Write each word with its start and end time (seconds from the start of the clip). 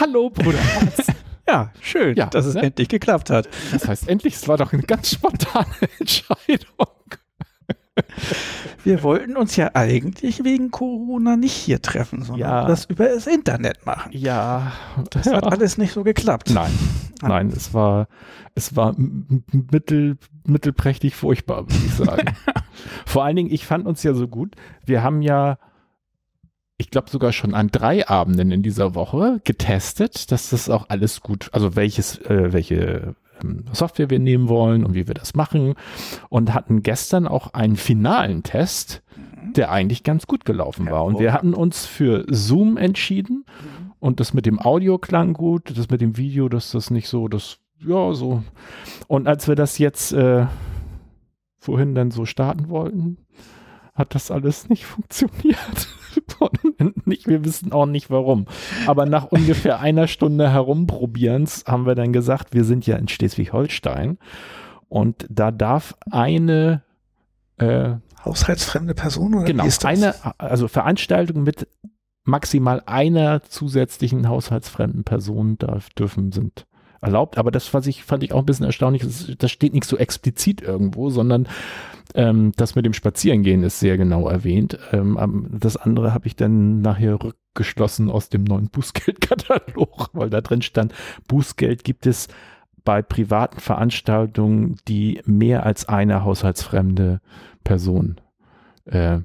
Hallo, 0.00 0.30
Bruder. 0.30 0.58
Ja, 1.50 1.72
schön, 1.80 2.14
Ja, 2.14 2.26
dass 2.26 2.44
es 2.44 2.56
ne? 2.56 2.64
endlich 2.64 2.88
geklappt 2.88 3.30
hat. 3.30 3.48
Das 3.72 3.88
heißt 3.88 4.06
endlich, 4.06 4.34
es 4.34 4.46
war 4.48 4.58
doch 4.58 4.74
eine 4.74 4.82
ganz 4.82 5.12
spontane 5.12 5.64
Entscheidung. 5.98 6.88
Wir 8.84 9.02
wollten 9.02 9.34
uns 9.34 9.56
ja 9.56 9.70
eigentlich 9.72 10.44
wegen 10.44 10.70
Corona 10.70 11.38
nicht 11.38 11.54
hier 11.54 11.80
treffen, 11.80 12.22
sondern 12.22 12.38
Ja. 12.50 12.66
das 12.66 12.84
über 12.84 13.08
das 13.08 13.26
Internet 13.26 13.86
machen. 13.86 14.10
Ja, 14.12 14.72
Das 15.08 15.24
ja. 15.24 15.36
hat 15.36 15.44
alles 15.50 15.78
nicht 15.78 15.94
so 15.94 16.04
geklappt. 16.04 16.50
Nein, 16.50 16.70
nein, 17.22 17.48
es 17.48 17.72
war, 17.72 18.08
es 18.54 18.76
war 18.76 18.94
mittel, 18.98 20.18
mittelprächtig 20.44 21.16
furchtbar, 21.16 21.62
würde 21.62 21.86
ich 21.86 21.94
sagen. 21.94 22.34
Vor 23.06 23.24
allen 23.24 23.36
Dingen, 23.36 23.50
ich 23.50 23.64
fand 23.64 23.86
uns 23.86 24.02
ja 24.02 24.12
so 24.12 24.28
gut. 24.28 24.54
Wir 24.84 25.02
haben 25.02 25.22
ja, 25.22 25.56
ich 26.78 26.90
glaube 26.90 27.10
sogar 27.10 27.32
schon 27.32 27.54
an 27.54 27.68
drei 27.68 28.08
Abenden 28.08 28.52
in 28.52 28.62
dieser 28.62 28.94
Woche 28.94 29.40
getestet, 29.44 30.30
dass 30.30 30.50
das 30.50 30.70
auch 30.70 30.86
alles 30.88 31.20
gut, 31.20 31.50
also 31.52 31.74
welches, 31.74 32.18
äh, 32.18 32.52
welche 32.52 33.16
ähm, 33.42 33.64
Software 33.72 34.10
wir 34.10 34.20
nehmen 34.20 34.48
wollen 34.48 34.84
und 34.84 34.94
wie 34.94 35.08
wir 35.08 35.14
das 35.14 35.34
machen 35.34 35.74
und 36.28 36.54
hatten 36.54 36.82
gestern 36.84 37.26
auch 37.26 37.52
einen 37.52 37.76
finalen 37.76 38.44
Test, 38.44 39.02
der 39.56 39.72
eigentlich 39.72 40.04
ganz 40.04 40.26
gut 40.26 40.44
gelaufen 40.44 40.90
war. 40.90 41.04
Und 41.04 41.18
wir 41.18 41.32
hatten 41.32 41.52
uns 41.52 41.84
für 41.84 42.24
Zoom 42.28 42.76
entschieden 42.76 43.44
und 43.98 44.20
das 44.20 44.32
mit 44.32 44.46
dem 44.46 44.60
Audio 44.60 44.98
klang 44.98 45.32
gut, 45.32 45.76
das 45.76 45.90
mit 45.90 46.00
dem 46.00 46.16
Video, 46.16 46.48
dass 46.48 46.70
das 46.70 46.90
nicht 46.90 47.08
so, 47.08 47.26
das, 47.26 47.58
ja, 47.84 48.12
so. 48.12 48.44
Und 49.08 49.26
als 49.26 49.48
wir 49.48 49.56
das 49.56 49.78
jetzt 49.78 50.12
äh, 50.12 50.46
vorhin 51.58 51.96
dann 51.96 52.12
so 52.12 52.24
starten 52.24 52.68
wollten, 52.68 53.18
hat 53.94 54.14
das 54.14 54.30
alles 54.30 54.68
nicht 54.68 54.86
funktioniert. 54.86 55.88
Nicht, 57.04 57.26
wir 57.26 57.44
wissen 57.44 57.72
auch 57.72 57.86
nicht 57.86 58.10
warum. 58.10 58.46
Aber 58.86 59.06
nach 59.06 59.26
ungefähr 59.26 59.80
einer 59.80 60.06
Stunde 60.06 60.50
herumprobierens 60.50 61.64
haben 61.66 61.86
wir 61.86 61.94
dann 61.94 62.12
gesagt, 62.12 62.54
wir 62.54 62.64
sind 62.64 62.86
ja 62.86 62.96
in 62.96 63.08
Schleswig-Holstein. 63.08 64.18
Und 64.88 65.26
da 65.28 65.50
darf 65.50 65.94
eine 66.10 66.82
äh, 67.58 67.94
Haushaltsfremde 68.24 68.94
Person 68.94 69.34
oder 69.34 69.44
Genau, 69.44 69.66
eine, 69.84 70.14
also 70.38 70.68
Veranstaltungen 70.68 71.44
mit 71.44 71.66
maximal 72.24 72.82
einer 72.86 73.42
zusätzlichen 73.42 74.28
haushaltsfremden 74.28 75.04
Person 75.04 75.58
darf, 75.58 75.88
dürfen, 75.90 76.30
sind 76.30 76.66
erlaubt. 77.00 77.38
Aber 77.38 77.50
das 77.50 77.72
was 77.74 77.86
ich, 77.86 78.04
fand 78.04 78.22
ich 78.22 78.32
auch 78.32 78.40
ein 78.40 78.46
bisschen 78.46 78.66
erstaunlich. 78.66 79.02
Das, 79.02 79.30
das 79.36 79.50
steht 79.50 79.74
nicht 79.74 79.84
so 79.84 79.96
explizit 79.96 80.62
irgendwo, 80.62 81.10
sondern 81.10 81.48
ähm, 82.14 82.52
das 82.56 82.74
mit 82.74 82.84
dem 82.84 82.94
Spazierengehen 82.94 83.62
ist 83.62 83.80
sehr 83.80 83.96
genau 83.96 84.28
erwähnt. 84.28 84.78
Ähm, 84.92 85.48
das 85.50 85.76
andere 85.76 86.14
habe 86.14 86.26
ich 86.26 86.36
dann 86.36 86.80
nachher 86.80 87.22
rückgeschlossen 87.22 88.10
aus 88.10 88.28
dem 88.28 88.44
neuen 88.44 88.68
Bußgeldkatalog, 88.70 90.10
weil 90.12 90.30
da 90.30 90.40
drin 90.40 90.62
stand, 90.62 90.94
Bußgeld 91.28 91.84
gibt 91.84 92.06
es 92.06 92.28
bei 92.84 93.02
privaten 93.02 93.60
Veranstaltungen, 93.60 94.76
die 94.88 95.20
mehr 95.26 95.66
als 95.66 95.88
eine 95.88 96.24
haushaltsfremde 96.24 97.20
Person 97.62 98.20
äh, 98.86 99.20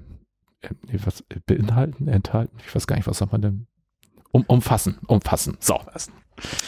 äh, 0.64 1.00
was 1.06 1.24
beinhalten, 1.46 2.08
enthalten, 2.08 2.58
ich 2.66 2.74
weiß 2.74 2.88
gar 2.88 2.96
nicht, 2.96 3.08
was 3.08 3.18
sagt 3.18 3.32
man 3.32 3.42
denn? 3.42 3.68
Um, 4.32 4.44
umfassen, 4.48 4.98
umfassen. 5.08 5.58
So. 5.60 5.80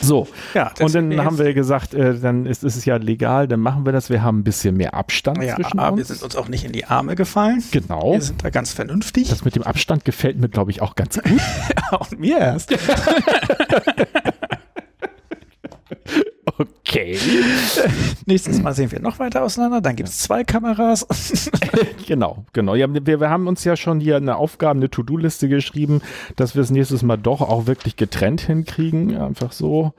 So. 0.02 0.28
Ja, 0.54 0.72
Und 0.80 0.94
dann 0.94 1.24
haben 1.24 1.38
wir 1.38 1.54
gesagt, 1.54 1.94
äh, 1.94 2.20
dann 2.20 2.46
ist, 2.46 2.64
ist 2.64 2.76
es 2.76 2.86
ja 2.86 2.98
legal, 2.98 3.48
dann 3.48 3.60
machen 3.60 3.86
wir 3.86 3.92
das. 3.92 4.10
Wir 4.10 4.22
haben 4.22 4.40
ein 4.40 4.44
bisschen 4.44 4.78
mehr 4.78 4.94
Abstand 4.94 5.42
ja, 5.44 5.56
zwischen 5.56 5.80
aber 5.80 5.98
wir 5.98 6.02
uns. 6.02 6.08
sind 6.10 6.24
uns 6.24 6.36
auch 6.36 6.48
nicht 6.48 6.64
in 6.64 6.72
die 6.72 6.86
Arme 6.86 7.16
gefallen. 7.16 7.64
genau. 7.72 8.14
Wir 8.14 8.22
sind 8.22 8.44
da 8.44 8.50
ganz 8.50 8.74
vernünftig. 8.74 9.30
Das 9.30 9.44
mit 9.44 9.56
dem 9.56 9.64
Abstand 9.64 10.06
gefällt 10.06 10.38
mir, 10.40 10.50
glaube 10.50 10.72
ich, 10.72 10.82
auch 10.82 10.96
ganz 10.96 11.16
gut. 11.22 11.42
Und 12.12 12.20
mir 12.20 12.38
erst. 12.38 12.76
Okay. 16.58 17.18
Nächstes 18.26 18.62
Mal 18.62 18.74
sehen 18.74 18.92
wir 18.92 19.02
noch 19.02 19.20
weiter 19.20 19.44
auseinander. 19.44 19.82
Dann 19.82 19.96
gibt 19.96 20.10
es 20.10 20.20
zwei 20.20 20.44
Kameras. 20.44 21.06
genau, 22.08 22.46
genau. 22.54 22.76
Ja, 22.76 22.88
wir, 22.94 23.20
wir 23.20 23.30
haben 23.30 23.48
uns 23.48 23.64
ja 23.64 23.76
schon 23.76 24.00
hier 24.00 24.16
eine 24.18 24.38
Aufgabe, 24.38 24.78
eine 24.78 24.90
To-Do-Liste 24.90 25.50
geschrieben, 25.50 26.02
dass 26.36 26.56
wir 26.56 26.62
es 26.62 26.72
nächstes 26.72 27.04
Mal 27.04 27.18
doch 27.18 27.42
auch 27.42 27.68
wirklich 27.68 27.98
getrennt 27.98 28.42
hinkriegen. 28.42 29.18
Einfach 29.18 29.52
so. 29.52 29.94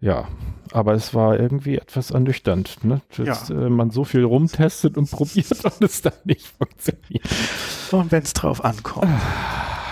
Ja, 0.00 0.28
aber 0.72 0.92
es 0.92 1.14
war 1.14 1.38
irgendwie 1.40 1.76
etwas 1.76 2.10
ernüchternd, 2.10 2.84
ne? 2.84 3.00
dass 3.16 3.48
Ja. 3.48 3.54
äh, 3.56 3.70
man 3.70 3.90
so 3.90 4.04
viel 4.04 4.24
rumtestet 4.24 4.98
und 4.98 5.10
probiert 5.10 5.64
und 5.64 5.80
es 5.82 6.02
dann 6.02 6.12
nicht 6.24 6.46
funktioniert. 6.58 7.24
Und 7.92 8.12
wenn 8.12 8.22
es 8.22 8.34
drauf 8.34 8.62
ankommt. 8.64 9.08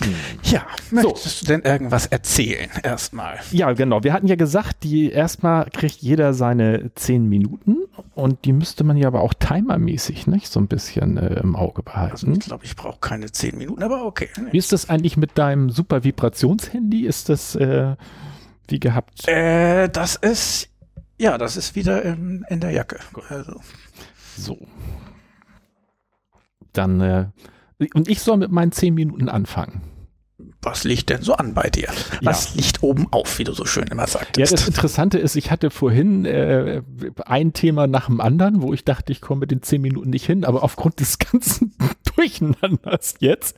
Ja. 0.00 0.06
Hm. 0.06 0.14
Ja, 0.44 0.66
möchtest 0.90 1.42
du 1.42 1.46
denn 1.46 1.62
irgendwas 1.62 2.06
erzählen? 2.06 2.70
Erstmal. 2.82 3.38
Ja, 3.50 3.72
genau. 3.72 4.02
Wir 4.04 4.12
hatten 4.12 4.26
ja 4.26 4.34
gesagt, 4.36 4.82
die 4.84 5.10
erstmal 5.10 5.68
kriegt 5.70 5.96
jeder 6.02 6.34
seine 6.34 6.90
zehn 6.94 7.28
Minuten 7.28 7.76
und 8.14 8.44
die 8.44 8.52
müsste 8.52 8.84
man 8.84 8.96
ja 8.96 9.06
aber 9.08 9.20
auch 9.22 9.34
timermäßig 9.34 10.26
nicht 10.26 10.48
so 10.48 10.60
ein 10.60 10.66
bisschen 10.68 11.16
äh, 11.16 11.40
im 11.40 11.56
Auge 11.56 11.82
Also 11.86 12.26
behalten. 12.26 12.32
ich 12.32 12.40
glaube, 12.40 12.64
ich 12.64 12.76
brauche 12.76 12.98
keine 13.00 13.30
zehn 13.30 13.56
Minuten, 13.58 13.82
aber 13.82 14.04
okay. 14.04 14.28
Wie 14.50 14.58
ist 14.58 14.72
das 14.72 14.88
eigentlich 14.88 15.16
mit 15.16 15.38
deinem 15.38 15.70
super 15.70 16.04
Vibrationshandy? 16.04 17.06
Ist 17.06 17.28
das 17.28 17.54
äh, 17.54 17.96
wie 18.68 18.80
gehabt? 18.80 19.26
Äh, 19.28 19.88
das 19.88 20.16
ist, 20.16 20.68
ja, 21.18 21.38
das 21.38 21.56
ist 21.56 21.74
wieder 21.76 22.02
in, 22.02 22.44
in 22.48 22.60
der 22.60 22.70
Jacke. 22.70 22.98
Also, 23.28 23.60
So. 24.36 24.58
Dann, 26.72 27.00
äh, 27.00 27.26
und 27.94 28.08
ich 28.08 28.20
soll 28.20 28.36
mit 28.36 28.50
meinen 28.52 28.72
zehn 28.72 28.94
Minuten 28.94 29.28
anfangen. 29.28 29.82
was 30.60 30.84
liegt 30.84 31.10
denn 31.10 31.22
so 31.22 31.34
an 31.34 31.54
bei 31.54 31.68
dir? 31.70 31.88
Was 32.22 32.54
liegt 32.54 32.82
oben 32.82 33.06
auf, 33.10 33.38
wie 33.38 33.44
du 33.44 33.52
so 33.52 33.64
schön 33.64 33.86
immer 33.88 34.02
Ja, 34.02 34.08
sagtest? 34.08 34.52
das 34.52 34.68
Interessante 34.68 35.18
ist, 35.18 35.34
ich 35.36 35.50
hatte 35.50 35.70
vorhin 35.70 36.24
äh, 36.24 36.82
ein 37.26 37.52
Thema 37.52 37.86
nach 37.88 38.06
dem 38.06 38.20
anderen, 38.20 38.62
wo 38.62 38.72
ich 38.72 38.84
dachte, 38.84 39.10
ich 39.12 39.20
komme 39.20 39.40
mit 39.40 39.50
den 39.50 39.62
zehn 39.62 39.82
Minuten 39.82 40.10
nicht 40.10 40.26
hin, 40.26 40.44
aber 40.44 40.62
aufgrund 40.62 41.00
des 41.00 41.18
ganzen 41.32 41.74
Durcheinanders 42.22 43.16
jetzt 43.20 43.56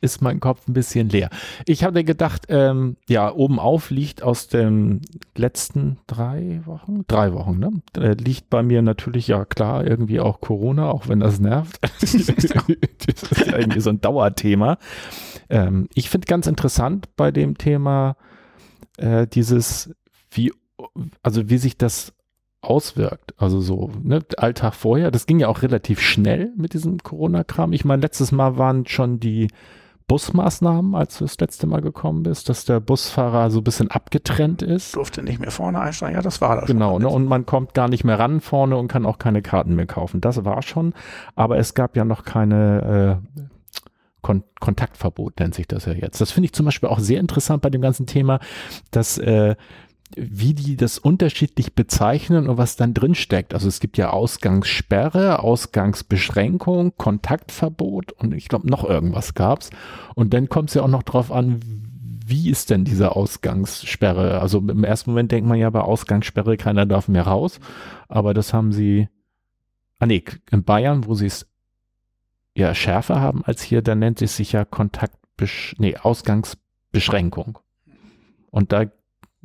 ist 0.00 0.22
mein 0.22 0.40
Kopf 0.40 0.68
ein 0.68 0.72
bisschen 0.72 1.08
leer. 1.08 1.30
Ich 1.66 1.82
hatte 1.84 2.04
gedacht, 2.04 2.46
ähm, 2.48 2.96
ja, 3.08 3.32
oben 3.32 3.58
auf 3.58 3.90
liegt 3.90 4.22
aus 4.22 4.48
den 4.48 5.02
letzten 5.36 5.98
drei 6.06 6.60
Wochen, 6.64 7.04
drei 7.08 7.32
Wochen, 7.32 7.58
ne? 7.58 7.72
Äh, 7.96 8.12
liegt 8.14 8.48
bei 8.48 8.62
mir 8.62 8.82
natürlich 8.82 9.28
ja 9.28 9.44
klar 9.44 9.84
irgendwie 9.84 10.20
auch 10.20 10.40
Corona, 10.40 10.90
auch 10.90 11.08
wenn 11.08 11.20
das 11.20 11.40
nervt. 11.40 11.78
das 12.00 12.14
ist 12.14 12.54
ja 12.54 13.58
irgendwie 13.58 13.80
so 13.80 13.90
ein 13.90 14.00
Dauerthema. 14.00 14.78
Ähm, 15.48 15.88
ich 15.94 16.08
finde 16.08 16.26
ganz 16.26 16.46
interessant 16.46 17.08
bei 17.16 17.32
dem 17.32 17.58
Thema 17.58 18.16
äh, 18.98 19.26
dieses, 19.26 19.94
wie, 20.30 20.52
also 21.22 21.48
wie 21.48 21.58
sich 21.58 21.76
das 21.76 22.12
auswirkt. 22.66 23.34
Also 23.38 23.60
so, 23.60 23.90
ne, 24.02 24.20
Alltag 24.36 24.74
vorher, 24.74 25.10
das 25.10 25.26
ging 25.26 25.38
ja 25.38 25.48
auch 25.48 25.62
relativ 25.62 26.00
schnell 26.00 26.52
mit 26.56 26.74
diesem 26.74 26.98
Corona-Kram. 26.98 27.72
Ich 27.72 27.84
meine, 27.84 28.02
letztes 28.02 28.32
Mal 28.32 28.58
waren 28.58 28.86
schon 28.86 29.20
die 29.20 29.48
Busmaßnahmen, 30.08 30.94
als 30.94 31.18
du 31.18 31.24
das 31.24 31.38
letzte 31.38 31.66
Mal 31.66 31.80
gekommen 31.80 32.22
bist, 32.22 32.48
dass 32.48 32.64
der 32.64 32.78
Busfahrer 32.78 33.50
so 33.50 33.58
ein 33.60 33.64
bisschen 33.64 33.90
abgetrennt 33.90 34.62
ist. 34.62 34.94
durfte 34.94 35.22
nicht 35.22 35.40
mehr 35.40 35.50
vorne 35.50 35.80
einsteigen. 35.80 36.14
Ja, 36.14 36.22
das 36.22 36.40
war 36.40 36.56
das. 36.56 36.66
Genau, 36.66 36.94
schon. 36.94 37.02
ne? 37.02 37.08
und 37.08 37.26
man 37.26 37.44
kommt 37.44 37.74
gar 37.74 37.88
nicht 37.88 38.04
mehr 38.04 38.18
ran 38.18 38.40
vorne 38.40 38.76
und 38.76 38.86
kann 38.86 39.04
auch 39.04 39.18
keine 39.18 39.42
Karten 39.42 39.74
mehr 39.74 39.86
kaufen. 39.86 40.20
Das 40.20 40.44
war 40.44 40.62
schon, 40.62 40.94
aber 41.34 41.58
es 41.58 41.74
gab 41.74 41.96
ja 41.96 42.04
noch 42.04 42.24
keine 42.24 43.20
äh, 43.36 43.48
Kon 44.22 44.44
Kontaktverbot, 44.60 45.40
nennt 45.40 45.54
sich 45.54 45.66
das 45.66 45.86
ja 45.86 45.92
jetzt. 45.92 46.20
Das 46.20 46.30
finde 46.30 46.46
ich 46.46 46.52
zum 46.52 46.66
Beispiel 46.66 46.88
auch 46.88 47.00
sehr 47.00 47.20
interessant 47.20 47.62
bei 47.62 47.70
dem 47.70 47.80
ganzen 47.80 48.06
Thema, 48.06 48.38
dass 48.92 49.18
äh, 49.18 49.56
wie 50.14 50.54
die 50.54 50.76
das 50.76 50.98
unterschiedlich 50.98 51.74
bezeichnen 51.74 52.48
und 52.48 52.58
was 52.58 52.76
dann 52.76 52.94
drin 52.94 53.14
steckt. 53.14 53.54
Also 53.54 53.68
es 53.68 53.80
gibt 53.80 53.98
ja 53.98 54.10
Ausgangssperre, 54.10 55.40
Ausgangsbeschränkung, 55.40 56.92
Kontaktverbot 56.96 58.12
und 58.12 58.32
ich 58.32 58.48
glaube 58.48 58.68
noch 58.68 58.84
irgendwas 58.84 59.34
gab's. 59.34 59.70
Und 60.14 60.32
dann 60.32 60.48
kommt 60.48 60.70
es 60.70 60.74
ja 60.74 60.82
auch 60.82 60.88
noch 60.88 61.02
drauf 61.02 61.32
an, 61.32 61.60
wie 62.28 62.50
ist 62.50 62.70
denn 62.70 62.84
diese 62.84 63.14
Ausgangssperre? 63.14 64.40
Also 64.40 64.58
im 64.58 64.84
ersten 64.84 65.10
Moment 65.10 65.32
denkt 65.32 65.48
man 65.48 65.58
ja 65.58 65.70
bei 65.70 65.80
Ausgangssperre, 65.80 66.56
keiner 66.56 66.86
darf 66.86 67.08
mehr 67.08 67.26
raus. 67.26 67.60
Aber 68.08 68.34
das 68.34 68.52
haben 68.52 68.72
sie, 68.72 69.08
ah 69.98 70.06
nee, 70.06 70.24
in 70.50 70.64
Bayern, 70.64 71.06
wo 71.06 71.14
sie 71.14 71.26
es 71.26 71.46
ja 72.54 72.74
schärfer 72.74 73.20
haben 73.20 73.44
als 73.44 73.62
hier, 73.62 73.82
da 73.82 73.94
nennt 73.94 74.22
es 74.22 74.36
sich 74.36 74.52
ja 74.52 74.64
Kontaktbesch, 74.64 75.76
nee, 75.78 75.96
Ausgangsbeschränkung. 75.96 77.58
Und 78.50 78.72
da 78.72 78.86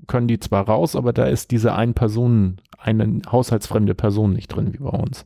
können 0.07 0.27
die 0.27 0.39
zwar 0.39 0.68
raus, 0.68 0.95
aber 0.95 1.13
da 1.13 1.25
ist 1.25 1.51
diese 1.51 1.74
ein 1.74 1.94
Person, 1.94 2.57
eine 2.77 3.21
haushaltsfremde 3.31 3.95
Person 3.95 4.33
nicht 4.33 4.48
drin 4.48 4.74
wie 4.74 4.80
bei 4.80 4.89
uns. 4.89 5.25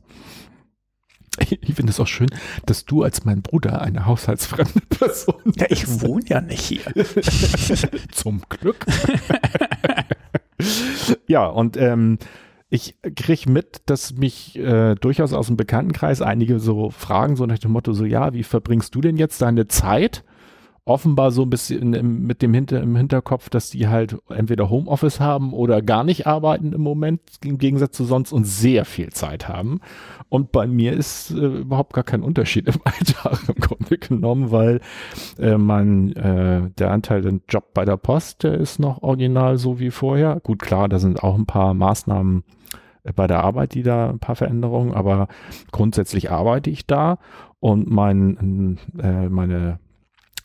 Ich 1.38 1.74
finde 1.74 1.90
es 1.90 2.00
auch 2.00 2.06
schön, 2.06 2.30
dass 2.64 2.86
du 2.86 3.02
als 3.02 3.24
mein 3.24 3.42
Bruder 3.42 3.82
eine 3.82 4.06
haushaltsfremde 4.06 4.80
Person 4.88 5.34
bist. 5.44 5.60
Ja, 5.60 5.66
ich 5.68 6.00
wohne 6.00 6.24
ja 6.26 6.40
nicht 6.40 6.60
hier. 6.60 6.80
Zum 8.12 8.42
Glück. 8.48 8.86
ja, 11.26 11.46
und 11.46 11.76
ähm, 11.76 12.18
ich 12.68 12.96
kriege 13.14 13.50
mit, 13.50 13.82
dass 13.86 14.14
mich 14.14 14.58
äh, 14.58 14.94
durchaus 14.96 15.32
aus 15.32 15.48
dem 15.48 15.56
Bekanntenkreis 15.56 16.22
einige 16.22 16.58
so 16.58 16.90
fragen, 16.90 17.36
so 17.36 17.46
nach 17.46 17.58
dem 17.58 17.72
Motto, 17.72 17.92
so 17.92 18.04
ja, 18.04 18.32
wie 18.32 18.42
verbringst 18.42 18.94
du 18.94 19.00
denn 19.00 19.16
jetzt 19.16 19.40
deine 19.42 19.68
Zeit? 19.68 20.24
Offenbar 20.86 21.32
so 21.32 21.42
ein 21.42 21.50
bisschen 21.50 22.24
mit 22.26 22.42
dem 22.42 22.54
Hinter, 22.54 22.80
im 22.80 22.94
Hinterkopf, 22.94 23.50
dass 23.50 23.70
die 23.70 23.88
halt 23.88 24.18
entweder 24.28 24.70
Homeoffice 24.70 25.18
haben 25.18 25.52
oder 25.52 25.82
gar 25.82 26.04
nicht 26.04 26.28
arbeiten 26.28 26.72
im 26.72 26.80
Moment, 26.80 27.20
im 27.44 27.58
Gegensatz 27.58 27.96
zu 27.96 28.04
sonst 28.04 28.32
und 28.32 28.44
sehr 28.44 28.84
viel 28.84 29.10
Zeit 29.10 29.48
haben. 29.48 29.80
Und 30.28 30.52
bei 30.52 30.68
mir 30.68 30.92
ist 30.92 31.32
äh, 31.32 31.44
überhaupt 31.44 31.92
gar 31.92 32.04
kein 32.04 32.22
Unterschied 32.22 32.68
im 32.68 32.80
Alltag 32.84 33.40
im 33.48 33.56
Grunde 33.56 33.98
genommen, 33.98 34.52
weil 34.52 34.80
äh, 35.40 35.58
mein, 35.58 36.14
äh, 36.14 36.70
der 36.78 36.92
Anteil 36.92 37.20
den 37.20 37.42
Job 37.48 37.74
bei 37.74 37.84
der 37.84 37.96
Post, 37.96 38.44
der 38.44 38.54
ist 38.54 38.78
noch 38.78 39.02
original 39.02 39.58
so 39.58 39.80
wie 39.80 39.90
vorher. 39.90 40.38
Gut, 40.40 40.60
klar, 40.60 40.88
da 40.88 41.00
sind 41.00 41.20
auch 41.24 41.34
ein 41.34 41.46
paar 41.46 41.74
Maßnahmen 41.74 42.44
äh, 43.02 43.12
bei 43.12 43.26
der 43.26 43.42
Arbeit, 43.42 43.74
die 43.74 43.82
da 43.82 44.08
ein 44.08 44.20
paar 44.20 44.36
Veränderungen, 44.36 44.94
aber 44.94 45.26
grundsätzlich 45.72 46.30
arbeite 46.30 46.70
ich 46.70 46.86
da 46.86 47.18
und 47.58 47.90
mein, 47.90 48.78
äh, 49.02 49.28
meine 49.28 49.80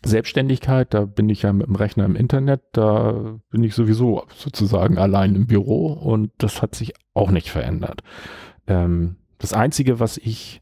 Selbstständigkeit, 0.03 0.94
da 0.94 1.06
bin 1.06 1.30
ich 1.30 1.44
ja 1.44 1.53
mit 1.53 1.68
dem 1.68 1.75
Rechner 1.75 2.06
im 2.06 2.15
Internet, 2.15 2.62
da 2.74 3.39
bin 3.50 3.63
ich 3.63 3.75
sowieso 3.75 4.24
sozusagen 4.36 4.98
allein 4.98 5.36
im 5.36 5.48
Büro 5.48 5.94
und 5.94 6.31
das 6.39 6.62
hat 6.62 6.74
sich 6.74 6.94
auch 7.13 7.30
nicht 7.30 7.50
verändert. 7.50 8.01
Ähm, 8.68 9.18
das 9.38 9.53
Einzige, 9.53 10.00
was 10.00 10.18
ich, 10.18 10.62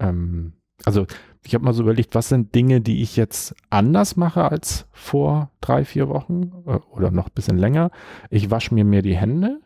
ähm, 0.00 0.54
also 0.84 1.06
ich 1.46 1.54
habe 1.54 1.64
mal 1.64 1.72
so 1.72 1.82
überlegt, 1.82 2.14
was 2.14 2.28
sind 2.28 2.54
Dinge, 2.54 2.80
die 2.80 3.02
ich 3.02 3.16
jetzt 3.16 3.54
anders 3.70 4.16
mache 4.16 4.50
als 4.50 4.86
vor 4.92 5.50
drei, 5.60 5.84
vier 5.84 6.08
Wochen 6.08 6.52
äh, 6.66 6.78
oder 6.90 7.10
noch 7.10 7.26
ein 7.26 7.34
bisschen 7.34 7.58
länger. 7.58 7.90
Ich 8.30 8.50
wasche 8.50 8.74
mir 8.74 8.84
mehr 8.84 9.02
die 9.02 9.16
Hände. 9.16 9.60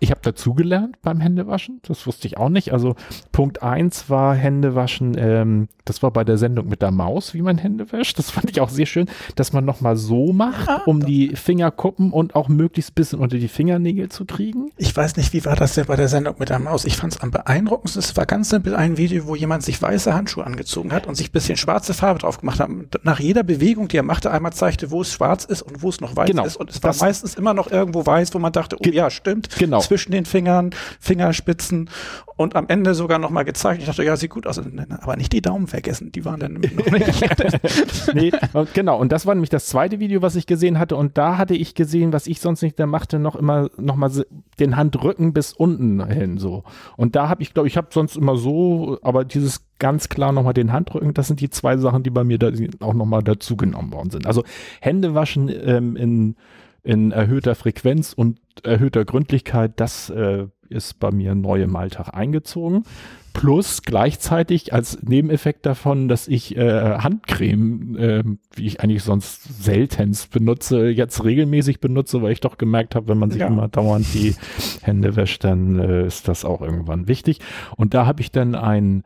Ich 0.00 0.10
habe 0.10 0.20
dazugelernt 0.22 0.96
beim 1.02 1.20
Händewaschen, 1.20 1.80
das 1.82 2.06
wusste 2.06 2.26
ich 2.26 2.36
auch 2.36 2.48
nicht. 2.48 2.72
Also 2.72 2.96
Punkt 3.32 3.62
eins 3.62 4.10
war 4.10 4.34
Händewaschen, 4.34 5.16
ähm, 5.18 5.68
das 5.84 6.02
war 6.02 6.10
bei 6.10 6.24
der 6.24 6.38
Sendung 6.38 6.68
mit 6.68 6.82
der 6.82 6.90
Maus, 6.90 7.34
wie 7.34 7.42
man 7.42 7.58
Hände 7.58 7.92
wäscht. 7.92 8.18
Das 8.18 8.30
fand 8.30 8.50
ich 8.50 8.60
auch 8.60 8.70
sehr 8.70 8.86
schön, 8.86 9.06
dass 9.36 9.52
man 9.52 9.64
nochmal 9.64 9.96
so 9.96 10.32
macht, 10.32 10.68
ja, 10.68 10.82
um 10.86 11.04
die 11.04 11.36
Fingerkuppen 11.36 12.10
und 12.10 12.34
auch 12.34 12.48
möglichst 12.48 12.94
bisschen 12.94 13.18
unter 13.18 13.38
die 13.38 13.48
Fingernägel 13.48 14.08
zu 14.08 14.24
kriegen. 14.24 14.70
Ich 14.76 14.96
weiß 14.96 15.16
nicht, 15.16 15.32
wie 15.32 15.44
war 15.44 15.56
das 15.56 15.74
denn 15.74 15.86
bei 15.86 15.96
der 15.96 16.08
Sendung 16.08 16.36
mit 16.38 16.48
der 16.48 16.58
Maus? 16.58 16.84
Ich 16.84 16.96
fand 16.96 17.14
es 17.14 17.20
am 17.20 17.30
beeindruckendsten. 17.30 18.00
Es 18.00 18.16
war 18.16 18.26
ganz 18.26 18.48
simpel 18.48 18.74
ein 18.74 18.96
Video, 18.96 19.26
wo 19.26 19.34
jemand 19.34 19.62
sich 19.62 19.80
weiße 19.80 20.14
Handschuhe 20.14 20.44
angezogen 20.44 20.92
hat 20.92 21.06
und 21.06 21.14
sich 21.14 21.32
bisschen 21.32 21.56
schwarze 21.56 21.94
Farbe 21.94 22.20
drauf 22.20 22.38
gemacht 22.38 22.60
hat. 22.60 22.68
Nach 23.02 23.20
jeder 23.20 23.42
Bewegung, 23.42 23.88
die 23.88 23.96
er 23.96 24.02
machte, 24.02 24.30
einmal 24.30 24.52
zeigte, 24.52 24.90
wo 24.90 25.02
es 25.02 25.12
schwarz 25.12 25.44
ist 25.44 25.62
und 25.62 25.82
wo 25.82 25.88
es 25.88 26.00
noch 26.00 26.16
weiß 26.16 26.30
genau. 26.30 26.44
ist. 26.44 26.56
Und 26.56 26.70
es 26.70 26.82
war 26.82 26.94
meistens 26.96 27.34
immer 27.34 27.54
noch 27.54 27.70
irgendwo 27.70 28.04
weiß, 28.04 28.34
wo 28.34 28.38
man 28.38 28.52
dachte, 28.52 28.76
oh 28.78 28.88
ja, 28.88 29.10
stimmt. 29.10 29.48
Genau 29.58 29.80
zwischen 29.84 30.12
den 30.12 30.24
Fingern, 30.24 30.70
Fingerspitzen 31.00 31.90
und 32.36 32.56
am 32.56 32.66
Ende 32.68 32.94
sogar 32.94 33.18
nochmal 33.18 33.44
gezeigt. 33.44 33.80
Ich 33.80 33.86
dachte, 33.86 34.02
ja, 34.02 34.16
sieht 34.16 34.30
gut 34.30 34.46
aus. 34.46 34.60
Aber 35.00 35.16
nicht 35.16 35.32
die 35.32 35.40
Daumen 35.40 35.66
vergessen, 35.66 36.10
die 36.10 36.24
waren 36.24 36.40
dann 36.40 36.54
noch 36.54 36.60
nicht. 36.62 38.14
nee, 38.14 38.32
genau. 38.72 38.98
Und 38.98 39.12
das 39.12 39.24
war 39.26 39.34
nämlich 39.34 39.50
das 39.50 39.66
zweite 39.66 40.00
Video, 40.00 40.20
was 40.20 40.34
ich 40.34 40.46
gesehen 40.46 40.78
hatte. 40.78 40.96
Und 40.96 41.16
da 41.16 41.38
hatte 41.38 41.54
ich 41.54 41.74
gesehen, 41.74 42.12
was 42.12 42.26
ich 42.26 42.40
sonst 42.40 42.62
nicht 42.62 42.78
da 42.78 42.86
machte, 42.86 43.18
noch 43.18 43.36
immer 43.36 43.70
noch 43.76 43.96
mal 43.96 44.10
den 44.58 44.76
Handrücken 44.76 45.32
bis 45.32 45.52
unten 45.52 46.04
hin 46.08 46.38
so. 46.38 46.64
Und 46.96 47.14
da 47.14 47.28
habe 47.28 47.42
ich, 47.42 47.54
glaube 47.54 47.68
ich, 47.68 47.76
habe 47.76 47.88
sonst 47.90 48.16
immer 48.16 48.36
so, 48.36 48.98
aber 49.02 49.24
dieses 49.24 49.64
ganz 49.78 50.08
klar 50.08 50.32
nochmal 50.32 50.54
den 50.54 50.72
Handrücken, 50.72 51.14
das 51.14 51.28
sind 51.28 51.40
die 51.40 51.50
zwei 51.50 51.76
Sachen, 51.76 52.02
die 52.02 52.10
bei 52.10 52.24
mir 52.24 52.38
da 52.38 52.50
auch 52.80 52.94
nochmal 52.94 53.22
dazugenommen 53.22 53.92
worden 53.92 54.10
sind. 54.10 54.26
Also 54.26 54.44
Hände 54.80 55.14
waschen 55.14 55.48
ähm, 55.48 55.96
in 55.96 56.36
in 56.84 57.10
erhöhter 57.10 57.54
Frequenz 57.54 58.12
und 58.12 58.38
erhöhter 58.62 59.04
Gründlichkeit, 59.04 59.72
das 59.76 60.10
äh, 60.10 60.46
ist 60.68 61.00
bei 61.00 61.10
mir 61.10 61.34
neu 61.34 61.62
im 61.62 61.74
Alltag 61.76 62.14
eingezogen. 62.14 62.84
Plus 63.32 63.82
gleichzeitig 63.82 64.72
als 64.72 65.02
Nebeneffekt 65.02 65.66
davon, 65.66 66.06
dass 66.08 66.28
ich 66.28 66.56
äh, 66.56 66.98
Handcreme, 66.98 67.96
äh, 67.96 68.22
wie 68.54 68.66
ich 68.66 68.80
eigentlich 68.80 69.02
sonst 69.02 69.64
seltenst 69.64 70.30
benutze, 70.30 70.88
jetzt 70.88 71.24
regelmäßig 71.24 71.80
benutze, 71.80 72.22
weil 72.22 72.32
ich 72.32 72.40
doch 72.40 72.58
gemerkt 72.58 72.94
habe, 72.94 73.08
wenn 73.08 73.18
man 73.18 73.30
sich 73.30 73.40
ja. 73.40 73.48
immer 73.48 73.66
dauernd 73.66 74.06
die 74.14 74.36
Hände 74.82 75.16
wäscht, 75.16 75.42
dann 75.42 75.80
äh, 75.80 76.06
ist 76.06 76.28
das 76.28 76.44
auch 76.44 76.60
irgendwann 76.60 77.08
wichtig. 77.08 77.40
Und 77.76 77.94
da 77.94 78.06
habe 78.06 78.20
ich 78.20 78.30
dann 78.30 78.54
ein 78.54 79.02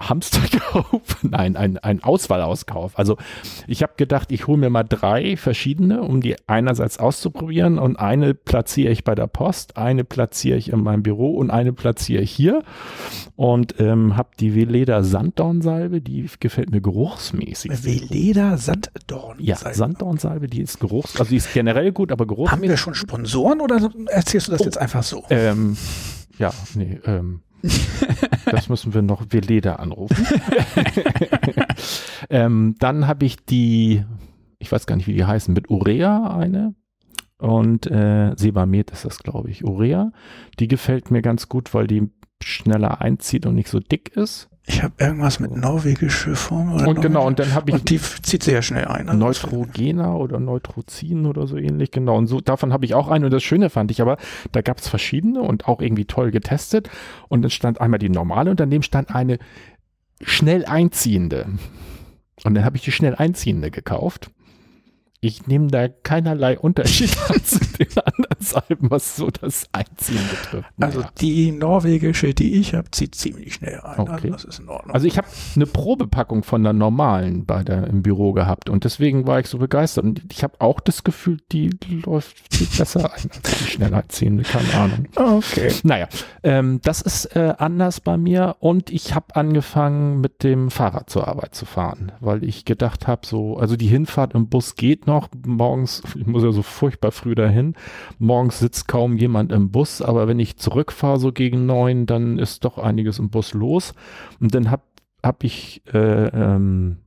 Hamsterkauf, 0.00 1.00
nein, 1.22 1.56
ein, 1.56 1.78
ein 1.78 2.02
Auswahlauskauf. 2.02 2.98
Also 2.98 3.16
ich 3.66 3.82
habe 3.82 3.92
gedacht, 3.96 4.32
ich 4.32 4.46
hole 4.46 4.58
mir 4.58 4.70
mal 4.70 4.82
drei 4.82 5.36
verschiedene, 5.36 6.02
um 6.02 6.20
die 6.20 6.36
einerseits 6.46 6.98
auszuprobieren 6.98 7.78
und 7.78 7.98
eine 7.98 8.34
platziere 8.34 8.92
ich 8.92 9.04
bei 9.04 9.14
der 9.14 9.26
Post, 9.26 9.76
eine 9.76 10.04
platziere 10.04 10.56
ich 10.56 10.72
in 10.72 10.82
meinem 10.82 11.02
Büro 11.02 11.34
und 11.34 11.50
eine 11.50 11.72
platziere 11.72 12.22
ich 12.22 12.30
hier 12.30 12.62
und 13.36 13.78
ähm, 13.78 14.16
habe 14.16 14.30
die 14.40 14.54
Veleda 14.54 15.02
Sanddornsalbe, 15.02 16.00
die 16.00 16.28
gefällt 16.40 16.70
mir 16.70 16.80
geruchsmäßig. 16.80 17.84
Veleda 17.84 18.56
Sanddornsalbe? 18.56 19.42
Ja, 19.42 19.56
Sanddornsalbe, 19.56 20.46
die 20.46 20.62
ist 20.62 20.80
geruchs, 20.80 21.18
also 21.20 21.28
die 21.28 21.36
ist 21.36 21.52
generell 21.52 21.92
gut, 21.92 22.10
aber 22.10 22.26
geruchsmäßig. 22.26 22.52
Haben 22.52 22.68
wir 22.70 22.76
schon 22.78 22.94
Sponsoren 22.94 23.60
oder 23.60 23.90
erzählst 24.06 24.48
du 24.48 24.52
das 24.52 24.62
oh, 24.62 24.64
jetzt 24.64 24.78
einfach 24.78 25.02
so? 25.02 25.24
Ähm, 25.28 25.76
ja, 26.38 26.52
nee, 26.74 26.98
ähm, 27.04 27.42
das 28.46 28.68
müssen 28.68 28.94
wir 28.94 29.02
noch 29.02 29.26
Veleda 29.30 29.76
anrufen. 29.76 30.26
ähm, 32.30 32.76
dann 32.78 33.06
habe 33.06 33.24
ich 33.24 33.44
die, 33.44 34.04
ich 34.58 34.70
weiß 34.70 34.86
gar 34.86 34.96
nicht, 34.96 35.06
wie 35.06 35.14
die 35.14 35.24
heißen, 35.24 35.54
mit 35.54 35.70
Urea 35.70 36.36
eine. 36.36 36.74
Und 37.38 37.86
äh, 37.86 38.34
Sebamed 38.36 38.90
ist 38.90 39.06
das, 39.06 39.18
glaube 39.20 39.50
ich. 39.50 39.64
Urea. 39.64 40.12
Die 40.58 40.68
gefällt 40.68 41.10
mir 41.10 41.22
ganz 41.22 41.48
gut, 41.48 41.72
weil 41.72 41.86
die 41.86 42.10
schneller 42.42 43.00
einzieht 43.00 43.46
und 43.46 43.54
nicht 43.54 43.68
so 43.68 43.80
dick 43.80 44.14
ist. 44.16 44.49
Ich 44.66 44.82
habe 44.82 44.94
irgendwas 44.98 45.40
mit 45.40 45.56
norwegische 45.56 46.36
Form 46.36 46.74
oder 46.74 46.86
Und 46.86 47.00
genau, 47.00 47.26
und 47.26 47.38
dann 47.38 47.54
habe 47.54 47.70
ich. 47.70 47.74
Und 47.74 47.90
die 47.90 47.98
zieht 47.98 48.42
sehr 48.42 48.62
schnell 48.62 48.84
ein. 48.84 49.08
Also 49.08 49.18
Neutrogena 49.18 50.14
oder 50.14 50.38
Neutrozin 50.38 51.26
oder 51.26 51.46
so 51.46 51.56
ähnlich, 51.56 51.90
genau. 51.90 52.16
Und 52.16 52.26
so, 52.26 52.40
davon 52.40 52.72
habe 52.72 52.84
ich 52.84 52.94
auch 52.94 53.08
einen. 53.08 53.24
Und 53.24 53.32
das 53.32 53.42
Schöne 53.42 53.70
fand 53.70 53.90
ich 53.90 54.00
aber, 54.00 54.18
da 54.52 54.60
gab 54.60 54.78
es 54.78 54.88
verschiedene 54.88 55.40
und 55.40 55.66
auch 55.66 55.80
irgendwie 55.80 56.04
toll 56.04 56.30
getestet. 56.30 56.90
Und 57.28 57.42
dann 57.42 57.50
stand 57.50 57.80
einmal 57.80 57.98
die 57.98 58.10
normale 58.10 58.50
und 58.50 58.60
daneben 58.60 58.82
stand 58.82 59.14
eine 59.14 59.38
schnell 60.22 60.64
einziehende. 60.66 61.46
Und 62.44 62.54
dann 62.54 62.64
habe 62.64 62.76
ich 62.76 62.84
die 62.84 62.92
schnell 62.92 63.14
einziehende 63.14 63.70
gekauft 63.70 64.30
ich 65.22 65.46
nehme 65.46 65.66
da 65.66 65.88
keinerlei 65.88 66.58
Unterschied 66.58 67.10
zu 67.44 67.58
den 67.78 67.88
anderen 67.98 68.36
Salben, 68.40 68.90
was 68.90 69.16
so 69.16 69.28
das 69.30 69.66
Einziehen 69.72 70.20
betrifft. 70.30 70.70
Naja. 70.78 70.96
Also 70.96 71.08
die 71.20 71.52
norwegische, 71.52 72.32
die 72.32 72.54
ich 72.54 72.74
habe, 72.74 72.90
zieht 72.90 73.14
ziemlich 73.14 73.54
schnell 73.54 73.80
ein. 73.80 73.98
Also 73.98 74.02
okay. 74.02 74.12
Also 74.12 74.30
das 74.30 74.44
ist 74.44 74.58
in 74.60 74.68
Ordnung. 74.70 74.94
Also 74.94 75.06
ich 75.06 75.18
habe 75.18 75.28
eine 75.56 75.66
Probepackung 75.66 76.42
von 76.42 76.62
der 76.62 76.72
normalen 76.72 77.44
bei 77.44 77.62
der 77.62 77.86
im 77.86 78.02
Büro 78.02 78.32
gehabt 78.32 78.70
und 78.70 78.84
deswegen 78.84 79.26
war 79.26 79.40
ich 79.40 79.48
so 79.48 79.58
begeistert. 79.58 80.04
Und 80.04 80.22
ich 80.32 80.42
habe 80.42 80.54
auch 80.58 80.80
das 80.80 81.04
Gefühl, 81.04 81.38
die 81.52 81.70
läuft 82.04 82.38
viel 82.54 82.68
besser 82.78 83.00
ein 83.12 83.30
als 83.30 83.40
die 83.42 83.70
schnell 83.70 83.92
einziehende, 83.92 84.44
keine 84.44 84.72
Ahnung. 84.74 85.06
Okay. 85.16 85.70
Naja, 85.82 86.08
ähm, 86.42 86.80
das 86.82 87.02
ist 87.02 87.36
äh, 87.36 87.54
anders 87.58 88.00
bei 88.00 88.16
mir 88.16 88.56
und 88.60 88.90
ich 88.90 89.14
habe 89.14 89.36
angefangen 89.36 90.22
mit 90.22 90.42
dem 90.44 90.70
Fahrrad 90.70 91.10
zur 91.10 91.28
Arbeit 91.28 91.54
zu 91.54 91.66
fahren, 91.66 92.12
weil 92.20 92.42
ich 92.42 92.64
gedacht 92.64 93.06
habe, 93.06 93.26
so, 93.26 93.58
also 93.58 93.76
die 93.76 93.86
Hinfahrt 93.86 94.34
im 94.34 94.48
Bus 94.48 94.76
geht 94.76 95.06
noch. 95.06 95.09
Morgens, 95.46 96.02
ich 96.14 96.26
muss 96.26 96.42
ja 96.42 96.52
so 96.52 96.62
furchtbar 96.62 97.12
früh 97.12 97.34
dahin. 97.34 97.74
Morgens 98.18 98.58
sitzt 98.58 98.88
kaum 98.88 99.16
jemand 99.16 99.52
im 99.52 99.70
Bus, 99.70 100.02
aber 100.02 100.28
wenn 100.28 100.38
ich 100.38 100.56
zurückfahre 100.56 101.18
so 101.18 101.32
gegen 101.32 101.66
neun, 101.66 102.06
dann 102.06 102.38
ist 102.38 102.64
doch 102.64 102.78
einiges 102.78 103.18
im 103.18 103.30
Bus 103.30 103.54
los. 103.54 103.94
Und 104.40 104.54
dann 104.54 104.70
habe 104.70 104.82
hab 105.22 105.44
ich 105.44 105.82
äh, 105.92 106.26
ähm, 106.28 106.98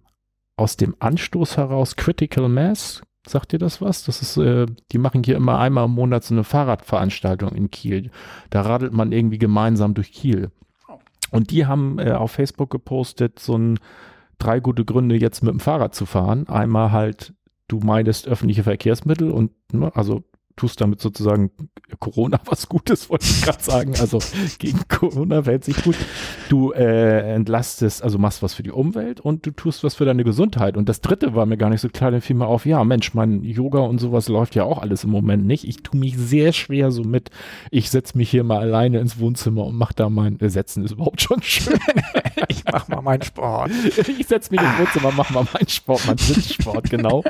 aus 0.58 0.78
dem 0.78 0.96
Anstoß 1.00 1.58
heraus 1.58 1.96
Critical 1.96 2.50
Mass 2.50 3.02
Sagt 3.26 3.54
dir 3.54 3.60
das 3.60 3.82
was? 3.82 4.04
Das 4.04 4.22
ist, 4.22 4.38
äh, 4.38 4.66
die 4.92 4.98
machen 4.98 5.24
hier 5.24 5.38
immer 5.38 5.58
einmal 5.58 5.86
im 5.86 5.92
Monat 5.92 6.26
so 6.26 6.36
eine 6.36 6.44
Fahrradveranstaltung 6.44 7.54
in 7.54 7.72
Kiel. 7.72 8.12
Da 8.50 8.62
radelt 8.62 8.92
man 8.92 9.14
irgendwie 9.14 9.38
gemeinsam 9.38 9.94
durch 9.94 10.12
Kiel. 10.12 10.52
Und 11.32 11.50
die 11.50 11.66
haben 11.66 12.00
äh, 12.00 12.12
auf 12.12 12.32
Facebook 12.32 12.70
gepostet, 12.70 13.40
so 13.40 13.58
ein 13.58 13.80
drei 14.40 14.60
gute 14.60 14.84
Gründe, 14.84 15.16
jetzt 15.16 15.42
mit 15.42 15.54
dem 15.54 15.62
Fahrrad 15.62 15.96
zu 15.96 16.06
fahren. 16.06 16.50
Einmal 16.50 16.92
halt 16.92 17.34
du 17.68 17.80
meidest 17.80 18.28
öffentliche 18.28 18.64
Verkehrsmittel 18.64 19.32
und 19.32 19.52
ne, 19.72 19.96
also 19.96 20.24
tust 20.56 20.80
damit 20.82 21.02
sozusagen 21.02 21.52
Corona 22.00 22.40
was 22.46 22.70
Gutes, 22.70 23.10
wollte 23.10 23.26
ich 23.26 23.42
gerade 23.42 23.64
sagen. 23.64 23.94
Also 24.00 24.20
gegen 24.60 24.82
Corona 24.88 25.44
verhält 25.44 25.66
sich 25.66 25.82
gut. 25.84 25.96
Du 26.50 26.72
äh, 26.72 27.34
entlastest, 27.34 28.04
also 28.04 28.18
machst 28.18 28.44
was 28.44 28.54
für 28.54 28.64
die 28.64 28.72
Umwelt 28.72 29.20
und 29.20 29.46
du 29.46 29.52
tust 29.52 29.84
was 29.84 29.96
für 29.96 30.06
deine 30.06 30.24
Gesundheit. 30.24 30.78
Und 30.78 30.90
das 30.90 31.02
dritte 31.02 31.36
war 31.36 31.46
mir 31.46 31.58
gar 31.58 31.70
nicht 31.70 31.82
so 31.82 31.90
klar, 31.90 32.12
dann 32.12 32.22
fiel 32.22 32.36
mir 32.36 32.48
auf, 32.48 32.66
ja 32.66 32.84
Mensch, 32.84 33.14
mein 33.14 33.44
Yoga 33.44 33.80
und 33.80 34.00
sowas 34.00 34.28
läuft 34.28 34.56
ja 34.56 34.64
auch 34.64 34.80
alles 34.80 35.04
im 35.04 35.10
Moment 35.10 35.46
nicht. 35.46 35.68
Ich 35.68 35.84
tue 35.84 36.00
mich 36.00 36.18
sehr 36.18 36.54
schwer 36.54 36.92
so 36.92 37.04
mit, 37.04 37.30
ich 37.72 37.90
setze 37.90 38.18
mich 38.18 38.30
hier 38.30 38.44
mal 38.44 38.60
alleine 38.60 39.00
ins 39.00 39.20
Wohnzimmer 39.20 39.66
und 39.66 39.76
mache 39.76 39.94
da 39.96 40.10
mein, 40.10 40.40
äh, 40.40 40.50
Setzen 40.50 40.84
ist 40.84 40.92
überhaupt 40.92 41.22
schon 41.22 41.42
schön. 41.42 41.80
ich 42.48 42.64
mach 42.72 42.88
mal 42.88 43.02
meinen 43.02 43.24
Sport. 43.24 43.72
ich 44.20 44.28
setze 44.28 44.52
mich 44.52 44.62
ins 44.62 44.80
Wohnzimmer, 44.80 45.12
mach 45.16 45.30
mal 45.32 45.46
meinen 45.54 45.68
Sport, 45.68 46.06
meinen 46.06 46.18
Sitzsport, 46.18 46.90
genau. 46.90 47.24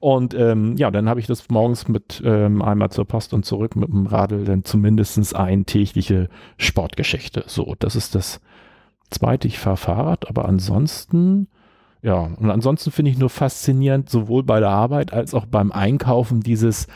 Und 0.00 0.34
ähm, 0.34 0.76
ja, 0.76 0.90
dann 0.90 1.08
habe 1.08 1.20
ich 1.20 1.26
das 1.26 1.48
morgens 1.50 1.88
mit 1.88 2.22
ähm, 2.24 2.61
einmal 2.62 2.90
zur 2.90 3.04
Post 3.04 3.34
und 3.34 3.44
zurück 3.44 3.76
mit 3.76 3.88
dem 3.88 4.06
Radl 4.06 4.44
dann 4.44 4.64
zumindest 4.64 5.34
eine 5.34 5.64
tägliche 5.64 6.28
Sportgeschichte. 6.56 7.44
So, 7.46 7.74
das 7.78 7.96
ist 7.96 8.14
das 8.14 8.40
zweite. 9.10 9.48
Ich 9.48 9.58
fahre 9.58 9.76
Fahrrad, 9.76 10.28
aber 10.28 10.46
ansonsten, 10.46 11.48
ja, 12.02 12.18
und 12.18 12.50
ansonsten 12.50 12.90
finde 12.90 13.10
ich 13.10 13.18
nur 13.18 13.30
faszinierend, 13.30 14.10
sowohl 14.10 14.42
bei 14.42 14.60
der 14.60 14.70
Arbeit 14.70 15.12
als 15.12 15.34
auch 15.34 15.46
beim 15.46 15.72
Einkaufen 15.72 16.40
dieses, 16.40 16.86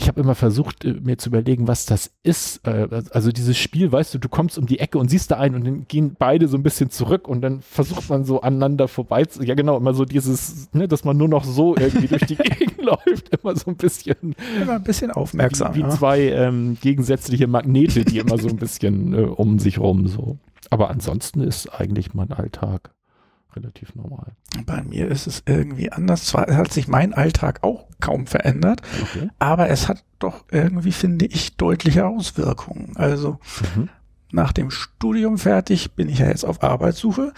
ich 0.00 0.08
habe 0.08 0.20
immer 0.20 0.34
versucht, 0.34 0.84
äh, 0.84 0.94
mir 0.94 1.18
zu 1.18 1.28
überlegen, 1.28 1.68
was 1.68 1.84
das 1.84 2.10
ist. 2.22 2.66
Äh, 2.66 2.88
also 3.10 3.30
dieses 3.32 3.58
Spiel, 3.58 3.92
weißt 3.92 4.14
du, 4.14 4.18
du 4.18 4.28
kommst 4.28 4.58
um 4.58 4.66
die 4.66 4.78
Ecke 4.78 4.98
und 4.98 5.10
siehst 5.10 5.30
da 5.30 5.36
einen 5.36 5.54
und 5.54 5.64
dann 5.64 5.86
gehen 5.88 6.16
beide 6.18 6.48
so 6.48 6.56
ein 6.56 6.62
bisschen 6.62 6.90
zurück 6.90 7.28
und 7.28 7.42
dann 7.42 7.60
versucht 7.60 8.08
man 8.08 8.24
so 8.24 8.40
aneinander 8.40 8.88
vorbei. 8.88 9.24
Zu, 9.26 9.42
ja, 9.42 9.54
genau, 9.54 9.76
immer 9.76 9.92
so 9.92 10.04
dieses, 10.04 10.72
ne, 10.72 10.88
dass 10.88 11.04
man 11.04 11.16
nur 11.16 11.28
noch 11.28 11.44
so 11.44 11.76
irgendwie 11.76 12.08
durch 12.08 12.24
die 12.24 12.36
Gegend 12.58 12.80
läuft, 12.82 13.28
immer 13.28 13.54
so 13.56 13.70
ein 13.70 13.76
bisschen. 13.76 14.34
Immer 14.60 14.74
ein 14.74 14.82
bisschen 14.82 15.10
aufmerksam. 15.10 15.74
Wie, 15.74 15.84
wie 15.84 15.88
zwei 15.90 16.20
ähm, 16.30 16.78
gegensätzliche 16.80 17.46
Magnete, 17.46 18.04
die 18.04 18.18
immer 18.18 18.38
so 18.38 18.48
ein 18.48 18.56
bisschen 18.56 19.14
äh, 19.14 19.22
um 19.22 19.58
sich 19.58 19.78
rum 19.78 20.06
so. 20.06 20.38
Aber 20.70 20.90
ansonsten 20.90 21.40
ist 21.40 21.68
eigentlich 21.68 22.14
mein 22.14 22.32
Alltag 22.32 22.92
relativ 23.56 23.94
normal. 23.94 24.32
Bei 24.66 24.82
mir 24.82 25.08
ist 25.08 25.26
es 25.26 25.42
irgendwie 25.46 25.92
anders. 25.92 26.24
Zwar 26.26 26.46
hat 26.54 26.72
sich 26.72 26.88
mein 26.88 27.12
Alltag 27.14 27.60
auch 27.62 27.86
kaum 28.00 28.26
verändert, 28.26 28.82
Okay. 29.02 29.28
aber 29.38 29.68
es 29.70 29.88
hat 29.88 30.04
doch 30.18 30.44
irgendwie, 30.50 30.92
finde 30.92 31.26
ich, 31.26 31.56
deutliche 31.56 32.06
Auswirkungen. 32.06 32.92
Also 32.96 33.38
Mhm. 33.76 33.88
Nach 34.32 34.52
dem 34.52 34.70
Studium 34.70 35.38
fertig 35.38 35.92
bin 35.92 36.08
ich 36.08 36.18
ja 36.20 36.26
jetzt 36.28 36.44
auf 36.44 36.62
Arbeitssuche. 36.62 37.32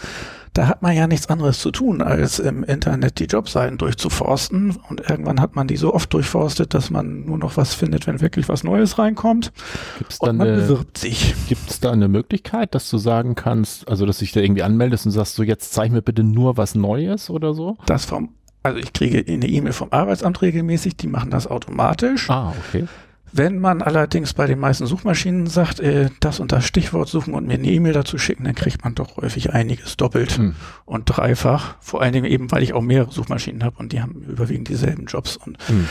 Da 0.55 0.67
hat 0.67 0.83
man 0.83 0.95
ja 0.95 1.07
nichts 1.07 1.31
anderes 1.31 1.61
zu 1.61 1.71
tun, 1.71 2.03
als 2.03 2.39
im 2.39 2.63
Internet 2.63 3.19
die 3.19 3.25
Jobseiten 3.25 3.79
durchzuforsten. 3.79 4.77
Und 4.91 5.09
irgendwann 5.09 5.41
hat 5.41 5.57
man 5.57 5.67
die 5.67 5.79
so 5.79 5.95
oft 5.95 6.13
durchforstet, 6.13 6.75
dass 6.75 6.91
man 6.91 7.25
nur 7.25 7.39
noch 7.39 7.57
was 7.57 7.73
findet, 7.73 8.07
wenn 8.07 8.21
wirklich 8.21 8.51
was 8.51 8.63
Neues 8.63 8.99
reinkommt. 8.99 9.51
Gibt 9.99 10.13
es 10.13 10.19
da, 10.19 10.29
Und 10.31 10.37
man 10.37 10.49
eine- 10.49 10.57
bewirbt 10.59 10.99
sich. 10.99 11.35
gibt's 11.49 11.81
da 11.81 11.91
eine 11.93 12.09
Möglichkeit, 12.09 12.75
dass 12.75 12.91
du 12.91 12.99
sagen 12.99 13.35
kannst, 13.35 13.89
also 13.89 14.05
dass 14.05 14.19
dich 14.19 14.33
da 14.33 14.41
irgendwie 14.41 14.63
anmeldest 14.63 15.07
und 15.07 15.13
sagst, 15.13 15.37
so 15.37 15.43
jetzt 15.43 15.73
zeig 15.73 15.91
mir 15.91 16.03
bitte 16.03 16.23
nur 16.23 16.59
was 16.59 16.75
Neues 16.75 17.31
oder 17.31 17.55
so? 17.55 17.79
Das 17.87 18.05
vom, 18.05 18.35
also 18.63 18.79
ich 18.79 18.93
kriege 18.93 19.25
eine 19.27 19.47
E-Mail 19.49 19.73
vom 19.73 19.89
Arbeitsamt 19.91 20.43
regelmäßig, 20.43 20.99
die 20.99 21.07
machen 21.09 21.31
das 21.31 21.47
automatisch. 21.47 22.29
Ah, 22.29 22.53
okay. 22.69 22.85
Wenn 23.33 23.59
man 23.59 23.81
allerdings 23.83 24.35
bei 24.35 24.47
den 24.47 24.59
meisten 24.59 24.87
Suchmaschinen 24.87 25.47
sagt, 25.47 25.81
äh, 25.81 26.11
das 26.21 26.39
und 26.39 26.53
das 26.53 26.67
Stichwort 26.67 27.09
suchen 27.09 27.33
und 27.35 27.47
mir 27.47 27.55
eine 27.55 27.67
E-Mail 27.67 27.95
dazu 27.95 28.19
schicken, 28.19 28.45
dann 28.45 28.55
kriegt 28.55 28.85
man 28.85 28.95
doch 28.95 29.17
häufig 29.17 29.53
einiges 29.53 29.97
doppelt 29.97 30.37
Hm. 30.37 30.55
und 30.85 31.05
dreifach. 31.07 31.77
Vor 31.81 32.03
allen 32.03 32.12
Dingen 32.12 32.27
eben, 32.27 32.51
weil 32.53 32.62
ich 32.62 32.75
auch 32.75 32.83
mehrere 32.83 33.11
Suchmaschinen 33.11 33.65
habe 33.65 33.77
und 33.79 33.93
die 33.93 34.03
haben 34.03 34.23
überwiegend 34.29 34.69
dieselben 34.69 35.07
Jobs. 35.07 35.37
Und 35.39 35.57
Hm. 35.69 35.89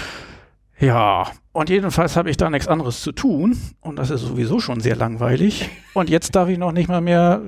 ja, 0.79 1.27
und 1.51 1.69
jedenfalls 1.69 2.15
habe 2.15 2.29
ich 2.29 2.37
da 2.37 2.49
nichts 2.49 2.67
anderes 2.67 3.01
zu 3.01 3.11
tun 3.11 3.57
und 3.81 3.97
das 3.97 4.09
ist 4.09 4.21
sowieso 4.21 4.59
schon 4.59 4.79
sehr 4.79 4.95
langweilig. 4.95 5.69
Und 5.93 6.09
jetzt 6.09 6.35
darf 6.35 6.47
ich 6.47 6.57
noch 6.57 6.71
nicht 6.71 6.87
mal 6.89 7.01
mehr 7.01 7.41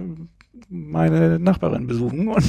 meine 0.69 1.39
Nachbarin 1.39 1.87
besuchen 1.87 2.27
und 2.27 2.43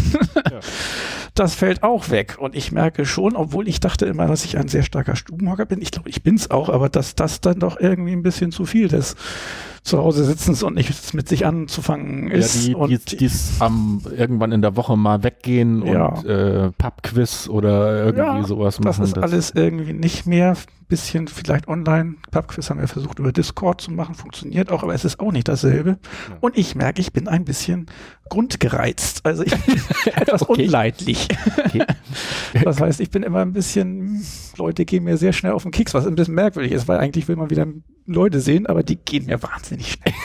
Ja. 0.50 0.60
das 1.34 1.54
fällt 1.54 1.82
auch 1.82 2.10
weg. 2.10 2.36
Und 2.38 2.54
ich 2.54 2.72
merke 2.72 3.06
schon, 3.06 3.36
obwohl 3.36 3.68
ich 3.68 3.80
dachte 3.80 4.06
immer, 4.06 4.26
dass 4.26 4.44
ich 4.44 4.56
ein 4.56 4.68
sehr 4.68 4.82
starker 4.82 5.16
Stubenhocker 5.16 5.66
bin, 5.66 5.82
ich 5.82 5.90
glaube, 5.90 6.08
ich 6.08 6.22
bin's 6.22 6.50
auch, 6.50 6.68
aber 6.68 6.88
dass 6.88 7.14
das 7.14 7.40
dann 7.40 7.58
doch 7.58 7.78
irgendwie 7.80 8.12
ein 8.12 8.22
bisschen 8.22 8.52
zu 8.52 8.66
viel 8.66 8.88
des 8.88 9.16
zu 9.84 9.98
Hause 9.98 10.24
sitzens 10.24 10.62
und 10.62 10.74
nichts 10.74 11.12
mit 11.12 11.28
sich 11.28 11.44
anzufangen 11.46 12.28
Ja, 12.28 12.34
ist. 12.38 12.66
die, 12.66 12.74
und 12.74 12.88
die, 13.12 13.16
die's 13.18 13.56
am 13.60 14.00
irgendwann 14.16 14.50
in 14.50 14.62
der 14.62 14.76
Woche 14.76 14.96
mal 14.96 15.22
weggehen 15.22 15.84
Ja. 15.86 16.06
und 16.06 16.24
äh, 16.26 16.70
Pubquiz 16.72 17.48
oder 17.48 18.04
irgendwie 18.06 18.24
Ja, 18.24 18.44
sowas 18.44 18.76
das 18.82 18.98
machen. 18.98 19.04
ist 19.04 19.18
alles 19.18 19.52
irgendwie 19.54 19.92
nicht 19.92 20.26
mehr. 20.26 20.56
Bisschen 20.86 21.28
vielleicht 21.28 21.66
online. 21.66 22.16
Pubquiz 22.30 22.68
haben 22.68 22.78
wir 22.78 22.86
versucht 22.88 23.18
über 23.18 23.32
Discord 23.32 23.80
zu 23.80 23.90
machen, 23.90 24.14
funktioniert 24.14 24.70
auch, 24.70 24.82
aber 24.82 24.92
es 24.94 25.04
ist 25.06 25.18
auch 25.18 25.32
nicht 25.32 25.48
dasselbe. 25.48 25.90
Ja. 26.30 26.36
Und 26.40 26.58
ich 26.58 26.74
merke, 26.74 27.00
ich 27.00 27.10
bin 27.12 27.26
ein 27.26 27.44
bisschen 27.46 27.86
grundgereizt. 28.28 29.24
Also 29.24 29.42
ich 29.44 29.54
bin 29.66 29.80
etwas 30.14 30.42
Okay. 30.42 30.64
unleidlich. 30.64 31.28
Okay. 31.58 31.84
Das 32.64 32.80
heißt, 32.80 33.00
ich 33.00 33.10
bin 33.10 33.22
immer 33.24 33.40
ein 33.40 33.52
bisschen, 33.52 34.24
Leute 34.56 34.84
gehen 34.84 35.04
mir 35.04 35.16
sehr 35.16 35.32
schnell 35.32 35.52
auf 35.52 35.62
den 35.64 35.72
Keks, 35.72 35.92
was 35.94 36.06
ein 36.06 36.14
bisschen 36.14 36.34
merkwürdig 36.34 36.70
ist, 36.72 36.86
weil 36.86 36.98
eigentlich 36.98 37.26
will 37.26 37.34
man 37.36 37.50
wieder 37.50 37.66
Leute 38.06 38.40
sehen, 38.40 38.66
aber 38.66 38.82
die 38.82 38.96
gehen 38.96 39.26
mir 39.26 39.42
wahnsinnig 39.42 39.92
schnell. 39.92 40.14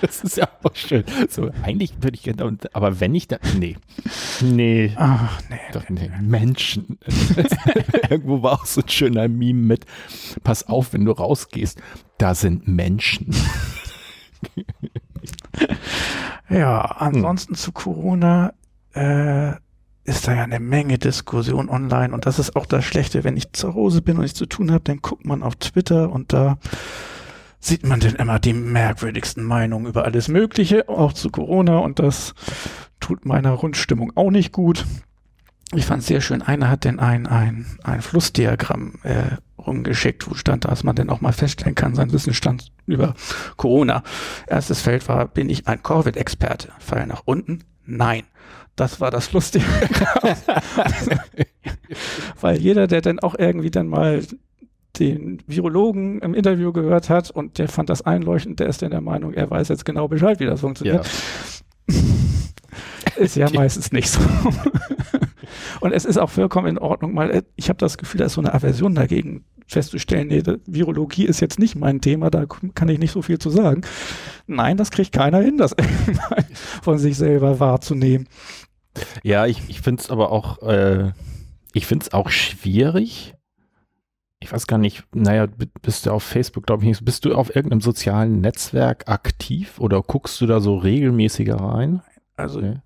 Das 0.00 0.22
ist 0.22 0.36
ja 0.36 0.48
auch 0.62 0.74
schön. 0.74 1.04
So, 1.28 1.50
eigentlich 1.62 1.92
würde 2.00 2.14
ich 2.16 2.22
gerne, 2.22 2.56
aber 2.72 3.00
wenn 3.00 3.14
ich 3.14 3.28
da, 3.28 3.38
nee, 3.58 3.76
nee, 4.40 4.92
Ach, 4.96 5.40
nee. 5.50 5.58
doch, 5.72 5.88
nee, 5.88 6.10
Menschen. 6.20 6.98
Irgendwo 8.10 8.42
war 8.42 8.52
auch 8.52 8.66
so 8.66 8.80
ein 8.80 8.88
schöner 8.88 9.28
Meme 9.28 9.60
mit, 9.60 9.86
pass 10.44 10.66
auf, 10.68 10.92
wenn 10.92 11.04
du 11.04 11.12
rausgehst, 11.12 11.80
da 12.16 12.34
sind 12.34 12.68
Menschen. 12.68 13.34
Ja, 16.48 16.80
ansonsten 16.80 17.54
zu 17.54 17.72
Corona 17.72 18.54
äh, 18.94 19.52
ist 20.08 20.26
da 20.26 20.34
ja 20.34 20.42
eine 20.42 20.60
Menge 20.60 20.98
Diskussion 20.98 21.68
online 21.68 22.14
und 22.14 22.26
das 22.26 22.38
ist 22.38 22.56
auch 22.56 22.66
das 22.66 22.84
Schlechte, 22.84 23.24
wenn 23.24 23.36
ich 23.36 23.52
zu 23.52 23.74
Hause 23.74 24.02
bin 24.02 24.16
und 24.16 24.22
nichts 24.22 24.38
zu 24.38 24.46
tun 24.46 24.72
habe, 24.72 24.84
dann 24.84 25.00
guckt 25.02 25.26
man 25.26 25.42
auf 25.42 25.56
Twitter 25.56 26.10
und 26.10 26.32
da 26.32 26.58
sieht 27.60 27.84
man 27.84 28.00
dann 28.00 28.14
immer 28.14 28.38
die 28.38 28.52
merkwürdigsten 28.52 29.44
Meinungen 29.44 29.86
über 29.86 30.04
alles 30.04 30.28
Mögliche, 30.28 30.88
auch 30.88 31.12
zu 31.12 31.30
Corona 31.30 31.78
und 31.78 31.98
das 31.98 32.34
tut 33.00 33.26
meiner 33.26 33.50
Rundstimmung 33.50 34.12
auch 34.16 34.30
nicht 34.30 34.52
gut. 34.52 34.86
Ich 35.74 35.84
fand 35.84 36.00
es 36.00 36.08
sehr 36.08 36.22
schön, 36.22 36.40
einer 36.40 36.70
hat 36.70 36.84
denn 36.84 36.98
ein, 36.98 37.26
ein, 37.26 37.66
ein 37.84 38.00
Flussdiagramm 38.00 38.94
äh, 39.02 39.36
rumgeschickt, 39.58 40.28
wo 40.30 40.34
stand, 40.34 40.64
dass 40.64 40.82
man 40.82 40.96
denn 40.96 41.10
auch 41.10 41.20
mal 41.20 41.32
feststellen 41.32 41.74
kann, 41.74 41.94
sein 41.94 42.12
Wissensstand 42.12 42.72
über 42.86 43.14
Corona. 43.56 44.02
Erstes 44.46 44.80
Feld 44.80 45.06
war, 45.08 45.26
bin 45.26 45.50
ich 45.50 45.68
ein 45.68 45.82
Covid-Experte? 45.82 46.72
Fall 46.78 47.06
nach 47.06 47.22
unten? 47.26 47.64
Nein. 47.84 48.24
Das 48.78 49.00
war 49.00 49.10
das 49.10 49.32
Lustige. 49.32 49.64
Weil 52.40 52.58
jeder, 52.58 52.86
der 52.86 53.00
dann 53.00 53.18
auch 53.18 53.34
irgendwie 53.36 53.72
dann 53.72 53.88
mal 53.88 54.22
den 55.00 55.42
Virologen 55.48 56.20
im 56.20 56.32
Interview 56.32 56.72
gehört 56.72 57.10
hat 57.10 57.30
und 57.30 57.58
der 57.58 57.68
fand 57.68 57.90
das 57.90 58.02
einleuchtend, 58.02 58.60
der 58.60 58.68
ist 58.68 58.80
dann 58.80 58.92
der 58.92 59.00
Meinung, 59.00 59.34
er 59.34 59.50
weiß 59.50 59.68
jetzt 59.68 59.84
genau 59.84 60.06
Bescheid, 60.06 60.38
wie 60.38 60.46
das 60.46 60.60
funktioniert. 60.60 61.08
Ist 63.16 63.34
ja 63.34 63.50
meistens 63.52 63.90
nicht 63.90 64.10
so. 64.10 64.20
Und 65.80 65.92
es 65.92 66.04
ist 66.04 66.18
auch 66.18 66.30
vollkommen 66.30 66.68
in 66.68 66.78
Ordnung, 66.78 67.14
mal, 67.14 67.30
äh, 67.30 67.42
ich 67.56 67.68
habe 67.68 67.78
das 67.78 67.98
Gefühl, 67.98 68.18
da 68.18 68.26
ist 68.26 68.34
so 68.34 68.40
eine 68.40 68.54
Aversion 68.54 68.94
dagegen 68.94 69.44
festzustellen, 69.66 70.28
nee, 70.28 70.42
Virologie 70.66 71.26
ist 71.26 71.40
jetzt 71.40 71.58
nicht 71.58 71.76
mein 71.76 72.00
Thema, 72.00 72.30
da 72.30 72.46
kann 72.74 72.88
ich 72.88 72.98
nicht 72.98 73.12
so 73.12 73.22
viel 73.22 73.38
zu 73.38 73.50
sagen. 73.50 73.82
Nein, 74.46 74.76
das 74.76 74.90
kriegt 74.90 75.12
keiner 75.12 75.40
hin, 75.40 75.58
das 75.58 75.76
von 76.82 76.98
sich 76.98 77.16
selber 77.16 77.60
wahrzunehmen. 77.60 78.28
Ja, 79.22 79.46
ich, 79.46 79.62
ich 79.68 79.80
finde 79.80 80.02
es 80.02 80.10
aber 80.10 80.30
auch, 80.30 80.62
äh, 80.62 81.12
ich 81.72 81.86
finde 81.86 82.04
es 82.06 82.12
auch 82.12 82.30
schwierig. 82.30 83.34
Ich 84.40 84.52
weiß 84.52 84.66
gar 84.66 84.78
nicht, 84.78 85.04
naja, 85.12 85.48
bist 85.82 86.06
du 86.06 86.12
auf 86.12 86.22
Facebook, 86.22 86.66
glaube 86.66 86.84
ich 86.84 86.88
nicht, 86.88 87.04
bist 87.04 87.24
du 87.24 87.34
auf 87.34 87.54
irgendeinem 87.54 87.80
sozialen 87.80 88.40
Netzwerk 88.40 89.08
aktiv 89.08 89.80
oder 89.80 90.00
guckst 90.00 90.40
du 90.40 90.46
da 90.46 90.60
so 90.60 90.76
regelmäßiger 90.76 91.56
rein? 91.56 92.02
Also 92.36 92.60
Nee. 92.60 92.76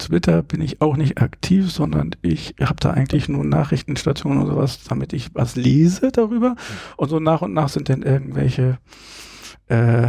Twitter 0.00 0.42
bin 0.42 0.62
ich 0.62 0.80
auch 0.80 0.96
nicht 0.96 1.20
aktiv, 1.20 1.70
sondern 1.70 2.12
ich 2.22 2.54
habe 2.60 2.76
da 2.80 2.92
eigentlich 2.92 3.28
nur 3.28 3.44
Nachrichtenstationen 3.44 4.42
oder 4.42 4.52
sowas, 4.54 4.82
damit 4.88 5.12
ich 5.12 5.34
was 5.34 5.56
lese 5.56 6.10
darüber. 6.10 6.56
Und 6.96 7.08
so 7.10 7.20
nach 7.20 7.42
und 7.42 7.52
nach 7.52 7.68
sind 7.68 7.88
dann 7.88 8.02
irgendwelche 8.02 8.78
äh, 9.68 10.08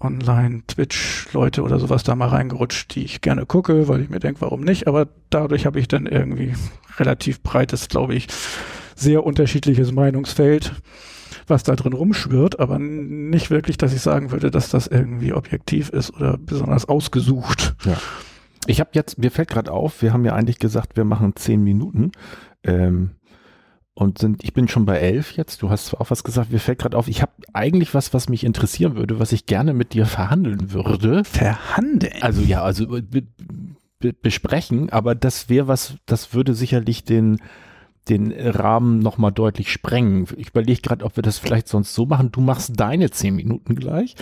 Online-Twitch-Leute 0.00 1.62
oder 1.62 1.78
sowas 1.78 2.02
da 2.02 2.14
mal 2.14 2.28
reingerutscht, 2.28 2.94
die 2.94 3.04
ich 3.04 3.20
gerne 3.20 3.46
gucke, 3.46 3.88
weil 3.88 4.00
ich 4.02 4.10
mir 4.10 4.20
denke, 4.20 4.40
warum 4.40 4.60
nicht? 4.60 4.86
Aber 4.86 5.08
dadurch 5.30 5.66
habe 5.66 5.80
ich 5.80 5.88
dann 5.88 6.06
irgendwie 6.06 6.54
relativ 6.98 7.42
breites, 7.42 7.88
glaube 7.88 8.14
ich, 8.14 8.28
sehr 8.94 9.24
unterschiedliches 9.24 9.92
Meinungsfeld, 9.92 10.72
was 11.46 11.62
da 11.62 11.76
drin 11.76 11.92
rumschwirrt, 11.92 12.58
aber 12.60 12.78
nicht 12.78 13.50
wirklich, 13.50 13.76
dass 13.76 13.92
ich 13.92 14.00
sagen 14.00 14.30
würde, 14.30 14.50
dass 14.50 14.70
das 14.70 14.86
irgendwie 14.86 15.32
objektiv 15.32 15.88
ist 15.90 16.12
oder 16.14 16.36
besonders 16.36 16.88
ausgesucht. 16.88 17.74
Ich 18.66 18.80
habe 18.80 18.90
jetzt, 18.92 19.18
mir 19.18 19.30
fällt 19.30 19.48
gerade 19.48 19.70
auf, 19.72 20.02
wir 20.02 20.12
haben 20.12 20.24
ja 20.24 20.34
eigentlich 20.34 20.58
gesagt, 20.58 20.96
wir 20.96 21.04
machen 21.04 21.34
zehn 21.36 21.62
Minuten. 21.62 22.12
Ähm, 22.64 23.12
und 23.98 24.18
sind, 24.18 24.44
ich 24.44 24.52
bin 24.52 24.68
schon 24.68 24.86
bei 24.86 24.98
elf 24.98 25.32
jetzt. 25.32 25.60
Du 25.60 25.70
hast 25.70 25.92
auch 25.94 26.12
was 26.12 26.22
gesagt. 26.22 26.52
Mir 26.52 26.60
fällt 26.60 26.78
gerade 26.78 26.96
auf, 26.96 27.08
ich 27.08 27.20
habe 27.20 27.32
eigentlich 27.52 27.94
was, 27.94 28.14
was 28.14 28.28
mich 28.28 28.44
interessieren 28.44 28.94
würde, 28.94 29.18
was 29.18 29.32
ich 29.32 29.46
gerne 29.46 29.74
mit 29.74 29.92
dir 29.92 30.06
verhandeln 30.06 30.72
würde. 30.72 31.24
Verhandeln? 31.24 32.22
Also 32.22 32.42
ja, 32.42 32.62
also 32.62 32.86
be, 32.86 33.02
be, 33.98 34.12
besprechen, 34.12 34.88
aber 34.90 35.16
das 35.16 35.48
wäre 35.48 35.66
was, 35.66 35.96
das 36.06 36.32
würde 36.32 36.54
sicherlich 36.54 37.02
den, 37.02 37.40
den 38.08 38.30
Rahmen 38.30 39.00
nochmal 39.00 39.32
deutlich 39.32 39.72
sprengen. 39.72 40.28
Ich 40.36 40.50
überlege 40.50 40.80
gerade, 40.80 41.04
ob 41.04 41.16
wir 41.16 41.24
das 41.24 41.38
vielleicht 41.40 41.66
sonst 41.66 41.92
so 41.92 42.06
machen. 42.06 42.30
Du 42.30 42.40
machst 42.40 42.78
deine 42.78 43.10
zehn 43.10 43.34
Minuten 43.34 43.74
gleich 43.74 44.14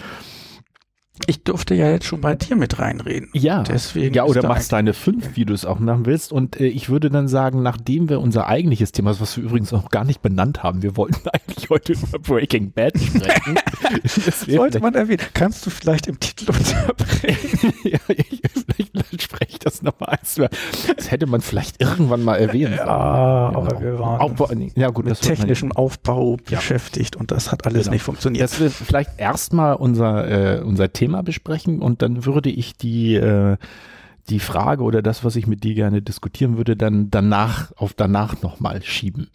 ich 1.26 1.42
durfte 1.42 1.74
ja 1.74 1.90
jetzt 1.90 2.06
schon 2.06 2.20
bei 2.20 2.34
dir 2.34 2.56
mit 2.56 2.78
reinreden. 2.78 3.28
Ja, 3.32 3.62
deswegen. 3.62 4.14
Ja, 4.14 4.24
oder 4.24 4.46
machst 4.46 4.72
deine 4.72 4.92
fünf, 4.92 5.36
wie 5.36 5.44
du 5.44 5.54
es 5.54 5.64
auch 5.64 5.78
machen 5.78 6.06
willst. 6.06 6.32
Und 6.32 6.60
äh, 6.60 6.66
ich 6.66 6.88
würde 6.88 7.10
dann 7.10 7.26
sagen, 7.28 7.62
nachdem 7.62 8.08
wir 8.08 8.20
unser 8.20 8.46
eigentliches 8.46 8.92
Thema, 8.92 9.18
was 9.18 9.36
wir 9.36 9.44
übrigens 9.44 9.72
auch 9.72 9.90
gar 9.90 10.04
nicht 10.04 10.22
benannt 10.22 10.62
haben, 10.62 10.82
wir 10.82 10.96
wollten 10.96 11.28
eigentlich 11.32 11.70
heute 11.70 11.94
über 11.94 12.18
Breaking 12.18 12.70
Bad 12.72 12.98
sprechen. 12.98 13.58
Sollte 14.46 14.80
man 14.80 14.94
erwähnen. 14.94 15.22
Kannst 15.34 15.64
du 15.66 15.70
vielleicht 15.70 16.06
im 16.06 16.20
Titel 16.20 16.50
unterbrechen? 16.50 17.72
ja, 17.84 17.98
ich, 18.08 18.42
spreche 19.18 19.52
ich 19.52 19.58
das 19.58 19.82
nochmal 19.82 20.10
eins. 20.10 20.34
Das 20.96 21.10
hätte 21.10 21.26
man 21.26 21.40
vielleicht 21.40 21.80
irgendwann 21.80 22.22
mal 22.22 22.36
erwähnt. 22.36 22.76
Ja, 22.76 23.48
genau. 23.48 23.60
aber 23.60 23.80
wir 23.80 23.98
waren 23.98 24.20
Aufbau, 24.20 24.50
ja, 24.74 24.90
gut, 24.90 25.06
mit 25.06 25.20
technischem 25.20 25.72
Aufbau 25.72 26.36
ja. 26.48 26.58
beschäftigt 26.58 27.16
und 27.16 27.30
das 27.30 27.50
hat 27.52 27.66
alles 27.66 27.84
genau. 27.84 27.94
nicht 27.94 28.02
funktioniert. 28.02 28.44
Dass 28.44 28.60
wir 28.60 28.70
vielleicht 28.70 29.18
erstmal 29.18 29.74
unser, 29.76 30.58
äh, 30.58 30.60
unser 30.60 30.92
Thema 30.92 31.06
Thema 31.06 31.22
besprechen 31.22 31.80
und 31.82 32.02
dann 32.02 32.24
würde 32.24 32.50
ich 32.50 32.76
die, 32.76 33.14
äh, 33.14 33.56
die 34.28 34.40
Frage 34.40 34.82
oder 34.82 35.02
das, 35.02 35.22
was 35.22 35.36
ich 35.36 35.46
mit 35.46 35.62
dir 35.62 35.74
gerne 35.74 36.02
diskutieren 36.02 36.56
würde, 36.56 36.76
dann 36.76 37.10
danach 37.10 37.70
auf 37.76 37.94
danach 37.94 38.42
nochmal 38.42 38.82
schieben. 38.82 39.28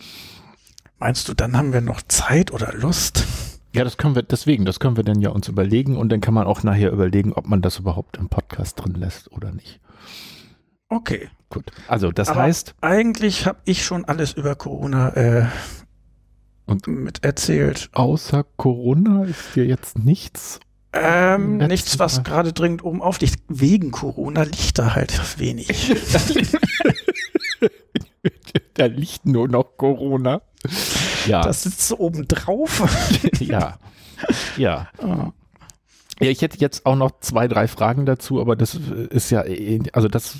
Meinst 1.00 1.30
du, 1.30 1.34
dann 1.34 1.56
haben 1.56 1.72
wir 1.72 1.80
noch 1.80 2.02
Zeit 2.02 2.52
oder 2.52 2.74
Lust? 2.74 3.26
Ja, 3.74 3.84
das 3.84 3.98
können 3.98 4.16
wir, 4.16 4.24
deswegen, 4.24 4.66
das 4.66 4.80
können 4.80 4.98
wir 4.98 5.04
dann 5.04 5.22
ja 5.22 5.30
uns 5.30 5.48
überlegen 5.48 5.98
und 5.98 6.10
dann 6.10 6.20
kann 6.20 6.34
man 6.34 6.46
auch 6.46 6.64
nachher 6.64 6.92
überlegen, 6.92 7.34
ob 7.34 7.48
man 7.48 7.62
das 7.62 7.80
überhaupt 7.80 8.18
im 8.18 8.30
Podcast 8.30 8.84
drin 8.84 8.96
lässt 8.96 9.32
oder 9.32 9.52
nicht. 9.52 9.80
Okay. 10.90 11.30
Gut. 11.50 11.72
Also 11.88 12.12
das 12.12 12.30
Aber 12.30 12.42
heißt. 12.42 12.76
Eigentlich 12.82 13.46
habe 13.46 13.60
ich 13.66 13.86
schon 13.86 14.06
alles 14.06 14.34
über 14.34 14.56
Corona 14.56 15.16
äh, 15.16 15.46
und 16.66 16.88
mit 16.88 17.24
erzählt. 17.24 17.90
Außer 17.94 18.46
Corona 18.58 19.24
ist 19.24 19.56
dir 19.56 19.66
jetzt 19.66 19.98
nichts 19.98 20.60
ähm, 20.94 21.58
nichts, 21.58 22.00
was 22.00 22.24
gerade 22.24 22.52
dringend 22.52 22.84
oben 22.84 23.02
aufliegt. 23.02 23.40
Wegen 23.48 23.92
Corona 23.92 24.44
liegt 24.44 24.78
da 24.78 24.94
halt 24.94 25.40
wenig. 25.40 25.70
da 28.74 28.86
liegt 28.86 29.26
nur 29.26 29.48
noch 29.48 29.78
Corona. 29.78 30.42
Ja. 31.28 31.42
Das 31.42 31.64
sitzt 31.64 31.88
so 31.88 31.98
oben 31.98 32.28
drauf. 32.28 32.84
ja. 33.40 33.78
Ja. 34.58 34.88
Ja, 36.22 36.30
ich 36.30 36.44
hätte 36.44 36.60
jetzt 36.60 36.86
auch 36.86 36.96
noch 36.96 37.20
zwei, 37.22 37.48
drei 37.48 37.68
Fragen 37.68 38.06
dazu, 38.06 38.40
aber 38.40 38.56
das 38.56 38.76
ist 38.76 39.32
ja, 39.32 39.44
also 39.94 40.08
das, 40.08 40.38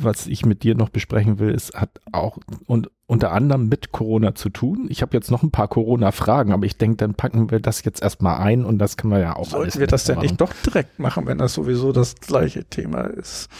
was 0.00 0.26
ich 0.26 0.46
mit 0.46 0.62
dir 0.62 0.74
noch 0.74 0.88
besprechen 0.88 1.38
will, 1.38 1.50
ist, 1.50 1.74
hat 1.74 2.00
auch 2.12 2.38
und 2.66 2.90
unter 3.06 3.32
anderem 3.32 3.68
mit 3.68 3.92
Corona 3.92 4.34
zu 4.34 4.48
tun. 4.48 4.86
Ich 4.88 5.02
habe 5.02 5.14
jetzt 5.14 5.30
noch 5.30 5.42
ein 5.42 5.50
paar 5.50 5.68
Corona-Fragen, 5.68 6.50
aber 6.50 6.64
ich 6.64 6.78
denke, 6.78 6.96
dann 6.96 7.12
packen 7.12 7.50
wir 7.50 7.60
das 7.60 7.84
jetzt 7.84 8.00
erstmal 8.00 8.40
ein 8.40 8.64
und 8.64 8.78
das 8.78 8.96
können 8.96 9.12
wir 9.12 9.20
ja 9.20 9.36
auch 9.36 9.50
Sollten 9.50 9.80
wir 9.80 9.86
das 9.86 10.04
denn 10.04 10.20
nicht 10.20 10.40
doch 10.40 10.52
direkt 10.64 10.98
machen, 10.98 11.26
wenn 11.26 11.36
das 11.36 11.52
sowieso 11.52 11.92
das 11.92 12.14
gleiche 12.14 12.64
Thema 12.64 13.02
ist? 13.02 13.50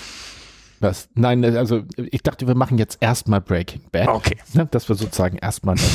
Was? 0.83 1.09
Nein, 1.15 1.45
also 1.45 1.85
ich 1.97 2.25
dachte, 2.25 2.49
wir 2.49 2.57
machen 2.57 2.77
jetzt 2.77 2.99
erstmal 3.01 3.41
Breaking 3.41 3.83
Bad. 3.93 4.09
Okay. 4.09 4.37
Ne, 4.53 4.67
dass 4.67 4.89
wir 4.89 4.97
sozusagen 4.97 5.39
erstmal 5.39 5.77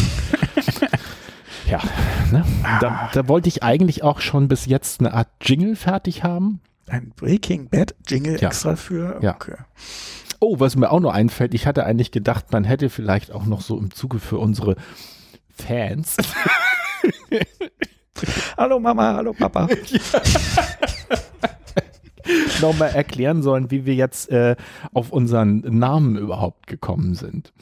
Ja, 1.69 1.81
ne? 2.31 2.45
da, 2.79 3.09
da 3.13 3.27
wollte 3.27 3.49
ich 3.49 3.63
eigentlich 3.63 4.01
auch 4.01 4.21
schon 4.21 4.47
bis 4.47 4.65
jetzt 4.65 5.01
eine 5.01 5.13
Art 5.13 5.27
Jingle 5.41 5.75
fertig 5.75 6.23
haben. 6.23 6.61
Ein 6.87 7.11
Breaking 7.17 7.67
Bad 7.67 7.95
Jingle 8.07 8.39
ja. 8.39 8.47
extra 8.47 8.77
für? 8.77 9.17
Okay. 9.17 9.55
Ja. 9.57 9.65
Oh, 10.39 10.61
was 10.61 10.77
mir 10.77 10.89
auch 10.89 11.01
noch 11.01 11.13
einfällt, 11.13 11.53
ich 11.53 11.67
hatte 11.67 11.85
eigentlich 11.85 12.11
gedacht, 12.11 12.53
man 12.53 12.63
hätte 12.63 12.89
vielleicht 12.89 13.33
auch 13.33 13.45
noch 13.45 13.59
so 13.59 13.77
im 13.77 13.91
Zuge 13.91 14.19
für 14.19 14.37
unsere 14.37 14.77
Fans. 15.49 16.15
hallo 18.57 18.79
Mama, 18.79 19.15
hallo 19.15 19.33
Papa. 19.33 19.67
nochmal 22.61 22.89
erklären 22.89 23.41
sollen, 23.41 23.71
wie 23.71 23.85
wir 23.85 23.95
jetzt 23.95 24.29
äh, 24.29 24.55
auf 24.93 25.11
unseren 25.11 25.59
Namen 25.59 26.17
überhaupt 26.17 26.67
gekommen 26.67 27.15
sind. 27.15 27.53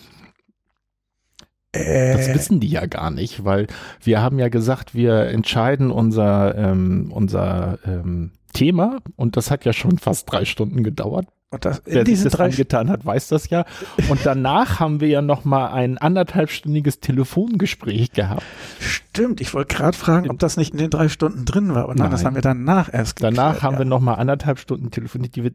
Das 1.71 2.27
äh. 2.27 2.35
wissen 2.35 2.59
die 2.59 2.69
ja 2.69 2.85
gar 2.85 3.11
nicht, 3.11 3.43
weil 3.43 3.67
wir 4.01 4.21
haben 4.21 4.39
ja 4.39 4.47
gesagt, 4.47 4.95
wir 4.95 5.25
entscheiden 5.27 5.91
unser, 5.91 6.55
ähm, 6.55 7.11
unser 7.13 7.79
ähm, 7.85 8.31
Thema 8.53 8.99
und 9.17 9.35
das 9.35 9.51
hat 9.51 9.65
ja 9.65 9.73
schon 9.73 9.97
fast 9.97 10.31
drei 10.31 10.45
Stunden 10.45 10.83
gedauert. 10.83 11.27
Und 11.51 11.63
das, 11.63 11.81
Wer 11.85 12.05
sich 12.05 12.23
das 12.23 12.33
drei 12.33 12.49
getan 12.49 12.89
hat, 12.89 13.05
weiß 13.05 13.29
das 13.29 13.49
ja. 13.49 13.65
Und 14.09 14.25
danach 14.25 14.79
haben 14.79 14.99
wir 14.99 15.07
ja 15.07 15.21
noch 15.21 15.45
mal 15.45 15.67
ein 15.67 15.97
anderthalbstündiges 15.97 16.99
Telefongespräch 16.99 18.11
gehabt. 18.11 18.43
Stimmt, 18.79 19.41
ich 19.41 19.53
wollte 19.53 19.75
gerade 19.75 19.97
fragen, 19.97 20.29
ob 20.29 20.39
das 20.39 20.57
nicht 20.57 20.73
in 20.73 20.79
den 20.79 20.89
drei 20.89 21.07
Stunden 21.07 21.45
drin 21.45 21.73
war. 21.73 21.87
Und 21.87 21.99
nein, 21.99 22.11
das 22.11 22.25
haben 22.25 22.35
wir 22.35 22.41
danach 22.41 22.91
erst 22.91 23.21
Danach 23.23 23.53
geklärt, 23.53 23.63
haben 23.63 23.73
ja. 23.73 23.79
wir 23.79 23.85
noch 23.85 24.01
mal 24.01 24.15
anderthalb 24.15 24.59
Stunden 24.59 24.91
telefoniert, 24.91 25.35
die 25.35 25.43
wir 25.43 25.51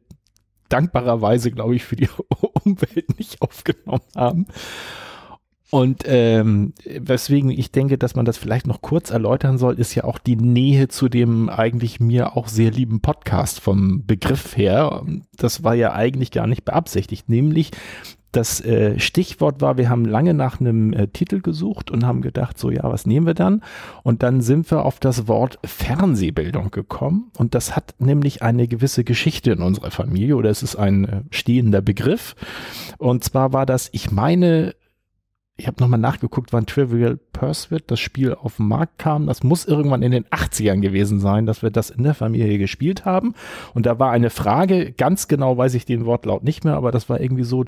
dankbarerweise, 0.69 1.51
glaube 1.51 1.75
ich, 1.75 1.85
für 1.85 1.97
die 1.97 2.09
Umwelt 2.65 3.19
nicht 3.19 3.43
aufgenommen 3.43 4.01
haben. 4.17 4.47
Und 5.71 6.03
ähm, 6.07 6.73
weswegen 6.85 7.51
ich 7.51 7.71
denke, 7.71 7.97
dass 7.97 8.17
man 8.17 8.25
das 8.25 8.39
vielleicht 8.39 8.67
noch 8.67 8.83
kurz 8.83 9.11
erläutern 9.11 9.57
soll, 9.57 9.79
ist 9.79 9.95
ja 9.95 10.05
auch 10.05 10.19
die 10.19 10.37
Nähe 10.37 10.89
zu 10.89 11.09
dem 11.09 11.49
eigentlich 11.49 12.01
mir 12.01 12.37
auch 12.37 12.49
sehr 12.49 12.73
lieben 12.73 13.01
Podcast 13.01 13.61
vom 13.61 14.05
Begriff 14.05 14.57
her. 14.57 15.05
Das 15.37 15.63
war 15.63 15.75
ja 15.75 15.93
eigentlich 15.93 16.33
gar 16.33 16.49
nicht 16.49 16.65
beabsichtigt, 16.65 17.29
nämlich 17.29 17.71
das 18.33 18.61
äh, 18.65 18.99
Stichwort 18.99 19.61
war, 19.61 19.77
wir 19.77 19.89
haben 19.89 20.05
lange 20.05 20.35
nach 20.35 20.61
einem 20.61 20.93
äh, 20.93 21.09
Titel 21.09 21.41
gesucht 21.41 21.91
und 21.91 22.07
haben 22.07 22.23
gedacht, 22.23 22.59
so 22.59 22.71
ja, 22.71 22.85
was 22.85 23.07
nehmen 23.07 23.27
wir 23.27 23.35
dann? 23.35 23.63
Und 24.05 24.23
dann 24.23 24.41
sind 24.41 24.71
wir 24.71 24.85
auf 24.85 25.01
das 25.01 25.27
Wort 25.27 25.59
Fernsehbildung 25.65 26.71
gekommen 26.71 27.31
und 27.37 27.55
das 27.55 27.75
hat 27.75 27.95
nämlich 27.99 28.43
eine 28.43 28.69
gewisse 28.69 29.03
Geschichte 29.03 29.51
in 29.53 29.63
unserer 29.63 29.91
Familie 29.91 30.37
oder 30.37 30.51
es 30.51 30.63
ist 30.63 30.77
ein 30.77 31.05
äh, 31.05 31.23
stehender 31.31 31.83
Begriff. 31.83 32.37
Und 32.99 33.25
zwar 33.25 33.53
war 33.53 33.67
das, 33.67 33.89
ich 33.93 34.13
meine, 34.13 34.75
ich 35.61 35.67
habe 35.67 35.77
nochmal 35.83 36.01
nachgeguckt, 36.01 36.55
wann 36.55 36.65
Trivial 36.65 37.19
Pursuit 37.33 37.85
das 37.87 38.01
Spiel 38.01 38.35
auf 38.35 38.57
den 38.57 38.67
Markt 38.67 38.99
kam. 38.99 39.27
Das 39.27 39.43
muss 39.43 39.67
irgendwann 39.67 40.03
in 40.03 40.11
den 40.11 40.25
80ern 40.25 40.81
gewesen 40.81 41.21
sein, 41.21 41.45
dass 41.45 41.63
wir 41.63 41.71
das 41.71 41.91
in 41.91 42.03
der 42.03 42.15
Familie 42.15 42.57
gespielt 42.57 43.05
haben. 43.05 43.35
Und 43.75 43.85
da 43.85 43.99
war 43.99 44.11
eine 44.11 44.31
Frage, 44.31 44.93
ganz 44.93 45.29
genau 45.29 45.59
weiß 45.59 45.75
ich 45.75 45.85
den 45.85 46.07
Wortlaut 46.07 46.45
nicht 46.45 46.65
mehr, 46.65 46.77
aber 46.77 46.93
das 46.93 47.11
war 47.11 47.21
irgendwie 47.21 47.45
so, 47.45 47.67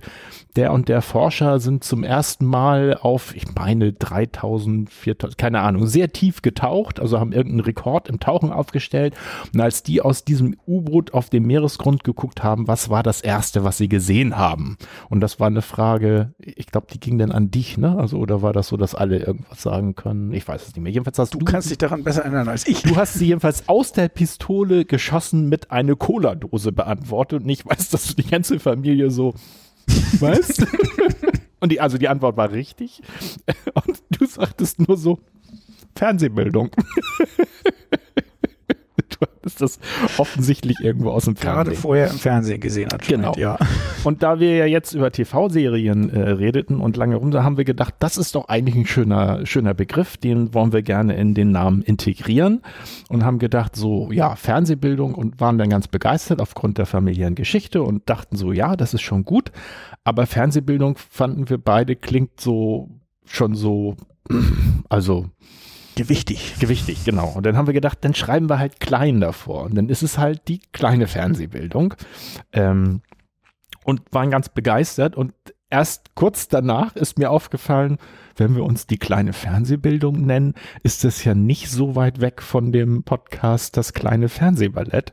der 0.57 0.73
und 0.73 0.89
der 0.89 1.03
Forscher 1.03 1.61
sind 1.61 1.85
zum 1.85 2.03
ersten 2.03 2.47
Mal 2.47 2.97
auf, 2.99 3.37
ich 3.37 3.55
meine 3.55 3.93
3000, 3.93 4.89
4000, 4.89 5.37
keine 5.37 5.61
Ahnung, 5.61 5.87
sehr 5.87 6.13
tief 6.13 6.41
getaucht, 6.41 6.99
also 6.99 7.21
haben 7.21 7.33
irgendeinen 7.33 7.61
Rekord 7.61 8.09
im 8.09 8.21
Tauchen 8.21 8.53
aufgestellt. 8.53 9.15
Und 9.53 9.61
als 9.61 9.83
die 9.83 10.01
aus 10.01 10.25
diesem 10.25 10.57
U-Boot 10.67 11.13
auf 11.13 11.29
dem 11.29 11.47
Meeresgrund 11.47 12.05
geguckt 12.05 12.43
haben, 12.43 12.69
was 12.69 12.89
war 12.89 13.03
das 13.03 13.21
erste, 13.21 13.65
was 13.65 13.77
sie 13.77 13.91
gesehen 13.91 14.39
haben? 14.39 14.79
Und 15.11 15.21
das 15.21 15.41
war 15.41 15.49
eine 15.49 15.63
Frage, 15.63 16.33
ich 16.39 16.69
glaube, 16.69 16.87
die 16.91 17.01
ging 17.01 17.19
dann 17.19 17.33
an 17.33 17.51
dich, 17.51 17.77
ne? 17.83 17.99
Also, 17.99 18.17
oder 18.17 18.41
war 18.41 18.55
das 18.55 18.69
so, 18.69 18.79
dass 18.79 18.95
alle 18.95 19.19
irgendwas 19.19 19.61
sagen 19.61 19.95
können? 19.95 20.33
Ich 20.33 20.49
weiß 20.49 20.63
es 20.63 20.69
nicht 20.69 20.83
mehr. 20.83 20.93
Jedenfalls 20.93 21.19
hast 21.19 21.35
du. 21.35 21.39
Du 21.39 21.45
kannst 21.45 21.69
dich 21.69 21.77
daran 21.77 22.03
besser 22.03 22.23
erinnern 22.23 22.49
als 22.49 22.67
ich. 22.67 22.83
Du 22.83 22.97
hast 22.97 23.15
sie 23.15 23.27
jedenfalls 23.27 23.69
aus 23.69 23.93
der 23.93 24.09
Pistole 24.09 24.87
geschossen 24.87 25.51
mit 25.51 25.71
einer 25.71 25.97
Cola-Dose 25.97 26.73
beantwortet 26.73 27.43
und 27.43 27.49
ich 27.51 27.67
weiß, 27.67 27.91
dass 27.91 28.07
du 28.07 28.23
die 28.23 28.29
ganze 28.29 28.59
Familie 28.59 29.11
so, 29.11 29.35
weißt? 30.21 30.67
und 31.61 31.73
die, 31.73 31.81
also 31.81 31.99
die 31.99 32.09
Antwort 32.09 32.39
war 32.39 32.53
richtig. 32.53 33.03
Und 33.75 34.03
du 34.11 34.25
sagtest 34.25 34.87
nur 34.87 34.97
so, 34.97 35.19
Fernsehbildung 35.95 36.71
ist 39.45 39.61
das 39.61 39.79
offensichtlich 40.19 40.81
irgendwo 40.81 41.11
aus 41.11 41.25
dem 41.25 41.37
Fernsehen. 41.37 41.65
Gerade 41.65 41.77
vorher 41.77 42.11
im 42.11 42.19
Fernsehen 42.19 42.61
gesehen 42.61 42.91
hat. 42.93 43.07
Genau. 43.07 43.35
Ja. 43.37 43.59
Und 44.05 44.23
da 44.23 44.41
wir 44.41 44.57
ja 44.57 44.67
jetzt 44.67 44.95
über 44.95 45.11
TV-Serien 45.11 46.11
äh, 46.11 46.31
redeten 46.31 46.81
und 46.81 46.97
lange 46.97 47.17
rum, 47.17 47.31
da 47.31 47.45
haben 47.45 47.57
wir 47.57 47.65
gedacht, 47.65 47.95
das 48.01 48.17
ist 48.17 48.35
doch 48.35 48.49
eigentlich 48.49 48.75
ein 48.75 48.87
schöner, 48.87 49.47
schöner 49.47 49.75
Begriff, 49.75 50.17
den 50.17 50.55
wollen 50.55 50.73
wir 50.73 50.83
gerne 50.83 51.15
in 51.15 51.35
den 51.35 51.53
Namen 51.53 51.83
integrieren 51.83 52.63
und 53.09 53.25
haben 53.25 53.39
gedacht, 53.39 53.77
so, 53.77 54.11
ja, 54.11 54.35
Fernsehbildung 54.35 55.15
und 55.15 55.41
waren 55.41 55.59
dann 55.59 55.71
ganz 55.71 55.87
begeistert 55.87 56.41
aufgrund 56.41 56.79
der 56.79 56.87
familiären 56.87 57.37
Geschichte 57.37 57.83
und 57.83 58.09
dachten 58.11 58.37
so, 58.37 58.53
ja, 58.53 58.75
das 58.77 58.93
ist 58.95 59.03
schon 59.03 59.25
gut. 59.25 59.53
Aber 60.05 60.27
Fernsehbildung 60.27 60.97
fanden 60.97 61.49
wir 61.49 61.59
beide 61.59 61.95
klingt 61.95 62.41
so, 62.41 62.91
schon 63.25 63.55
so, 63.55 63.97
also, 64.89 65.31
Gewichtig. 65.95 66.55
Gewichtig, 66.59 67.05
genau. 67.05 67.29
Und 67.29 67.45
dann 67.45 67.57
haben 67.57 67.67
wir 67.67 67.75
gedacht, 67.75 67.99
dann 68.03 68.15
schreiben 68.15 68.49
wir 68.49 68.59
halt 68.59 68.81
klein 68.81 69.21
davor. 69.21 69.65
Und 69.65 69.75
dann 69.75 69.89
ist 69.89 70.03
es 70.03 70.19
halt 70.19 70.49
die 70.49 70.61
kleine 70.73 71.07
Fernsehbildung. 71.07 71.95
Ähm, 72.53 73.03
und 73.85 74.03
waren 74.13 74.31
ganz 74.31 74.49
begeistert. 74.49 75.17
Und 75.17 75.35
erst 75.71 76.15
kurz 76.15 76.49
danach 76.49 76.97
ist 76.97 77.19
mir 77.19 77.31
aufgefallen, 77.31 77.99
wenn 78.37 78.55
wir 78.55 78.65
uns 78.65 78.87
die 78.87 78.99
kleine 78.99 79.33
Fernsehbildung 79.33 80.25
nennen, 80.25 80.55
ist 80.83 81.05
das 81.05 81.25
ja 81.25 81.35
nicht 81.35 81.71
so 81.71 81.95
weit 81.97 82.21
weg 82.21 82.43
von 82.43 82.73
dem 82.73 83.03
Podcast 83.03 83.77
Das 83.77 83.93
kleine 83.93 84.29
Fernsehballett. 84.29 85.13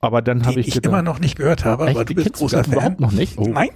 Aber 0.00 0.22
dann 0.22 0.46
habe 0.46 0.60
ich 0.60 0.68
ich 0.68 0.74
gedacht, 0.74 0.92
immer 0.92 1.02
noch 1.02 1.18
nicht 1.18 1.36
gehört 1.36 1.64
habe, 1.64 1.88
aber 1.88 2.04
du 2.04 2.14
bist 2.14 2.32
großer 2.32 2.62
Fan. 2.62 2.72
Überhaupt 2.72 3.00
noch 3.00 3.10
nicht? 3.10 3.36
Oh, 3.36 3.48
Nein. 3.48 3.70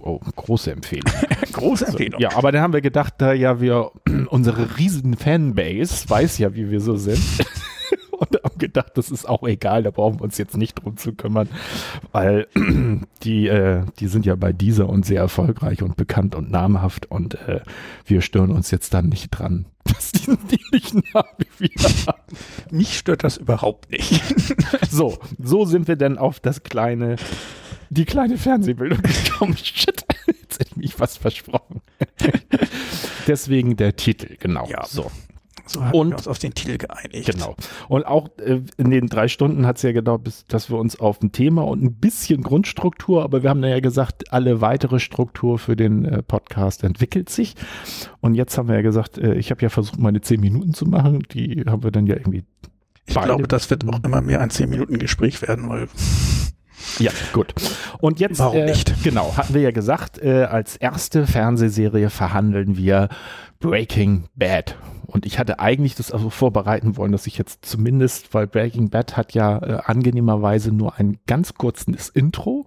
Oh, 0.00 0.20
große 0.36 0.70
Empfehlung. 0.70 1.12
große 1.52 1.86
Empfehlung. 1.86 2.20
So, 2.20 2.22
ja, 2.22 2.36
aber 2.36 2.52
dann 2.52 2.62
haben 2.62 2.72
wir 2.72 2.80
gedacht, 2.80 3.14
da 3.18 3.32
ja 3.32 3.60
wir 3.60 3.90
unsere 4.28 4.78
riesen 4.78 5.16
Fanbase 5.16 6.08
weiß 6.08 6.38
ja, 6.38 6.54
wie 6.54 6.70
wir 6.70 6.80
so 6.80 6.96
sind. 6.96 7.20
Gedacht, 8.66 8.92
das 8.94 9.10
ist 9.10 9.28
auch 9.28 9.42
egal, 9.44 9.82
da 9.82 9.90
brauchen 9.90 10.20
wir 10.20 10.24
uns 10.24 10.38
jetzt 10.38 10.56
nicht 10.56 10.74
drum 10.74 10.96
zu 10.96 11.12
kümmern, 11.12 11.48
weil 12.12 12.46
die, 13.22 13.48
äh, 13.48 13.84
die 13.98 14.08
sind 14.08 14.26
ja 14.26 14.34
bei 14.34 14.52
dieser 14.52 14.88
und 14.88 15.04
sehr 15.04 15.20
erfolgreich 15.20 15.82
und 15.82 15.96
bekannt 15.96 16.34
und 16.34 16.50
namhaft 16.50 17.10
und 17.10 17.34
äh, 17.48 17.60
wir 18.06 18.20
stören 18.20 18.50
uns 18.50 18.70
jetzt 18.70 18.94
dann 18.94 19.08
nicht 19.08 19.30
dran, 19.30 19.66
dass 19.84 20.12
die, 20.12 20.36
die 20.50 20.60
nicht 20.72 20.94
Namen 21.14 21.28
wie 21.58 21.70
wir 21.70 21.90
haben. 22.06 22.36
Mich 22.70 22.98
stört 22.98 23.24
das 23.24 23.36
überhaupt 23.36 23.90
nicht. 23.90 24.22
so, 24.90 25.18
so 25.38 25.64
sind 25.64 25.88
wir 25.88 25.96
dann 25.96 26.18
auf 26.18 26.40
das 26.40 26.62
kleine, 26.62 27.16
die 27.90 28.04
kleine 28.04 28.38
Fernsehbildung 28.38 29.00
gekommen. 29.02 29.56
Shit, 29.62 30.04
jetzt 30.26 30.60
hätte 30.60 30.70
ich 30.70 30.76
mich 30.76 30.94
fast 30.94 31.18
versprochen. 31.18 31.82
Deswegen 33.26 33.76
der 33.76 33.96
Titel, 33.96 34.36
genau. 34.38 34.66
Ja. 34.68 34.84
So. 34.86 35.10
So 35.66 35.84
haben 35.84 35.98
und, 35.98 36.10
wir 36.10 36.16
uns 36.16 36.28
auf 36.28 36.38
den 36.38 36.54
Titel 36.54 36.78
geeinigt. 36.78 37.26
Genau. 37.26 37.56
Und 37.88 38.04
auch 38.06 38.28
äh, 38.38 38.60
in 38.76 38.90
den 38.90 39.06
drei 39.06 39.28
Stunden 39.28 39.66
hat 39.66 39.76
es 39.76 39.82
ja 39.82 39.92
gedauert, 39.92 40.24
bis, 40.24 40.44
dass 40.46 40.70
wir 40.70 40.78
uns 40.78 40.98
auf 41.00 41.22
ein 41.22 41.32
Thema 41.32 41.62
und 41.62 41.82
ein 41.82 41.94
bisschen 41.94 42.42
Grundstruktur, 42.42 43.22
aber 43.22 43.42
wir 43.42 43.50
haben 43.50 43.64
ja 43.64 43.80
gesagt, 43.80 44.32
alle 44.32 44.60
weitere 44.60 45.00
Struktur 45.00 45.58
für 45.58 45.76
den 45.76 46.04
äh, 46.04 46.22
Podcast 46.22 46.84
entwickelt 46.84 47.30
sich. 47.30 47.54
Und 48.20 48.34
jetzt 48.34 48.58
haben 48.58 48.68
wir 48.68 48.76
ja 48.76 48.82
gesagt, 48.82 49.18
äh, 49.18 49.34
ich 49.34 49.50
habe 49.50 49.62
ja 49.62 49.68
versucht, 49.68 49.98
meine 49.98 50.20
zehn 50.20 50.40
Minuten 50.40 50.74
zu 50.74 50.86
machen. 50.86 51.20
Die 51.32 51.64
haben 51.66 51.82
wir 51.82 51.90
dann 51.90 52.06
ja 52.06 52.16
irgendwie. 52.16 52.44
Ich 53.06 53.14
glaube, 53.14 53.48
das 53.48 53.68
wird 53.68 53.86
auch 53.86 54.02
immer 54.02 54.22
mehr 54.22 54.40
ein 54.40 54.50
zehn 54.50 54.70
Minuten 54.70 54.98
Gespräch 54.98 55.42
werden, 55.42 55.68
weil 55.68 55.88
ja, 56.98 57.10
gut. 57.32 57.54
Und 57.98 58.20
jetzt, 58.20 58.38
Warum 58.38 58.58
äh, 58.58 58.66
nicht? 58.66 59.02
genau, 59.02 59.36
hatten 59.36 59.54
wir 59.54 59.62
ja 59.62 59.70
gesagt, 59.70 60.18
äh, 60.22 60.44
als 60.44 60.76
erste 60.76 61.26
Fernsehserie 61.26 62.10
verhandeln 62.10 62.76
wir 62.76 63.08
Breaking 63.60 64.24
Bad. 64.34 64.76
Und 65.06 65.26
ich 65.26 65.38
hatte 65.38 65.60
eigentlich 65.60 65.94
das 65.94 66.10
also 66.10 66.28
vorbereiten 66.30 66.96
wollen, 66.96 67.12
dass 67.12 67.26
ich 67.26 67.38
jetzt 67.38 67.64
zumindest, 67.64 68.34
weil 68.34 68.46
Breaking 68.46 68.90
Bad 68.90 69.16
hat 69.16 69.32
ja 69.32 69.58
äh, 69.58 69.80
angenehmerweise 69.84 70.72
nur 70.72 70.98
ein 70.98 71.18
ganz 71.26 71.54
kurzes 71.54 72.08
Intro, 72.08 72.64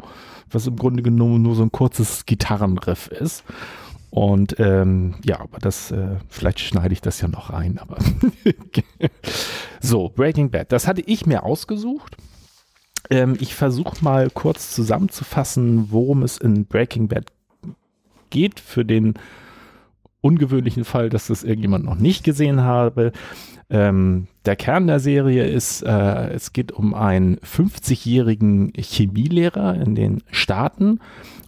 was 0.49 0.65
im 0.67 0.77
Grunde 0.77 1.03
genommen 1.03 1.41
nur 1.41 1.55
so 1.55 1.63
ein 1.63 1.71
kurzes 1.71 2.25
Gitarrenriff 2.25 3.07
ist. 3.07 3.43
Und 4.09 4.59
ähm, 4.59 5.15
ja, 5.25 5.41
aber 5.41 5.59
das, 5.59 5.91
äh, 5.91 6.15
vielleicht 6.29 6.59
schneide 6.59 6.93
ich 6.93 7.01
das 7.01 7.19
ja 7.21 7.27
noch 7.27 7.51
rein, 7.51 7.77
aber 7.77 7.97
so, 9.81 10.09
Breaking 10.09 10.49
Bad, 10.49 10.71
das 10.71 10.87
hatte 10.87 11.01
ich 11.01 11.25
mir 11.25 11.43
ausgesucht. 11.43 12.15
Ähm, 13.09 13.37
ich 13.39 13.55
versuche 13.55 14.03
mal 14.03 14.29
kurz 14.29 14.71
zusammenzufassen, 14.71 15.91
worum 15.91 16.23
es 16.23 16.37
in 16.37 16.65
Breaking 16.65 17.07
Bad 17.07 17.25
geht, 18.29 18.59
für 18.59 18.85
den 18.85 19.15
ungewöhnlichen 20.21 20.83
Fall, 20.83 21.09
dass 21.09 21.27
das 21.27 21.43
irgendjemand 21.43 21.85
noch 21.85 21.95
nicht 21.95 22.23
gesehen 22.23 22.61
habe. 22.61 23.11
Ähm, 23.69 24.27
der 24.45 24.55
Kern 24.55 24.87
der 24.87 24.99
Serie 24.99 25.45
ist, 25.45 25.81
äh, 25.83 26.29
es 26.29 26.53
geht 26.53 26.71
um 26.71 26.93
einen 26.93 27.37
50-jährigen 27.37 28.71
Chemielehrer 28.75 29.75
in 29.75 29.95
den 29.95 30.23
Staaten. 30.31 30.99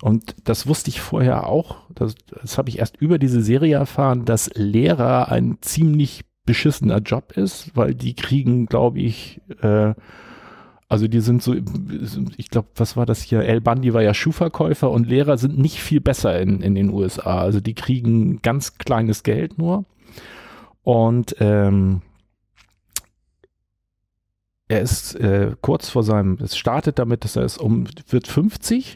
Und 0.01 0.35
das 0.43 0.67
wusste 0.67 0.89
ich 0.89 1.01
vorher 1.01 1.47
auch, 1.47 1.77
das, 1.93 2.15
das 2.41 2.57
habe 2.57 2.69
ich 2.69 2.79
erst 2.79 2.97
über 2.97 3.19
diese 3.19 3.41
Serie 3.41 3.75
erfahren, 3.75 4.25
dass 4.25 4.49
Lehrer 4.53 5.31
ein 5.31 5.57
ziemlich 5.61 6.25
beschissener 6.45 6.99
Job 6.99 7.33
ist, 7.35 7.75
weil 7.75 7.93
die 7.93 8.15
kriegen, 8.15 8.65
glaube 8.65 8.99
ich, 8.99 9.41
äh, 9.61 9.93
also 10.89 11.07
die 11.07 11.19
sind 11.21 11.43
so, 11.43 11.55
ich 12.35 12.49
glaube, 12.49 12.69
was 12.75 12.97
war 12.97 13.05
das 13.05 13.21
hier? 13.21 13.41
El 13.41 13.61
Bandi 13.61 13.93
war 13.93 14.01
ja 14.01 14.15
Schuhverkäufer 14.15 14.89
und 14.89 15.07
Lehrer 15.07 15.37
sind 15.37 15.59
nicht 15.59 15.79
viel 15.79 16.01
besser 16.01 16.39
in, 16.39 16.61
in 16.63 16.73
den 16.73 16.89
USA. 16.89 17.39
Also 17.39 17.61
die 17.61 17.75
kriegen 17.75 18.41
ganz 18.41 18.79
kleines 18.79 19.21
Geld 19.21 19.59
nur. 19.59 19.85
Und 20.81 21.35
ähm, 21.39 22.01
er 24.67 24.81
ist 24.81 25.13
äh, 25.15 25.55
kurz 25.61 25.89
vor 25.89 26.03
seinem, 26.03 26.39
es 26.41 26.57
startet 26.57 26.97
damit, 26.97 27.23
dass 27.23 27.35
er 27.35 27.43
es 27.43 27.59
um, 27.59 27.85
wird 28.07 28.27
50 28.27 28.95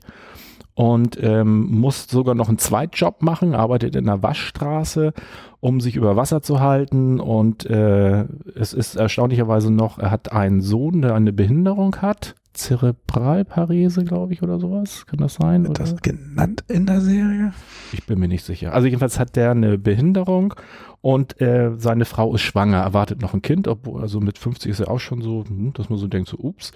und 0.75 1.21
ähm, 1.21 1.67
muss 1.71 2.07
sogar 2.07 2.35
noch 2.35 2.49
einen 2.49 2.57
Zweitjob 2.57 3.21
machen, 3.21 3.53
arbeitet 3.53 3.95
in 3.95 4.05
der 4.05 4.23
Waschstraße, 4.23 5.13
um 5.59 5.81
sich 5.81 5.95
über 5.95 6.15
Wasser 6.15 6.41
zu 6.41 6.59
halten. 6.59 7.19
Und 7.19 7.65
äh, 7.65 8.25
es 8.55 8.73
ist 8.73 8.95
erstaunlicherweise 8.95 9.71
noch, 9.71 9.99
er 9.99 10.09
hat 10.11 10.31
einen 10.31 10.61
Sohn, 10.61 11.01
der 11.01 11.13
eine 11.13 11.33
Behinderung 11.33 11.97
hat. 11.97 12.35
Zerebralparese, 12.53 14.03
glaube 14.03 14.33
ich, 14.33 14.43
oder 14.43 14.59
sowas. 14.59 15.05
Kann 15.07 15.17
das 15.17 15.35
sein? 15.35 15.67
Wird 15.67 15.79
das 15.79 16.01
genannt 16.01 16.63
in 16.67 16.85
der 16.85 17.01
Serie? 17.01 17.53
Ich 17.91 18.05
bin 18.05 18.19
mir 18.19 18.27
nicht 18.27 18.45
sicher. 18.45 18.73
Also 18.73 18.85
jedenfalls 18.85 19.19
hat 19.19 19.35
der 19.35 19.51
eine 19.51 19.79
Behinderung 19.79 20.53
und 21.01 21.41
äh, 21.41 21.71
seine 21.77 22.05
Frau 22.05 22.33
ist 22.35 22.41
schwanger, 22.41 22.77
erwartet 22.77 23.21
noch 23.21 23.33
ein 23.33 23.41
Kind, 23.41 23.67
obwohl, 23.67 24.01
also 24.01 24.19
mit 24.19 24.37
50 24.37 24.71
ist 24.71 24.79
er 24.81 24.91
auch 24.91 24.99
schon 24.99 25.21
so, 25.21 25.43
hm, 25.47 25.73
dass 25.73 25.89
man 25.89 25.97
so 25.97 26.07
denkt, 26.07 26.29
so, 26.29 26.37
ups. 26.37 26.73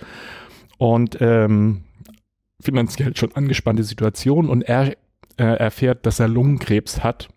Und 0.77 1.17
ähm, 1.21 1.83
finanziell 2.61 3.15
schon 3.15 3.33
angespannte 3.33 3.83
Situation 3.83 4.49
und 4.49 4.63
er 4.63 4.93
äh, 5.37 5.43
erfährt, 5.43 6.05
dass 6.05 6.19
er 6.19 6.27
Lungenkrebs 6.27 7.03
hat 7.03 7.29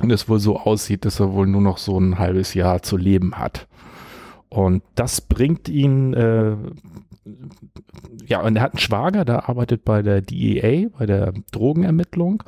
und 0.00 0.10
es 0.10 0.28
wohl 0.28 0.40
so 0.40 0.58
aussieht, 0.58 1.04
dass 1.04 1.20
er 1.20 1.32
wohl 1.32 1.46
nur 1.46 1.62
noch 1.62 1.78
so 1.78 1.98
ein 1.98 2.18
halbes 2.18 2.54
Jahr 2.54 2.82
zu 2.82 2.96
leben 2.96 3.38
hat. 3.38 3.66
Und 4.48 4.82
das 4.94 5.20
bringt 5.20 5.68
ihn, 5.68 6.14
äh, 6.14 6.56
ja, 8.26 8.40
und 8.42 8.56
er 8.56 8.62
hat 8.62 8.72
einen 8.72 8.78
Schwager, 8.78 9.24
der 9.24 9.48
arbeitet 9.48 9.84
bei 9.84 10.02
der 10.02 10.20
DEA, 10.20 10.88
bei 10.96 11.06
der 11.06 11.32
Drogenermittlung. 11.50 12.42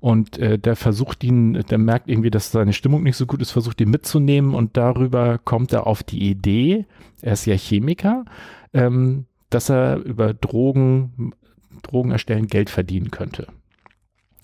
Und 0.00 0.38
äh, 0.38 0.58
der 0.58 0.76
versucht 0.76 1.22
ihn, 1.24 1.54
der 1.70 1.78
merkt 1.78 2.08
irgendwie, 2.08 2.30
dass 2.30 2.52
seine 2.52 2.72
Stimmung 2.72 3.02
nicht 3.02 3.16
so 3.16 3.26
gut 3.26 3.42
ist, 3.42 3.50
versucht 3.50 3.80
ihn 3.80 3.90
mitzunehmen 3.90 4.54
und 4.54 4.76
darüber 4.78 5.38
kommt 5.38 5.72
er 5.74 5.86
auf 5.86 6.02
die 6.02 6.30
Idee, 6.30 6.86
er 7.20 7.34
ist 7.34 7.44
ja 7.44 7.54
Chemiker, 7.54 8.24
ähm, 8.72 9.26
dass 9.50 9.68
er 9.68 9.96
über 9.98 10.32
Drogen, 10.34 11.34
Drogen 11.82 12.10
erstellen 12.12 12.46
Geld 12.46 12.70
verdienen 12.70 13.10
könnte. 13.10 13.48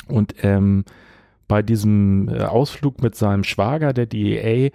Und 0.09 0.35
ähm, 0.43 0.85
bei 1.49 1.63
diesem 1.63 2.29
äh, 2.29 2.43
Ausflug 2.43 3.03
mit 3.03 3.15
seinem 3.15 3.45
Schwager, 3.45 3.93
der 3.93 4.07
DEA, 4.07 4.71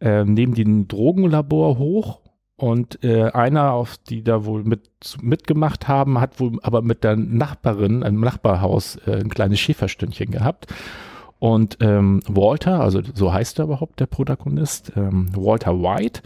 äh, 0.00 0.24
nehmen 0.24 0.54
die 0.54 0.64
ein 0.64 0.88
Drogenlabor 0.88 1.78
hoch 1.78 2.20
und 2.56 3.02
äh, 3.02 3.30
einer, 3.30 3.72
auf 3.72 3.96
die 3.96 4.22
da 4.22 4.44
wohl 4.44 4.64
mit, 4.64 4.90
mitgemacht 5.22 5.88
haben, 5.88 6.20
hat 6.20 6.40
wohl 6.40 6.58
aber 6.62 6.82
mit 6.82 7.04
der 7.04 7.16
Nachbarin 7.16 8.02
im 8.02 8.20
Nachbarhaus 8.20 8.96
äh, 9.06 9.20
ein 9.20 9.30
kleines 9.30 9.60
Schäferstündchen 9.60 10.30
gehabt. 10.30 10.66
Und 11.40 11.78
ähm, 11.80 12.20
Walter, 12.28 12.80
also 12.80 13.00
so 13.14 13.32
heißt 13.32 13.58
er 13.58 13.64
überhaupt, 13.64 13.98
der 13.98 14.06
Protagonist, 14.06 14.92
ähm, 14.94 15.30
Walter 15.34 15.82
White, 15.82 16.20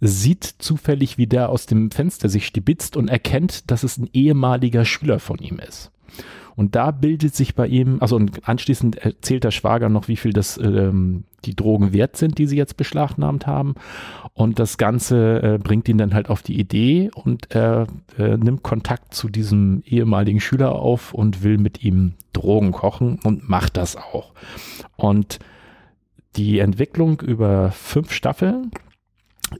sieht 0.00 0.44
zufällig, 0.44 1.16
wie 1.16 1.26
der 1.26 1.48
aus 1.48 1.64
dem 1.66 1.90
Fenster 1.90 2.28
sich 2.28 2.46
stibitzt 2.46 2.96
und 2.96 3.08
erkennt, 3.08 3.70
dass 3.70 3.82
es 3.82 3.96
ein 3.96 4.10
ehemaliger 4.12 4.84
Schüler 4.84 5.20
von 5.20 5.38
ihm 5.38 5.58
ist. 5.58 5.90
Und 6.56 6.74
da 6.74 6.90
bildet 6.90 7.36
sich 7.36 7.54
bei 7.54 7.68
ihm, 7.68 7.98
also 8.00 8.16
und 8.16 8.48
anschließend 8.48 8.96
erzählt 8.96 9.44
der 9.44 9.52
Schwager 9.52 9.88
noch, 9.88 10.08
wie 10.08 10.16
viel 10.16 10.32
das 10.32 10.58
ähm, 10.58 11.22
die 11.44 11.54
Drogen 11.54 11.92
wert 11.92 12.16
sind, 12.16 12.38
die 12.38 12.46
sie 12.46 12.56
jetzt 12.56 12.76
beschlagnahmt 12.76 13.46
haben. 13.46 13.76
Und 14.34 14.58
das 14.58 14.76
Ganze 14.76 15.40
äh, 15.40 15.58
bringt 15.58 15.88
ihn 15.88 15.98
dann 15.98 16.14
halt 16.14 16.28
auf 16.28 16.42
die 16.42 16.58
Idee 16.58 17.10
und 17.14 17.52
er 17.54 17.86
äh, 18.18 18.36
nimmt 18.36 18.64
Kontakt 18.64 19.14
zu 19.14 19.28
diesem 19.28 19.82
ehemaligen 19.86 20.40
Schüler 20.40 20.74
auf 20.74 21.14
und 21.14 21.44
will 21.44 21.58
mit 21.58 21.84
ihm 21.84 22.14
Drogen 22.32 22.72
kochen 22.72 23.20
und 23.22 23.48
macht 23.48 23.76
das 23.76 23.96
auch. 23.96 24.32
Und 24.96 25.38
die 26.36 26.58
Entwicklung 26.58 27.20
über 27.20 27.70
fünf 27.70 28.12
Staffeln 28.12 28.72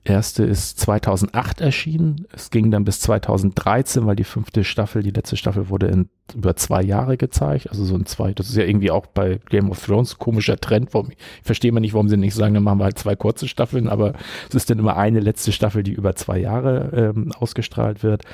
erste 0.05 0.44
ist 0.44 0.79
2008 0.81 1.61
erschienen. 1.61 2.27
Es 2.33 2.51
ging 2.51 2.70
dann 2.70 2.85
bis 2.85 3.01
2013, 3.01 4.07
weil 4.07 4.16
die 4.16 4.24
fünfte 4.24 4.64
Staffel, 4.64 5.03
die 5.03 5.11
letzte 5.11 5.37
Staffel 5.37 5.68
wurde 5.68 5.87
in 5.87 6.09
über 6.35 6.57
zwei 6.57 6.83
Jahre 6.83 7.16
gezeigt. 7.16 7.70
Also 7.70 7.85
so 7.85 7.94
ein 7.94 8.07
zwei, 8.07 8.33
das 8.35 8.48
ist 8.48 8.57
ja 8.57 8.64
irgendwie 8.64 8.90
auch 8.90 9.07
bei 9.07 9.40
Game 9.48 9.70
of 9.70 9.85
Thrones 9.85 10.18
komischer 10.18 10.59
Trend. 10.59 10.92
Warum, 10.92 11.11
ich 11.11 11.16
verstehe 11.42 11.72
mal 11.72 11.81
nicht, 11.81 11.94
warum 11.94 12.09
sie 12.09 12.16
nicht 12.16 12.35
sagen, 12.35 12.55
dann 12.55 12.62
machen 12.62 12.81
wir 12.81 12.85
halt 12.85 12.98
zwei 12.98 13.16
kurze 13.16 13.48
Staffeln, 13.48 13.88
aber 13.88 14.14
es 14.48 14.55
ist 14.55 14.70
dann 14.70 14.79
immer 14.79 14.96
eine 14.96 15.20
letzte 15.20 15.53
Staffel, 15.53 15.83
die 15.83 15.92
über 15.92 16.14
zwei 16.16 16.38
Jahre 16.38 17.12
ähm, 17.16 17.33
ausgestrahlt 17.33 18.03
wird. 18.03 18.24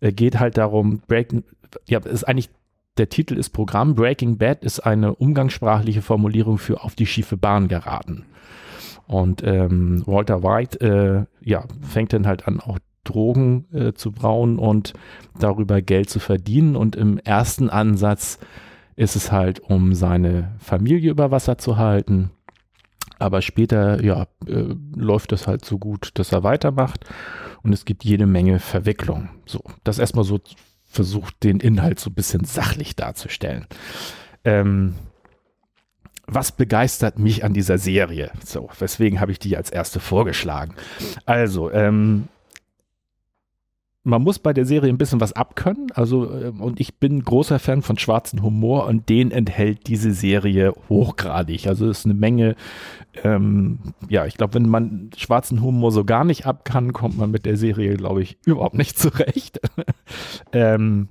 Äh, 0.00 0.12
geht 0.12 0.38
halt 0.38 0.56
darum, 0.56 1.02
Breaking, 1.06 1.44
ja, 1.86 1.98
ist 1.98 2.24
eigentlich 2.24 2.50
der 2.98 3.08
Titel 3.08 3.38
ist 3.38 3.50
Programm. 3.50 3.94
Breaking 3.94 4.36
Bad 4.36 4.62
ist 4.64 4.80
eine 4.80 5.14
umgangssprachliche 5.14 6.02
Formulierung 6.02 6.58
für 6.58 6.84
auf 6.84 6.94
die 6.94 7.06
schiefe 7.06 7.36
Bahn 7.36 7.68
geraten. 7.68 8.26
Und 9.06 9.42
ähm, 9.44 10.02
Walter 10.06 10.42
White, 10.42 10.80
äh, 10.80 11.48
ja, 11.48 11.64
fängt 11.80 12.12
dann 12.12 12.26
halt 12.26 12.46
an, 12.48 12.60
auch 12.60 12.78
Drogen 13.04 13.66
äh, 13.72 13.92
zu 13.94 14.12
brauen 14.12 14.58
und 14.58 14.92
darüber 15.38 15.82
Geld 15.82 16.08
zu 16.08 16.20
verdienen. 16.20 16.76
Und 16.76 16.96
im 16.96 17.18
ersten 17.18 17.68
Ansatz 17.68 18.38
ist 18.96 19.16
es 19.16 19.32
halt, 19.32 19.60
um 19.60 19.94
seine 19.94 20.54
Familie 20.58 21.10
über 21.10 21.30
Wasser 21.30 21.58
zu 21.58 21.76
halten. 21.76 22.30
Aber 23.18 23.42
später, 23.42 24.02
ja, 24.02 24.26
äh, 24.46 24.74
läuft 24.96 25.32
es 25.32 25.46
halt 25.46 25.64
so 25.64 25.78
gut, 25.78 26.10
dass 26.14 26.32
er 26.32 26.42
weitermacht. 26.42 27.04
Und 27.62 27.72
es 27.72 27.84
gibt 27.84 28.04
jede 28.04 28.26
Menge 28.26 28.58
Verwicklung. 28.58 29.28
So, 29.46 29.60
das 29.84 29.98
erstmal 29.98 30.24
so 30.24 30.40
versucht, 30.84 31.42
den 31.42 31.60
Inhalt 31.60 32.00
so 32.00 32.10
ein 32.10 32.14
bisschen 32.14 32.44
sachlich 32.44 32.96
darzustellen. 32.96 33.66
Ähm, 34.44 34.94
was 36.34 36.52
begeistert 36.52 37.18
mich 37.18 37.44
an 37.44 37.52
dieser 37.52 37.78
Serie? 37.78 38.30
So, 38.44 38.68
weswegen 38.78 39.20
habe 39.20 39.32
ich 39.32 39.38
die 39.38 39.56
als 39.56 39.70
erste 39.70 40.00
vorgeschlagen? 40.00 40.74
Also, 41.26 41.70
ähm, 41.70 42.28
man 44.04 44.22
muss 44.22 44.40
bei 44.40 44.52
der 44.52 44.64
Serie 44.64 44.90
ein 44.90 44.98
bisschen 44.98 45.20
was 45.20 45.32
abkönnen. 45.32 45.92
Also, 45.94 46.32
ähm, 46.32 46.60
und 46.60 46.80
ich 46.80 46.96
bin 46.96 47.22
großer 47.22 47.58
Fan 47.58 47.82
von 47.82 47.98
schwarzen 47.98 48.42
Humor 48.42 48.86
und 48.86 49.08
den 49.08 49.30
enthält 49.30 49.86
diese 49.86 50.12
Serie 50.12 50.72
hochgradig. 50.88 51.68
Also 51.68 51.88
es 51.88 52.00
ist 52.00 52.04
eine 52.06 52.14
Menge, 52.14 52.56
ähm, 53.22 53.78
ja, 54.08 54.26
ich 54.26 54.36
glaube, 54.36 54.54
wenn 54.54 54.68
man 54.68 55.10
schwarzen 55.16 55.62
Humor 55.62 55.92
so 55.92 56.04
gar 56.04 56.24
nicht 56.24 56.46
ab 56.46 56.64
kann, 56.64 56.92
kommt 56.92 57.16
man 57.16 57.30
mit 57.30 57.46
der 57.46 57.56
Serie, 57.56 57.96
glaube 57.96 58.22
ich, 58.22 58.38
überhaupt 58.44 58.74
nicht 58.74 58.98
zurecht. 58.98 59.60
ähm, 60.52 61.08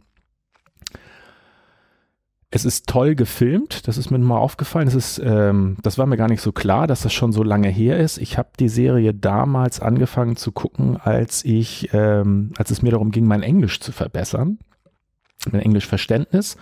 es 2.54 2.66
ist 2.66 2.88
toll 2.88 3.16
gefilmt, 3.16 3.88
das 3.88 3.98
ist 3.98 4.12
mir 4.12 4.20
mal 4.20 4.38
aufgefallen. 4.38 4.90
Es 4.90 4.94
ist, 4.94 5.22
ähm, 5.24 5.78
das 5.84 5.98
war 5.98 6.06
mir 6.06 6.18
gar 6.18 6.28
nicht 6.28 6.42
so 6.42 6.52
klar, 6.52 6.86
dass 6.86 7.02
das 7.02 7.14
schon 7.14 7.32
so 7.32 7.44
lange 7.44 7.70
her 7.70 7.98
ist. 7.98 8.18
Ich 8.18 8.38
habe 8.38 8.50
die 8.60 8.68
Serie 8.68 9.14
damals 9.14 9.80
angefangen 9.80 10.36
zu 10.36 10.52
gucken, 10.52 10.98
als 10.98 11.46
ich, 11.46 11.90
ähm, 11.94 12.52
als 12.58 12.70
es 12.70 12.82
mir 12.82 12.92
darum 12.92 13.12
ging, 13.12 13.26
mein 13.26 13.42
Englisch 13.42 13.80
zu 13.80 13.94
verbessern, 13.94 14.60
mein 15.50 15.62
Englischverständnis 15.62 16.58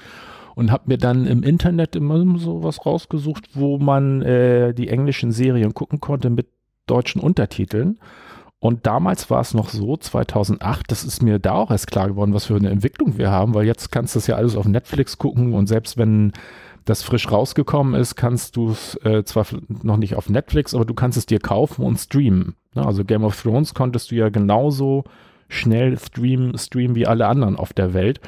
und 0.53 0.71
habe 0.71 0.83
mir 0.85 0.99
dann 0.99 1.25
im 1.25 1.41
Internet 1.41 1.95
immer 1.95 2.37
so 2.37 2.61
was 2.61 2.85
rausgesucht, 2.85 3.49
wo 3.55 3.79
man 3.79 4.21
äh, 4.21 4.75
die 4.75 4.89
englischen 4.89 5.31
Serien 5.31 5.73
gucken 5.73 5.99
konnte 5.99 6.29
mit 6.29 6.49
deutschen 6.85 7.19
Untertiteln. 7.19 7.97
Und 8.59 8.85
damals 8.85 9.29
war 9.29 9.39
es 9.39 9.53
noch 9.53 9.69
so, 9.69 9.95
2008, 9.95 10.91
das 10.91 11.05
ist 11.05 11.23
mir 11.23 11.39
da 11.39 11.53
auch 11.53 11.71
erst 11.71 11.87
klar 11.87 12.09
geworden, 12.09 12.33
was 12.33 12.45
für 12.45 12.55
eine 12.55 12.69
Entwicklung 12.69 13.17
wir 13.17 13.31
haben, 13.31 13.53
weil 13.53 13.65
jetzt 13.65 13.91
kannst 13.91 14.15
du 14.15 14.19
das 14.19 14.27
ja 14.27 14.35
alles 14.35 14.57
auf 14.57 14.65
Netflix 14.65 15.17
gucken 15.17 15.53
und 15.53 15.67
selbst 15.67 15.97
wenn 15.97 16.33
das 16.83 17.03
frisch 17.03 17.31
rausgekommen 17.31 17.93
ist, 17.93 18.15
kannst 18.15 18.55
du 18.57 18.71
es 18.71 18.95
äh, 19.03 19.23
zwar 19.23 19.45
noch 19.83 19.97
nicht 19.97 20.15
auf 20.15 20.29
Netflix, 20.29 20.73
aber 20.73 20.85
du 20.85 20.93
kannst 20.93 21.17
es 21.17 21.25
dir 21.25 21.39
kaufen 21.39 21.85
und 21.85 21.97
streamen. 21.97 22.55
Ne? 22.73 22.85
Also 22.85 23.05
Game 23.05 23.23
of 23.23 23.41
Thrones 23.41 23.73
konntest 23.73 24.11
du 24.11 24.15
ja 24.15 24.29
genauso 24.29 25.03
schnell 25.47 25.97
streamen, 25.97 26.57
streamen 26.57 26.95
wie 26.95 27.07
alle 27.07 27.27
anderen 27.27 27.55
auf 27.55 27.73
der 27.73 27.93
Welt. 27.93 28.19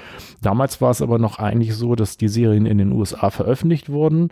Damals 0.41 0.79
war 0.79 0.91
es 0.91 1.01
aber 1.01 1.19
noch 1.19 1.39
eigentlich 1.39 1.75
so, 1.75 1.95
dass 1.95 2.17
die 2.17 2.29
Serien 2.29 2.65
in 2.65 2.77
den 2.77 2.91
USA 2.91 3.29
veröffentlicht 3.31 3.89
wurden 3.89 4.29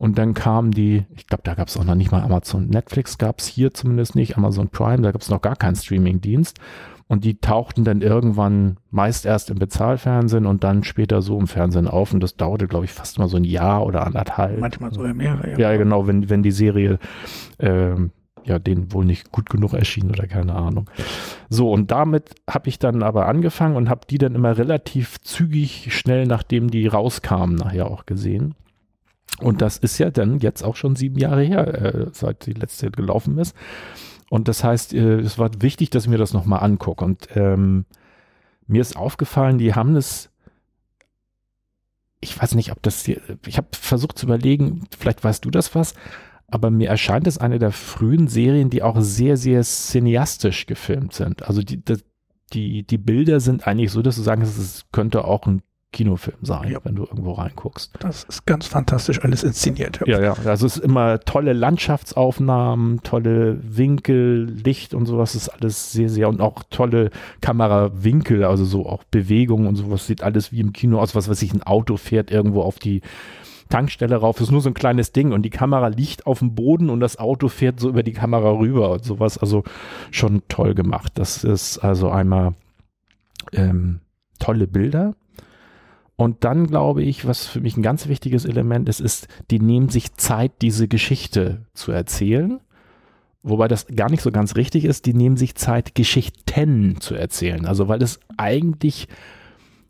und 0.00 0.16
dann 0.16 0.32
kamen 0.32 0.70
die, 0.70 1.04
ich 1.14 1.26
glaube, 1.26 1.42
da 1.44 1.52
gab 1.52 1.68
es 1.68 1.76
auch 1.76 1.84
noch 1.84 1.94
nicht 1.94 2.10
mal 2.10 2.22
Amazon. 2.22 2.68
Netflix 2.68 3.18
gab 3.18 3.38
es 3.38 3.46
hier 3.46 3.74
zumindest 3.74 4.14
nicht, 4.14 4.38
Amazon 4.38 4.70
Prime, 4.70 5.02
da 5.02 5.12
gab 5.12 5.20
es 5.20 5.28
noch 5.28 5.42
gar 5.42 5.56
keinen 5.56 5.76
Streaming-Dienst. 5.76 6.58
Und 7.06 7.24
die 7.24 7.38
tauchten 7.38 7.84
dann 7.84 8.00
irgendwann 8.00 8.78
meist 8.90 9.26
erst 9.26 9.50
im 9.50 9.58
Bezahlfernsehen 9.58 10.46
und 10.46 10.64
dann 10.64 10.84
später 10.84 11.20
so 11.20 11.38
im 11.38 11.46
Fernsehen 11.46 11.86
auf. 11.86 12.14
Und 12.14 12.20
das 12.20 12.34
dauerte, 12.34 12.66
glaube 12.66 12.86
ich, 12.86 12.92
fast 12.92 13.18
mal 13.18 13.28
so 13.28 13.36
ein 13.36 13.44
Jahr 13.44 13.84
oder 13.84 14.06
anderthalb. 14.06 14.58
Manchmal 14.58 14.90
sogar 14.90 15.12
mehrere 15.12 15.50
Jahre. 15.50 15.60
Ja, 15.60 15.76
genau, 15.76 16.06
wenn, 16.06 16.30
wenn 16.30 16.42
die 16.42 16.50
Serie 16.50 16.98
äh, 17.58 17.94
ja, 18.44 18.58
denen 18.58 18.94
wohl 18.94 19.04
nicht 19.04 19.30
gut 19.30 19.50
genug 19.50 19.74
erschien 19.74 20.08
oder 20.08 20.26
keine 20.26 20.54
Ahnung. 20.54 20.88
So, 21.50 21.70
und 21.70 21.90
damit 21.90 22.36
habe 22.48 22.70
ich 22.70 22.78
dann 22.78 23.02
aber 23.02 23.26
angefangen 23.26 23.76
und 23.76 23.90
habe 23.90 24.06
die 24.08 24.16
dann 24.16 24.34
immer 24.34 24.56
relativ 24.56 25.20
zügig, 25.20 25.88
schnell, 25.94 26.26
nachdem 26.26 26.70
die 26.70 26.86
rauskamen, 26.86 27.56
nachher 27.56 27.90
auch 27.90 28.06
gesehen. 28.06 28.54
Und 29.38 29.62
das 29.62 29.78
ist 29.78 29.98
ja 29.98 30.10
dann 30.10 30.38
jetzt 30.40 30.62
auch 30.62 30.76
schon 30.76 30.96
sieben 30.96 31.18
Jahre 31.18 31.42
her, 31.42 31.66
äh, 31.66 32.06
seit 32.12 32.46
die 32.46 32.52
letzte 32.52 32.90
gelaufen 32.90 33.38
ist. 33.38 33.54
Und 34.28 34.48
das 34.48 34.62
heißt, 34.62 34.94
äh, 34.94 35.18
es 35.20 35.38
war 35.38 35.50
wichtig, 35.60 35.90
dass 35.90 36.04
ich 36.04 36.10
mir 36.10 36.18
das 36.18 36.32
nochmal 36.32 36.62
angucke. 36.62 37.04
Und 37.04 37.28
ähm, 37.34 37.84
mir 38.66 38.80
ist 38.80 38.96
aufgefallen, 38.96 39.58
die 39.58 39.74
haben 39.74 39.96
es, 39.96 40.30
ich 42.20 42.40
weiß 42.40 42.54
nicht, 42.54 42.70
ob 42.70 42.82
das 42.82 43.04
hier, 43.04 43.20
ich 43.46 43.56
habe 43.56 43.68
versucht 43.72 44.18
zu 44.18 44.26
überlegen, 44.26 44.84
vielleicht 44.96 45.24
weißt 45.24 45.44
du 45.44 45.50
das 45.50 45.74
was, 45.74 45.94
aber 46.48 46.70
mir 46.70 46.88
erscheint 46.88 47.26
es 47.26 47.38
eine 47.38 47.58
der 47.58 47.72
frühen 47.72 48.28
Serien, 48.28 48.70
die 48.70 48.82
auch 48.82 49.00
sehr, 49.00 49.36
sehr 49.36 49.62
cineastisch 49.62 50.66
gefilmt 50.66 51.14
sind. 51.14 51.42
Also 51.44 51.62
die, 51.62 51.82
die, 52.52 52.82
die 52.84 52.98
Bilder 52.98 53.40
sind 53.40 53.66
eigentlich 53.66 53.90
so, 53.92 54.02
dass 54.02 54.16
du 54.16 54.22
sagen, 54.22 54.42
es 54.42 54.84
könnte 54.92 55.24
auch 55.24 55.46
ein 55.46 55.62
Kinofilm 55.92 56.38
sein, 56.42 56.70
ja. 56.70 56.78
wenn 56.84 56.94
du 56.94 57.02
irgendwo 57.02 57.32
reinguckst. 57.32 57.92
Das 57.98 58.24
ist 58.24 58.46
ganz 58.46 58.66
fantastisch 58.66 59.22
alles 59.24 59.42
inszeniert. 59.42 60.00
Ja, 60.06 60.20
ja. 60.20 60.34
Also 60.44 60.66
es 60.66 60.76
ist 60.76 60.84
immer 60.84 61.18
tolle 61.20 61.52
Landschaftsaufnahmen, 61.52 63.02
tolle 63.02 63.58
Winkel, 63.62 64.44
Licht 64.44 64.94
und 64.94 65.06
sowas 65.06 65.34
ist 65.34 65.48
alles 65.48 65.90
sehr, 65.92 66.08
sehr 66.08 66.28
und 66.28 66.40
auch 66.40 66.62
tolle 66.70 67.10
Kamerawinkel, 67.40 68.44
also 68.44 68.64
so 68.64 68.86
auch 68.86 69.02
Bewegungen 69.04 69.66
und 69.66 69.76
sowas 69.76 70.06
sieht 70.06 70.22
alles 70.22 70.52
wie 70.52 70.60
im 70.60 70.72
Kino 70.72 71.00
aus, 71.00 71.14
was 71.16 71.28
weiß 71.28 71.42
ich, 71.42 71.52
ein 71.52 71.62
Auto 71.64 71.96
fährt 71.96 72.30
irgendwo 72.30 72.62
auf 72.62 72.78
die 72.78 73.02
Tankstelle 73.70 74.16
rauf, 74.16 74.36
das 74.36 74.48
ist 74.48 74.52
nur 74.52 74.60
so 74.60 74.68
ein 74.68 74.74
kleines 74.74 75.12
Ding 75.12 75.32
und 75.32 75.42
die 75.42 75.50
Kamera 75.50 75.88
liegt 75.88 76.26
auf 76.26 76.40
dem 76.40 76.54
Boden 76.54 76.90
und 76.90 77.00
das 77.00 77.18
Auto 77.18 77.48
fährt 77.48 77.80
so 77.80 77.88
über 77.88 78.02
die 78.02 78.12
Kamera 78.12 78.50
rüber 78.50 78.90
und 78.90 79.04
sowas. 79.04 79.38
Also 79.38 79.62
schon 80.10 80.42
toll 80.48 80.74
gemacht. 80.74 81.12
Das 81.14 81.44
ist 81.44 81.78
also 81.78 82.10
einmal 82.10 82.54
ähm, 83.52 84.00
tolle 84.38 84.66
Bilder 84.66 85.14
und 86.20 86.44
dann 86.44 86.66
glaube 86.66 87.02
ich, 87.02 87.26
was 87.26 87.46
für 87.46 87.62
mich 87.62 87.78
ein 87.78 87.82
ganz 87.82 88.06
wichtiges 88.06 88.44
Element 88.44 88.90
ist, 88.90 89.00
ist, 89.00 89.26
die 89.50 89.58
nehmen 89.58 89.88
sich 89.88 90.16
Zeit, 90.16 90.52
diese 90.60 90.86
Geschichte 90.86 91.64
zu 91.72 91.92
erzählen. 91.92 92.60
Wobei 93.42 93.68
das 93.68 93.86
gar 93.86 94.10
nicht 94.10 94.20
so 94.20 94.30
ganz 94.30 94.54
richtig 94.54 94.84
ist, 94.84 95.06
die 95.06 95.14
nehmen 95.14 95.38
sich 95.38 95.54
Zeit, 95.54 95.94
Geschichten 95.94 97.00
zu 97.00 97.14
erzählen. 97.14 97.64
Also 97.64 97.88
weil 97.88 98.02
es 98.02 98.20
eigentlich 98.36 99.08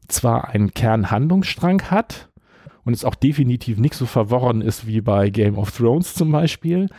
zwar 0.07 0.51
einen 0.51 0.73
Kernhandlungsstrang 0.73 1.91
hat 1.91 2.29
und 2.85 2.93
es 2.93 3.05
auch 3.05 3.17
definitiv 3.17 3.79
nicht 3.79 3.95
so 3.95 4.07
verworren 4.07 4.63
ist 4.63 4.87
wie 4.87 5.01
bei 5.01 5.31
Game 5.31 5.59
of 5.59 5.73
Thrones 5.73 6.15
zum 6.15 6.31
Beispiel, 6.31 6.91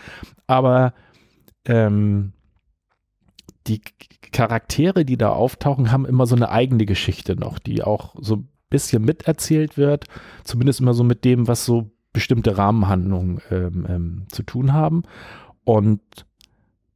aber 0.46 0.94
ähm, 1.64 2.34
die 3.68 3.80
Charaktere, 4.34 5.06
die 5.06 5.18
da 5.18 5.30
auftauchen, 5.30 5.90
haben 5.90 6.06
immer 6.06 6.26
so 6.26 6.36
eine 6.36 6.50
eigene 6.50 6.86
Geschichte 6.86 7.38
noch, 7.38 7.60
die 7.60 7.82
auch 7.82 8.14
so 8.20 8.44
bisschen 8.72 9.06
miterzählt 9.06 9.78
wird, 9.78 10.06
zumindest 10.44 10.80
immer 10.80 10.96
so 10.96 11.04
mit 11.04 11.24
dem, 11.24 11.48
was 11.48 11.64
so 11.64 11.92
bestimmte 12.14 12.58
Rahmenhandlungen 12.58 13.40
ähm, 13.52 13.86
ähm, 13.88 14.26
zu 14.30 14.42
tun 14.42 14.74
haben. 14.74 15.04
Und 15.64 16.02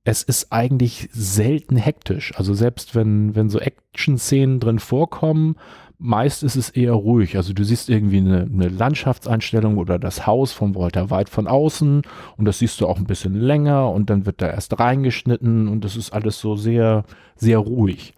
es 0.04 0.24
ist 0.24 0.52
eigentlich 0.52 1.10
selten 1.12 1.78
hektisch. 1.78 2.34
Also 2.36 2.54
selbst 2.54 2.96
wenn, 2.96 3.36
wenn 3.36 3.50
so 3.50 3.60
Action-Szenen 3.60 4.60
drin 4.60 4.80
vorkommen, 4.80 5.56
meist 5.98 6.44
ist 6.44 6.56
es 6.56 6.70
eher 6.70 6.94
ruhig. 6.94 7.38
Also 7.38 7.54
du 7.54 7.64
siehst 7.64 7.90
irgendwie 7.90 8.18
eine, 8.18 8.42
eine, 8.42 8.68
Landschaftseinstellung 8.68 9.78
oder 9.78 9.98
das 9.98 10.28
Haus 10.28 10.52
von 10.52 10.76
Walter 10.76 11.10
White 11.10 11.32
von 11.32 11.48
außen 11.48 12.02
und 12.38 12.46
das 12.46 12.60
siehst 12.60 12.82
du 12.82 12.88
auch 12.88 12.98
ein 12.98 13.06
bisschen 13.06 13.34
länger 13.34 13.90
und 13.92 14.10
dann 14.10 14.26
wird 14.26 14.42
da 14.42 14.48
erst 14.48 14.80
reingeschnitten 14.80 15.68
und 15.68 15.84
das 15.84 15.96
ist 15.96 16.12
alles 16.12 16.40
so 16.40 16.56
sehr, 16.56 17.06
sehr 17.36 17.60
ruhig. 17.60 18.14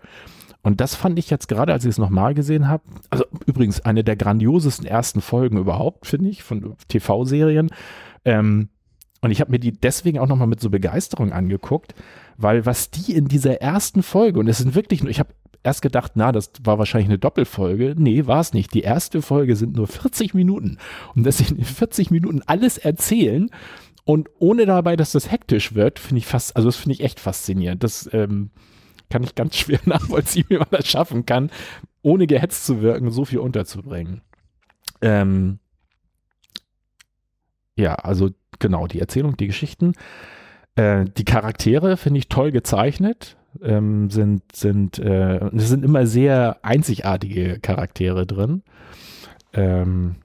Und 0.67 0.82
das 0.82 0.95
fand 0.95 1.17
ich 1.17 1.30
jetzt 1.30 1.47
gerade, 1.47 1.71
als 1.71 1.86
ich 1.86 1.91
es 1.91 1.97
nochmal 1.97 2.34
gesehen 2.34 2.67
habe, 2.67 2.84
also 3.10 3.23
übrigens 3.45 3.80
eine 3.80 4.03
der 4.03 4.17
grandiosesten 4.17 4.86
ersten 4.86 5.21
Folgen 5.21 5.58
überhaupt, 5.58 6.06
finde 6.06 6.30
ich, 6.30 6.43
von 6.43 6.75
TV-Serien. 6.89 7.69
Ähm, 8.25 8.67
und 9.21 9.32
ich 9.32 9.39
habe 9.39 9.51
mir 9.51 9.60
die 9.60 9.71
deswegen 9.71 10.19
auch 10.19 10.27
nochmal 10.27 10.47
mit 10.47 10.60
so 10.60 10.69
Begeisterung 10.69 11.32
angeguckt, 11.32 11.95
weil 12.36 12.65
was 12.65 12.91
die 12.91 13.13
in 13.13 13.30
dieser 13.30 13.62
ersten 13.62 14.03
Folge, 14.03 14.41
und 14.41 14.49
es 14.49 14.58
sind 14.58 14.75
wirklich 14.75 15.01
nur, 15.01 15.10
ich 15.10 15.21
habe 15.21 15.30
erst 15.63 15.82
gedacht, 15.82 16.12
na, 16.15 16.34
das 16.34 16.51
war 16.62 16.77
wahrscheinlich 16.77 17.08
eine 17.08 17.17
Doppelfolge. 17.17 17.95
Nee, 17.97 18.27
war 18.27 18.41
es 18.41 18.51
nicht. 18.51 18.73
Die 18.73 18.82
erste 18.82 19.21
Folge 19.21 19.56
sind 19.56 19.77
nur 19.77 19.88
40 19.88 20.34
Minuten. 20.34 20.80
Und 21.15 21.25
dass 21.25 21.38
sie 21.38 21.45
in 21.45 21.63
40 21.63 22.12
Minuten 22.12 22.41
alles 22.45 22.77
erzählen 22.77 23.49
und 24.03 24.27
ohne 24.38 24.65
dabei, 24.65 24.97
dass 24.97 25.13
das 25.13 25.32
hektisch 25.32 25.75
wird, 25.75 25.97
finde 25.97 26.19
ich 26.19 26.25
fast, 26.25 26.58
also 26.58 26.67
das 26.67 26.75
finde 26.75 26.95
ich 26.95 27.03
echt 27.06 27.21
faszinierend. 27.21 27.86
Das, 27.86 28.10
ähm, 28.12 28.49
kann 29.09 29.23
ich 29.23 29.35
ganz 29.35 29.55
schwer 29.57 29.79
nachvollziehen, 29.85 30.45
wie 30.49 30.57
man 30.57 30.67
das 30.71 30.87
schaffen 30.87 31.25
kann, 31.25 31.51
ohne 32.01 32.27
gehetzt 32.27 32.65
zu 32.65 32.81
wirken, 32.81 33.11
so 33.11 33.25
viel 33.25 33.39
unterzubringen. 33.39 34.21
Ähm, 35.01 35.59
ja, 37.75 37.95
also 37.95 38.31
genau, 38.59 38.87
die 38.87 38.99
Erzählung, 38.99 39.37
die 39.37 39.47
Geschichten. 39.47 39.93
Äh, 40.75 41.05
die 41.05 41.25
Charaktere 41.25 41.97
finde 41.97 42.19
ich 42.19 42.29
toll 42.29 42.51
gezeichnet. 42.51 43.37
Ähm, 43.61 44.09
sind, 44.09 44.43
sind, 44.55 44.99
äh, 44.99 45.37
es 45.55 45.69
sind 45.69 45.83
immer 45.83 46.05
sehr 46.05 46.57
einzigartige 46.63 47.59
Charaktere 47.59 48.25
drin. 48.25 48.63
Ähm, 49.53 50.17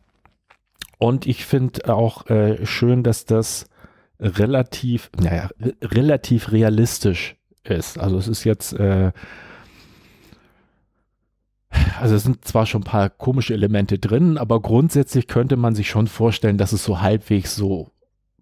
und 0.99 1.27
ich 1.27 1.45
finde 1.45 1.93
auch 1.93 2.27
äh, 2.29 2.65
schön, 2.65 3.03
dass 3.03 3.25
das 3.25 3.67
relativ, 4.21 5.11
naja, 5.19 5.49
relativ 5.83 6.53
realistisch 6.53 7.37
ist. 7.65 7.99
Also 7.99 8.19
es 8.19 8.29
ist 8.29 8.45
jetzt, 8.45 8.73
äh, 8.75 9.13
also 12.01 12.15
es 12.15 12.25
sind 12.25 12.45
zwar 12.45 12.67
schon 12.67 12.83
ein 12.83 12.85
paar 12.85 13.11
komische 13.11 13.55
Elemente 13.55 13.99
drin, 13.99 14.39
aber 14.39 14.61
grundsätzlich 14.61 15.27
könnte 15.27 15.57
man 15.57 15.75
sich 15.75 15.89
schon 15.89 16.07
vorstellen, 16.07 16.59
dass 16.59 16.73
es 16.73 16.85
so 16.85 17.01
halbwegs 17.01 17.57
so 17.57 17.91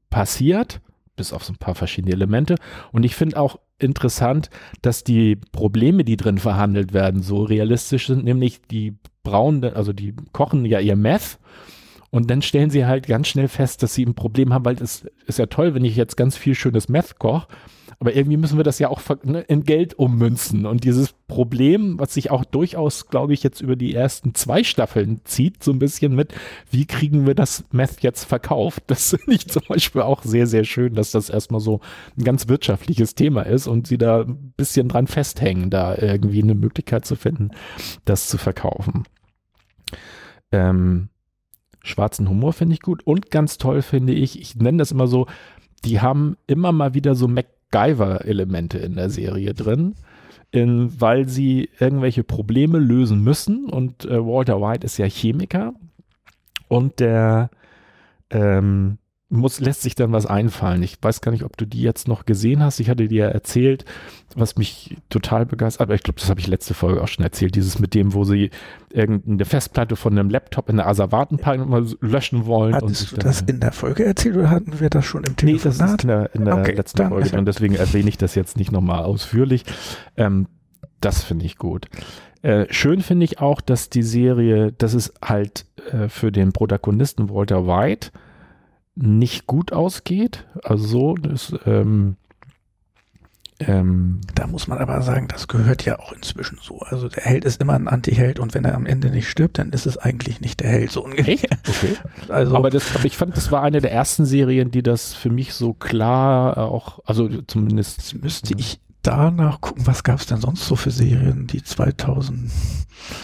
passiert, 0.09 0.81
bis 1.17 1.33
auf 1.33 1.45
so 1.45 1.53
ein 1.53 1.59
paar 1.59 1.75
verschiedene 1.75 2.15
Elemente. 2.15 2.57
Und 2.93 3.05
ich 3.05 3.15
finde 3.15 3.39
auch 3.39 3.59
interessant, 3.79 4.51
dass 4.83 5.05
die 5.05 5.37
Probleme, 5.37 6.05
die 6.05 6.17
drin 6.17 6.39
verhandelt 6.39 6.93
werden, 6.93 7.23
so 7.23 7.43
realistisch 7.43 8.07
sind, 8.07 8.25
nämlich 8.25 8.63
die 8.63 8.97
brauen, 9.23 9.65
also 9.65 9.93
die 9.93 10.15
kochen 10.33 10.65
ja 10.65 10.81
ihr 10.81 10.97
Meth 10.97 11.39
und 12.11 12.31
dann 12.31 12.43
stellen 12.43 12.71
sie 12.71 12.87
halt 12.87 13.07
ganz 13.07 13.29
schnell 13.29 13.49
fest, 13.49 13.83
dass 13.83 13.95
sie 13.95 14.05
ein 14.05 14.15
Problem 14.15 14.53
haben, 14.53 14.65
weil 14.65 14.77
es 14.81 15.07
ist 15.27 15.39
ja 15.39 15.47
toll, 15.47 15.75
wenn 15.75 15.85
ich 15.85 15.97
jetzt 15.97 16.17
ganz 16.17 16.37
viel 16.37 16.55
schönes 16.55 16.89
Meth 16.89 17.19
koche, 17.19 17.47
aber 18.01 18.17
irgendwie 18.17 18.39
müssen 18.39 18.57
wir 18.57 18.65
das 18.65 18.79
ja 18.79 18.89
auch 18.89 19.03
ne, 19.25 19.43
in 19.43 19.65
Geld 19.65 19.93
ummünzen. 19.99 20.65
Und 20.65 20.85
dieses 20.85 21.13
Problem, 21.29 21.99
was 21.99 22.15
sich 22.15 22.31
auch 22.31 22.47
durchaus, 22.47 23.09
glaube 23.09 23.35
ich, 23.35 23.43
jetzt 23.43 23.61
über 23.61 23.77
die 23.77 23.95
ersten 23.95 24.35
zwei 24.35 24.65
Staffeln 24.65 25.21
zieht, 25.25 25.63
so 25.63 25.71
ein 25.71 25.79
bisschen 25.79 26.15
mit, 26.15 26.33
wie 26.71 26.87
kriegen 26.87 27.27
wir 27.27 27.35
das 27.35 27.63
Meth 27.73 28.01
jetzt 28.01 28.25
verkauft? 28.25 28.85
Das 28.87 29.11
finde 29.11 29.35
ich 29.35 29.49
zum 29.49 29.63
Beispiel 29.69 30.01
auch 30.01 30.23
sehr, 30.23 30.47
sehr 30.47 30.65
schön, 30.65 30.95
dass 30.95 31.11
das 31.11 31.29
erstmal 31.29 31.61
so 31.61 31.81
ein 32.17 32.25
ganz 32.25 32.49
wirtschaftliches 32.49 33.15
Thema 33.15 33.43
ist 33.43 33.67
und 33.67 33.87
sie 33.87 33.99
da 33.99 34.23
ein 34.23 34.55
bisschen 34.57 34.89
dran 34.89 35.07
festhängen, 35.07 35.69
da 35.69 35.95
irgendwie 35.95 36.43
eine 36.43 36.55
Möglichkeit 36.55 37.05
zu 37.05 37.17
finden, 37.17 37.51
das 38.07 38.29
zu 38.29 38.39
verkaufen. 38.39 39.05
Ähm, 40.53 41.11
schwarzen 41.83 42.31
Humor 42.31 42.55
finde 42.55 42.73
ich 42.73 42.81
gut 42.81 43.07
und 43.07 43.31
ganz 43.31 43.59
toll 43.59 43.83
finde 43.83 44.15
ich, 44.15 44.41
ich 44.41 44.57
nenne 44.57 44.79
das 44.79 44.91
immer 44.91 45.07
so, 45.07 45.27
die 45.85 46.01
haben 46.01 46.39
immer 46.47 46.73
mal 46.73 46.95
wieder 46.95 47.15
so 47.15 47.29
Mac 47.29 47.47
MacGyver-Elemente 47.73 48.79
in 48.79 48.95
der 48.95 49.11
Serie 49.11 49.55
drin, 49.55 49.95
in, 50.51 51.01
weil 51.01 51.29
sie 51.29 51.71
irgendwelche 51.79 52.25
Probleme 52.25 52.79
lösen 52.79 53.23
müssen. 53.23 53.67
Und 53.67 54.05
äh, 54.05 54.25
Walter 54.25 54.61
White 54.61 54.85
ist 54.85 54.99
ja 54.99 55.07
Chemiker 55.07 55.75
und 56.69 57.01
der 57.01 57.51
ähm, 58.31 58.99
muss, 59.31 59.61
lässt 59.61 59.83
sich 59.83 59.95
dann 59.95 60.13
was 60.13 60.27
einfallen. 60.27 60.83
Ich 60.83 60.99
weiß 61.01 61.21
gar 61.21 61.31
nicht, 61.31 61.45
ob 61.45 61.57
du 61.57 61.65
die 61.65 61.81
jetzt 61.81 62.09
noch 62.09 62.27
gesehen 62.27 62.63
hast. 62.63 62.81
Ich 62.81 62.91
hatte 62.91 63.07
dir 63.07 63.27
erzählt, 63.27 63.85
was 64.35 64.57
mich 64.57 64.97
total 65.09 65.47
begeistert, 65.47 65.83
aber 65.83 65.95
ich 65.95 66.03
glaube, 66.03 66.19
das 66.19 66.29
habe 66.29 66.41
ich 66.41 66.49
letzte 66.49 66.75
Folge 66.75 67.01
auch 67.01 67.09
schon 67.09 67.25
erzählt, 67.25 67.55
dieses 67.55 67.79
mit 67.79 67.95
dem, 67.95 68.13
wo 68.13 68.25
sie 68.25 68.51
irgendeine 68.91 69.45
Festplatte 69.45 69.95
von 69.95 70.19
einem 70.19 70.31
Laptop 70.31 70.69
in 70.69 70.77
der 70.77 70.89
Asservatenpark 70.89 71.65
mal 71.67 71.87
löschen 72.01 72.47
wollen. 72.47 72.75
Hattest 72.75 73.13
du 73.13 73.17
das 73.17 73.43
in 73.43 73.61
der 73.61 73.73
Folge 73.73 74.05
erzählt 74.05 74.37
oder 74.37 74.51
hatten 74.51 74.81
wir 74.81 74.91
das 74.91 75.05
schon 75.05 75.23
im 75.23 75.37
Telefonat? 75.37 75.65
Nee, 75.65 75.79
das 75.79 75.93
ist 75.93 76.03
in 76.03 76.09
der, 76.09 76.35
in 76.35 76.45
der 76.45 76.59
okay, 76.59 76.73
letzten 76.73 77.09
Folge 77.09 77.39
und 77.39 77.47
deswegen 77.47 77.77
erwähne 77.77 78.09
ich 78.09 78.19
das 78.19 78.35
jetzt 78.35 78.57
nicht 78.57 78.73
nochmal 78.73 79.05
ausführlich. 79.05 79.65
Ähm, 80.17 80.49
das 81.01 81.23
finde 81.23 81.47
ich 81.47 81.57
gut. 81.57 81.89
Äh, 82.43 82.67
schön 82.71 83.01
finde 83.01 83.25
ich 83.25 83.39
auch, 83.39 83.61
dass 83.61 83.91
die 83.91 84.03
Serie, 84.03 84.73
das 84.77 84.95
ist 84.95 85.13
halt 85.23 85.67
äh, 85.93 86.09
für 86.09 86.33
den 86.33 86.53
Protagonisten 86.53 87.31
Walter 87.31 87.67
White, 87.67 88.11
nicht 89.03 89.47
gut 89.47 89.73
ausgeht. 89.73 90.47
Also 90.63 90.87
so, 90.87 91.15
das, 91.15 91.55
ähm, 91.67 92.17
ähm, 93.61 94.21
da 94.35 94.47
muss 94.47 94.69
man 94.69 94.79
aber 94.79 95.03
sagen, 95.03 95.29
das 95.29 95.47
gehört 95.47 95.85
ja 95.85 95.99
auch 95.99 96.13
inzwischen 96.13 96.59
so. 96.63 96.79
Also 96.81 97.09
der 97.09 97.25
Held 97.25 97.45
ist 97.45 97.61
immer 97.61 97.75
ein 97.75 97.89
Anti-Held 97.89 98.39
und 98.39 98.55
wenn 98.55 98.65
er 98.65 98.75
am 98.75 98.87
Ende 98.87 99.11
nicht 99.11 99.29
stirbt, 99.29 99.59
dann 99.59 99.71
ist 99.71 99.87
es 99.87 99.99
eigentlich 99.99 100.41
nicht 100.41 100.61
der 100.61 100.71
Held, 100.71 100.91
so 100.91 101.05
ungefähr. 101.05 101.35
Okay. 101.35 101.97
Also, 102.29 102.57
aber, 102.57 102.71
das, 102.71 102.95
aber 102.95 103.05
ich 103.05 103.17
fand, 103.17 103.37
das 103.37 103.51
war 103.51 103.63
eine 103.63 103.81
der 103.81 103.93
ersten 103.93 104.25
Serien, 104.25 104.71
die 104.71 104.83
das 104.83 105.15
für 105.15 105.31
mich 105.31 105.53
so 105.53 105.73
klar 105.73 106.57
auch, 106.59 107.01
also 107.05 107.29
zumindest. 107.43 108.15
Müsste 108.23 108.55
ich 108.57 108.79
danach 109.03 109.61
gucken, 109.61 109.87
was 109.87 110.03
gab 110.03 110.21
es 110.21 110.27
denn 110.27 110.41
sonst 110.41 110.67
so 110.67 110.77
für 110.77 110.91
Serien, 110.91 111.47
die 111.47 111.63
2000 111.63 112.51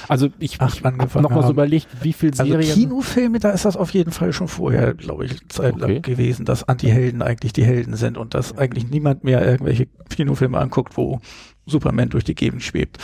also 0.08 0.28
ich, 0.38 0.54
ich 0.54 0.60
habe 0.60 0.96
nochmal 1.22 1.42
so 1.42 1.50
überlegt, 1.50 1.88
wie 2.02 2.12
viel 2.12 2.30
also 2.30 2.44
Serien... 2.44 2.70
Also 2.70 2.80
Kinofilme, 2.80 3.38
da 3.38 3.50
ist 3.50 3.64
das 3.64 3.76
auf 3.76 3.90
jeden 3.90 4.12
Fall 4.12 4.32
schon 4.32 4.48
vorher, 4.48 4.94
glaube 4.94 5.26
ich, 5.26 5.48
Zeit 5.48 5.74
okay. 5.74 6.00
gewesen, 6.00 6.44
dass 6.44 6.64
Anti-Helden 6.64 7.22
eigentlich 7.22 7.52
die 7.52 7.64
Helden 7.64 7.94
sind 7.94 8.16
und 8.16 8.34
dass 8.34 8.56
eigentlich 8.56 8.88
niemand 8.90 9.24
mehr 9.24 9.44
irgendwelche 9.44 9.86
Kinofilme 10.08 10.58
anguckt, 10.58 10.96
wo 10.96 11.20
Superman 11.66 12.08
durch 12.08 12.24
die 12.24 12.34
Gegend 12.34 12.62
schwebt. 12.62 12.98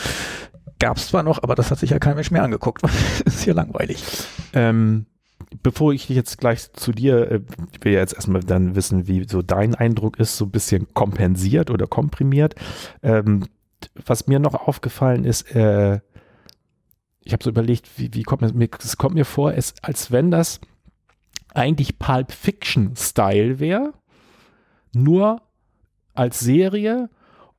Gab 0.78 0.96
es 0.96 1.08
zwar 1.08 1.22
noch, 1.22 1.42
aber 1.42 1.54
das 1.54 1.70
hat 1.70 1.78
sich 1.78 1.90
ja 1.90 1.98
kein 1.98 2.14
Mensch 2.14 2.30
mehr 2.30 2.42
angeguckt. 2.42 2.82
das 3.24 3.34
ist 3.34 3.46
ja 3.46 3.54
langweilig. 3.54 4.02
Ähm, 4.52 5.06
bevor 5.62 5.92
ich 5.92 6.08
jetzt 6.08 6.38
gleich 6.38 6.72
zu 6.72 6.92
dir, 6.92 7.30
äh, 7.30 7.40
ich 7.72 7.84
will 7.84 7.92
ja 7.92 8.00
jetzt 8.00 8.14
erstmal 8.14 8.42
dann 8.42 8.74
wissen, 8.74 9.08
wie 9.08 9.26
so 9.28 9.42
dein 9.42 9.74
Eindruck 9.74 10.18
ist, 10.18 10.36
so 10.36 10.46
ein 10.46 10.50
bisschen 10.50 10.92
kompensiert 10.94 11.70
oder 11.70 11.86
komprimiert. 11.86 12.54
Ähm, 13.02 13.46
was 14.06 14.26
mir 14.26 14.38
noch 14.38 14.54
aufgefallen 14.54 15.24
ist, 15.24 15.54
äh, 15.54 16.00
ich 17.24 17.32
habe 17.32 17.44
so 17.44 17.50
überlegt, 17.50 17.88
wie, 17.96 18.12
wie 18.14 18.22
kommt 18.22 18.54
mir, 18.54 18.68
es 18.78 18.96
kommt 18.96 19.14
mir 19.14 19.24
vor, 19.24 19.54
es, 19.54 19.74
als 19.82 20.10
wenn 20.10 20.30
das 20.30 20.60
eigentlich 21.54 21.98
Pulp 21.98 22.32
Fiction 22.32 22.94
Style 22.96 23.60
wäre, 23.60 23.92
nur 24.94 25.42
als 26.14 26.40
Serie 26.40 27.08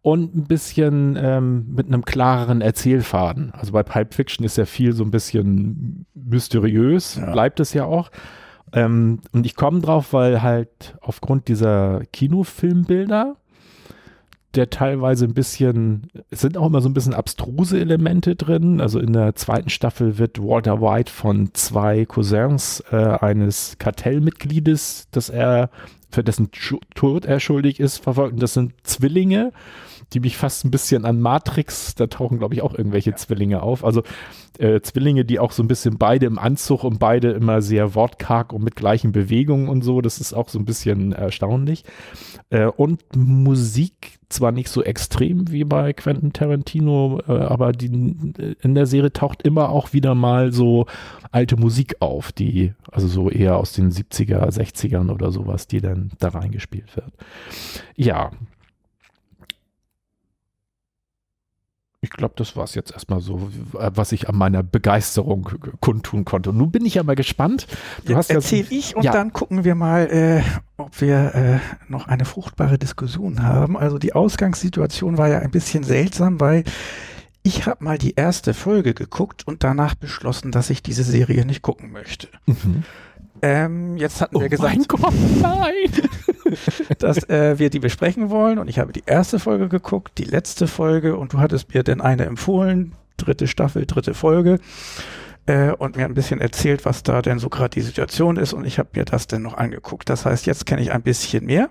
und 0.03 0.35
ein 0.35 0.43
bisschen 0.43 1.17
ähm, 1.19 1.65
mit 1.73 1.87
einem 1.87 2.03
klareren 2.03 2.59
Erzählfaden. 2.61 3.51
Also 3.53 3.71
bei 3.71 3.83
Pulp 3.83 4.13
Fiction 4.13 4.45
ist 4.45 4.57
ja 4.57 4.65
viel 4.65 4.91
so 4.91 5.03
ein 5.03 5.11
bisschen 5.11 6.05
mysteriös, 6.13 7.15
ja. 7.15 7.31
bleibt 7.31 7.61
es 7.61 7.73
ja 7.73 7.85
auch. 7.85 8.11
Ähm, 8.73 9.21
und 9.31 9.45
ich 9.45 9.55
komme 9.55 9.79
drauf, 9.79 10.11
weil 10.11 10.41
halt 10.41 10.95
aufgrund 11.01 11.47
dieser 11.47 12.01
Kinofilmbilder 12.11 13.37
der 14.55 14.69
teilweise 14.69 15.25
ein 15.25 15.33
bisschen, 15.33 16.07
es 16.29 16.41
sind 16.41 16.57
auch 16.57 16.67
immer 16.67 16.81
so 16.81 16.87
ein 16.87 16.93
bisschen 16.93 17.15
abstruse 17.15 17.79
Elemente 17.79 18.35
drin. 18.35 18.81
Also 18.81 18.99
in 18.99 19.13
der 19.13 19.33
zweiten 19.35 19.69
Staffel 19.69 20.19
wird 20.19 20.37
Walter 20.37 20.79
White 20.79 21.11
von 21.11 21.49
zwei 21.53 22.05
Cousins 22.05 22.83
äh, 22.91 22.97
eines 22.97 23.77
Kartellmitgliedes, 23.79 25.07
das 25.11 25.29
er 25.29 25.71
für 26.11 26.23
dessen 26.23 26.51
Tod 26.93 27.25
er 27.25 27.39
schuldig 27.39 27.79
ist, 27.79 27.97
verfolgt. 27.97 28.33
Und 28.33 28.43
das 28.43 28.53
sind 28.53 28.73
Zwillinge 28.83 29.51
die 30.13 30.19
mich 30.19 30.37
fast 30.37 30.65
ein 30.65 30.71
bisschen 30.71 31.05
an 31.05 31.19
Matrix, 31.19 31.95
da 31.95 32.07
tauchen, 32.07 32.39
glaube 32.39 32.55
ich, 32.55 32.61
auch 32.61 32.73
irgendwelche 32.73 33.11
ja. 33.11 33.15
Zwillinge 33.15 33.61
auf. 33.61 33.83
Also 33.83 34.03
äh, 34.59 34.81
Zwillinge, 34.81 35.25
die 35.25 35.39
auch 35.39 35.51
so 35.51 35.63
ein 35.63 35.67
bisschen 35.67 35.97
beide 35.97 36.25
im 36.25 36.37
Anzug 36.37 36.83
und 36.83 36.99
beide 36.99 37.31
immer 37.31 37.61
sehr 37.61 37.95
wortkarg 37.95 38.53
und 38.53 38.63
mit 38.63 38.75
gleichen 38.75 39.11
Bewegungen 39.11 39.67
und 39.67 39.83
so. 39.83 40.01
Das 40.01 40.19
ist 40.19 40.33
auch 40.33 40.49
so 40.49 40.59
ein 40.59 40.65
bisschen 40.65 41.11
erstaunlich. 41.11 41.83
Äh, 42.49 42.65
und 42.65 43.01
Musik 43.15 44.19
zwar 44.29 44.51
nicht 44.51 44.69
so 44.69 44.83
extrem 44.83 45.51
wie 45.51 45.63
bei 45.63 45.93
Quentin 45.93 46.33
Tarantino, 46.33 47.21
äh, 47.27 47.31
aber 47.31 47.71
die, 47.71 47.87
in 47.87 48.75
der 48.75 48.85
Serie 48.85 49.13
taucht 49.13 49.43
immer 49.43 49.69
auch 49.69 49.93
wieder 49.93 50.15
mal 50.15 50.51
so 50.51 50.85
alte 51.31 51.55
Musik 51.55 51.97
auf, 51.99 52.31
die, 52.31 52.73
also 52.91 53.07
so 53.07 53.29
eher 53.29 53.57
aus 53.57 53.73
den 53.73 53.91
70er, 53.91 54.49
60ern 54.49 55.11
oder 55.11 55.31
sowas, 55.31 55.67
die 55.67 55.81
dann 55.81 56.11
da 56.19 56.29
reingespielt 56.29 56.95
wird. 56.95 57.11
Ja, 57.95 58.31
ich 62.03 62.09
glaube, 62.09 62.33
das 62.35 62.57
war 62.57 62.65
es 62.65 62.75
jetzt 62.75 62.91
erstmal 62.91 63.21
so, 63.21 63.49
was 63.71 64.11
ich 64.11 64.27
an 64.27 64.35
meiner 64.35 64.61
Begeisterung 64.61 65.49
kundtun 65.79 66.25
konnte. 66.25 66.49
Und 66.49 66.57
nun 66.57 66.69
bin 66.69 66.85
ich 66.85 66.95
ja 66.95 67.03
mal 67.03 67.15
gespannt. 67.15 67.65
Du 68.03 68.17
hast 68.17 68.29
Erzähl 68.29 68.65
ja, 68.65 68.77
ich 68.77 68.93
und 68.97 69.03
ja. 69.03 69.13
dann 69.13 69.31
gucken 69.31 69.63
wir 69.63 69.73
mal, 69.73 70.11
äh, 70.11 70.41
ob 70.75 70.99
wir 70.99 71.33
äh, 71.33 71.59
noch 71.87 72.09
eine 72.09 72.25
fruchtbare 72.25 72.77
Diskussion 72.77 73.41
haben. 73.41 73.77
Also 73.77 73.99
die 73.99 74.13
Ausgangssituation 74.13 75.17
war 75.17 75.29
ja 75.29 75.39
ein 75.39 75.51
bisschen 75.51 75.85
seltsam, 75.85 76.41
weil 76.41 76.65
ich 77.41 77.67
habe 77.67 77.81
mal 77.85 77.97
die 77.97 78.15
erste 78.15 78.53
Folge 78.53 78.93
geguckt 78.93 79.47
und 79.47 79.63
danach 79.63 79.95
beschlossen, 79.95 80.51
dass 80.51 80.69
ich 80.69 80.83
diese 80.83 81.03
Serie 81.03 81.45
nicht 81.45 81.61
gucken 81.61 81.93
möchte. 81.93 82.27
Mhm. 82.47 82.83
Ähm, 83.43 83.97
jetzt 83.97 84.21
hatten 84.21 84.39
wir 84.39 84.45
oh 84.45 84.49
gesagt, 84.49 84.73
mein 84.73 84.85
Gott, 84.87 85.13
nein, 85.41 86.07
dass 86.99 87.27
äh, 87.27 87.59
wir 87.59 87.69
die 87.69 87.79
besprechen 87.79 88.29
wollen. 88.29 88.57
Und 88.57 88.69
ich 88.69 88.79
habe 88.79 88.93
die 88.93 89.03
erste 89.05 89.37
Folge 89.37 89.67
geguckt, 89.67 90.17
die 90.17 90.23
letzte 90.23 90.65
Folge 90.65 91.17
und 91.17 91.33
du 91.33 91.39
hattest 91.39 91.73
mir 91.73 91.83
denn 91.83 91.99
eine 91.99 92.23
empfohlen, 92.23 92.93
dritte 93.17 93.47
Staffel, 93.47 93.85
dritte 93.85 94.13
Folge. 94.13 94.59
Äh, 95.45 95.71
und 95.71 95.97
mir 95.97 96.05
ein 96.05 96.13
bisschen 96.13 96.39
erzählt, 96.39 96.85
was 96.85 97.03
da 97.03 97.21
denn 97.21 97.37
so 97.37 97.49
gerade 97.49 97.71
die 97.71 97.81
Situation 97.81 98.37
ist. 98.37 98.53
Und 98.53 98.63
ich 98.63 98.79
habe 98.79 98.91
mir 98.95 99.03
das 99.03 99.27
denn 99.27 99.41
noch 99.41 99.57
angeguckt. 99.57 100.09
Das 100.09 100.25
heißt, 100.25 100.45
jetzt 100.45 100.65
kenne 100.65 100.81
ich 100.81 100.93
ein 100.93 101.01
bisschen 101.01 101.45
mehr. 101.45 101.69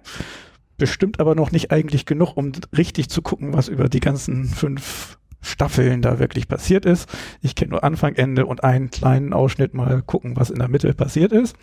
Bestimmt 0.76 1.20
aber 1.20 1.34
noch 1.34 1.52
nicht 1.52 1.70
eigentlich 1.70 2.04
genug, 2.04 2.36
um 2.36 2.52
richtig 2.76 3.08
zu 3.08 3.22
gucken, 3.22 3.54
was 3.54 3.68
über 3.68 3.88
die 3.88 4.00
ganzen 4.00 4.44
fünf 4.44 5.16
Staffeln 5.42 6.00
da 6.00 6.18
wirklich 6.18 6.48
passiert 6.48 6.86
ist. 6.86 7.08
Ich 7.40 7.54
kenne 7.54 7.72
nur 7.72 7.84
Anfang, 7.84 8.14
Ende 8.14 8.46
und 8.46 8.64
einen 8.64 8.90
kleinen 8.90 9.32
Ausschnitt 9.32 9.74
mal 9.74 10.02
gucken, 10.02 10.36
was 10.36 10.50
in 10.50 10.58
der 10.58 10.68
Mitte 10.68 10.94
passiert 10.94 11.32
ist. 11.32 11.56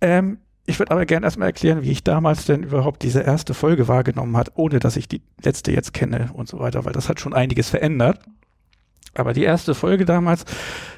Ähm, 0.00 0.38
ich 0.66 0.78
würde 0.78 0.92
aber 0.92 1.04
gerne 1.04 1.26
erstmal 1.26 1.48
erklären, 1.48 1.82
wie 1.82 1.90
ich 1.90 2.04
damals 2.04 2.46
denn 2.46 2.62
überhaupt 2.62 3.02
diese 3.02 3.20
erste 3.20 3.52
Folge 3.52 3.86
wahrgenommen 3.86 4.36
hat, 4.36 4.52
ohne 4.54 4.78
dass 4.78 4.96
ich 4.96 5.08
die 5.08 5.20
letzte 5.42 5.72
jetzt 5.72 5.92
kenne 5.92 6.30
und 6.32 6.48
so 6.48 6.58
weiter, 6.58 6.84
weil 6.86 6.94
das 6.94 7.08
hat 7.08 7.20
schon 7.20 7.34
einiges 7.34 7.68
verändert. 7.68 8.20
Aber 9.14 9.32
die 9.32 9.42
erste 9.42 9.74
Folge 9.74 10.04
damals, 10.04 10.44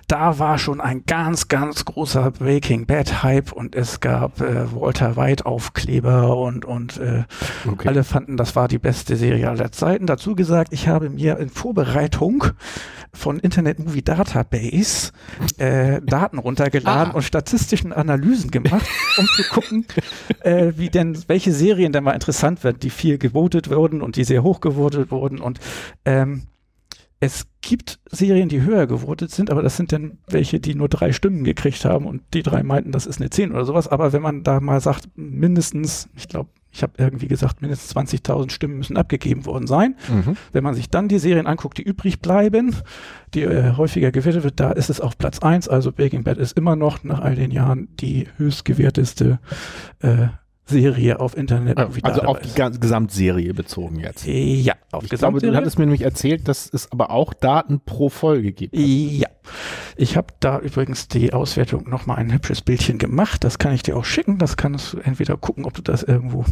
da 0.09 0.39
war 0.39 0.59
schon 0.59 0.81
ein 0.81 1.03
ganz, 1.05 1.49
ganz 1.49 1.85
großer 1.85 2.31
Breaking 2.31 2.87
Bad 2.87 3.25
Hype 3.25 3.53
und 3.53 3.75
es 3.75 3.99
gab 3.99 4.41
äh, 4.41 4.73
Walter 4.73 5.17
White 5.17 5.47
Aufkleber 5.47 6.37
und, 6.37 6.65
und 6.65 6.99
äh, 6.99 7.25
okay. 7.67 7.89
alle 7.89 8.05
fanden, 8.05 8.37
das 8.37 8.55
war 8.55 8.69
die 8.69 8.79
beste 8.79 9.17
Serie 9.17 9.51
aller 9.51 9.73
Zeiten. 9.73 10.07
Dazu 10.07 10.37
gesagt, 10.37 10.73
ich 10.73 10.87
habe 10.87 11.11
mir 11.11 11.39
in 11.39 11.49
Vorbereitung 11.49 12.45
von 13.13 13.41
Internet 13.41 13.81
Movie 13.81 14.03
Database 14.03 15.11
äh, 15.59 16.01
Daten 16.03 16.39
runtergeladen 16.39 17.13
ah. 17.13 17.17
und 17.17 17.23
statistischen 17.23 17.93
Analysen 17.93 18.51
gemacht, 18.53 18.87
um 19.17 19.27
zu 19.27 19.43
gucken, 19.51 19.87
äh, 20.41 20.73
wie 20.77 20.91
denn, 20.91 21.19
welche 21.27 21.53
Serien 21.53 21.93
denn 21.93 22.05
mal 22.05 22.13
interessant 22.13 22.63
werden, 22.63 22.79
die 22.79 22.91
viel 22.91 23.19
gewotet 23.19 23.71
wurden 23.71 24.03
und 24.03 24.15
die 24.17 24.25
sehr 24.25 24.45
hoch 24.45 24.61
gewotet 24.61 25.11
wurden 25.11 25.41
und 25.41 25.59
ähm, 26.05 26.43
es 27.19 27.47
gibt 27.63 27.99
Serien, 28.11 28.49
die 28.49 28.63
höher 28.63 28.87
gewotet 28.87 29.31
sind, 29.31 29.51
aber 29.51 29.63
das 29.63 29.77
sind 29.77 29.93
dann 29.93 30.19
welche, 30.29 30.61
die 30.61 30.75
nur 30.75 30.89
drei 30.89 31.13
Stimmen 31.13 31.45
gekriegt 31.45 31.85
haben 31.85 32.07
und 32.07 32.23
die 32.35 32.43
drei 32.43 32.63
meinten, 32.63 32.93
das 32.93 33.07
ist 33.07 33.21
eine 33.21 33.31
10 33.31 33.53
oder 33.53 33.65
sowas. 33.65 33.89
Aber 33.89 34.13
wenn 34.13 34.23
man 34.23 34.43
da 34.43 34.61
mal 34.61 34.81
sagt, 34.81 35.09
mindestens, 35.17 36.09
ich 36.15 36.29
glaube, 36.29 36.51
ich 36.71 36.83
habe 36.83 36.93
irgendwie 36.99 37.27
gesagt, 37.27 37.63
mindestens 37.63 37.97
20.000 37.97 38.51
Stimmen 38.51 38.77
müssen 38.77 38.99
abgegeben 38.99 39.47
worden 39.47 39.67
sein. 39.67 39.97
Mhm. 40.09 40.37
Wenn 40.53 40.63
man 40.63 40.75
sich 40.75 40.91
dann 40.91 41.09
die 41.09 41.19
Serien 41.19 41.47
anguckt, 41.47 41.79
die 41.79 41.83
übrig 41.83 42.21
bleiben, 42.21 42.77
die 43.33 43.43
äh, 43.45 43.77
häufiger 43.77 44.13
gewertet 44.13 44.45
wird, 44.45 44.61
da 44.61 44.73
ist 44.73 44.91
es 44.91 45.01
auf 45.01 45.17
Platz 45.17 45.39
1. 45.39 45.69
Also 45.69 45.91
Breaking 45.91 46.23
Bad 46.23 46.37
ist 46.37 46.57
immer 46.57 46.77
noch 46.77 47.03
nach 47.03 47.21
all 47.21 47.35
den 47.35 47.51
Jahren 47.51 47.89
die 47.97 48.29
höchstgewerteste 48.37 49.39
äh, 50.01 50.27
Serie 50.69 51.21
auf 51.21 51.37
Internet. 51.37 51.79
Also 51.79 52.23
auf 52.23 52.41
die 52.41 52.49
ist. 52.49 52.81
Gesamtserie 52.81 53.55
bezogen 53.55 54.01
jetzt. 54.01 54.27
Ja, 54.27 54.75
auf 54.91 55.05
ich 55.05 55.11
Gesamtserie. 55.11 55.41
Glaube, 55.41 55.53
du 55.53 55.57
hattest 55.57 55.79
mir 55.79 55.87
nämlich 55.87 56.03
erzählt, 56.03 56.49
dass 56.49 56.69
es 56.73 56.91
aber 56.91 57.11
auch 57.11 57.33
Daten 57.35 57.81
pro 57.81 58.09
Folge 58.09 58.53
gibt. 58.53 58.77
Ja. 58.77 59.29
Ich 59.97 60.17
habe 60.17 60.29
da 60.41 60.59
übrigens 60.59 61.07
die 61.07 61.33
Auswertung 61.33 61.89
nochmal 61.89 62.17
ein 62.17 62.33
hübsches 62.33 62.63
Bildchen 62.63 62.99
gemacht. 62.99 63.45
Das 63.45 63.59
kann 63.59 63.73
ich 63.73 63.85
dir 63.85 63.97
auch 63.97 64.05
schicken. 64.05 64.39
Das 64.39 64.57
kannst 64.57 64.93
du 64.93 64.99
entweder 64.99 65.37
gucken, 65.37 65.65
ob 65.65 65.75
du 65.75 65.83
das 65.83 66.03
irgendwo 66.03 66.45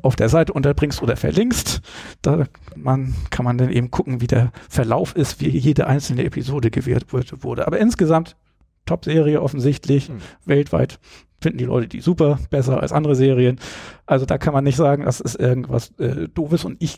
auf 0.00 0.16
der 0.16 0.30
Seite 0.30 0.54
unterbringst 0.54 1.02
oder 1.02 1.16
verlinkst. 1.16 1.82
Da 2.22 2.46
man, 2.76 3.14
kann 3.28 3.44
man 3.44 3.58
dann 3.58 3.70
eben 3.70 3.90
gucken, 3.90 4.22
wie 4.22 4.26
der 4.26 4.52
Verlauf 4.70 5.14
ist, 5.14 5.40
wie 5.40 5.48
jede 5.48 5.86
einzelne 5.86 6.24
Episode 6.24 6.70
gewährt 6.70 7.12
wurde. 7.12 7.66
Aber 7.66 7.78
insgesamt 7.78 8.36
Top-Serie 8.86 9.40
offensichtlich, 9.40 10.08
hm. 10.08 10.18
weltweit 10.44 10.98
finden 11.44 11.58
die 11.58 11.64
Leute 11.64 11.86
die 11.86 12.00
super, 12.00 12.38
besser 12.50 12.80
als 12.80 12.90
andere 12.90 13.14
Serien. 13.14 13.60
Also 14.06 14.26
da 14.26 14.38
kann 14.38 14.54
man 14.54 14.64
nicht 14.64 14.76
sagen, 14.76 15.04
das 15.04 15.20
ist 15.20 15.36
irgendwas 15.36 15.92
äh, 15.98 16.28
Doofes 16.28 16.64
und 16.64 16.82
ich 16.82 16.96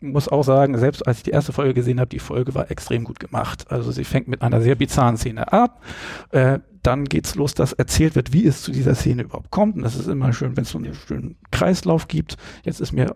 muss 0.00 0.28
auch 0.28 0.42
sagen, 0.42 0.76
selbst 0.78 1.06
als 1.06 1.18
ich 1.18 1.22
die 1.24 1.30
erste 1.30 1.52
Folge 1.52 1.74
gesehen 1.74 2.00
habe, 2.00 2.08
die 2.08 2.18
Folge 2.18 2.54
war 2.54 2.70
extrem 2.70 3.04
gut 3.04 3.20
gemacht. 3.20 3.70
Also 3.70 3.92
sie 3.92 4.04
fängt 4.04 4.28
mit 4.28 4.42
einer 4.42 4.60
sehr 4.60 4.74
bizarren 4.74 5.18
Szene 5.18 5.52
ab. 5.52 5.82
Äh, 6.30 6.60
dann 6.82 7.04
geht's 7.04 7.34
los, 7.34 7.54
dass 7.54 7.72
erzählt 7.72 8.14
wird, 8.14 8.32
wie 8.32 8.46
es 8.46 8.62
zu 8.62 8.72
dieser 8.72 8.94
Szene 8.94 9.22
überhaupt 9.22 9.50
kommt. 9.50 9.76
Und 9.76 9.82
das 9.82 9.96
ist 9.96 10.08
immer 10.08 10.32
schön, 10.32 10.56
wenn 10.56 10.64
es 10.64 10.70
so 10.70 10.78
einen 10.78 10.94
schönen 10.94 11.36
Kreislauf 11.50 12.08
gibt. 12.08 12.36
Jetzt 12.64 12.80
ist 12.80 12.92
mir 12.92 13.14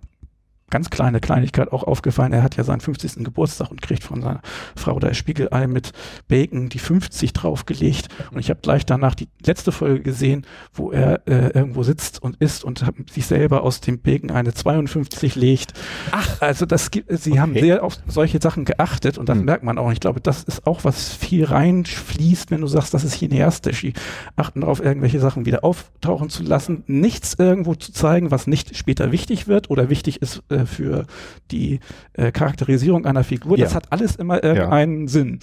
ganz 0.70 0.90
kleine 0.90 1.20
Kleinigkeit 1.20 1.72
auch 1.72 1.84
aufgefallen. 1.84 2.32
Er 2.32 2.42
hat 2.42 2.56
ja 2.56 2.64
seinen 2.64 2.80
50. 2.80 3.24
Geburtstag 3.24 3.70
und 3.70 3.82
kriegt 3.82 4.04
von 4.04 4.22
seiner 4.22 4.40
Frau 4.76 4.98
da 4.98 5.12
Spiegelei 5.12 5.66
mit 5.66 5.92
Bacon 6.28 6.68
die 6.68 6.78
50 6.78 7.32
draufgelegt. 7.32 8.08
Und 8.32 8.38
ich 8.38 8.50
habe 8.50 8.60
gleich 8.60 8.86
danach 8.86 9.14
die 9.14 9.28
letzte 9.44 9.72
Folge 9.72 10.00
gesehen, 10.00 10.46
wo 10.72 10.92
er 10.92 11.26
äh, 11.26 11.50
irgendwo 11.50 11.82
sitzt 11.82 12.22
und 12.22 12.36
isst 12.36 12.64
und 12.64 12.84
sich 13.10 13.26
selber 13.26 13.62
aus 13.62 13.80
dem 13.80 14.00
Bacon 14.00 14.30
eine 14.30 14.54
52 14.54 15.34
legt. 15.34 15.74
Ach, 16.12 16.40
also 16.40 16.66
das 16.66 16.90
gibt, 16.90 17.10
sie 17.18 17.32
okay. 17.32 17.40
haben 17.40 17.54
sehr 17.54 17.84
auf 17.84 17.96
solche 18.06 18.40
Sachen 18.40 18.64
geachtet 18.64 19.18
und 19.18 19.28
das 19.28 19.38
hm. 19.38 19.44
merkt 19.44 19.64
man 19.64 19.78
auch. 19.78 19.92
Ich 19.92 20.00
glaube, 20.00 20.20
das 20.20 20.44
ist 20.44 20.66
auch 20.66 20.84
was 20.84 21.12
viel 21.12 21.44
reinfließt, 21.44 22.50
wenn 22.50 22.60
du 22.60 22.66
sagst, 22.66 22.94
das 22.94 23.04
ist 23.04 23.18
cineastisch. 23.18 23.80
Die 23.80 23.94
achten 24.36 24.60
darauf, 24.60 24.80
irgendwelche 24.80 25.20
Sachen 25.20 25.46
wieder 25.46 25.64
auftauchen 25.64 26.30
zu 26.30 26.42
lassen, 26.42 26.84
nichts 26.86 27.34
irgendwo 27.38 27.74
zu 27.74 27.92
zeigen, 27.92 28.30
was 28.30 28.46
nicht 28.46 28.76
später 28.76 29.12
wichtig 29.12 29.48
wird 29.48 29.70
oder 29.70 29.90
wichtig 29.90 30.22
ist 30.22 30.42
äh, 30.48 30.59
für 30.66 31.06
die 31.50 31.80
äh, 32.14 32.32
Charakterisierung 32.32 33.06
einer 33.06 33.24
Figur. 33.24 33.58
Ja. 33.58 33.64
Das 33.64 33.74
hat 33.74 33.92
alles 33.92 34.16
immer 34.16 34.42
irgendeinen 34.42 35.02
ja. 35.02 35.08
Sinn. 35.08 35.38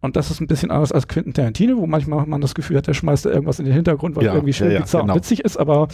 Und 0.00 0.16
das 0.16 0.30
ist 0.30 0.40
ein 0.40 0.46
bisschen 0.46 0.70
anders 0.70 0.92
als 0.92 1.08
Quentin 1.08 1.32
Tarantino, 1.32 1.76
wo 1.78 1.86
manchmal 1.86 2.26
man 2.26 2.40
das 2.40 2.54
Gefühl 2.54 2.76
hat, 2.76 2.86
der 2.86 2.94
schmeißt 2.94 3.24
da 3.24 3.30
irgendwas 3.30 3.58
in 3.58 3.64
den 3.64 3.74
Hintergrund, 3.74 4.16
was 4.16 4.24
ja, 4.24 4.34
irgendwie 4.34 4.52
schön 4.52 4.78
bizarr 4.78 5.02
genau. 5.02 5.14
und 5.14 5.20
witzig 5.20 5.44
ist, 5.44 5.56
aber 5.56 5.88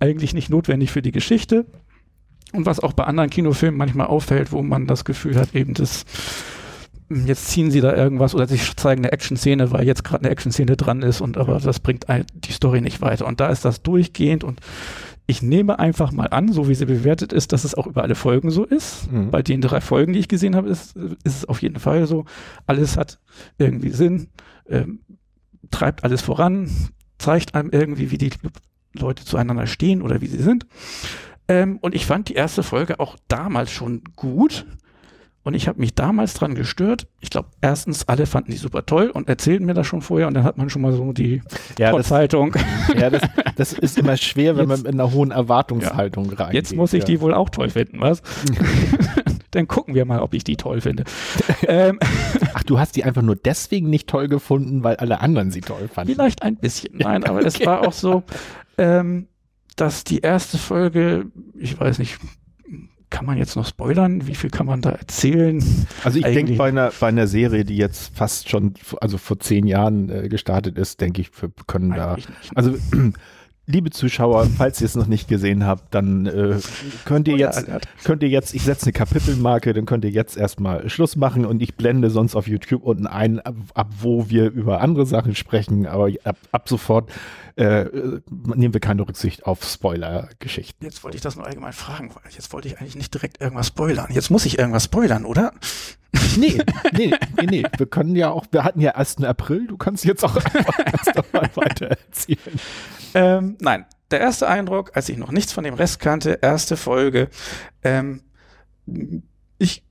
eigentlich 0.00 0.34
nicht 0.34 0.50
notwendig 0.50 0.90
für 0.90 1.02
die 1.02 1.12
Geschichte. 1.12 1.66
Und 2.52 2.66
was 2.66 2.80
auch 2.80 2.92
bei 2.92 3.04
anderen 3.04 3.30
Kinofilmen 3.30 3.78
manchmal 3.78 4.06
auffällt, 4.06 4.52
wo 4.52 4.62
man 4.62 4.86
das 4.86 5.04
Gefühl 5.04 5.36
hat, 5.36 5.54
eben 5.54 5.74
das 5.74 6.04
hm, 7.12 7.26
jetzt 7.26 7.48
ziehen 7.48 7.70
sie 7.70 7.80
da 7.80 7.94
irgendwas 7.94 8.34
oder 8.34 8.46
sie 8.46 8.58
zeigen 8.76 9.02
eine 9.02 9.12
Action-Szene, 9.12 9.70
weil 9.70 9.86
jetzt 9.86 10.04
gerade 10.04 10.24
eine 10.24 10.30
Action-Szene 10.30 10.76
dran 10.76 11.02
ist 11.02 11.20
und 11.20 11.36
aber 11.36 11.58
das 11.58 11.80
bringt 11.80 12.06
die 12.34 12.52
Story 12.52 12.80
nicht 12.80 13.00
weiter. 13.00 13.26
Und 13.26 13.40
da 13.40 13.48
ist 13.48 13.64
das 13.64 13.82
durchgehend 13.82 14.44
und 14.44 14.60
ich 15.26 15.42
nehme 15.42 15.78
einfach 15.78 16.12
mal 16.12 16.26
an, 16.26 16.52
so 16.52 16.68
wie 16.68 16.74
sie 16.74 16.86
bewertet 16.86 17.32
ist, 17.32 17.52
dass 17.52 17.64
es 17.64 17.74
auch 17.74 17.86
über 17.86 18.02
alle 18.02 18.14
Folgen 18.14 18.50
so 18.50 18.64
ist. 18.64 19.10
Mhm. 19.10 19.30
Bei 19.30 19.42
den 19.42 19.60
drei 19.60 19.80
Folgen, 19.80 20.12
die 20.12 20.18
ich 20.18 20.28
gesehen 20.28 20.56
habe, 20.56 20.68
ist, 20.68 20.96
ist 20.96 21.36
es 21.36 21.44
auf 21.44 21.62
jeden 21.62 21.78
Fall 21.78 22.06
so. 22.06 22.24
Alles 22.66 22.96
hat 22.96 23.18
irgendwie 23.58 23.90
Sinn, 23.90 24.28
ähm, 24.68 25.00
treibt 25.70 26.04
alles 26.04 26.22
voran, 26.22 26.70
zeigt 27.18 27.54
einem 27.54 27.70
irgendwie, 27.70 28.10
wie 28.10 28.18
die 28.18 28.30
Leute 28.94 29.24
zueinander 29.24 29.66
stehen 29.66 30.02
oder 30.02 30.20
wie 30.20 30.26
sie 30.26 30.42
sind. 30.42 30.66
Ähm, 31.48 31.78
und 31.80 31.94
ich 31.94 32.06
fand 32.06 32.28
die 32.28 32.34
erste 32.34 32.62
Folge 32.62 33.00
auch 33.00 33.16
damals 33.28 33.70
schon 33.70 34.02
gut. 34.16 34.66
Und 35.44 35.54
ich 35.54 35.66
habe 35.66 35.80
mich 35.80 35.94
damals 35.94 36.34
dran 36.34 36.54
gestört. 36.54 37.08
Ich 37.20 37.30
glaube, 37.30 37.48
erstens, 37.60 38.06
alle 38.08 38.26
fanden 38.26 38.52
die 38.52 38.56
super 38.56 38.86
toll 38.86 39.08
und 39.08 39.28
erzählten 39.28 39.66
mir 39.66 39.74
das 39.74 39.86
schon 39.86 40.00
vorher 40.00 40.28
und 40.28 40.34
dann 40.34 40.44
hat 40.44 40.56
man 40.56 40.70
schon 40.70 40.82
mal 40.82 40.92
so 40.92 41.12
die 41.12 41.42
ja, 41.78 41.92
Haltung. 41.92 42.54
Ja, 42.96 43.10
das, 43.10 43.22
das, 43.56 43.72
ist 43.72 43.98
immer 43.98 44.16
schwer, 44.16 44.56
wenn 44.56 44.68
jetzt, 44.68 44.84
man 44.84 44.92
mit 44.92 45.00
einer 45.00 45.12
hohen 45.12 45.30
Erwartungshaltung 45.30 46.30
ja. 46.30 46.36
reingeht. 46.36 46.54
Jetzt 46.54 46.76
muss 46.76 46.92
ich 46.92 47.00
ja. 47.00 47.06
die 47.06 47.20
wohl 47.20 47.34
auch 47.34 47.48
toll 47.48 47.70
finden, 47.70 48.00
was? 48.00 48.22
dann 49.50 49.68
gucken 49.68 49.94
wir 49.94 50.04
mal, 50.04 50.20
ob 50.20 50.34
ich 50.34 50.44
die 50.44 50.56
toll 50.56 50.80
finde. 50.80 51.04
ähm, 51.66 51.98
Ach, 52.54 52.62
du 52.62 52.78
hast 52.78 52.96
die 52.96 53.04
einfach 53.04 53.22
nur 53.22 53.36
deswegen 53.36 53.88
nicht 53.88 54.08
toll 54.08 54.28
gefunden, 54.28 54.82
weil 54.84 54.96
alle 54.96 55.20
anderen 55.20 55.50
sie 55.50 55.60
toll 55.60 55.88
fanden. 55.88 56.14
Vielleicht 56.14 56.42
ein 56.42 56.56
bisschen, 56.56 56.96
nein, 56.98 57.24
aber 57.24 57.38
okay. 57.38 57.48
es 57.48 57.66
war 57.66 57.86
auch 57.86 57.92
so, 57.92 58.22
ähm, 58.78 59.28
dass 59.76 60.04
die 60.04 60.20
erste 60.20 60.58
Folge, 60.58 61.26
ich 61.58 61.78
weiß 61.78 61.98
nicht, 61.98 62.18
kann 63.12 63.26
man 63.26 63.36
jetzt 63.36 63.56
noch 63.56 63.66
spoilern? 63.66 64.26
Wie 64.26 64.34
viel 64.34 64.48
kann 64.48 64.66
man 64.66 64.80
da 64.80 64.90
erzählen? 64.90 65.62
Also 66.02 66.18
ich 66.18 66.24
denke 66.24 66.54
bei 66.54 66.68
einer, 66.68 66.90
bei 66.98 67.08
einer 67.08 67.26
Serie, 67.26 67.64
die 67.64 67.76
jetzt 67.76 68.16
fast 68.16 68.48
schon, 68.48 68.74
also 69.00 69.18
vor 69.18 69.38
zehn 69.38 69.66
Jahren 69.66 70.08
äh, 70.08 70.28
gestartet 70.28 70.78
ist, 70.78 71.00
denke 71.00 71.20
ich, 71.20 71.30
wir 71.40 71.50
können 71.66 71.92
Eigentlich 71.92 72.26
da, 72.26 72.32
also 72.54 72.74
liebe 73.66 73.90
Zuschauer, 73.90 74.48
falls 74.56 74.80
ihr 74.80 74.86
es 74.86 74.96
noch 74.96 75.06
nicht 75.06 75.28
gesehen 75.28 75.64
habt, 75.64 75.94
dann 75.94 76.26
äh, 76.26 76.58
könnt 77.04 77.28
ihr 77.28 77.36
jetzt, 77.36 77.64
könnt 78.02 78.22
ihr 78.22 78.28
jetzt, 78.28 78.54
ich 78.54 78.62
setze 78.62 78.86
eine 78.86 78.92
Kapitelmarke, 78.92 79.72
dann 79.72 79.86
könnt 79.86 80.04
ihr 80.04 80.10
jetzt 80.10 80.36
erstmal 80.36 80.88
Schluss 80.88 81.14
machen 81.16 81.46
und 81.46 81.62
ich 81.62 81.76
blende 81.76 82.10
sonst 82.10 82.34
auf 82.34 82.48
YouTube 82.48 82.82
unten 82.82 83.06
ein, 83.06 83.40
ab, 83.40 83.54
ab 83.74 83.88
wo 84.00 84.28
wir 84.28 84.50
über 84.50 84.80
andere 84.80 85.06
Sachen 85.06 85.34
sprechen, 85.34 85.86
aber 85.86 86.10
ab, 86.24 86.36
ab 86.50 86.68
sofort 86.68 87.10
äh, 87.56 87.84
nehmen 88.30 88.74
wir 88.74 88.80
keine 88.80 89.06
Rücksicht 89.06 89.46
auf 89.46 89.62
Spoiler-Geschichten. 89.62 90.84
Jetzt 90.84 91.04
wollte 91.04 91.16
ich 91.16 91.22
das 91.22 91.36
nur 91.36 91.46
allgemein 91.46 91.72
fragen, 91.72 92.10
weil 92.14 92.32
jetzt 92.32 92.52
wollte 92.52 92.68
ich 92.68 92.78
eigentlich 92.80 92.96
nicht 92.96 93.14
direkt 93.14 93.40
irgendwas 93.40 93.68
spoilern. 93.68 94.08
Jetzt 94.10 94.30
muss 94.30 94.44
ich 94.44 94.58
irgendwas 94.58 94.84
spoilern, 94.84 95.24
oder? 95.24 95.52
Nee, 96.36 96.58
nee, 96.96 97.12
nee, 97.36 97.46
nee. 97.46 97.62
Wir 97.76 97.86
können 97.86 98.16
ja 98.16 98.30
auch, 98.30 98.46
wir 98.50 98.64
hatten 98.64 98.80
ja 98.80 98.92
1. 98.92 99.24
April, 99.24 99.66
du 99.66 99.76
kannst 99.76 100.04
jetzt 100.04 100.24
auch 100.24 100.36
einfach 100.36 100.78
erst 100.92 101.16
einmal 101.16 101.50
weiter 101.54 101.86
erzählen. 101.86 102.38
Ähm, 103.14 103.56
nein, 103.60 103.86
der 104.10 104.20
erste 104.20 104.48
Eindruck, 104.48 104.92
als 104.94 105.08
ich 105.08 105.16
noch 105.16 105.32
nichts 105.32 105.52
von 105.52 105.64
dem 105.64 105.74
Rest 105.74 106.00
kannte, 106.00 106.38
erste 106.42 106.76
Folge, 106.76 107.28
ähm, 107.82 108.22
ich, 109.58 109.84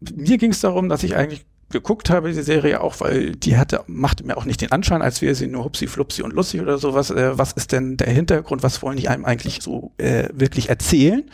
mir 0.00 0.38
ging 0.38 0.52
es 0.52 0.60
darum, 0.60 0.88
dass 0.88 1.02
ich 1.02 1.16
eigentlich 1.16 1.46
geguckt 1.70 2.10
habe, 2.10 2.32
die 2.32 2.42
Serie 2.42 2.80
auch, 2.80 3.00
weil 3.00 3.32
die 3.32 3.56
hatte, 3.56 3.82
machte 3.86 4.24
mir 4.24 4.36
auch 4.36 4.44
nicht 4.44 4.60
den 4.60 4.70
Anschein, 4.70 5.02
als 5.02 5.20
wäre 5.20 5.34
sie 5.34 5.48
nur 5.48 5.64
hupsi, 5.64 5.88
flupsi 5.88 6.22
und 6.22 6.32
lustig 6.32 6.60
oder 6.60 6.78
sowas. 6.78 7.10
Äh, 7.10 7.36
was 7.38 7.52
ist 7.52 7.72
denn 7.72 7.96
der 7.96 8.10
Hintergrund? 8.10 8.62
Was 8.62 8.82
wollen 8.82 8.96
die 8.96 9.08
einem 9.08 9.24
eigentlich 9.24 9.60
so 9.62 9.92
äh, 9.98 10.28
wirklich 10.32 10.68
erzählen? 10.68 11.28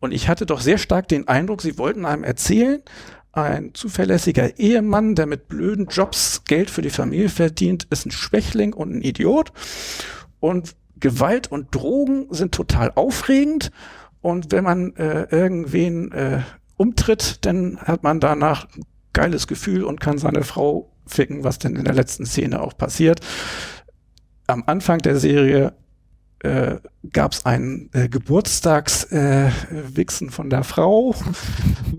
Und 0.00 0.12
ich 0.12 0.28
hatte 0.28 0.46
doch 0.46 0.60
sehr 0.60 0.78
stark 0.78 1.06
den 1.06 1.28
Eindruck, 1.28 1.62
sie 1.62 1.78
wollten 1.78 2.04
einem 2.04 2.24
erzählen, 2.24 2.82
ein 3.30 3.72
zuverlässiger 3.72 4.58
Ehemann, 4.58 5.14
der 5.14 5.26
mit 5.26 5.48
blöden 5.48 5.86
Jobs 5.86 6.42
Geld 6.44 6.68
für 6.68 6.82
die 6.82 6.90
Familie 6.90 7.28
verdient, 7.28 7.86
ist 7.88 8.04
ein 8.04 8.10
Schwächling 8.10 8.74
und 8.74 8.94
ein 8.94 9.02
Idiot. 9.02 9.52
Und 10.42 10.76
Gewalt 10.98 11.50
und 11.52 11.72
Drogen 11.72 12.26
sind 12.30 12.52
total 12.52 12.90
aufregend. 12.96 13.70
Und 14.20 14.50
wenn 14.50 14.64
man 14.64 14.96
äh, 14.96 15.28
irgendwen 15.30 16.10
äh, 16.10 16.40
umtritt, 16.76 17.46
dann 17.46 17.78
hat 17.78 18.02
man 18.02 18.18
danach 18.18 18.66
ein 18.74 18.82
geiles 19.12 19.46
Gefühl 19.46 19.84
und 19.84 20.00
kann 20.00 20.18
seine 20.18 20.42
Frau 20.42 20.90
ficken, 21.06 21.44
was 21.44 21.60
denn 21.60 21.76
in 21.76 21.84
der 21.84 21.94
letzten 21.94 22.26
Szene 22.26 22.60
auch 22.60 22.76
passiert. 22.76 23.20
Am 24.48 24.64
Anfang 24.66 24.98
der 24.98 25.16
Serie 25.16 25.74
äh, 26.40 26.78
gab 27.12 27.34
es 27.34 27.46
ein 27.46 27.88
äh, 27.92 28.08
Geburtstagswichsen 28.08 30.28
äh, 30.28 30.32
von 30.32 30.50
der 30.50 30.64
Frau. 30.64 31.14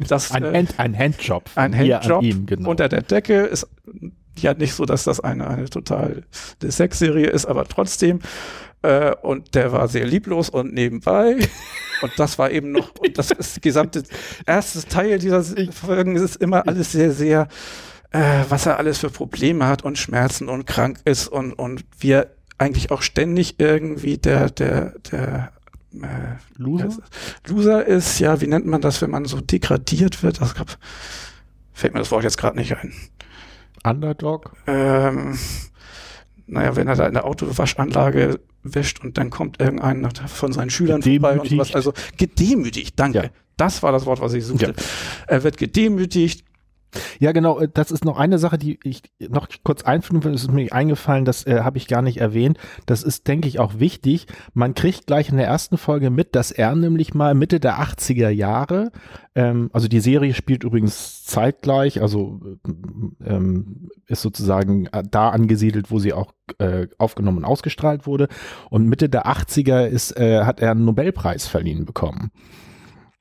Das, 0.07 0.31
ein, 0.31 0.43
äh, 0.43 0.57
Hand, 0.57 0.79
ein 0.79 0.97
Handjob. 0.97 1.51
Ein 1.55 1.77
Handjob 1.77 2.23
ihm, 2.23 2.47
genau. 2.47 2.71
unter 2.71 2.89
der 2.89 3.03
Decke 3.03 3.43
ist 3.43 3.67
ja 4.37 4.53
nicht 4.53 4.73
so, 4.73 4.85
dass 4.85 5.03
das 5.03 5.19
eine, 5.19 5.47
eine 5.47 5.69
total 5.69 6.23
Sexserie 6.63 7.27
ist, 7.27 7.45
aber 7.45 7.65
trotzdem. 7.65 8.19
Äh, 8.81 9.15
und 9.21 9.55
der 9.55 9.71
war 9.71 9.87
sehr 9.87 10.05
lieblos 10.05 10.49
und 10.49 10.73
nebenbei. 10.73 11.37
und 12.01 12.11
das 12.17 12.37
war 12.37 12.51
eben 12.51 12.71
noch, 12.71 12.91
und 12.99 13.17
das 13.17 13.31
ist 13.31 13.61
gesamte 13.61 14.03
erste 14.45 14.83
Teil 14.83 15.19
dieser 15.19 15.43
Folgen, 15.71 16.15
ist 16.15 16.35
immer 16.37 16.67
alles 16.67 16.91
sehr, 16.91 17.11
sehr, 17.11 17.47
äh, 18.11 18.43
was 18.49 18.65
er 18.65 18.77
alles 18.77 18.99
für 18.99 19.09
Probleme 19.09 19.67
hat 19.67 19.83
und 19.83 19.97
Schmerzen 19.97 20.49
und 20.49 20.65
krank 20.65 20.99
ist 21.05 21.27
und, 21.27 21.53
und 21.53 21.85
wir 21.99 22.27
eigentlich 22.57 22.91
auch 22.91 23.01
ständig 23.01 23.55
irgendwie 23.59 24.17
der, 24.17 24.49
der, 24.49 24.93
der 25.11 25.53
äh, 26.01 26.35
Loser? 26.57 26.97
Loser 27.47 27.85
ist, 27.85 28.19
ja, 28.19 28.41
wie 28.41 28.47
nennt 28.47 28.65
man 28.65 28.81
das, 28.81 29.01
wenn 29.01 29.11
man 29.11 29.25
so 29.25 29.41
degradiert 29.41 30.23
wird? 30.23 30.41
Das 30.41 30.55
gab, 30.55 30.77
fällt 31.73 31.93
mir 31.93 31.99
das 31.99 32.11
Wort 32.11 32.23
jetzt 32.23 32.37
gerade 32.37 32.57
nicht 32.57 32.75
ein. 32.75 32.93
Underdog? 33.83 34.53
Ähm, 34.67 35.37
naja, 36.47 36.75
wenn 36.75 36.87
er 36.87 36.95
da 36.95 37.07
in 37.07 37.13
der 37.13 37.25
Autowaschanlage 37.25 38.39
wäscht 38.63 39.03
und 39.03 39.17
dann 39.17 39.29
kommt 39.29 39.59
irgendein 39.59 40.09
von 40.27 40.53
seinen 40.53 40.69
Schülern 40.69 41.01
vorbei 41.01 41.39
und 41.39 41.49
sowas. 41.49 41.75
Also 41.75 41.93
gedemütigt, 42.17 42.99
danke. 42.99 43.23
Ja. 43.23 43.29
Das 43.57 43.83
war 43.83 43.91
das 43.91 44.05
Wort, 44.05 44.19
was 44.21 44.33
ich 44.33 44.45
suchte. 44.45 44.67
Ja. 44.67 44.83
Er 45.27 45.43
wird 45.43 45.57
gedemütigt, 45.57 46.43
ja, 47.19 47.31
genau. 47.31 47.59
Äh, 47.59 47.69
das 47.73 47.91
ist 47.91 48.05
noch 48.05 48.17
eine 48.17 48.37
Sache, 48.37 48.57
die 48.57 48.79
ich 48.83 49.03
noch 49.19 49.47
kurz 49.63 49.83
einfügen 49.83 50.23
will. 50.23 50.31
Das 50.31 50.43
ist 50.43 50.51
mir 50.51 50.71
eingefallen, 50.73 51.25
das 51.25 51.45
äh, 51.45 51.61
habe 51.61 51.77
ich 51.77 51.87
gar 51.87 52.01
nicht 52.01 52.17
erwähnt. 52.17 52.57
Das 52.85 53.03
ist, 53.03 53.27
denke 53.27 53.47
ich, 53.47 53.59
auch 53.59 53.79
wichtig. 53.79 54.27
Man 54.53 54.75
kriegt 54.75 55.07
gleich 55.07 55.29
in 55.29 55.37
der 55.37 55.47
ersten 55.47 55.77
Folge 55.77 56.09
mit, 56.09 56.35
dass 56.35 56.51
er 56.51 56.75
nämlich 56.75 57.13
mal 57.13 57.33
Mitte 57.33 57.59
der 57.59 57.79
80er 57.79 58.29
Jahre, 58.29 58.91
ähm, 59.35 59.69
also 59.73 59.87
die 59.87 59.99
Serie 59.99 60.33
spielt 60.33 60.63
übrigens 60.63 61.23
zeitgleich, 61.25 62.01
also 62.01 62.39
äh, 63.25 63.33
ähm, 63.33 63.89
ist 64.05 64.21
sozusagen 64.21 64.87
äh, 64.87 65.03
da 65.09 65.29
angesiedelt, 65.29 65.89
wo 65.89 65.99
sie 65.99 66.13
auch 66.13 66.33
äh, 66.59 66.87
aufgenommen 66.97 67.39
und 67.39 67.45
ausgestrahlt 67.45 68.05
wurde. 68.05 68.27
Und 68.69 68.87
Mitte 68.87 69.09
der 69.09 69.25
80er 69.25 69.85
ist, 69.87 70.15
äh, 70.17 70.43
hat 70.43 70.59
er 70.59 70.71
einen 70.71 70.85
Nobelpreis 70.85 71.47
verliehen 71.47 71.85
bekommen. 71.85 72.31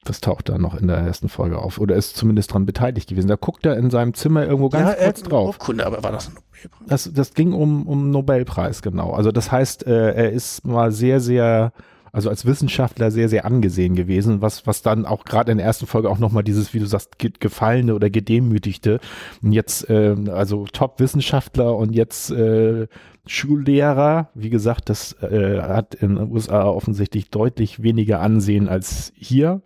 Das 0.05 0.21
taucht 0.21 0.49
da 0.49 0.59
noch 0.59 0.75
in 0.75 0.89
der 0.89 0.97
ersten 0.97 1.29
Folge 1.29 1.59
auf. 1.59 1.79
Oder 1.79 1.95
ist 1.95 2.17
zumindest 2.17 2.53
dran 2.53 2.67
beteiligt 2.67 3.09
gewesen. 3.09 3.29
Da 3.29 3.37
guckt 3.37 3.65
er 3.65 3.77
in 3.77 3.91
seinem 3.91 4.15
Zimmer 4.15 4.45
irgendwo 4.45 4.69
ganz 4.69 4.91
ja, 4.91 5.05
kurz 5.05 5.23
drauf. 5.23 5.47
Urkunde, 5.61 5.87
aber 5.87 6.03
war 6.03 6.11
das 6.11 6.29
ein 6.29 6.35
Nobelpreis? 6.35 6.89
Das, 6.89 7.13
das 7.13 7.35
ging 7.35 7.53
um, 7.53 7.87
um 7.87 8.11
Nobelpreis, 8.11 8.83
genau. 8.83 9.13
Also 9.13 9.33
das 9.33 9.53
heißt, 9.53 9.87
äh, 9.87 10.13
er 10.13 10.33
ist 10.33 10.67
mal 10.67 10.93
sehr, 10.93 11.21
sehr, 11.21 11.73
also 12.13 12.31
als 12.31 12.47
Wissenschaftler 12.47 13.11
sehr, 13.11 13.29
sehr 13.29 13.45
angesehen 13.45 13.95
gewesen, 13.95 14.43
was, 14.43 14.67
was 14.67 14.83
dann 14.83 15.07
auch 15.07 15.25
gerade 15.25 15.53
in 15.53 15.59
der 15.59 15.67
ersten 15.67 15.87
Folge 15.87 16.11
auch 16.11 16.19
nochmal 16.19 16.43
dieses, 16.43 16.75
wie 16.75 16.79
du 16.79 16.87
sagst, 16.87 17.19
gefallene 17.19 17.95
oder 17.95 18.11
gedemütigte. 18.11 19.01
Und 19.43 19.53
jetzt, 19.53 19.89
äh, 19.89 20.17
also 20.31 20.67
Top-Wissenschaftler 20.73 21.77
und 21.77 21.95
jetzt 21.95 22.31
äh, 22.31 22.87
Schullehrer. 23.27 24.31
Wie 24.35 24.51
gesagt, 24.51 24.89
das 24.89 25.13
äh, 25.23 25.61
hat 25.61 25.95
in 25.95 26.17
den 26.17 26.31
USA 26.31 26.65
offensichtlich 26.65 27.31
deutlich 27.31 27.83
weniger 27.83 28.21
Ansehen 28.21 28.69
als 28.69 29.13
hier. 29.17 29.63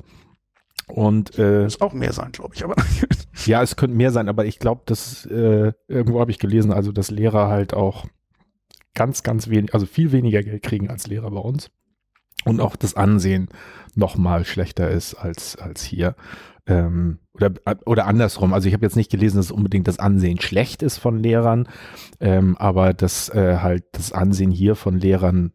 Und 0.88 1.38
äh, 1.38 1.64
muss 1.64 1.80
auch 1.80 1.92
mehr 1.92 2.12
sein, 2.12 2.32
glaube 2.32 2.54
ich. 2.54 2.64
Aber 2.64 2.76
ja, 3.46 3.62
es 3.62 3.76
könnte 3.76 3.96
mehr 3.96 4.12
sein, 4.12 4.28
aber 4.28 4.44
ich 4.44 4.58
glaube, 4.58 4.82
dass 4.86 5.26
äh, 5.26 5.72
irgendwo 5.88 6.20
habe 6.20 6.30
ich 6.30 6.38
gelesen, 6.38 6.72
also 6.72 6.92
dass 6.92 7.10
Lehrer 7.10 7.48
halt 7.48 7.74
auch 7.74 8.06
ganz, 8.94 9.22
ganz 9.22 9.48
wenig, 9.48 9.74
also 9.74 9.86
viel 9.86 10.12
weniger 10.12 10.42
Geld 10.42 10.62
kriegen 10.62 10.88
als 10.88 11.06
Lehrer 11.06 11.30
bei 11.30 11.40
uns 11.40 11.70
und 12.44 12.60
auch 12.60 12.76
das 12.76 12.94
Ansehen 12.94 13.48
noch 13.94 14.16
mal 14.16 14.44
schlechter 14.44 14.88
ist 14.90 15.14
als 15.14 15.56
als 15.56 15.82
hier. 15.82 16.14
Ähm, 16.66 17.18
oder, 17.34 17.52
oder 17.84 18.06
andersrum. 18.06 18.54
Also 18.54 18.66
ich 18.66 18.74
habe 18.74 18.84
jetzt 18.84 18.96
nicht 18.96 19.10
gelesen, 19.10 19.36
dass 19.36 19.50
unbedingt 19.50 19.86
das 19.86 19.98
Ansehen 19.98 20.40
schlecht 20.40 20.82
ist 20.82 20.98
von 20.98 21.18
Lehrern, 21.18 21.68
ähm, 22.18 22.56
aber 22.56 22.94
dass 22.94 23.28
äh, 23.28 23.58
halt 23.58 23.84
das 23.92 24.12
Ansehen 24.12 24.50
hier 24.50 24.74
von 24.74 24.98
Lehrern 24.98 25.52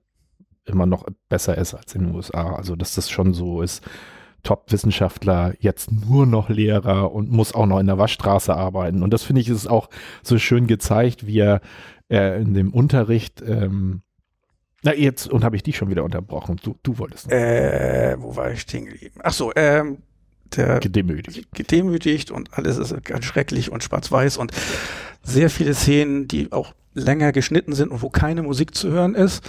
immer 0.66 0.86
noch 0.86 1.06
besser 1.28 1.58
ist 1.58 1.74
als 1.74 1.96
in 1.96 2.06
den 2.06 2.16
USA. 2.16 2.56
Also 2.56 2.76
dass 2.76 2.96
das 2.96 3.10
schon 3.10 3.34
so 3.34 3.62
ist, 3.62 3.84
Top-Wissenschaftler 4.44 5.54
jetzt 5.60 5.92
nur 5.92 6.26
noch 6.26 6.50
Lehrer 6.50 7.12
und 7.12 7.32
muss 7.32 7.54
auch 7.54 7.66
noch 7.66 7.80
in 7.80 7.88
der 7.88 7.98
Waschstraße 7.98 8.56
arbeiten. 8.56 9.04
Und 9.04 9.12
das 9.12 9.24
finde 9.24 9.42
ich 9.42 9.50
ist 9.50 9.68
auch 9.68 9.90
so 10.24 10.38
schön 10.38 10.68
gezeigt, 10.68 11.28
wie 11.28 11.40
er 11.40 11.62
äh, 12.10 12.42
in 12.42 12.54
dem 12.54 12.74
Unterricht 12.74 13.42
ähm, 13.42 14.02
na, 14.84 14.96
jetzt, 14.96 15.28
und 15.28 15.44
habe 15.44 15.56
ich 15.56 15.64
dich 15.64 15.78
schon 15.78 15.90
wieder 15.90 16.04
unterbrochen. 16.04 16.60
Du, 16.64 16.76
du 16.82 16.98
wolltest. 16.98 17.32
Äh, 17.32 18.16
wo 18.20 18.36
war 18.36 18.52
ich 18.52 18.62
stehen 18.62 18.86
geblieben? 18.86 19.20
Ach 19.24 19.34
so, 19.34 19.52
ähm, 19.56 20.00
der 20.56 20.80
gedemütigt. 20.80 21.54
gedemütigt 21.54 22.32
und 22.32 22.54
alles 22.58 22.78
ist 22.78 23.04
ganz 23.04 23.26
schrecklich 23.26 23.72
und 23.72 23.84
schwarz-weiß 23.84 24.38
und 24.38 24.52
sehr 25.24 25.50
viele 25.50 25.74
Szenen, 25.76 26.28
die 26.28 26.52
auch 26.52 26.74
länger 26.94 27.32
geschnitten 27.32 27.74
sind 27.74 27.92
und 27.92 28.02
wo 28.02 28.10
keine 28.10 28.42
Musik 28.42 28.76
zu 28.76 28.90
hören 28.90 29.16
ist. 29.16 29.48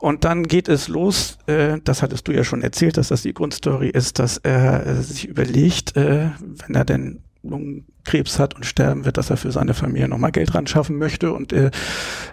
Und 0.00 0.24
dann 0.24 0.44
geht 0.44 0.68
es 0.68 0.88
los, 0.88 1.36
äh, 1.46 1.78
das 1.84 2.02
hattest 2.02 2.26
du 2.26 2.32
ja 2.32 2.42
schon 2.42 2.62
erzählt, 2.62 2.96
dass 2.96 3.08
das 3.08 3.20
die 3.22 3.34
Grundstory 3.34 3.90
ist, 3.90 4.18
dass 4.18 4.38
er 4.38 4.86
äh, 4.86 5.02
sich 5.02 5.28
überlegt, 5.28 5.94
äh, 5.94 6.30
wenn 6.40 6.74
er 6.74 6.86
denn 6.86 7.22
Lungenkrebs 7.42 8.38
hat 8.38 8.54
und 8.54 8.66
sterben 8.66 9.04
wird, 9.04 9.16
dass 9.16 9.30
er 9.30 9.36
für 9.36 9.50
seine 9.50 9.74
Familie 9.74 10.08
nochmal 10.08 10.32
Geld 10.32 10.54
ran 10.54 10.66
schaffen 10.66 10.96
möchte 10.96 11.32
und 11.32 11.52
äh, 11.52 11.70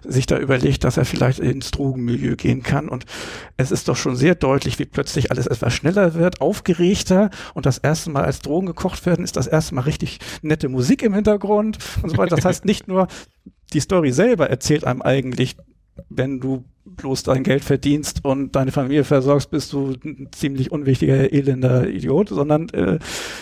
sich 0.06 0.26
da 0.26 0.38
überlegt, 0.38 0.84
dass 0.84 0.98
er 0.98 1.06
vielleicht 1.06 1.40
ins 1.40 1.72
Drogenmilieu 1.72 2.36
gehen 2.36 2.64
kann. 2.64 2.90
Und 2.90 3.06
es 3.58 3.72
ist 3.72 3.88
doch 3.88 3.96
schon 3.96 4.16
sehr 4.16 4.36
deutlich, 4.36 4.80
wie 4.80 4.86
plötzlich 4.86 5.32
alles 5.32 5.48
etwas 5.48 5.74
schneller 5.74 6.14
wird, 6.14 6.42
aufgeregter 6.42 7.30
und 7.54 7.66
das 7.66 7.78
erste 7.78 8.10
Mal 8.10 8.24
als 8.24 8.40
Drogen 8.40 8.68
gekocht 8.68 9.06
werden, 9.06 9.24
ist 9.24 9.38
das 9.38 9.48
erste 9.48 9.76
Mal 9.76 9.82
richtig 9.82 10.20
nette 10.42 10.70
Musik 10.70 11.04
im 11.04 11.14
Hintergrund 11.14 11.80
und 12.02 12.10
so 12.10 12.18
weiter. 12.18 12.36
Das 12.36 12.46
heißt 12.46 12.66
nicht 12.66 12.88
nur, 12.88 13.08
die 13.74 13.80
Story 13.80 14.12
selber 14.12 14.50
erzählt 14.50 14.86
einem 14.86 15.02
eigentlich, 15.02 15.58
wenn 16.10 16.40
du 16.40 16.66
bloß 16.96 17.24
dein 17.24 17.44
Geld 17.44 17.64
verdienst 17.64 18.24
und 18.24 18.56
deine 18.56 18.72
Familie 18.72 19.04
versorgst, 19.04 19.52
bist 19.52 19.74
du 19.74 19.96
ein 20.04 20.30
ziemlich 20.32 20.72
unwichtiger, 20.72 21.34
elender 21.34 21.88
Idiot, 21.88 22.30
sondern 22.30 22.70
äh, 22.70 23.00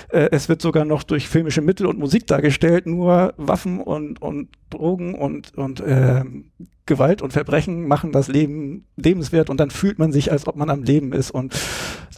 äh, 0.10 0.30
es 0.32 0.50
wird 0.50 0.62
sogar 0.62 0.86
noch 0.86 1.04
durch 1.04 1.28
filmische 1.28 1.62
Mittel 1.62 1.86
und 1.86 2.00
Musik 2.00 2.28
dargestellt, 2.28 2.86
nur 2.86 3.34
Waffen 3.38 3.80
und, 3.80 4.22
und 4.22 4.50
Drogen 4.70 5.16
und, 5.16 5.56
und 5.58 5.80
äh, 5.82 6.24
Gewalt 6.86 7.22
und 7.22 7.34
Verbrechen 7.34 7.88
machen 7.88 8.12
das 8.12 8.28
Leben 8.28 8.86
lebenswert 8.96 9.50
und 9.50 9.60
dann 9.60 9.72
fühlt 9.72 9.98
man 9.98 10.12
sich, 10.12 10.32
als 10.32 10.48
ob 10.48 10.56
man 10.56 10.70
am 10.70 10.84
Leben 10.84 11.14
ist. 11.14 11.32
Und 11.32 11.56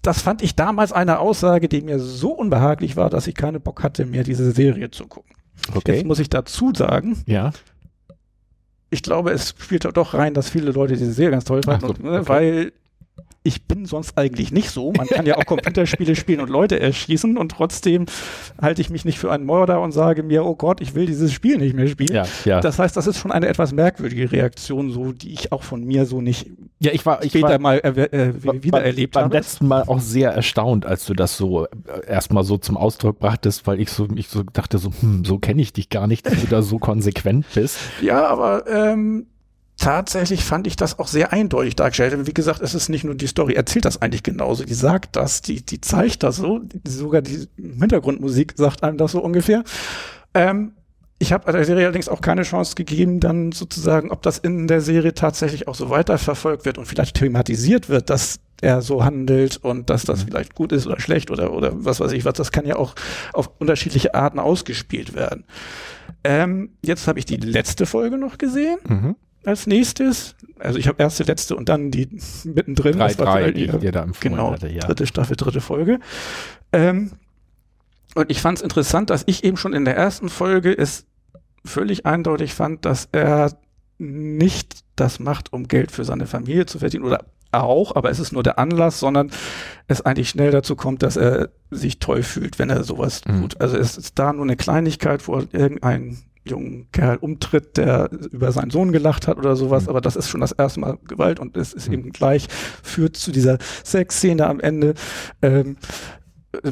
das 0.03 0.21
fand 0.21 0.41
ich 0.41 0.55
damals 0.55 0.91
eine 0.91 1.19
Aussage, 1.19 1.69
die 1.69 1.81
mir 1.81 1.99
so 1.99 2.31
unbehaglich 2.31 2.97
war, 2.97 3.09
dass 3.09 3.27
ich 3.27 3.35
keine 3.35 3.59
Bock 3.59 3.83
hatte, 3.83 4.05
mehr 4.05 4.23
diese 4.23 4.51
Serie 4.51 4.91
zu 4.91 5.07
gucken. 5.07 5.35
Okay. 5.73 5.95
Jetzt 5.95 6.05
muss 6.05 6.19
ich 6.19 6.29
dazu 6.29 6.71
sagen, 6.73 7.17
ja 7.25 7.51
ich 8.89 9.01
glaube, 9.01 9.31
es 9.31 9.49
spielt 9.49 9.85
doch 9.85 10.13
rein, 10.13 10.33
dass 10.33 10.49
viele 10.49 10.71
Leute 10.71 10.95
diese 10.95 11.11
Serie 11.11 11.31
ganz 11.31 11.45
toll 11.45 11.63
fanden, 11.63 11.87
so, 11.87 11.93
ne, 12.03 12.19
okay. 12.19 12.29
weil 12.29 12.73
ich 13.47 13.63
bin 13.63 13.85
sonst 13.85 14.17
eigentlich 14.17 14.51
nicht 14.51 14.69
so. 14.71 14.91
Man 14.91 15.07
kann 15.07 15.25
ja 15.25 15.37
auch 15.37 15.45
Computerspiele 15.45 16.15
spielen 16.17 16.41
und 16.41 16.49
Leute 16.49 16.79
erschießen 16.79 17.37
und 17.37 17.49
trotzdem 17.49 18.05
halte 18.61 18.81
ich 18.81 18.89
mich 18.89 19.05
nicht 19.05 19.19
für 19.19 19.31
einen 19.31 19.45
Mörder 19.45 19.79
und 19.81 19.93
sage 19.93 20.21
mir, 20.21 20.45
oh 20.45 20.55
Gott, 20.55 20.81
ich 20.81 20.95
will 20.95 21.05
dieses 21.05 21.31
Spiel 21.31 21.57
nicht 21.57 21.73
mehr 21.73 21.87
spielen. 21.87 22.13
Ja, 22.13 22.25
ja. 22.43 22.59
Das 22.59 22.77
heißt, 22.77 22.97
das 22.97 23.07
ist 23.07 23.19
schon 23.19 23.31
eine 23.31 23.47
etwas 23.47 23.71
merkwürdige 23.71 24.31
Reaktion, 24.31 24.91
so 24.91 25.13
die 25.13 25.31
ich 25.31 25.53
auch 25.53 25.63
von 25.63 25.85
mir 25.85 26.05
so 26.05 26.21
nicht 26.21 26.47
ja, 26.79 26.91
ich 26.91 27.05
war, 27.05 27.23
ich 27.23 27.31
später 27.31 27.51
war, 27.51 27.59
mal 27.59 27.79
äh, 27.79 28.63
wieder 28.63 28.83
erlebt 28.83 29.15
habe. 29.15 29.29
Beim 29.29 29.31
letzten 29.31 29.67
Mal 29.67 29.83
auch 29.87 29.99
sehr 29.99 30.31
erstaunt, 30.31 30.85
als 30.85 31.05
du 31.05 31.13
das 31.13 31.37
so 31.37 31.65
äh, 31.65 31.69
erstmal 32.05 32.43
so 32.43 32.57
zum 32.57 32.77
Ausdruck 32.77 33.17
brachtest, 33.17 33.65
weil 33.65 33.79
ich 33.79 33.89
so 33.89 34.07
ich 34.13 34.27
so 34.27 34.43
dachte 34.43 34.77
so, 34.77 34.91
hm, 34.99 35.25
so 35.25 35.39
kenne 35.39 35.61
ich 35.61 35.73
dich 35.73 35.89
gar 35.89 36.05
nicht, 36.05 36.25
dass 36.25 36.41
du 36.41 36.47
da 36.47 36.61
so 36.61 36.77
konsequent 36.77 37.45
bist. 37.55 37.79
Ja, 38.01 38.27
aber 38.27 38.67
ähm, 38.67 39.25
tatsächlich 39.77 40.43
fand 40.43 40.67
ich 40.67 40.75
das 40.75 40.99
auch 40.99 41.07
sehr 41.07 41.31
eindeutig 41.31 41.75
dargestellt. 41.75 42.27
Wie 42.27 42.33
gesagt, 42.33 42.61
es 42.61 42.73
ist 42.73 42.89
nicht 42.89 43.03
nur 43.03 43.15
die 43.15 43.27
Story, 43.27 43.53
erzählt 43.53 43.85
das 43.85 44.01
eigentlich 44.01 44.23
genauso. 44.23 44.63
Die 44.63 44.73
sagt 44.73 45.15
das, 45.15 45.41
die, 45.41 45.65
die 45.65 45.81
zeigt 45.81 46.23
das 46.23 46.37
so. 46.37 46.61
Sogar 46.85 47.21
die 47.21 47.47
Hintergrundmusik 47.57 48.53
sagt 48.55 48.83
einem 48.83 48.97
das 48.97 49.11
so 49.11 49.21
ungefähr. 49.21 49.63
Ähm, 50.33 50.73
ich 51.19 51.33
habe 51.33 51.51
der 51.51 51.65
Serie 51.65 51.85
allerdings 51.85 52.09
auch 52.09 52.21
keine 52.21 52.43
Chance 52.43 52.75
gegeben, 52.75 53.19
dann 53.19 53.51
sozusagen, 53.51 54.11
ob 54.11 54.21
das 54.21 54.37
in 54.37 54.67
der 54.67 54.81
Serie 54.81 55.13
tatsächlich 55.13 55.67
auch 55.67 55.73
so 55.73 55.89
weiterverfolgt 55.89 56.65
wird 56.65 56.77
und 56.77 56.85
vielleicht 56.85 57.15
thematisiert 57.15 57.89
wird, 57.89 58.09
dass 58.09 58.39
er 58.61 58.81
so 58.81 59.03
handelt 59.03 59.57
und 59.57 59.89
dass 59.89 60.03
das 60.03 60.23
mhm. 60.23 60.29
vielleicht 60.29 60.55
gut 60.55 60.71
ist 60.71 60.85
oder 60.85 60.99
schlecht 60.99 61.31
oder, 61.31 61.53
oder 61.53 61.71
was 61.73 61.99
weiß 61.99 62.11
ich 62.11 62.25
was. 62.25 62.33
Das 62.33 62.51
kann 62.51 62.65
ja 62.65 62.75
auch 62.75 62.93
auf 63.33 63.49
unterschiedliche 63.59 64.15
Arten 64.15 64.39
ausgespielt 64.39 65.15
werden. 65.15 65.43
Ähm, 66.23 66.71
jetzt 66.83 67.07
habe 67.07 67.19
ich 67.19 67.25
die 67.25 67.37
letzte 67.37 67.85
Folge 67.85 68.17
noch 68.17 68.37
gesehen. 68.37 68.77
Mhm 68.87 69.15
als 69.47 69.65
nächstes. 69.65 70.35
Also 70.59 70.77
ich 70.77 70.87
habe 70.87 71.01
erste, 71.01 71.23
letzte 71.23 71.55
und 71.55 71.69
dann 71.69 71.91
die 71.91 72.09
mittendrin. 72.43 72.97
Drei, 72.97 73.13
drei, 73.13 73.51
die, 73.51 73.67
die 73.67 73.91
da 73.91 74.07
Genau, 74.19 74.51
hatte, 74.51 74.67
ja. 74.67 74.81
dritte 74.81 75.07
Staffel, 75.07 75.35
dritte 75.35 75.61
Folge. 75.61 75.99
Ähm, 76.71 77.11
und 78.15 78.29
ich 78.29 78.41
fand 78.41 78.57
es 78.57 78.63
interessant, 78.63 79.09
dass 79.09 79.23
ich 79.25 79.43
eben 79.43 79.57
schon 79.57 79.73
in 79.73 79.85
der 79.85 79.95
ersten 79.95 80.29
Folge 80.29 80.75
es 80.77 81.05
völlig 81.63 82.05
eindeutig 82.05 82.53
fand, 82.53 82.85
dass 82.85 83.07
er 83.11 83.57
nicht 83.99 84.83
das 84.95 85.19
macht, 85.19 85.53
um 85.53 85.67
Geld 85.67 85.91
für 85.91 86.03
seine 86.03 86.27
Familie 86.27 86.65
zu 86.65 86.79
verdienen 86.79 87.05
oder 87.05 87.25
auch, 87.51 87.95
aber 87.95 88.09
es 88.09 88.19
ist 88.19 88.33
nur 88.33 88.43
der 88.43 88.59
Anlass, 88.59 88.99
sondern 88.99 89.31
es 89.87 90.01
eigentlich 90.01 90.29
schnell 90.29 90.51
dazu 90.51 90.75
kommt, 90.75 91.01
dass 91.01 91.15
er 91.15 91.49
sich 91.71 91.99
toll 91.99 92.23
fühlt, 92.23 92.59
wenn 92.59 92.69
er 92.69 92.83
sowas 92.83 93.21
mhm. 93.25 93.41
tut. 93.41 93.61
Also 93.61 93.77
es 93.77 93.97
ist 93.97 94.19
da 94.19 94.33
nur 94.33 94.43
eine 94.43 94.57
Kleinigkeit, 94.57 95.27
wo 95.27 95.37
irgendein 95.37 96.17
jungen 96.47 96.87
Kerl 96.91 97.17
umtritt, 97.17 97.77
der 97.77 98.09
über 98.31 98.51
seinen 98.51 98.71
Sohn 98.71 98.91
gelacht 98.91 99.27
hat 99.27 99.37
oder 99.37 99.55
sowas, 99.55 99.83
mhm. 99.83 99.89
aber 99.89 100.01
das 100.01 100.15
ist 100.15 100.29
schon 100.29 100.41
das 100.41 100.51
erste 100.51 100.79
Mal 100.79 100.97
Gewalt 101.07 101.39
und 101.39 101.55
es 101.57 101.73
ist 101.73 101.87
mhm. 101.87 101.93
eben 101.93 102.11
gleich, 102.11 102.47
führt 102.83 103.15
zu 103.17 103.31
dieser 103.31 103.57
Sexszene 103.83 104.47
am 104.47 104.59
Ende. 104.59 104.93
Ähm, 105.41 105.77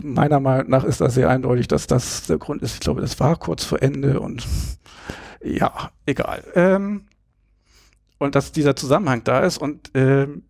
meiner 0.02 0.40
Meinung 0.40 0.70
nach 0.70 0.84
ist 0.84 1.02
das 1.02 1.14
sehr 1.14 1.30
eindeutig, 1.30 1.68
dass 1.68 1.88
das 1.88 2.28
der 2.28 2.38
Grund 2.38 2.62
ist. 2.62 2.74
Ich 2.74 2.80
glaube, 2.80 3.02
das 3.02 3.20
war 3.20 3.36
kurz 3.36 3.64
vor 3.64 3.82
Ende 3.82 4.20
und 4.20 4.46
ja, 5.44 5.92
egal. 6.06 6.44
Ähm, 6.56 7.06
und 8.18 8.36
dass 8.36 8.52
dieser 8.52 8.76
Zusammenhang 8.76 9.24
da 9.24 9.42
ist 9.42 9.58
und 9.58 9.92
ähm, 9.94 10.44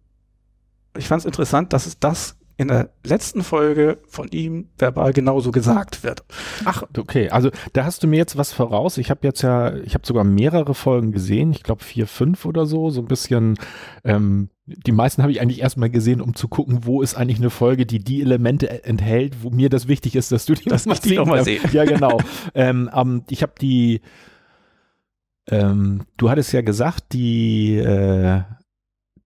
ich 0.98 1.08
fand 1.08 1.22
es 1.22 1.26
interessant, 1.26 1.74
dass 1.74 1.86
es 1.86 2.00
das 2.00 2.38
in 2.58 2.70
der 2.70 2.90
letzten 3.04 3.44
Folge 3.44 3.98
von 4.08 4.30
ihm 4.30 4.70
verbal 4.78 5.12
genauso 5.12 5.52
gesagt 5.52 6.04
wird. 6.04 6.24
Ach, 6.64 6.84
okay. 6.98 7.30
Also 7.30 7.50
da 7.74 7.84
hast 7.84 8.02
du 8.02 8.08
mir 8.08 8.18
jetzt 8.18 8.38
was 8.38 8.54
voraus. 8.54 8.98
Ich 8.98 9.10
habe 9.10 9.22
jetzt 9.24 9.42
ja, 9.42 9.76
ich 9.76 9.94
habe 9.94 10.08
sogar 10.08 10.24
mehrere 10.24 10.74
Folgen 10.74 11.12
gesehen. 11.12 11.52
Ich 11.52 11.64
glaube 11.64 11.84
vier, 11.84 12.08
fünf 12.08 12.46
oder 12.46 12.66
so. 12.66 12.90
So 12.90 13.02
ein 13.02 13.08
bisschen. 13.08 13.58
Ähm, 14.06 14.50
die 14.66 14.94
meisten 14.94 15.22
habe 15.22 15.32
ich 15.32 15.42
eigentlich 15.42 15.62
erstmal 15.62 15.90
gesehen, 15.90 16.22
um 16.22 16.34
zu 16.34 16.48
gucken, 16.48 16.86
wo 16.86 17.02
ist 17.02 17.16
eigentlich 17.16 17.38
eine 17.38 17.50
Folge, 17.50 17.86
die 17.86 18.00
die 18.00 18.22
Elemente 18.22 18.84
enthält, 18.86 19.44
wo 19.44 19.50
mir 19.50 19.70
das 19.70 19.88
wichtig 19.88 20.16
ist, 20.16 20.32
dass 20.32 20.46
du 20.46 20.56
die 20.56 20.70
das 20.70 20.86
mal, 20.86 20.98
noch 21.14 21.26
mal 21.28 21.44
sehen. 21.44 21.62
Ja, 21.72 21.84
genau. 21.86 22.20
ähm, 22.54 22.90
um, 22.94 23.24
ich 23.30 23.44
habe 23.44 23.54
die. 23.60 24.02
Ähm, 25.48 26.06
du 26.18 26.30
hattest 26.30 26.54
ja 26.54 26.62
gesagt, 26.62 27.14
die 27.14 27.76
äh, 27.78 28.42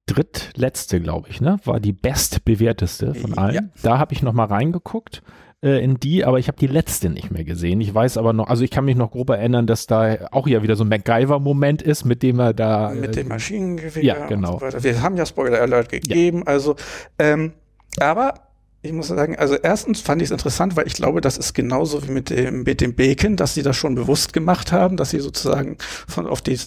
drittletzte, 0.10 1.00
glaube 1.00 1.30
ich, 1.30 1.42
ne? 1.42 1.60
War 1.66 1.80
die 1.80 1.94
bestbewerteste 1.94 3.14
von 3.14 3.38
allen. 3.38 3.56
Ja. 3.56 3.62
Da 3.84 3.98
habe 4.00 4.14
ich 4.14 4.24
noch 4.24 4.34
mal 4.34 4.46
reingeguckt 4.46 5.22
äh, 5.62 5.84
in 5.84 6.00
die, 6.00 6.26
aber 6.26 6.40
ich 6.40 6.48
habe 6.48 6.58
die 6.58 6.68
letzte 6.68 7.10
nicht 7.10 7.32
mehr 7.32 7.44
gesehen. 7.44 7.82
Ich 7.82 7.94
weiß 7.94 8.18
aber 8.18 8.34
noch, 8.34 8.48
also 8.48 8.64
ich 8.64 8.72
kann 8.72 8.86
mich 8.86 8.96
noch 8.96 9.12
grob 9.12 9.30
erinnern, 9.30 9.68
dass 9.68 9.88
da 9.88 10.30
auch 10.32 10.48
ja 10.48 10.64
wieder 10.64 10.76
so 10.76 10.84
ein 10.84 10.90
MacGyver-Moment 10.90 11.82
ist, 11.82 12.06
mit 12.06 12.24
dem 12.24 12.40
er 12.40 12.54
da. 12.54 12.90
Mit 12.90 13.12
äh, 13.12 13.22
dem 13.22 13.28
Maschinengewehr. 13.28 14.04
Ja, 14.04 14.26
genau. 14.26 14.60
So 14.60 14.84
Wir 14.84 15.02
haben 15.02 15.18
ja 15.18 15.26
Spoiler 15.26 15.62
Alert 15.62 15.90
gegeben, 15.90 16.40
ja. 16.40 16.48
also, 16.48 16.76
ähm, 17.18 17.54
aber 18.00 18.34
ich 18.82 18.94
muss 18.94 19.08
sagen, 19.08 19.36
also 19.38 19.56
erstens 19.56 20.00
fand 20.00 20.22
ich 20.22 20.28
es 20.28 20.32
interessant, 20.32 20.78
weil 20.78 20.88
ich 20.88 20.94
glaube, 20.94 21.20
das 21.20 21.38
ist 21.38 21.54
genauso 21.54 22.08
wie 22.08 22.12
mit 22.12 22.30
dem, 22.30 22.64
mit 22.64 22.80
dem 22.80 22.96
Bacon, 22.96 23.36
dass 23.36 23.54
sie 23.54 23.62
das 23.62 23.76
schon 23.76 23.96
bewusst 23.96 24.32
gemacht 24.32 24.72
haben, 24.72 24.96
dass 24.96 25.10
sie 25.10 25.20
sozusagen 25.20 25.78
von 26.08 26.26
auf 26.26 26.42
die 26.42 26.58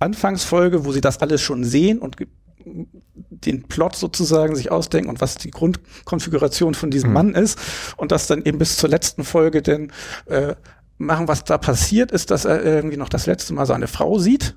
Anfangsfolge, 0.00 0.84
wo 0.84 0.92
sie 0.92 1.00
das 1.00 1.18
alles 1.18 1.40
schon 1.40 1.62
sehen 1.62 1.98
und 1.98 2.16
den 2.64 3.62
Plot 3.64 3.96
sozusagen 3.96 4.54
sich 4.54 4.70
ausdenken 4.70 5.08
und 5.08 5.20
was 5.20 5.36
die 5.36 5.50
Grundkonfiguration 5.50 6.74
von 6.74 6.90
diesem 6.90 7.10
mhm. 7.10 7.14
Mann 7.14 7.34
ist 7.34 7.58
und 7.96 8.12
das 8.12 8.26
dann 8.26 8.44
eben 8.44 8.58
bis 8.58 8.76
zur 8.76 8.88
letzten 8.88 9.24
Folge 9.24 9.62
denn 9.62 9.92
äh, 10.26 10.54
machen, 10.98 11.28
was 11.28 11.44
da 11.44 11.58
passiert 11.58 12.12
ist, 12.12 12.30
dass 12.30 12.44
er 12.44 12.62
irgendwie 12.62 12.96
noch 12.96 13.08
das 13.08 13.26
letzte 13.26 13.54
Mal 13.54 13.66
seine 13.66 13.88
Frau 13.88 14.18
sieht 14.18 14.56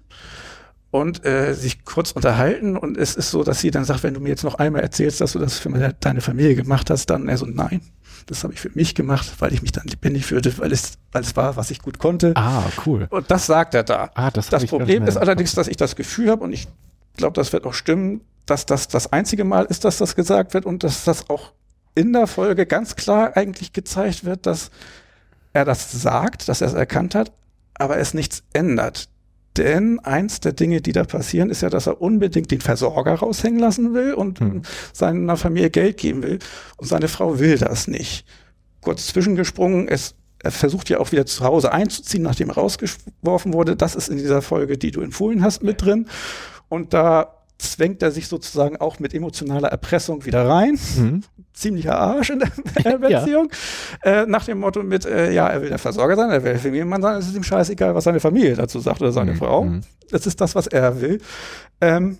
und 0.92 1.26
äh, 1.26 1.54
sich 1.54 1.86
kurz 1.86 2.12
unterhalten 2.12 2.78
und 2.78 2.98
es 2.98 3.16
ist 3.16 3.32
so, 3.32 3.44
dass 3.44 3.62
sie 3.62 3.72
dann 3.72 3.86
sagt, 3.86 4.04
wenn 4.04 4.14
du 4.14 4.20
mir 4.20 4.30
jetzt 4.30 4.44
noch 4.44 4.56
einmal 4.56 4.82
erzählst, 4.82 5.22
dass 5.22 5.32
du 5.32 5.40
das 5.40 5.58
für 5.58 5.70
deine 5.70 6.22
Familie 6.22 6.56
gemacht 6.56 6.90
hast, 6.90 7.10
dann 7.10 7.28
er 7.30 7.38
so, 7.38 7.46
nein, 7.46 7.82
das 8.28 8.44
habe 8.44 8.54
ich 8.54 8.60
für 8.60 8.70
mich 8.74 8.96
gemacht, 8.96 9.34
weil 9.40 9.54
ich 9.54 9.62
mich 9.62 9.72
dann 9.72 9.86
lebendig 9.88 10.26
fühlte, 10.26 10.56
weil 10.60 10.72
es, 10.72 10.94
weil 11.12 11.24
es 11.24 11.36
war, 11.36 11.56
was 11.56 11.72
ich 11.72 11.80
gut 11.80 12.00
konnte. 12.00 12.34
Ah, 12.36 12.64
cool. 12.86 13.08
Und 13.10 13.32
das 13.32 13.48
sagt 13.48 13.74
er 13.74 13.84
da. 13.84 14.12
Ah, 14.14 14.32
das 14.32 14.50
das 14.50 14.66
Problem 14.66 15.06
ist 15.06 15.18
allerdings, 15.18 15.56
dass 15.56 15.68
ich 15.68 15.78
das 15.78 15.96
Gefühl 15.96 16.30
habe 16.30 16.44
und 16.44 16.54
ich 16.54 16.68
glaube, 17.18 17.34
das 17.34 17.54
wird 17.54 17.66
auch 17.66 17.74
stimmen, 17.74 18.22
dass 18.46 18.66
das 18.66 18.88
das 18.88 19.12
einzige 19.14 19.44
Mal 19.44 19.66
ist, 19.66 19.86
dass 19.86 19.98
das 19.98 20.16
gesagt 20.16 20.54
wird 20.54 20.66
und 20.66 20.84
dass 20.84 21.04
das 21.04 21.30
auch 21.30 21.54
in 21.96 22.14
der 22.14 22.28
Folge 22.28 22.66
ganz 22.66 22.96
klar 22.96 23.38
eigentlich 23.38 23.74
gezeigt 23.74 24.26
wird, 24.26 24.46
dass 24.46 24.72
er 25.54 25.66
das 25.66 25.92
sagt, 25.92 26.50
dass 26.50 26.62
er 26.62 26.68
es 26.68 26.74
erkannt 26.74 27.16
hat, 27.16 27.32
aber 27.76 27.98
es 27.98 28.14
nichts 28.14 28.44
ändert. 28.54 29.10
Denn 29.58 30.00
eins 30.00 30.40
der 30.40 30.54
Dinge, 30.54 30.82
die 30.82 30.94
da 30.94 31.04
passieren, 31.04 31.52
ist 31.52 31.62
ja, 31.62 31.70
dass 31.70 31.86
er 31.86 32.02
unbedingt 32.02 32.50
den 32.50 32.62
Versorger 32.62 33.14
raushängen 33.14 33.60
lassen 33.60 33.94
will 33.94 34.16
und 34.16 34.40
hm. 34.40 34.64
seiner 34.94 35.38
Familie 35.38 35.70
Geld 35.70 35.98
geben 35.98 36.24
will. 36.24 36.40
Und 36.78 36.88
seine 36.88 37.08
Frau 37.08 37.40
will 37.40 37.60
das 37.60 37.88
nicht. 37.88 38.26
Kurz 38.82 39.08
zwischengesprungen, 39.08 39.88
es, 39.88 40.16
er 40.40 40.52
versucht 40.52 40.90
ja 40.90 41.00
auch 41.00 41.12
wieder 41.12 41.28
zu 41.28 41.44
Hause 41.44 41.72
einzuziehen, 41.72 42.24
nachdem 42.24 42.50
er 42.50 42.56
rausgeworfen 42.56 43.54
wurde. 43.54 43.76
Das 43.76 43.94
ist 43.94 44.10
in 44.10 44.18
dieser 44.18 44.42
Folge, 44.42 44.78
die 44.80 44.90
du 44.90 45.02
empfohlen 45.02 45.44
hast, 45.44 45.62
mit 45.62 45.84
drin. 45.84 46.08
Und 46.74 46.92
da 46.92 47.36
zwängt 47.60 48.02
er 48.02 48.10
sich 48.10 48.28
sozusagen 48.28 48.78
auch 48.78 48.98
mit 48.98 49.14
emotionaler 49.14 49.68
Erpressung 49.68 50.26
wieder 50.26 50.50
rein. 50.50 50.80
Mhm. 50.98 51.22
Ziemlicher 51.54 52.00
Arsch 52.00 52.32
in 52.32 52.40
der 52.40 52.98
Beziehung. 52.98 53.52
ja. 54.04 54.24
äh, 54.24 54.26
nach 54.26 54.46
dem 54.46 54.58
Motto 54.58 54.82
mit, 54.82 55.06
äh, 55.06 55.32
ja, 55.32 55.50
er 55.50 55.62
will 55.62 55.70
der 55.70 55.78
Versorger 55.78 56.16
sein, 56.16 56.32
er 56.32 56.44
will 56.44 56.58
Familienmann 56.58 57.04
sein, 57.04 57.18
es 57.18 57.28
ist 57.28 57.36
ihm 57.36 57.44
scheißegal, 57.44 57.94
was 57.94 58.06
seine 58.06 58.20
Familie 58.20 58.56
dazu 58.56 58.80
sagt 58.80 59.02
oder 59.02 59.12
seine 59.12 59.34
mhm. 59.34 59.38
Frau. 59.38 59.66
Mhm. 59.66 59.82
Das 60.10 60.26
ist 60.26 60.42
das, 60.42 60.56
was 60.56 60.66
er 60.66 61.00
will. 61.00 61.22
Ähm, 61.80 62.18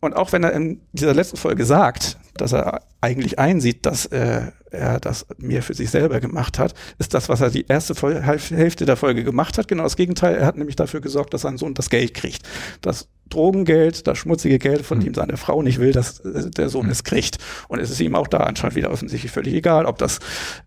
und 0.00 0.16
auch 0.16 0.32
wenn 0.32 0.44
er 0.44 0.54
in 0.54 0.80
dieser 0.92 1.12
letzten 1.12 1.36
Folge 1.36 1.66
sagt, 1.66 2.16
dass 2.38 2.54
er 2.54 2.80
eigentlich 3.02 3.38
einsieht, 3.38 3.84
dass 3.84 4.06
äh, 4.06 4.44
er 4.70 4.98
das 4.98 5.26
mir 5.36 5.62
für 5.62 5.74
sich 5.74 5.90
selber 5.90 6.20
gemacht 6.20 6.58
hat, 6.58 6.72
ist 6.96 7.12
das, 7.12 7.28
was 7.28 7.42
er 7.42 7.50
die 7.50 7.66
erste 7.66 7.94
Vol 7.94 8.18
Hälfte 8.22 8.86
der 8.86 8.96
Folge 8.96 9.24
gemacht 9.24 9.58
hat, 9.58 9.68
genau 9.68 9.82
das 9.82 9.96
Gegenteil. 9.96 10.36
Er 10.36 10.46
hat 10.46 10.56
nämlich 10.56 10.76
dafür 10.76 11.02
gesorgt, 11.02 11.34
dass 11.34 11.42
sein 11.42 11.58
Sohn 11.58 11.74
das 11.74 11.90
Geld 11.90 12.14
kriegt. 12.14 12.48
Das 12.80 13.08
Drogengeld, 13.30 14.06
das 14.06 14.18
schmutzige 14.18 14.58
Geld, 14.58 14.82
von 14.82 14.98
mhm. 14.98 15.04
dem 15.04 15.14
seine 15.14 15.36
Frau 15.36 15.62
nicht 15.62 15.78
will, 15.78 15.92
dass 15.92 16.20
äh, 16.20 16.50
der 16.50 16.68
Sohn 16.68 16.88
es 16.90 17.04
kriegt. 17.04 17.38
Und 17.68 17.78
es 17.80 17.90
ist 17.90 18.00
ihm 18.00 18.14
auch 18.14 18.28
da 18.28 18.38
anscheinend 18.38 18.76
wieder 18.76 18.90
offensichtlich 18.90 19.32
völlig 19.32 19.54
egal, 19.54 19.86
ob 19.86 19.98
das 19.98 20.18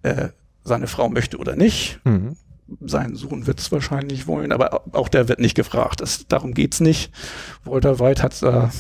äh, 0.02 0.30
seine 0.64 0.88
Frau 0.88 1.10
möchte 1.10 1.38
oder 1.38 1.56
nicht. 1.56 2.00
Mhm. 2.04 2.36
Sein 2.82 3.16
Sohn 3.16 3.46
wird 3.46 3.60
es 3.60 3.72
wahrscheinlich 3.72 4.26
wollen, 4.26 4.52
aber 4.52 4.84
auch 4.94 5.10
der 5.10 5.28
wird 5.28 5.40
nicht 5.40 5.56
gefragt. 5.56 6.02
Das, 6.02 6.28
darum 6.28 6.54
geht's 6.54 6.80
nicht. 6.80 7.12
Walter 7.66 8.00
White 8.00 8.24
hat 8.24 8.42
da 8.42 8.72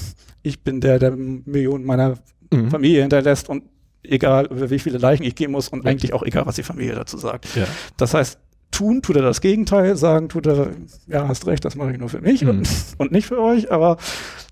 ich 0.43 0.61
bin 0.61 0.81
der, 0.81 0.99
der 0.99 1.11
Millionen 1.11 1.85
meiner 1.85 2.15
mhm. 2.51 2.69
Familie 2.69 3.01
hinterlässt 3.01 3.49
und 3.49 3.63
egal 4.03 4.45
über 4.45 4.69
wie 4.69 4.79
viele 4.79 4.97
Leichen 4.97 5.23
ich 5.23 5.35
gehen 5.35 5.51
muss 5.51 5.69
und 5.69 5.87
eigentlich 5.87 6.13
auch 6.13 6.23
egal, 6.23 6.45
was 6.45 6.55
die 6.55 6.63
Familie 6.63 6.93
dazu 6.93 7.17
sagt. 7.17 7.47
Ja. 7.55 7.65
Das 7.97 8.13
heißt, 8.13 8.37
tun 8.73 9.01
tut 9.01 9.15
er 9.15 9.21
das 9.21 9.39
Gegenteil, 9.39 9.95
sagen 9.95 10.29
tut 10.29 10.47
er, 10.47 10.71
ja, 11.07 11.27
hast 11.27 11.47
recht, 11.47 11.63
das 11.63 11.75
mache 11.75 11.91
ich 11.91 11.99
nur 11.99 12.09
für 12.09 12.21
mich 12.21 12.41
mhm. 12.41 12.49
und, 12.49 12.69
und, 12.97 13.11
nicht 13.11 13.27
für 13.27 13.39
euch, 13.39 13.71
aber 13.71 13.97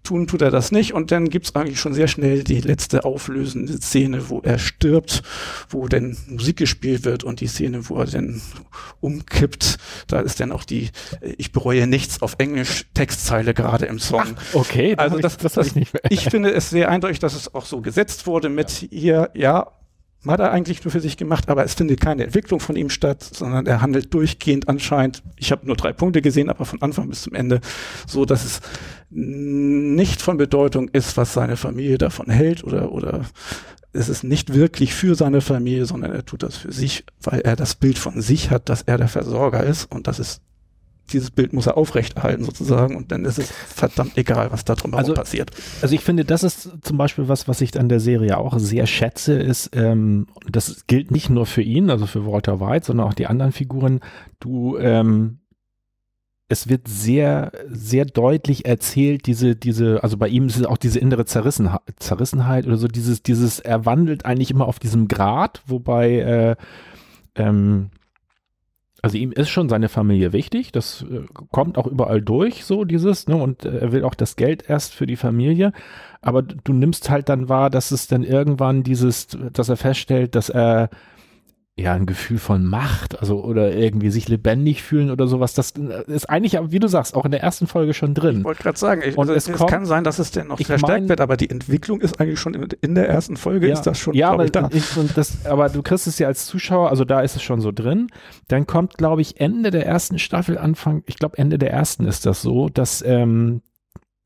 tun 0.04 0.28
tut 0.28 0.42
er 0.42 0.52
das 0.52 0.72
nicht 0.72 0.94
und 0.94 1.12
dann 1.12 1.30
gibt's 1.30 1.56
eigentlich 1.56 1.80
schon 1.80 1.94
sehr 1.94 2.08
schnell 2.08 2.44
die 2.44 2.62
letzte 2.62 3.04
auflösende 3.04 3.74
Szene, 3.82 4.30
wo 4.30 4.40
er 4.42 4.60
stirbt, 4.60 5.24
wo 5.70 5.88
denn 5.88 6.18
Musik 6.28 6.58
gespielt 6.58 7.04
wird 7.04 7.24
und 7.24 7.42
die 7.42 7.48
Szene, 7.48 7.90
wo 7.90 7.98
er 7.98 8.06
dann 8.06 8.42
umkippt, 9.00 9.78
da 10.08 10.20
ist 10.20 10.40
dann 10.40 10.52
auch 10.52 10.64
die 10.64 10.90
Ich 11.38 11.52
bereue 11.52 11.88
nichts 11.88 12.22
auf 12.22 12.36
Englisch 12.38 12.86
Textzeile 12.94 13.54
gerade 13.54 13.86
im 13.88 14.00
Song. 14.00 14.22
Ach, 14.22 14.54
okay, 14.54 14.96
also 14.98 15.18
das, 15.18 15.38
das, 15.38 15.54
das 15.54 15.68
ich, 15.68 15.76
nicht 15.76 15.94
mehr. 15.94 16.04
ich 16.10 16.26
finde 16.26 16.52
es 16.52 16.70
sehr 16.70 16.90
eindeutig, 16.90 17.20
dass 17.20 17.36
es 17.36 17.54
auch 17.54 17.66
so 17.66 17.82
gesetzt 17.82 18.28
wurde 18.28 18.50
mit 18.50 18.82
ja. 18.82 18.88
hier, 18.92 19.32
ja, 19.34 19.72
hat 20.28 20.40
er 20.40 20.52
eigentlich 20.52 20.84
nur 20.84 20.92
für 20.92 21.00
sich 21.00 21.18
gemacht, 21.18 21.50
aber 21.50 21.64
es 21.64 21.74
findet 21.74 22.00
keine 22.00 22.24
Entwicklung 22.24 22.60
von 22.60 22.76
ihm 22.76 22.90
statt, 22.90 23.24
sondern 23.24 23.66
er 23.66 23.82
handelt 23.82 24.14
durchgehend 24.14 24.70
anscheinend, 24.70 25.24
ich 25.38 25.52
habe 25.52 25.66
nur 25.66 25.76
drei 25.76 25.94
Punkte 25.94 26.22
gesehen, 26.22 26.50
aber 26.50 26.66
von 26.66 26.82
Anfang 26.82 27.10
bis 27.10 27.24
zum 27.24 27.34
Ende, 27.34 27.60
so 28.06 28.26
dass 28.26 28.46
es 28.46 28.62
nicht 29.10 30.22
von 30.22 30.38
Bedeutung 30.38 30.90
ist, 30.90 31.18
was 31.18 31.34
seine 31.34 31.58
Familie 31.58 31.98
davon 31.98 32.30
hält 32.30 32.64
oder, 32.64 32.92
oder 32.92 33.26
es 33.94 34.10
ist 34.10 34.24
nicht 34.24 34.54
wirklich 34.54 34.94
für 34.94 35.16
seine 35.16 35.42
Familie, 35.42 35.86
sondern 35.86 36.12
er 36.12 36.26
tut 36.26 36.44
das 36.44 36.58
für 36.58 36.72
sich, 36.72 37.04
weil 37.22 37.42
er 37.42 37.56
das 37.56 37.76
Bild 37.76 37.98
von 37.98 38.22
sich 38.22 38.52
hat, 38.52 38.70
dass 38.70 38.84
er 38.84 38.98
der 38.98 39.08
Versorger 39.08 39.64
ist 39.64 39.92
und 39.92 40.08
das 40.08 40.20
ist 40.20 40.42
dieses 41.14 41.32
Bild 41.32 41.54
muss 41.54 41.68
er 41.68 41.78
aufrechterhalten 41.78 42.44
sozusagen 42.44 42.96
und 42.96 43.12
dann 43.12 43.26
ist 43.26 43.40
es 43.40 43.52
verdammt 43.52 44.18
egal, 44.18 44.52
was 44.52 44.66
da 44.66 44.76
drumherum 44.76 45.00
also, 45.00 45.14
passiert. 45.14 45.52
Also 45.82 45.96
ich 45.96 46.02
finde, 46.02 46.26
das 46.26 46.44
ist 46.44 46.70
zum 46.82 46.98
Beispiel 46.98 47.28
was, 47.28 47.48
was 47.48 47.62
ich 47.62 47.78
an 47.80 47.90
der 47.90 48.00
Serie 48.00 48.38
auch 48.38 48.58
sehr 48.60 48.88
schätze, 48.88 49.34
ist, 49.34 49.72
ähm, 49.76 50.28
das 50.50 50.88
gilt 50.88 51.12
nicht 51.12 51.30
nur 51.30 51.46
für 51.46 51.62
ihn, 51.62 51.90
also 51.90 52.06
für 52.08 52.26
Walter 52.26 52.60
White, 52.60 52.88
sondern 52.88 53.08
auch 53.08 53.14
die 53.14 53.28
anderen 53.28 53.52
Figuren. 53.52 54.00
Du, 54.40 54.78
ähm, 54.78 55.40
es 56.52 56.68
wird 56.68 56.88
sehr, 56.88 57.52
sehr 57.70 58.06
deutlich 58.06 58.66
erzählt, 58.66 59.26
diese, 59.26 59.56
diese, 59.56 60.04
also 60.04 60.18
bei 60.18 60.28
ihm 60.28 60.48
ist 60.48 60.58
es 60.58 60.66
auch 60.66 60.78
diese 60.78 61.00
innere 61.00 61.26
Zerrissenheit, 61.26 61.82
Zerrissenheit 61.98 62.68
oder 62.68 62.78
so, 62.78 62.88
dieses, 62.88 63.24
dieses, 63.24 63.60
er 63.60 63.86
wandelt 63.86 64.26
eigentlich 64.26 64.52
immer 64.52 64.68
auf 64.68 64.78
diesem 64.78 65.08
Grad, 65.08 65.62
wobei, 65.66 66.20
äh, 66.20 66.56
ähm, 67.36 67.90
also 69.02 69.18
ihm 69.18 69.32
ist 69.32 69.50
schon 69.50 69.68
seine 69.68 69.90
Familie 69.90 70.32
wichtig, 70.32 70.72
das 70.72 71.04
äh, 71.04 71.22
kommt 71.52 71.78
auch 71.78 71.88
überall 71.88 72.22
durch, 72.22 72.66
so 72.66 72.86
dieses, 72.86 73.28
ne, 73.28 73.36
und 73.36 73.66
äh, 73.66 73.80
er 73.80 73.92
will 73.92 74.04
auch 74.04 74.14
das 74.14 74.36
Geld 74.36 74.70
erst 74.70 74.94
für 74.94 75.08
die 75.08 75.16
Familie, 75.16 75.74
aber 76.22 76.44
du 76.44 76.74
nimmst 76.74 77.10
halt 77.10 77.30
dann 77.30 77.50
wahr, 77.50 77.70
dass 77.70 77.92
es 77.92 78.08
dann 78.08 78.24
irgendwann 78.24 78.84
dieses, 78.84 79.28
dass 79.54 79.70
er 79.70 79.78
feststellt, 79.78 80.36
dass 80.36 80.50
er 80.50 80.90
ja, 81.80 81.94
ein 81.94 82.06
Gefühl 82.06 82.38
von 82.38 82.66
Macht, 82.66 83.20
also 83.20 83.44
oder 83.44 83.74
irgendwie 83.74 84.12
sich 84.12 84.28
lebendig 84.28 84.84
fühlen 84.84 85.10
oder 85.10 85.26
sowas. 85.28 85.54
Das 85.54 85.72
ist 85.72 86.30
eigentlich, 86.30 86.60
wie 86.70 86.80
du 86.80 86.88
sagst, 86.88 87.16
auch 87.16 87.24
in 87.26 87.32
der 87.32 87.42
ersten 87.42 87.66
Folge 87.66 87.94
schon 87.94 88.14
drin. 88.14 88.40
Ich 88.40 88.44
wollte 88.44 88.62
gerade 88.62 88.78
sagen, 88.78 89.02
ich, 89.04 89.18
Und 89.18 89.22
also 89.30 89.34
es 89.34 89.48
es, 89.48 89.58
kommt- 89.58 89.70
kann 89.72 89.86
sein, 89.86 90.04
dass 90.04 90.20
es 90.20 90.32
denn 90.32 90.48
noch 90.48 90.58
verstärkt 90.58 90.82
mein- 90.84 91.10
wird, 91.10 91.22
aber 91.22 91.38
die 91.38 91.50
Entwicklung 91.50 92.02
ist 92.02 92.20
eigentlich 92.20 92.40
schon 92.40 92.54
in, 92.54 92.68
in 92.82 92.94
der 92.94 93.08
ersten 93.10 93.38
Folge 93.38 93.68
ist 93.72 93.84
das 93.84 93.98
schon, 93.98 94.14
ja, 94.14 94.30
aber, 94.30 94.46
ich, 94.46 94.52
da. 94.52 94.70
ich, 94.72 94.86
das, 95.16 95.46
aber 95.46 95.70
du 95.70 95.82
kriegst 95.82 96.08
es 96.08 96.20
ja 96.20 96.28
als 96.28 96.46
Zuschauer, 96.46 96.90
also 96.90 97.06
da 97.06 97.22
ist 97.22 97.36
es 97.38 97.42
schon 97.42 97.62
so 97.62 97.72
drin. 97.72 98.08
Dann 98.50 98.68
kommt, 98.68 98.98
glaube 98.98 99.22
ich, 99.22 99.40
Ende 99.40 99.72
der 99.72 99.86
ersten 99.88 100.20
Staffel, 100.20 100.58
Anfang, 100.58 101.04
ich 101.08 101.16
glaube 101.18 101.38
Ende 101.38 101.58
der 101.58 101.72
ersten 101.72 102.06
ist 102.06 102.26
das 102.26 102.42
so, 102.42 102.68
dass 102.70 103.02
ähm, 103.02 103.62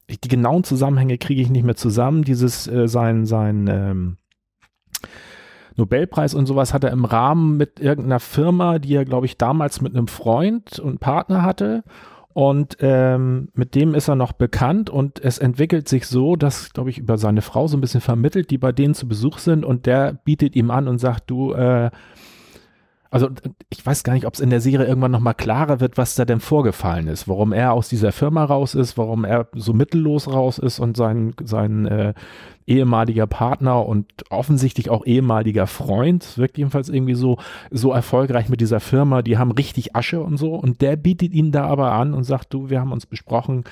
die 0.09 0.27
genauen 0.27 0.63
Zusammenhänge 0.63 1.17
kriege 1.19 1.41
ich 1.41 1.49
nicht 1.51 1.63
mehr 1.63 1.75
zusammen. 1.75 2.23
Dieses 2.23 2.67
äh, 2.67 2.87
sein 2.87 3.25
sein 3.25 3.67
ähm, 3.69 4.17
Nobelpreis 5.77 6.33
und 6.33 6.45
sowas 6.45 6.73
hat 6.73 6.83
er 6.83 6.91
im 6.91 7.05
Rahmen 7.05 7.57
mit 7.57 7.79
irgendeiner 7.79 8.19
Firma, 8.19 8.79
die 8.79 8.95
er, 8.95 9.05
glaube 9.05 9.25
ich, 9.25 9.37
damals 9.37 9.81
mit 9.81 9.95
einem 9.95 10.07
Freund 10.07 10.79
und 10.79 10.99
Partner 10.99 11.43
hatte. 11.43 11.83
Und 12.33 12.77
ähm, 12.81 13.47
mit 13.53 13.75
dem 13.75 13.95
ist 13.95 14.09
er 14.09 14.15
noch 14.15 14.33
bekannt 14.33 14.89
und 14.89 15.23
es 15.23 15.37
entwickelt 15.37 15.87
sich 15.87 16.05
so, 16.05 16.35
dass, 16.35 16.73
glaube 16.73 16.89
ich, 16.89 16.97
über 16.97 17.17
seine 17.17 17.41
Frau 17.41 17.67
so 17.67 17.77
ein 17.77 17.81
bisschen 17.81 18.01
vermittelt, 18.01 18.51
die 18.51 18.57
bei 18.57 18.73
denen 18.73 18.93
zu 18.93 19.07
Besuch 19.07 19.37
sind 19.37 19.63
und 19.63 19.85
der 19.85 20.13
bietet 20.25 20.55
ihm 20.57 20.69
an 20.69 20.89
und 20.89 20.99
sagt, 20.99 21.29
du, 21.29 21.53
äh, 21.53 21.91
also 23.09 23.29
ich 23.69 23.85
weiß 23.85 24.03
gar 24.03 24.11
nicht, 24.11 24.25
ob 24.25 24.33
es 24.33 24.41
in 24.41 24.49
der 24.49 24.59
Serie 24.59 24.85
irgendwann 24.85 25.11
nochmal 25.11 25.35
klarer 25.35 25.79
wird, 25.79 25.97
was 25.97 26.15
da 26.15 26.25
denn 26.25 26.41
vorgefallen 26.41 27.07
ist, 27.07 27.29
warum 27.29 27.53
er 27.53 27.71
aus 27.71 27.87
dieser 27.87 28.11
Firma 28.11 28.43
raus 28.43 28.75
ist, 28.75 28.97
warum 28.97 29.23
er 29.23 29.47
so 29.53 29.71
mittellos 29.71 30.27
raus 30.27 30.57
ist 30.57 30.79
und 30.79 30.97
sein, 30.97 31.33
sein 31.41 31.85
äh, 31.85 32.13
ehemaliger 32.67 33.27
Partner 33.27 33.85
und 33.85 34.07
offensichtlich 34.29 34.89
auch 34.89 35.05
ehemaliger 35.05 35.67
Freund, 35.67 36.37
wirkt 36.37 36.57
jedenfalls 36.57 36.89
irgendwie 36.89 37.15
so, 37.15 37.37
so 37.71 37.91
erfolgreich 37.91 38.49
mit 38.49 38.61
dieser 38.61 38.79
Firma, 38.79 39.21
die 39.21 39.37
haben 39.37 39.51
richtig 39.51 39.95
Asche 39.95 40.21
und 40.21 40.37
so 40.37 40.55
und 40.55 40.81
der 40.81 40.95
bietet 40.95 41.33
ihn 41.33 41.51
da 41.51 41.65
aber 41.65 41.91
an 41.91 42.13
und 42.13 42.23
sagt, 42.23 42.53
du, 42.53 42.69
wir 42.69 42.79
haben 42.79 42.91
uns 42.91 43.05
besprochen, 43.05 43.63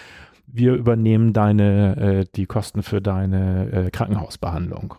wir 0.46 0.74
übernehmen 0.74 1.34
deine, 1.34 1.98
äh, 1.98 2.26
die 2.36 2.46
Kosten 2.46 2.84
für 2.84 3.02
deine 3.02 3.72
äh, 3.72 3.90
Krankenhausbehandlung. 3.90 4.96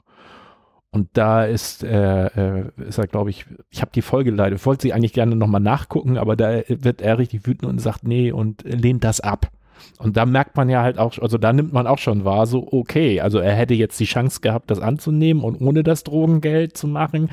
Und 0.91 1.09
da 1.15 1.45
ist, 1.45 1.83
äh, 1.83 2.27
äh, 2.27 2.71
ist 2.87 2.99
er, 2.99 3.09
glaube 3.09 3.31
ich, 3.31 3.47
ich 3.71 3.81
habe 3.81 3.91
die 3.93 4.03
Folge 4.03 4.31
leider, 4.31 4.65
wollte 4.65 4.83
sie 4.83 4.93
eigentlich 4.93 5.13
gerne 5.13 5.35
nochmal 5.35 5.61
nachgucken, 5.61 6.19
aber 6.19 6.37
da 6.37 6.63
wird 6.69 7.03
er 7.03 7.19
richtig 7.19 7.47
wütend 7.47 7.69
und 7.69 7.81
sagt, 7.81 8.05
nee, 8.05 8.31
und 8.31 8.63
lehnt 8.63 9.03
das 9.03 9.21
ab. 9.21 9.51
Und 9.99 10.17
da 10.17 10.27
merkt 10.27 10.57
man 10.57 10.69
ja 10.69 10.83
halt 10.83 10.99
auch, 10.99 11.19
also 11.19 11.39
da 11.39 11.53
nimmt 11.53 11.73
man 11.73 11.87
auch 11.87 11.99
schon 11.99 12.25
wahr, 12.25 12.47
so, 12.47 12.67
okay, 12.73 13.21
also 13.21 13.39
er 13.39 13.55
hätte 13.55 13.75
jetzt 13.75 13.99
die 14.01 14.05
Chance 14.05 14.41
gehabt, 14.41 14.71
das 14.71 14.81
anzunehmen 14.81 15.43
und 15.43 15.61
ohne 15.61 15.83
das 15.83 16.05
Drogengeld 16.05 16.77
zu 16.77 16.89
machen, 16.89 17.31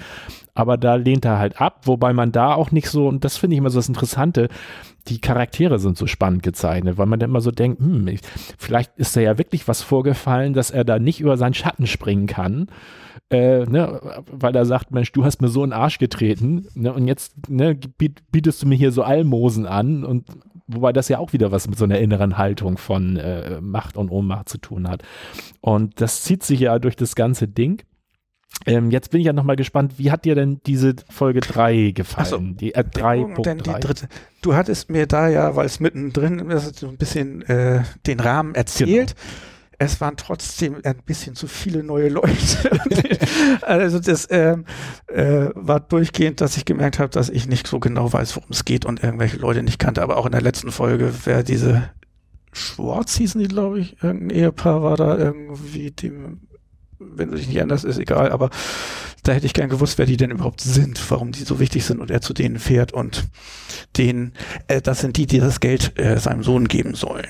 aber 0.53 0.77
da 0.77 0.95
lehnt 0.95 1.25
er 1.25 1.39
halt 1.39 1.59
ab, 1.59 1.81
wobei 1.85 2.13
man 2.13 2.31
da 2.31 2.53
auch 2.53 2.71
nicht 2.71 2.89
so, 2.89 3.07
und 3.07 3.23
das 3.25 3.37
finde 3.37 3.55
ich 3.55 3.57
immer 3.57 3.69
so 3.69 3.79
das 3.79 3.89
Interessante, 3.89 4.47
die 5.07 5.19
Charaktere 5.19 5.79
sind 5.79 5.97
so 5.97 6.05
spannend 6.05 6.43
gezeichnet, 6.43 6.97
weil 6.97 7.07
man 7.07 7.19
dann 7.19 7.31
immer 7.31 7.41
so 7.41 7.51
denkt, 7.51 7.79
hm, 7.79 8.07
ich, 8.07 8.21
vielleicht 8.57 8.91
ist 8.97 9.15
da 9.15 9.21
ja 9.21 9.37
wirklich 9.37 9.67
was 9.67 9.81
vorgefallen, 9.81 10.53
dass 10.53 10.71
er 10.71 10.83
da 10.83 10.99
nicht 10.99 11.19
über 11.19 11.37
seinen 11.37 11.55
Schatten 11.55 11.87
springen 11.87 12.27
kann, 12.27 12.67
äh, 13.31 13.65
ne, 13.65 13.99
weil 14.31 14.55
er 14.55 14.65
sagt, 14.65 14.91
Mensch, 14.91 15.11
du 15.11 15.25
hast 15.25 15.41
mir 15.41 15.47
so 15.47 15.63
in 15.63 15.71
den 15.71 15.79
Arsch 15.79 15.97
getreten, 15.97 16.67
ne, 16.75 16.93
und 16.93 17.07
jetzt 17.07 17.49
ne, 17.49 17.75
biet, 17.75 18.21
bietest 18.31 18.61
du 18.61 18.67
mir 18.67 18.75
hier 18.75 18.91
so 18.91 19.03
Almosen 19.03 19.65
an 19.65 20.03
und 20.03 20.25
wobei 20.74 20.93
das 20.93 21.09
ja 21.09 21.19
auch 21.19 21.34
wieder 21.34 21.51
was 21.51 21.67
mit 21.67 21.78
so 21.78 21.86
einer 21.86 21.99
inneren 21.99 22.38
Haltung 22.38 22.78
von 22.78 23.17
äh, 23.17 23.61
Macht 23.61 23.97
und 23.97 24.09
Ohnmacht 24.09 24.49
zu 24.49 24.57
tun 24.57 24.88
hat. 24.88 25.03
Und 25.61 26.01
das 26.01 26.24
zieht 26.24 26.43
sich 26.43 26.61
ja 26.61 26.80
durch 26.80 26.95
das 26.95 27.15
ganze 27.15 27.47
Ding. 27.47 27.84
Ähm, 28.65 28.91
jetzt 28.91 29.11
bin 29.11 29.22
ich 29.22 29.28
ja 29.28 29.34
nochmal 29.34 29.55
gespannt, 29.55 29.93
wie 29.97 30.11
hat 30.11 30.26
dir 30.26 30.36
denn 30.36 30.59
diese 30.65 30.95
Folge 31.09 31.39
3 31.39 31.91
gefallen? 31.91 32.28
So. 32.28 32.38
die 32.39 32.76
äh, 32.76 32.84
Und 32.84 33.45
dann 33.45 33.57
die 33.59 33.69
3.3. 33.69 33.80
dritte. 33.80 34.07
Du 34.41 34.55
hattest 34.55 34.89
mir 34.89 35.07
da 35.07 35.28
ja, 35.28 35.55
weil 35.55 35.65
es 35.65 35.80
mittendrin 35.80 36.39
ist, 36.49 36.80
so 36.80 36.88
ein 36.88 36.97
bisschen 36.97 37.41
äh, 37.43 37.84
den 38.05 38.19
Rahmen 38.19 38.53
erzählt. 38.53 39.15
Es 39.84 39.99
waren 39.99 40.15
trotzdem 40.15 40.75
ein 40.84 40.97
bisschen 41.03 41.34
zu 41.34 41.47
viele 41.47 41.82
neue 41.82 42.09
Leute. 42.09 42.79
also 43.63 43.97
das 43.99 44.27
ähm, 44.29 44.65
äh, 45.07 45.49
war 45.55 45.79
durchgehend, 45.79 46.39
dass 46.39 46.55
ich 46.55 46.65
gemerkt 46.65 46.99
habe, 46.99 47.09
dass 47.09 47.29
ich 47.29 47.47
nicht 47.47 47.65
so 47.65 47.79
genau 47.79 48.13
weiß, 48.13 48.36
worum 48.36 48.51
es 48.51 48.63
geht 48.63 48.86
und 48.86 49.01
irgendwelche 49.01 49.38
Leute 49.38 49.63
nicht 49.63 49.79
kannte. 49.79 50.03
Aber 50.03 50.17
auch 50.17 50.27
in 50.27 50.34
der 50.34 50.41
letzten 50.43 50.71
Folge, 50.71 51.11
wer 51.23 51.41
diese 51.41 51.89
Schwarz 52.53 53.15
hießen 53.15 53.41
die, 53.41 53.47
glaube 53.47 53.79
ich, 53.79 54.03
irgendein 54.03 54.29
Ehepaar 54.29 54.84
war 54.84 54.97
da 54.97 55.17
irgendwie 55.17 55.89
dem 55.89 56.41
wenn 56.99 57.32
dich 57.32 57.47
nicht 57.47 57.57
erinnerst, 57.57 57.84
ist 57.84 57.97
egal, 57.97 58.32
aber 58.32 58.51
da 59.24 59.34
hätte 59.34 59.45
ich 59.45 59.53
gern 59.53 59.69
gewusst, 59.69 59.97
wer 59.97 60.05
die 60.05 60.17
denn 60.17 60.32
überhaupt 60.32 60.61
sind, 60.61 60.99
warum 61.11 61.32
die 61.32 61.43
so 61.43 61.59
wichtig 61.59 61.86
sind 61.86 61.99
und 61.99 62.09
er 62.11 62.22
zu 62.22 62.34
denen 62.34 62.57
fährt 62.59 62.91
und 62.91 63.26
den, 63.97 64.34
äh, 64.67 64.82
das 64.82 64.99
sind 65.01 65.17
die, 65.17 65.26
die 65.28 65.39
das 65.39 65.59
Geld 65.59 65.97
äh, 65.99 66.17
seinem 66.19 66.43
Sohn 66.43 66.67
geben 66.67 66.95
sollen. 66.95 67.28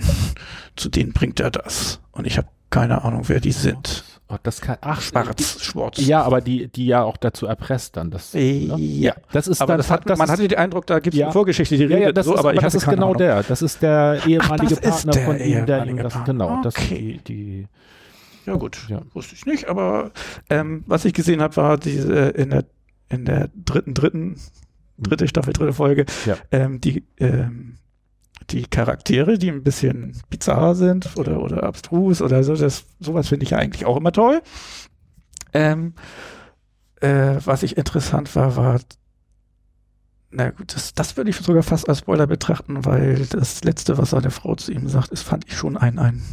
Zu 0.75 0.89
denen 0.89 1.13
bringt 1.13 1.39
er 1.39 1.51
das. 1.51 1.99
Und 2.11 2.25
ich 2.27 2.37
habe 2.37 2.47
keine 2.69 3.03
Ahnung, 3.03 3.23
wer 3.27 3.39
die 3.41 3.51
sind. 3.51 4.05
Oh, 4.29 4.37
das 4.43 4.61
kann, 4.61 4.77
ach, 4.79 5.01
Schwarz, 5.01 5.61
Schwarz. 5.61 5.97
Die, 5.97 6.05
ja, 6.05 6.21
aber 6.23 6.39
die, 6.39 6.69
die 6.69 6.85
ja 6.85 7.03
auch 7.03 7.17
dazu 7.17 7.47
erpresst 7.47 7.97
dann. 7.97 8.11
Das, 8.11 8.33
Äh, 8.33 8.67
ne? 8.67 8.77
ja. 8.79 9.13
das 9.33 9.49
ist 9.49 9.59
aber 9.61 9.73
dann, 9.73 9.77
das 9.79 9.91
hat, 9.91 10.05
man 10.07 10.21
ist, 10.21 10.29
hatte 10.29 10.47
den 10.47 10.57
Eindruck, 10.57 10.87
da 10.87 10.99
gibt 10.99 11.13
es 11.15 11.19
Ja. 11.19 11.25
eine 11.25 11.33
Vorgeschichte, 11.33 11.75
die 11.75 11.83
ja, 11.83 11.89
redet 11.89 12.03
ja, 12.03 12.11
das 12.13 12.25
so, 12.27 12.33
ist, 12.35 12.39
aber 12.39 12.53
ich 12.53 12.61
das 12.61 12.73
ist 12.73 12.87
genau 12.87 13.07
Ahnung. 13.07 13.17
der. 13.17 13.43
Das 13.43 13.61
ist 13.61 13.81
der 13.81 14.21
ehemalige 14.25 14.75
das 14.75 14.79
ist 14.79 15.03
Partner 15.05 15.11
der 15.11 15.25
von 15.25 15.39
ihm, 15.41 15.65
der 15.65 15.85
ihm 15.85 15.97
das, 15.97 16.13
genau, 16.23 16.61
das 16.63 16.77
Okay. 16.77 17.19
die, 17.27 17.33
die, 17.33 17.67
Ja 18.45 18.55
gut, 18.55 18.85
Ja. 18.89 19.01
wusste 19.13 19.35
ich 19.35 19.45
nicht, 19.45 19.67
aber 19.67 20.11
ähm, 20.49 20.83
was 20.87 21.05
ich 21.05 21.13
gesehen 21.13 21.41
habe, 21.41 21.55
war 21.57 21.77
diese 21.77 22.29
in 22.29 22.49
der 22.49 22.65
in 23.09 23.25
der 23.25 23.49
dritten, 23.53 23.93
dritten, 23.93 24.39
dritte 24.97 25.27
Staffel, 25.27 25.53
dritte 25.53 25.73
Folge, 25.73 26.05
Ja. 26.25 26.37
ähm, 26.51 26.79
die 26.81 27.05
ähm, 27.17 27.77
die 28.49 28.63
Charaktere, 28.63 29.37
die 29.37 29.49
ein 29.51 29.63
bisschen 29.63 30.17
bizarr 30.29 30.75
sind 30.75 31.15
oder 31.17 31.41
oder 31.41 31.63
abstrus 31.63 32.21
oder 32.21 32.43
so, 32.43 32.55
das 32.55 32.85
sowas 32.99 33.27
finde 33.27 33.43
ich 33.43 33.51
ja 33.51 33.57
eigentlich 33.59 33.85
auch 33.85 33.97
immer 33.97 34.11
toll. 34.11 34.41
Ähm, 35.53 35.93
äh, 37.01 37.35
was 37.45 37.63
ich 37.63 37.77
interessant 37.77 38.35
war, 38.35 38.55
war 38.55 38.79
na 40.33 40.49
gut, 40.51 40.73
das, 40.73 40.93
das 40.93 41.17
würde 41.17 41.29
ich 41.29 41.35
sogar 41.35 41.61
fast 41.63 41.89
als 41.89 41.99
Spoiler 41.99 42.25
betrachten, 42.25 42.85
weil 42.85 43.25
das 43.25 43.63
letzte, 43.65 43.97
was 43.97 44.11
seine 44.11 44.31
Frau 44.31 44.55
zu 44.55 44.71
ihm 44.71 44.87
sagt, 44.87 45.09
ist, 45.09 45.23
fand 45.23 45.45
ich 45.47 45.57
schon 45.57 45.75
ein, 45.75 45.99
ein, 45.99 46.23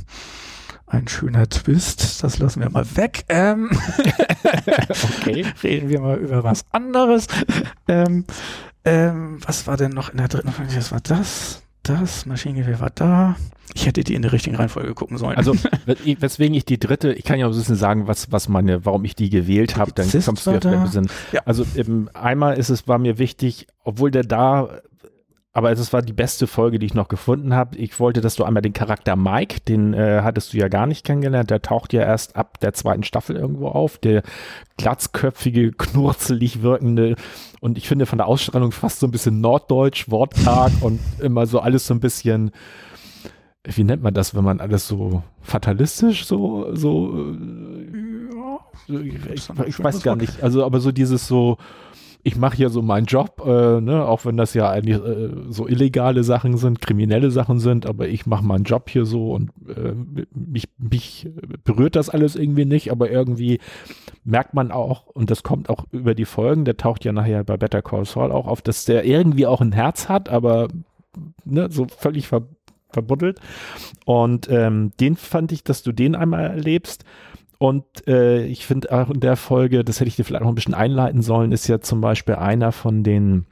ein 0.90 1.08
schöner 1.08 1.48
Twist. 1.48 2.22
Das 2.22 2.38
lassen 2.38 2.60
wir 2.60 2.70
mal 2.70 2.86
weg. 2.96 3.24
Ähm, 3.28 3.70
okay. 5.20 5.44
reden 5.62 5.88
wir 5.88 6.00
mal 6.00 6.16
über 6.18 6.44
was 6.44 6.64
anderes. 6.72 7.26
Ähm, 7.86 8.24
ähm, 8.84 9.38
was 9.46 9.66
war 9.66 9.76
denn 9.76 9.92
noch 9.92 10.10
in 10.10 10.18
der 10.18 10.28
dritten 10.28 10.50
Folge? 10.52 10.74
Was 10.76 10.92
war 10.92 11.00
das? 11.00 11.62
Das, 11.82 12.26
Maschinengewehr 12.26 12.80
war 12.80 12.90
da. 12.90 13.36
Ich 13.74 13.86
hätte 13.86 14.02
die 14.02 14.14
in 14.14 14.22
der 14.22 14.32
richtigen 14.32 14.56
Reihenfolge 14.56 14.94
gucken 14.94 15.18
sollen. 15.18 15.36
Also, 15.36 15.54
wes- 15.86 15.98
weswegen 16.20 16.54
ich 16.54 16.64
die 16.64 16.78
dritte, 16.78 17.12
ich 17.12 17.24
kann 17.24 17.38
ja 17.38 17.46
auch 17.46 17.50
ein 17.52 17.56
bisschen 17.56 17.76
sagen, 17.76 18.06
was, 18.06 18.32
was 18.32 18.48
meine, 18.48 18.84
warum 18.84 19.04
ich 19.04 19.14
die 19.14 19.30
gewählt 19.30 19.76
habe, 19.76 19.92
dann 19.92 20.10
kommst 20.10 20.46
du 20.46 20.50
ja 20.52 20.60
vielleicht 20.60 20.66
ein 20.66 20.72
da. 20.72 20.82
bisschen. 20.82 21.08
Ja. 21.32 21.42
Also, 21.44 21.64
eben, 21.76 22.08
einmal 22.14 22.58
ist 22.58 22.70
es, 22.70 22.88
war 22.88 22.98
mir 22.98 23.18
wichtig, 23.18 23.66
obwohl 23.84 24.10
der 24.10 24.24
da, 24.24 24.80
aber 25.52 25.72
es 25.72 25.92
war 25.92 26.02
die 26.02 26.12
beste 26.12 26.46
Folge, 26.46 26.78
die 26.78 26.86
ich 26.86 26.94
noch 26.94 27.08
gefunden 27.08 27.54
habe. 27.54 27.76
Ich 27.78 27.98
wollte, 27.98 28.20
dass 28.20 28.36
du 28.36 28.44
einmal 28.44 28.62
den 28.62 28.74
Charakter 28.74 29.16
Mike, 29.16 29.60
den 29.66 29.94
äh, 29.94 30.20
hattest 30.22 30.52
du 30.52 30.58
ja 30.58 30.68
gar 30.68 30.86
nicht 30.86 31.04
kennengelernt, 31.04 31.50
der 31.50 31.62
taucht 31.62 31.92
ja 31.92 32.02
erst 32.02 32.36
ab 32.36 32.60
der 32.60 32.74
zweiten 32.74 33.02
Staffel 33.02 33.34
irgendwo 33.34 33.68
auf, 33.68 33.98
der 33.98 34.22
glatzköpfige, 34.76 35.72
knurzelig 35.72 36.62
wirkende 36.62 37.16
und 37.60 37.78
ich 37.78 37.88
finde 37.88 38.06
von 38.06 38.18
der 38.18 38.28
Ausstrahlung 38.28 38.72
fast 38.72 39.00
so 39.00 39.06
ein 39.06 39.10
bisschen 39.10 39.40
norddeutsch, 39.40 40.10
wortkarg 40.10 40.72
und 40.80 41.00
immer 41.18 41.46
so 41.46 41.60
alles 41.60 41.86
so 41.86 41.94
ein 41.94 42.00
bisschen 42.00 42.52
wie 43.64 43.84
nennt 43.84 44.02
man 44.02 44.14
das, 44.14 44.34
wenn 44.34 44.44
man 44.44 44.60
alles 44.60 44.86
so 44.88 45.22
fatalistisch 45.42 46.24
so, 46.24 46.74
so, 46.74 47.34
äh, 48.88 49.02
ich, 49.08 49.14
ich, 49.14 49.32
ich 49.32 49.46
schönes 49.48 49.82
weiß 49.82 50.02
gar 50.02 50.16
nicht, 50.16 50.42
also 50.42 50.64
aber 50.64 50.80
so 50.80 50.92
dieses 50.92 51.26
so, 51.26 51.58
ich 52.22 52.36
mache 52.36 52.56
hier 52.56 52.68
so 52.68 52.82
meinen 52.82 53.06
Job, 53.06 53.42
äh, 53.46 53.80
ne, 53.80 54.04
auch 54.04 54.24
wenn 54.24 54.36
das 54.36 54.54
ja 54.54 54.70
eigentlich 54.70 54.98
äh, 54.98 55.30
so 55.48 55.68
illegale 55.68 56.24
Sachen 56.24 56.56
sind, 56.56 56.80
kriminelle 56.80 57.30
Sachen 57.30 57.60
sind, 57.60 57.86
aber 57.86 58.08
ich 58.08 58.26
mache 58.26 58.44
meinen 58.44 58.64
Job 58.64 58.90
hier 58.90 59.04
so 59.04 59.32
und 59.32 59.50
äh, 59.68 59.94
mich, 60.34 60.68
mich 60.78 61.28
berührt 61.64 61.96
das 61.96 62.10
alles 62.10 62.36
irgendwie 62.36 62.64
nicht, 62.64 62.90
aber 62.90 63.10
irgendwie 63.10 63.60
merkt 64.24 64.54
man 64.54 64.72
auch, 64.72 65.06
und 65.06 65.30
das 65.30 65.42
kommt 65.42 65.70
auch 65.70 65.86
über 65.92 66.14
die 66.14 66.24
Folgen, 66.24 66.64
der 66.64 66.76
taucht 66.76 67.04
ja 67.04 67.12
nachher 67.12 67.44
bei 67.44 67.56
Better 67.56 67.82
Call 67.82 68.04
Saul 68.04 68.32
auch 68.32 68.46
auf, 68.46 68.62
dass 68.62 68.84
der 68.84 69.04
irgendwie 69.04 69.46
auch 69.46 69.60
ein 69.60 69.72
Herz 69.72 70.08
hat, 70.08 70.28
aber 70.28 70.68
ne, 71.44 71.68
so 71.70 71.86
völlig 71.88 72.28
ver 72.28 72.42
verbuddelt. 72.90 73.38
Und 74.06 74.48
ähm, 74.50 74.92
den 74.98 75.16
fand 75.16 75.52
ich, 75.52 75.62
dass 75.62 75.82
du 75.82 75.92
den 75.92 76.14
einmal 76.14 76.44
erlebst. 76.44 77.04
Und 77.58 78.06
äh, 78.06 78.44
ich 78.44 78.66
finde 78.66 78.92
auch 78.92 79.10
in 79.10 79.20
der 79.20 79.36
Folge, 79.36 79.84
das 79.84 79.98
hätte 79.98 80.08
ich 80.08 80.16
dir 80.16 80.24
vielleicht 80.24 80.42
noch 80.42 80.50
ein 80.50 80.54
bisschen 80.54 80.74
einleiten 80.74 81.22
sollen, 81.22 81.50
ist 81.50 81.66
ja 81.66 81.80
zum 81.80 82.00
Beispiel 82.00 82.36
einer 82.36 82.70
von 82.70 83.02
den 83.02 83.46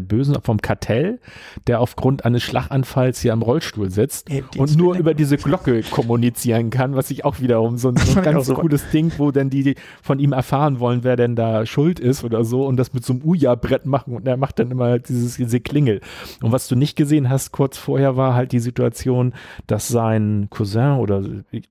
Bösen 0.00 0.36
vom 0.42 0.60
Kartell, 0.60 1.20
der 1.66 1.80
aufgrund 1.80 2.24
eines 2.24 2.42
Schlaganfalls 2.42 3.20
hier 3.20 3.32
am 3.32 3.42
Rollstuhl 3.42 3.90
sitzt 3.90 4.28
die 4.28 4.42
und 4.58 4.76
nur 4.76 4.96
über 4.96 5.14
diese 5.14 5.36
Glocke 5.36 5.82
kommunizieren 5.82 6.70
kann, 6.70 6.94
was 6.94 7.10
ich 7.10 7.24
auch 7.24 7.40
wiederum 7.40 7.76
so 7.78 7.88
ein, 7.88 7.96
so 7.98 8.18
ein 8.18 8.24
ganz 8.24 8.46
super. 8.46 8.60
cooles 8.60 8.88
Ding, 8.90 9.12
wo 9.18 9.30
dann 9.30 9.50
die 9.50 9.74
von 10.02 10.18
ihm 10.18 10.32
erfahren 10.32 10.80
wollen, 10.80 11.04
wer 11.04 11.16
denn 11.16 11.36
da 11.36 11.66
schuld 11.66 12.00
ist 12.00 12.24
oder 12.24 12.44
so 12.44 12.66
und 12.66 12.76
das 12.76 12.92
mit 12.92 13.04
so 13.04 13.14
einem 13.14 13.22
Uja-Brett 13.24 13.86
machen 13.86 14.14
und 14.14 14.26
er 14.26 14.36
macht 14.36 14.58
dann 14.58 14.70
immer 14.70 14.98
dieses, 14.98 15.36
diese 15.36 15.60
Klingel. 15.60 16.00
Und 16.42 16.52
was 16.52 16.68
du 16.68 16.76
nicht 16.76 16.96
gesehen 16.96 17.28
hast, 17.28 17.52
kurz 17.52 17.76
vorher 17.76 18.16
war 18.16 18.34
halt 18.34 18.52
die 18.52 18.60
Situation, 18.60 19.34
dass 19.66 19.88
sein 19.88 20.48
Cousin 20.50 20.98
oder 20.98 21.22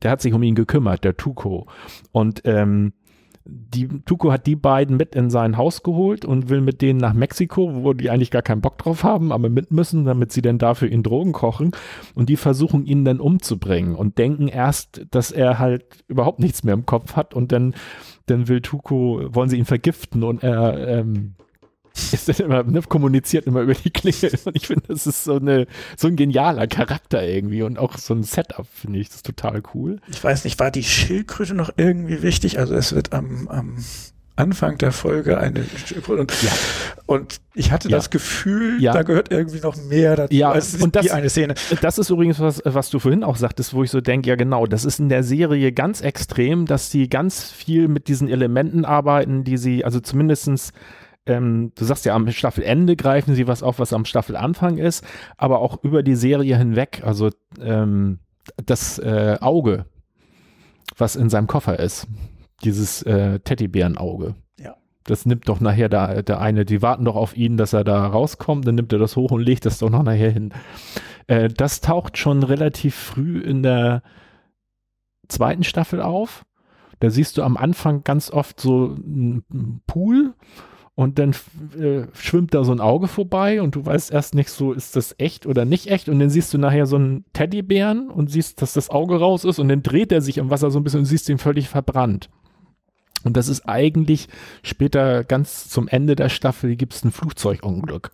der 0.01 0.11
hat 0.11 0.21
sich 0.21 0.33
um 0.33 0.43
ihn 0.43 0.55
gekümmert, 0.55 1.03
der 1.03 1.17
Tuko. 1.17 1.67
Und 2.11 2.41
ähm, 2.45 2.93
die, 3.45 3.87
Tuko 4.05 4.31
hat 4.31 4.47
die 4.47 4.55
beiden 4.55 4.95
mit 4.95 5.15
in 5.15 5.29
sein 5.29 5.57
Haus 5.57 5.83
geholt 5.83 6.23
und 6.23 6.49
will 6.49 6.61
mit 6.61 6.81
denen 6.81 6.99
nach 6.99 7.13
Mexiko, 7.13 7.83
wo 7.83 7.93
die 7.93 8.09
eigentlich 8.09 8.31
gar 8.31 8.41
keinen 8.41 8.61
Bock 8.61 8.77
drauf 8.77 9.03
haben, 9.03 9.31
aber 9.31 9.49
mit 9.49 9.71
müssen, 9.71 10.05
damit 10.05 10.31
sie 10.31 10.41
dann 10.41 10.57
dafür 10.57 10.89
ihn 10.89 11.03
Drogen 11.03 11.33
kochen. 11.33 11.71
Und 12.15 12.29
die 12.29 12.37
versuchen 12.37 12.85
ihn 12.85 13.03
dann 13.03 13.19
umzubringen 13.19 13.95
und 13.95 14.17
denken 14.17 14.47
erst, 14.47 15.05
dass 15.11 15.31
er 15.31 15.59
halt 15.59 16.03
überhaupt 16.07 16.39
nichts 16.39 16.63
mehr 16.63 16.73
im 16.73 16.85
Kopf 16.85 17.15
hat 17.15 17.33
und 17.33 17.51
dann, 17.51 17.75
dann 18.27 18.47
will 18.47 18.61
Tuko, 18.61 19.21
wollen 19.29 19.49
sie 19.49 19.57
ihn 19.57 19.65
vergiften 19.65 20.23
und 20.23 20.41
er 20.41 20.87
ähm, 20.87 21.35
ist 22.11 22.27
dann 22.29 22.35
immer, 22.47 22.63
ne, 22.63 22.81
kommuniziert 22.81 23.45
immer 23.45 23.61
über 23.61 23.73
die 23.73 23.91
Klingel. 23.91 24.31
Und 24.45 24.55
ich 24.55 24.67
finde, 24.67 24.83
das 24.87 25.05
ist 25.07 25.23
so 25.23 25.35
eine, 25.35 25.67
so 25.97 26.07
ein 26.07 26.15
genialer 26.15 26.67
Charakter 26.67 27.23
irgendwie 27.23 27.61
und 27.63 27.77
auch 27.77 27.97
so 27.97 28.13
ein 28.13 28.23
Setup, 28.23 28.65
finde 28.73 28.99
ich. 28.99 29.07
Das 29.09 29.17
ist 29.17 29.25
total 29.25 29.61
cool. 29.73 29.99
Ich 30.09 30.23
weiß 30.23 30.43
nicht, 30.43 30.59
war 30.59 30.71
die 30.71 30.83
Schildkröte 30.83 31.53
noch 31.53 31.71
irgendwie 31.77 32.21
wichtig? 32.23 32.57
Also 32.59 32.73
es 32.75 32.93
wird 32.93 33.13
am, 33.13 33.47
am 33.47 33.75
Anfang 34.35 34.79
der 34.79 34.91
Folge 34.91 35.37
eine 35.37 35.63
Schildkröte 35.85 36.21
und, 36.21 36.33
Ja. 36.41 36.51
und 37.05 37.39
ich 37.53 37.71
hatte 37.71 37.89
Ja. 37.89 37.97
das 37.97 38.09
Gefühl, 38.09 38.81
Ja. 38.81 38.91
da 38.93 39.03
gehört 39.03 39.31
irgendwie 39.31 39.59
noch 39.59 39.75
mehr 39.75 40.15
dazu 40.15 40.33
Ja, 40.35 40.51
als 40.51 40.73
und 40.81 40.95
das- 40.95 41.03
die 41.05 41.11
eine 41.11 41.29
Szene. 41.29 41.53
Das 41.81 41.99
ist 41.99 42.09
übrigens 42.09 42.39
was, 42.39 42.59
was 42.65 42.89
du 42.89 42.97
vorhin 42.97 43.23
auch 43.23 43.37
sagtest, 43.37 43.75
wo 43.75 43.83
ich 43.83 43.91
so 43.91 44.01
denke, 44.01 44.29
ja 44.29 44.35
genau, 44.35 44.65
das 44.65 44.85
ist 44.85 44.99
in 44.99 45.09
der 45.09 45.21
Serie 45.21 45.71
ganz 45.71 46.01
extrem, 46.01 46.65
dass 46.65 46.89
sie 46.89 47.07
ganz 47.09 47.51
viel 47.51 47.87
mit 47.87 48.07
diesen 48.07 48.27
Elementen 48.27 48.85
arbeiten, 48.85 49.43
die 49.43 49.57
sie, 49.57 49.85
also 49.85 49.99
zumindestens 49.99 50.71
ähm, 51.25 51.71
du 51.75 51.85
sagst 51.85 52.05
ja, 52.05 52.15
am 52.15 52.29
Staffelende 52.31 52.95
greifen 52.95 53.35
sie 53.35 53.47
was 53.47 53.63
auf, 53.63 53.79
was 53.79 53.93
am 53.93 54.05
Staffelanfang 54.05 54.77
ist, 54.77 55.05
aber 55.37 55.59
auch 55.59 55.83
über 55.83 56.03
die 56.03 56.15
Serie 56.15 56.57
hinweg, 56.57 57.01
also 57.05 57.29
ähm, 57.61 58.19
das 58.65 58.99
äh, 58.99 59.37
Auge, 59.39 59.85
was 60.97 61.15
in 61.15 61.29
seinem 61.29 61.47
Koffer 61.47 61.79
ist, 61.79 62.07
dieses 62.63 63.03
äh, 63.03 63.39
Teddybärenauge. 63.39 64.35
Ja. 64.59 64.75
Das 65.05 65.25
nimmt 65.25 65.47
doch 65.47 65.59
nachher 65.61 65.89
der, 65.89 66.23
der 66.23 66.41
eine, 66.41 66.65
die 66.65 66.81
warten 66.81 67.05
doch 67.05 67.15
auf 67.15 67.37
ihn, 67.37 67.55
dass 67.57 67.73
er 67.73 67.83
da 67.83 68.05
rauskommt, 68.05 68.67
dann 68.67 68.75
nimmt 68.75 68.91
er 68.91 68.99
das 68.99 69.15
hoch 69.15 69.31
und 69.31 69.41
legt 69.41 69.65
das 69.65 69.79
doch 69.79 69.89
noch 69.89 70.03
nachher 70.03 70.31
hin. 70.31 70.53
Äh, 71.27 71.47
das 71.47 71.79
taucht 71.79 72.17
schon 72.17 72.43
relativ 72.43 72.95
früh 72.95 73.39
in 73.39 73.63
der 73.63 74.03
zweiten 75.29 75.63
Staffel 75.63 76.01
auf. 76.01 76.45
Da 76.99 77.09
siehst 77.09 77.37
du 77.37 77.43
am 77.43 77.57
Anfang 77.57 78.03
ganz 78.03 78.29
oft 78.29 78.59
so 78.59 78.95
einen 78.95 79.81
Pool 79.87 80.33
und 80.95 81.17
dann 81.17 81.31
äh, 81.79 82.03
schwimmt 82.13 82.53
da 82.53 82.63
so 82.63 82.71
ein 82.71 82.79
Auge 82.79 83.07
vorbei 83.07 83.61
und 83.61 83.75
du 83.75 83.85
weißt 83.85 84.11
erst 84.11 84.35
nicht 84.35 84.49
so, 84.49 84.73
ist 84.73 84.95
das 84.95 85.15
echt 85.17 85.45
oder 85.45 85.65
nicht 85.65 85.87
echt 85.87 86.07
und 86.07 86.19
dann 86.19 86.29
siehst 86.29 86.53
du 86.53 86.57
nachher 86.57 86.85
so 86.85 86.97
einen 86.97 87.25
Teddybären 87.33 88.09
und 88.09 88.29
siehst, 88.29 88.61
dass 88.61 88.73
das 88.73 88.89
Auge 88.89 89.19
raus 89.19 89.43
ist 89.43 89.59
und 89.59 89.69
dann 89.69 89.81
dreht 89.81 90.11
er 90.11 90.21
sich 90.21 90.37
im 90.37 90.51
Wasser 90.51 90.69
so 90.69 90.79
ein 90.79 90.83
bisschen 90.83 90.99
und 90.99 91.05
siehst 91.05 91.29
ihn 91.29 91.39
völlig 91.39 91.67
verbrannt. 91.67 92.29
Und 93.23 93.37
das 93.37 93.47
ist 93.47 93.67
eigentlich 93.67 94.27
später 94.61 95.23
ganz 95.23 95.69
zum 95.69 95.87
Ende 95.87 96.15
der 96.15 96.29
Staffel 96.29 96.75
gibt 96.75 96.93
es 96.93 97.03
ein 97.03 97.11
Flugzeugunglück. 97.11 98.11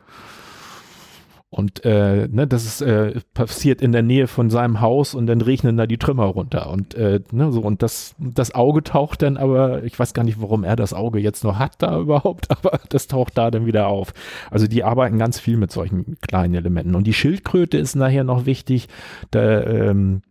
Und 1.52 1.84
äh, 1.84 2.28
ne, 2.28 2.46
das 2.46 2.64
ist 2.66 2.82
äh, 2.82 3.22
passiert 3.34 3.82
in 3.82 3.92
der 3.92 4.04
Nähe 4.04 4.28
von 4.28 4.52
seinem 4.52 4.82
Haus 4.82 5.16
und 5.16 5.26
dann 5.26 5.42
regnen 5.42 5.78
da 5.78 5.88
die 5.88 5.98
Trümmer 5.98 6.26
runter. 6.26 6.70
Und 6.70 6.94
äh, 6.94 7.22
ne, 7.32 7.52
so, 7.52 7.62
und 7.62 7.82
das, 7.82 8.14
das 8.20 8.54
Auge 8.54 8.84
taucht 8.84 9.24
dann 9.24 9.36
aber, 9.36 9.84
ich 9.84 9.98
weiß 9.98 10.14
gar 10.14 10.24
nicht, 10.24 10.40
warum 10.40 10.64
er 10.64 10.76
das 10.76 10.94
Auge 10.94 11.20
jetzt 11.20 11.44
noch 11.44 11.58
hat 11.58 11.82
da 11.82 11.98
überhaupt, 12.00 12.52
aber 12.52 12.80
das 12.90 13.08
taucht 13.08 13.36
da 13.38 13.50
dann 13.50 13.66
wieder 13.66 13.88
auf. 13.88 14.14
Also 14.52 14.68
die 14.68 14.84
arbeiten 14.84 15.18
ganz 15.18 15.40
viel 15.40 15.58
mit 15.58 15.72
solchen 15.72 16.18
kleinen 16.22 16.54
Elementen. 16.54 16.94
Und 16.94 17.08
die 17.08 17.14
Schildkröte 17.14 17.80
ist 17.80 17.96
nachher 17.96 18.24
noch 18.24 18.46
wichtig. 18.46 18.88
Da, 19.32 19.64
ähm, 19.64 20.22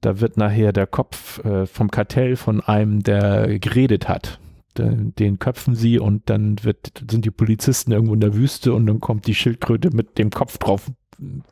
da 0.00 0.20
wird 0.20 0.36
nachher 0.36 0.72
der 0.72 0.86
Kopf 0.86 1.44
äh, 1.44 1.66
vom 1.66 1.90
Kartell 1.90 2.36
von 2.36 2.60
einem, 2.60 3.02
der 3.02 3.58
geredet 3.58 4.08
hat. 4.08 4.38
Den, 4.78 5.14
den 5.14 5.38
köpfen 5.38 5.74
sie 5.74 5.98
und 5.98 6.28
dann 6.30 6.56
wird, 6.62 7.04
sind 7.10 7.24
die 7.24 7.30
Polizisten 7.30 7.92
irgendwo 7.92 8.14
in 8.14 8.20
der 8.20 8.34
Wüste 8.34 8.72
und 8.74 8.86
dann 8.86 9.00
kommt 9.00 9.26
die 9.26 9.34
Schildkröte 9.34 9.90
mit 9.90 10.18
dem 10.18 10.30
Kopf 10.30 10.58
drauf 10.58 10.90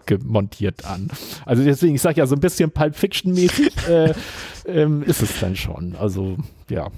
gemontiert 0.07 0.85
an. 0.85 1.11
Also 1.47 1.65
deswegen, 1.65 1.95
ich 1.95 2.03
sage 2.03 2.19
ja, 2.19 2.27
so 2.27 2.35
ein 2.35 2.41
bisschen 2.41 2.71
Pulp 2.71 2.97
Fiction-mäßig 2.97 3.89
äh, 3.89 4.15
ähm, 4.67 5.03
ist 5.03 5.23
es 5.23 5.41
dann 5.41 5.57
schon. 5.57 5.97
Also, 5.97 6.37
ja. 6.69 6.91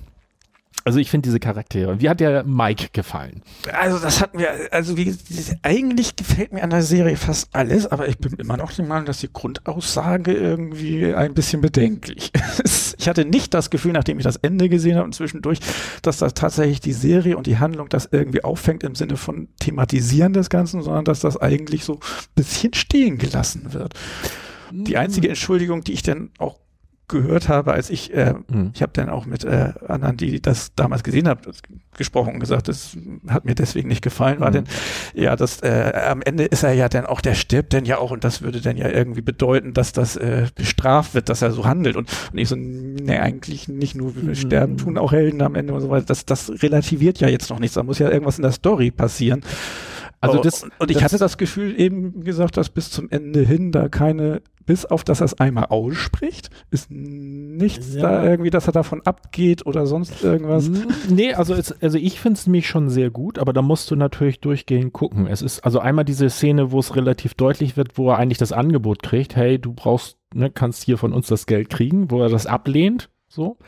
Also 0.86 1.00
ich 1.00 1.10
finde 1.10 1.26
diese 1.26 1.40
Charaktere. 1.40 2.00
Wie 2.00 2.08
hat 2.08 2.20
der 2.20 2.44
Mike 2.44 2.90
gefallen? 2.92 3.42
Also 3.72 3.98
das 3.98 4.20
hat 4.20 4.36
mir, 4.36 4.48
also 4.70 4.96
wie, 4.96 5.16
eigentlich 5.62 6.14
gefällt 6.14 6.52
mir 6.52 6.62
an 6.62 6.70
der 6.70 6.82
Serie 6.82 7.16
fast 7.16 7.48
alles, 7.52 7.88
aber 7.88 8.06
ich 8.08 8.18
bin 8.18 8.34
immer 8.34 8.56
noch 8.56 8.70
der 8.70 8.84
Meinung, 8.84 9.04
dass 9.04 9.18
die 9.18 9.32
Grundaussage 9.32 10.32
irgendwie 10.32 11.12
ein 11.12 11.34
bisschen 11.34 11.60
bedenklich 11.60 12.30
ist. 12.62 12.94
Ich 13.00 13.08
hatte 13.08 13.24
nicht 13.24 13.52
das 13.52 13.70
Gefühl, 13.70 13.94
nachdem 13.94 14.18
ich 14.18 14.22
das 14.22 14.36
Ende 14.36 14.68
gesehen 14.68 14.94
habe 14.94 15.06
und 15.06 15.12
zwischendurch, 15.12 15.58
dass 16.02 16.18
das 16.18 16.34
tatsächlich 16.34 16.78
die 16.78 16.92
Serie 16.92 17.36
und 17.36 17.48
die 17.48 17.58
Handlung 17.58 17.88
das 17.88 18.08
irgendwie 18.12 18.44
auffängt 18.44 18.84
im 18.84 18.94
Sinne 18.94 19.16
von 19.16 19.48
thematisieren 19.58 20.34
des 20.34 20.50
Ganzen, 20.50 20.82
sondern 20.82 21.04
dass 21.04 21.18
das 21.18 21.36
eigentlich 21.36 21.82
so 21.82 21.94
ein 21.94 22.00
bisschen 22.36 22.74
stehen 22.74 23.18
gelassen 23.18 23.72
wird. 23.72 23.94
Die 24.70 24.96
einzige 24.96 25.28
Entschuldigung, 25.28 25.82
die 25.82 25.94
ich 25.94 26.04
dann 26.04 26.30
auch 26.38 26.60
gehört 27.08 27.48
habe, 27.48 27.72
als 27.72 27.90
ich, 27.90 28.12
äh, 28.14 28.34
Mhm. 28.48 28.70
ich 28.74 28.82
habe 28.82 28.92
dann 28.94 29.08
auch 29.08 29.26
mit 29.26 29.44
äh, 29.44 29.72
anderen, 29.86 30.16
die 30.16 30.40
das 30.42 30.72
damals 30.74 31.02
gesehen 31.04 31.28
haben, 31.28 31.40
gesprochen 31.96 32.34
und 32.34 32.40
gesagt, 32.40 32.68
das 32.68 32.96
hat 33.28 33.44
mir 33.44 33.54
deswegen 33.54 33.88
nicht 33.88 34.02
gefallen, 34.02 34.40
war 34.40 34.50
Mhm. 34.50 34.54
denn, 34.54 34.64
ja, 35.14 35.36
das 35.36 35.60
äh, 35.62 35.92
am 36.10 36.20
Ende 36.22 36.44
ist 36.44 36.62
er 36.62 36.72
ja 36.72 36.88
dann 36.88 37.06
auch, 37.06 37.20
der 37.20 37.34
stirbt 37.34 37.72
dann 37.74 37.84
ja 37.84 37.98
auch 37.98 38.10
und 38.10 38.24
das 38.24 38.42
würde 38.42 38.60
dann 38.60 38.76
ja 38.76 38.88
irgendwie 38.88 39.22
bedeuten, 39.22 39.72
dass 39.72 39.92
das 39.92 40.16
äh, 40.16 40.46
bestraft 40.54 41.14
wird, 41.14 41.28
dass 41.28 41.42
er 41.42 41.52
so 41.52 41.64
handelt 41.64 41.96
und, 41.96 42.08
und 42.32 42.38
ich 42.38 42.48
so, 42.48 42.56
nee, 42.56 43.16
eigentlich 43.18 43.68
nicht 43.68 43.94
nur 43.94 44.12
Mhm. 44.14 44.34
sterben 44.34 44.76
tun 44.76 44.98
auch 44.98 45.12
Helden 45.12 45.42
am 45.42 45.54
Ende 45.54 45.72
und 45.74 45.80
so 45.80 45.90
weiter, 45.90 46.06
das, 46.06 46.24
das 46.24 46.50
relativiert 46.62 47.20
ja 47.20 47.28
jetzt 47.28 47.50
noch 47.50 47.58
nichts, 47.60 47.74
da 47.74 47.82
muss 47.82 47.98
ja 47.98 48.10
irgendwas 48.10 48.38
in 48.38 48.42
der 48.42 48.52
Story 48.52 48.90
passieren. 48.90 49.42
Also 50.28 50.42
das- 50.42 50.62
und, 50.64 50.72
und 50.78 50.90
ich 50.90 50.96
das- 50.96 51.04
hatte 51.04 51.18
das 51.18 51.38
Gefühl 51.38 51.78
eben 51.80 52.22
gesagt, 52.24 52.56
dass 52.56 52.68
bis 52.68 52.90
zum 52.90 53.08
Ende 53.10 53.40
hin 53.40 53.72
da 53.72 53.88
keine, 53.88 54.42
bis 54.64 54.84
auf 54.84 55.04
dass 55.04 55.20
er 55.20 55.26
es 55.26 55.34
einmal 55.40 55.66
ausspricht, 55.66 56.50
ist 56.70 56.90
nichts 56.90 57.94
Ja. 57.94 58.02
da 58.02 58.24
irgendwie, 58.24 58.50
dass 58.50 58.66
er 58.66 58.72
davon 58.72 59.02
abgeht 59.04 59.64
oder 59.66 59.86
sonst 59.86 60.24
irgendwas. 60.24 60.68
Nee, 61.08 61.34
also, 61.34 61.54
es, 61.54 61.72
also 61.82 61.98
ich 61.98 62.20
finde 62.20 62.38
es 62.38 62.46
nämlich 62.46 62.66
schon 62.66 62.88
sehr 62.90 63.10
gut, 63.10 63.38
aber 63.38 63.52
da 63.52 63.62
musst 63.62 63.90
du 63.90 63.96
natürlich 63.96 64.40
durchgehend 64.40 64.92
gucken. 64.92 65.26
Es 65.26 65.42
ist 65.42 65.60
also 65.64 65.78
einmal 65.78 66.04
diese 66.04 66.28
Szene, 66.30 66.72
wo 66.72 66.80
es 66.80 66.96
relativ 66.96 67.34
deutlich 67.34 67.76
wird, 67.76 67.96
wo 67.98 68.10
er 68.10 68.18
eigentlich 68.18 68.38
das 68.38 68.52
Angebot 68.52 69.02
kriegt, 69.02 69.36
hey, 69.36 69.58
du 69.58 69.72
brauchst, 69.72 70.16
ne, 70.34 70.50
kannst 70.50 70.82
hier 70.84 70.98
von 70.98 71.12
uns 71.12 71.28
das 71.28 71.46
Geld 71.46 71.68
kriegen, 71.70 72.10
wo 72.10 72.20
er 72.22 72.28
das 72.28 72.46
ablehnt. 72.46 73.08
So. 73.28 73.58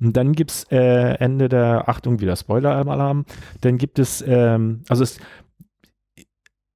Und 0.00 0.16
dann 0.16 0.32
gibt's 0.32 0.64
äh, 0.70 1.14
Ende 1.18 1.48
der, 1.48 1.88
Achtung, 1.88 2.20
wieder 2.20 2.36
Spoiler-Alarm, 2.36 3.24
dann 3.62 3.76
gibt 3.78 3.98
es, 3.98 4.22
ähm, 4.26 4.82
also 4.88 5.02
es, 5.02 5.18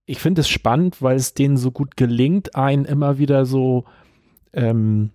ich 0.06 0.18
finde 0.18 0.40
es 0.40 0.48
spannend, 0.48 1.00
weil 1.02 1.16
es 1.16 1.34
denen 1.34 1.56
so 1.56 1.70
gut 1.70 1.96
gelingt, 1.96 2.54
einen 2.54 2.84
immer 2.84 3.18
wieder 3.18 3.46
so 3.46 3.84
ähm, 4.52 5.10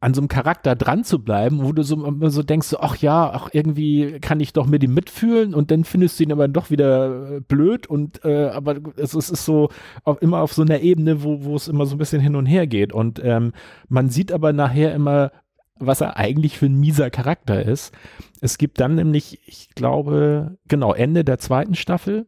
an 0.00 0.14
so 0.14 0.22
einem 0.22 0.28
Charakter 0.28 0.74
dran 0.76 1.04
zu 1.04 1.22
bleiben, 1.22 1.62
wo 1.62 1.72
du 1.72 1.82
so, 1.82 2.10
so 2.30 2.42
denkst, 2.42 2.74
ach 2.80 2.96
ja, 2.96 3.30
ach 3.30 3.50
irgendwie 3.52 4.18
kann 4.20 4.40
ich 4.40 4.54
doch 4.54 4.66
mit 4.66 4.82
ihm 4.82 4.94
mitfühlen 4.94 5.54
und 5.54 5.70
dann 5.70 5.84
findest 5.84 6.18
du 6.18 6.24
ihn 6.24 6.32
aber 6.32 6.48
doch 6.48 6.70
wieder 6.70 7.36
äh, 7.36 7.40
blöd 7.40 7.86
und 7.86 8.24
äh, 8.24 8.46
aber 8.46 8.76
es, 8.96 9.14
es 9.14 9.28
ist 9.28 9.44
so 9.44 9.68
auf, 10.04 10.22
immer 10.22 10.40
auf 10.40 10.54
so 10.54 10.62
einer 10.62 10.80
Ebene, 10.80 11.22
wo, 11.22 11.44
wo 11.44 11.54
es 11.54 11.68
immer 11.68 11.84
so 11.84 11.96
ein 11.96 11.98
bisschen 11.98 12.22
hin 12.22 12.34
und 12.34 12.46
her 12.46 12.66
geht 12.66 12.94
und 12.94 13.20
ähm, 13.22 13.52
man 13.88 14.08
sieht 14.08 14.32
aber 14.32 14.54
nachher 14.54 14.94
immer, 14.94 15.32
was 15.80 16.00
er 16.00 16.16
eigentlich 16.16 16.58
für 16.58 16.66
ein 16.66 16.78
mieser 16.78 17.10
Charakter 17.10 17.64
ist. 17.64 17.92
Es 18.40 18.58
gibt 18.58 18.80
dann 18.80 18.94
nämlich, 18.94 19.40
ich 19.46 19.70
glaube, 19.74 20.58
genau, 20.68 20.92
Ende 20.94 21.24
der 21.24 21.38
zweiten 21.38 21.74
Staffel, 21.74 22.26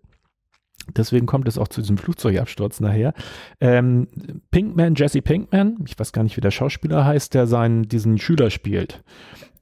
deswegen 0.96 1.26
kommt 1.26 1.48
es 1.48 1.58
auch 1.58 1.68
zu 1.68 1.80
diesem 1.80 1.98
Flugzeugabsturz 1.98 2.80
nachher, 2.80 3.14
ähm, 3.60 4.08
Pinkman, 4.50 4.94
Jesse 4.94 5.22
Pinkman, 5.22 5.78
ich 5.86 5.98
weiß 5.98 6.12
gar 6.12 6.22
nicht, 6.22 6.36
wie 6.36 6.40
der 6.42 6.50
Schauspieler 6.50 7.04
heißt, 7.04 7.34
der 7.34 7.46
seinen, 7.46 7.88
diesen 7.88 8.18
Schüler 8.18 8.50
spielt. 8.50 9.02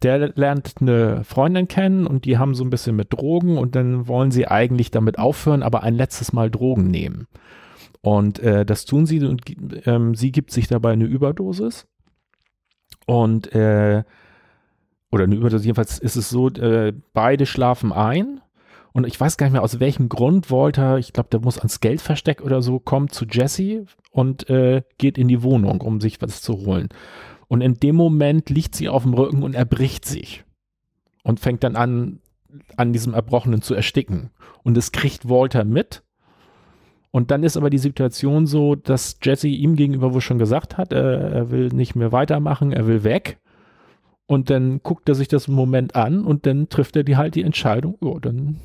Der 0.02 0.32
lernt 0.34 0.76
eine 0.80 1.24
Freundin 1.24 1.68
kennen 1.68 2.06
und 2.06 2.24
die 2.24 2.38
haben 2.38 2.54
so 2.54 2.64
ein 2.64 2.70
bisschen 2.70 2.96
mit 2.96 3.12
Drogen 3.12 3.58
und 3.58 3.74
dann 3.76 4.08
wollen 4.08 4.30
sie 4.30 4.48
eigentlich 4.48 4.90
damit 4.90 5.18
aufhören, 5.18 5.62
aber 5.62 5.82
ein 5.82 5.94
letztes 5.94 6.32
Mal 6.32 6.50
Drogen 6.50 6.86
nehmen. 6.90 7.26
Und 8.00 8.38
äh, 8.38 8.64
das 8.64 8.86
tun 8.86 9.04
sie 9.04 9.22
und 9.22 9.42
ähm, 9.86 10.14
sie 10.14 10.32
gibt 10.32 10.52
sich 10.52 10.68
dabei 10.68 10.92
eine 10.92 11.04
Überdosis. 11.04 11.86
Und 13.06 13.52
äh, 13.54 14.04
oder 15.10 15.24
eine 15.24 15.36
jedenfalls 15.36 15.98
ist 15.98 16.16
es 16.16 16.30
so, 16.30 16.48
äh, 16.48 16.92
beide 17.12 17.46
schlafen 17.46 17.92
ein 17.92 18.40
und 18.92 19.06
ich 19.06 19.18
weiß 19.20 19.36
gar 19.36 19.46
nicht 19.46 19.52
mehr 19.52 19.62
aus 19.62 19.80
welchem 19.80 20.08
Grund 20.08 20.50
Walter, 20.50 20.98
ich 20.98 21.12
glaube, 21.12 21.28
der 21.30 21.40
muss 21.40 21.58
ans 21.58 21.80
Geldversteck 21.80 22.42
oder 22.42 22.62
so, 22.62 22.78
kommt 22.78 23.12
zu 23.14 23.24
Jesse 23.24 23.86
und 24.10 24.48
äh, 24.50 24.82
geht 24.98 25.18
in 25.18 25.28
die 25.28 25.42
Wohnung, 25.42 25.80
um 25.80 26.00
sich 26.00 26.20
was 26.20 26.42
zu 26.42 26.58
holen. 26.58 26.88
Und 27.48 27.60
in 27.60 27.74
dem 27.74 27.96
Moment 27.96 28.50
liegt 28.50 28.74
sie 28.74 28.88
auf 28.88 29.02
dem 29.02 29.14
Rücken 29.14 29.42
und 29.42 29.54
erbricht 29.54 30.04
sich 30.04 30.44
und 31.22 31.40
fängt 31.40 31.64
dann 31.64 31.76
an, 31.76 32.20
an 32.76 32.92
diesem 32.92 33.14
Erbrochenen 33.14 33.62
zu 33.62 33.74
ersticken. 33.74 34.30
Und 34.62 34.76
das 34.76 34.92
kriegt 34.92 35.28
Walter 35.28 35.64
mit. 35.64 36.02
Und 37.12 37.30
dann 37.30 37.42
ist 37.42 37.56
aber 37.56 37.70
die 37.70 37.78
Situation 37.78 38.46
so, 38.46 38.76
dass 38.76 39.18
Jesse 39.22 39.48
ihm 39.48 39.74
gegenüber 39.74 40.14
wohl 40.14 40.20
schon 40.20 40.38
gesagt 40.38 40.78
hat, 40.78 40.92
er, 40.92 41.20
er 41.32 41.50
will 41.50 41.68
nicht 41.68 41.96
mehr 41.96 42.12
weitermachen, 42.12 42.72
er 42.72 42.86
will 42.86 43.02
weg. 43.02 43.40
Und 44.26 44.48
dann 44.48 44.80
guckt 44.82 45.08
er 45.08 45.16
sich 45.16 45.26
das 45.26 45.48
im 45.48 45.54
Moment 45.54 45.96
an 45.96 46.24
und 46.24 46.46
dann 46.46 46.68
trifft 46.68 46.94
er 46.94 47.02
die 47.02 47.16
halt 47.16 47.34
die 47.34 47.42
Entscheidung, 47.42 47.98
ja, 48.00 48.14
dann, 48.20 48.60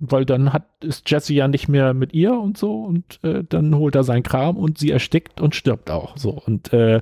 weil 0.00 0.24
dann 0.24 0.52
hat, 0.52 0.66
ist 0.82 1.08
Jesse 1.08 1.32
ja 1.32 1.46
nicht 1.46 1.68
mehr 1.68 1.94
mit 1.94 2.12
ihr 2.12 2.32
und 2.32 2.58
so 2.58 2.82
und 2.82 3.20
äh, 3.22 3.44
dann 3.48 3.76
holt 3.76 3.94
er 3.94 4.02
seinen 4.02 4.24
Kram 4.24 4.56
und 4.56 4.78
sie 4.78 4.90
erstickt 4.90 5.40
und 5.40 5.54
stirbt 5.54 5.92
auch 5.92 6.16
so. 6.16 6.30
Und, 6.30 6.72
äh, 6.72 7.00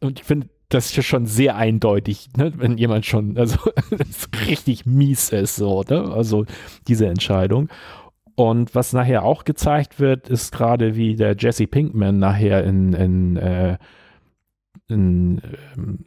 und 0.00 0.20
ich 0.20 0.24
finde, 0.24 0.48
das 0.68 0.86
ist 0.86 0.96
ja 0.96 1.02
schon 1.02 1.26
sehr 1.26 1.56
eindeutig, 1.56 2.28
ne, 2.36 2.52
wenn 2.56 2.78
jemand 2.78 3.06
schon, 3.06 3.36
also 3.38 3.58
richtig 4.46 4.86
mies 4.86 5.30
ist, 5.30 5.56
so, 5.56 5.82
ne? 5.88 6.12
Also 6.12 6.46
diese 6.86 7.06
Entscheidung. 7.06 7.68
Und 8.36 8.74
was 8.74 8.92
nachher 8.92 9.24
auch 9.24 9.44
gezeigt 9.44 10.00
wird, 10.00 10.28
ist 10.28 10.52
gerade 10.52 10.96
wie 10.96 11.14
der 11.14 11.36
Jesse 11.38 11.66
Pinkman 11.66 12.18
nachher 12.18 12.64
in, 12.64 12.92
in, 12.92 13.36
äh, 13.36 13.78
in 14.88 15.40
ähm, 15.76 16.04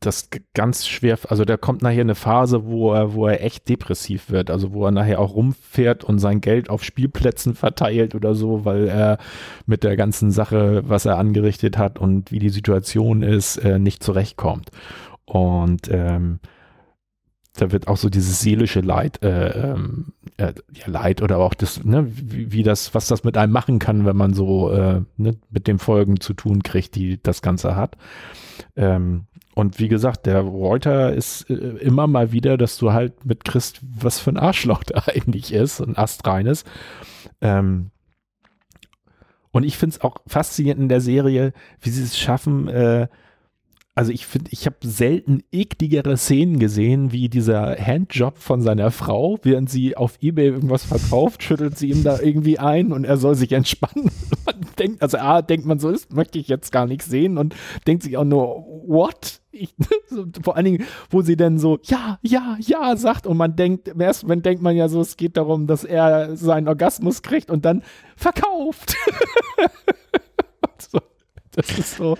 das 0.00 0.30
ganz 0.54 0.88
schwer, 0.88 1.18
also 1.28 1.44
da 1.44 1.58
kommt 1.58 1.82
nachher 1.82 2.00
eine 2.00 2.14
Phase, 2.14 2.64
wo 2.64 2.94
er, 2.94 3.12
wo 3.12 3.26
er 3.26 3.44
echt 3.44 3.68
depressiv 3.68 4.30
wird, 4.30 4.50
also 4.50 4.72
wo 4.72 4.86
er 4.86 4.92
nachher 4.92 5.20
auch 5.20 5.34
rumfährt 5.34 6.04
und 6.04 6.18
sein 6.18 6.40
Geld 6.40 6.70
auf 6.70 6.82
Spielplätzen 6.82 7.54
verteilt 7.54 8.14
oder 8.14 8.34
so, 8.34 8.64
weil 8.64 8.88
er 8.88 9.18
mit 9.66 9.84
der 9.84 9.96
ganzen 9.96 10.30
Sache, 10.30 10.82
was 10.88 11.04
er 11.04 11.18
angerichtet 11.18 11.76
hat 11.76 11.98
und 11.98 12.32
wie 12.32 12.38
die 12.38 12.48
Situation 12.48 13.22
ist, 13.22 13.58
äh, 13.58 13.78
nicht 13.78 14.02
zurechtkommt. 14.02 14.70
Und 15.26 15.88
ähm, 15.90 16.40
da 17.54 17.72
wird 17.72 17.88
auch 17.88 17.96
so 17.96 18.08
dieses 18.08 18.40
seelische 18.40 18.80
Leid, 18.80 19.22
äh, 19.22 19.72
ähm, 19.72 20.12
äh, 20.36 20.52
ja, 20.72 20.86
Leid 20.86 21.20
oder 21.20 21.38
auch 21.38 21.54
das, 21.54 21.84
ne, 21.84 22.06
wie, 22.08 22.52
wie, 22.52 22.62
das, 22.62 22.94
was 22.94 23.08
das 23.08 23.24
mit 23.24 23.36
einem 23.36 23.52
machen 23.52 23.78
kann, 23.78 24.06
wenn 24.06 24.16
man 24.16 24.34
so 24.34 24.70
äh, 24.70 25.02
ne, 25.16 25.36
mit 25.50 25.66
den 25.66 25.78
Folgen 25.78 26.20
zu 26.20 26.32
tun 26.32 26.62
kriegt, 26.62 26.94
die 26.94 27.20
das 27.22 27.42
Ganze 27.42 27.74
hat. 27.74 27.96
Ähm, 28.76 29.26
und 29.54 29.78
wie 29.78 29.88
gesagt, 29.88 30.26
der 30.26 30.46
Walter 30.46 31.12
ist 31.12 31.50
äh, 31.50 31.54
immer 31.54 32.06
mal 32.06 32.32
wieder, 32.32 32.56
dass 32.56 32.78
du 32.78 32.92
halt 32.92 33.26
mit 33.26 33.44
Christ, 33.44 33.80
was 33.82 34.20
für 34.20 34.30
ein 34.30 34.38
Arschloch 34.38 34.84
der 34.84 35.08
eigentlich 35.08 35.52
ist, 35.52 35.80
ein 35.80 35.98
astreines. 35.98 36.64
Ähm, 37.40 37.90
und 39.50 39.64
ich 39.64 39.76
finde 39.76 39.96
es 39.96 40.00
auch 40.02 40.16
faszinierend 40.28 40.82
in 40.82 40.88
der 40.88 41.00
Serie, 41.00 41.52
wie 41.80 41.90
sie 41.90 42.04
es 42.04 42.16
schaffen, 42.16 42.68
äh, 42.68 43.08
also 43.96 44.12
ich 44.12 44.26
finde, 44.26 44.50
ich 44.52 44.66
habe 44.66 44.76
selten 44.82 45.42
ekligere 45.50 46.16
Szenen 46.16 46.58
gesehen, 46.58 47.12
wie 47.12 47.28
dieser 47.28 47.76
Handjob 47.76 48.38
von 48.38 48.62
seiner 48.62 48.90
Frau, 48.92 49.38
während 49.42 49.68
sie 49.68 49.96
auf 49.96 50.16
Ebay 50.22 50.46
irgendwas 50.46 50.84
verkauft, 50.84 51.42
schüttelt 51.42 51.76
sie 51.76 51.90
ihm 51.90 52.04
da 52.04 52.20
irgendwie 52.20 52.58
ein 52.58 52.92
und 52.92 53.04
er 53.04 53.16
soll 53.16 53.34
sich 53.34 53.52
entspannen. 53.52 54.10
Man 54.46 54.60
denkt, 54.78 55.02
also 55.02 55.18
A, 55.18 55.42
denkt 55.42 55.66
man 55.66 55.78
so 55.78 55.90
ist, 55.90 56.12
möchte 56.14 56.38
ich 56.38 56.48
jetzt 56.48 56.72
gar 56.72 56.86
nicht 56.86 57.02
sehen 57.02 57.36
und 57.36 57.54
denkt 57.86 58.02
sich 58.02 58.16
auch 58.16 58.24
nur, 58.24 58.64
what? 58.86 59.40
Ich, 59.50 59.74
so, 60.08 60.24
vor 60.42 60.56
allen 60.56 60.64
Dingen, 60.64 60.84
wo 61.10 61.20
sie 61.20 61.36
dann 61.36 61.58
so, 61.58 61.78
ja, 61.82 62.18
ja, 62.22 62.56
ja, 62.60 62.96
sagt 62.96 63.26
und 63.26 63.36
man 63.36 63.56
denkt, 63.56 63.88
im 63.88 64.00
ersten 64.00 64.42
denkt 64.42 64.62
man 64.62 64.76
ja 64.76 64.88
so, 64.88 65.00
es 65.00 65.16
geht 65.16 65.36
darum, 65.36 65.66
dass 65.66 65.84
er 65.84 66.36
seinen 66.36 66.68
Orgasmus 66.68 67.22
kriegt 67.22 67.50
und 67.50 67.64
dann 67.64 67.82
verkauft. 68.16 68.96
so, 70.78 71.00
das 71.68 71.78
ist 71.78 71.96
so 71.96 72.16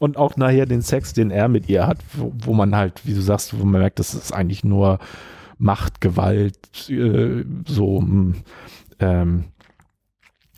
und 0.00 0.16
auch 0.16 0.36
nachher 0.36 0.66
den 0.66 0.82
Sex, 0.82 1.12
den 1.12 1.30
er 1.30 1.48
mit 1.48 1.68
ihr 1.68 1.86
hat, 1.86 1.98
wo, 2.14 2.32
wo 2.44 2.54
man 2.54 2.74
halt, 2.74 3.06
wie 3.06 3.14
du 3.14 3.20
sagst, 3.20 3.58
wo 3.58 3.64
man 3.64 3.80
merkt, 3.80 3.98
das 3.98 4.14
ist 4.14 4.32
eigentlich 4.32 4.64
nur 4.64 4.98
Macht, 5.58 6.00
Gewalt, 6.00 6.88
äh, 6.88 7.44
so, 7.66 8.00
hm, 8.00 8.36
ähm, 8.98 9.44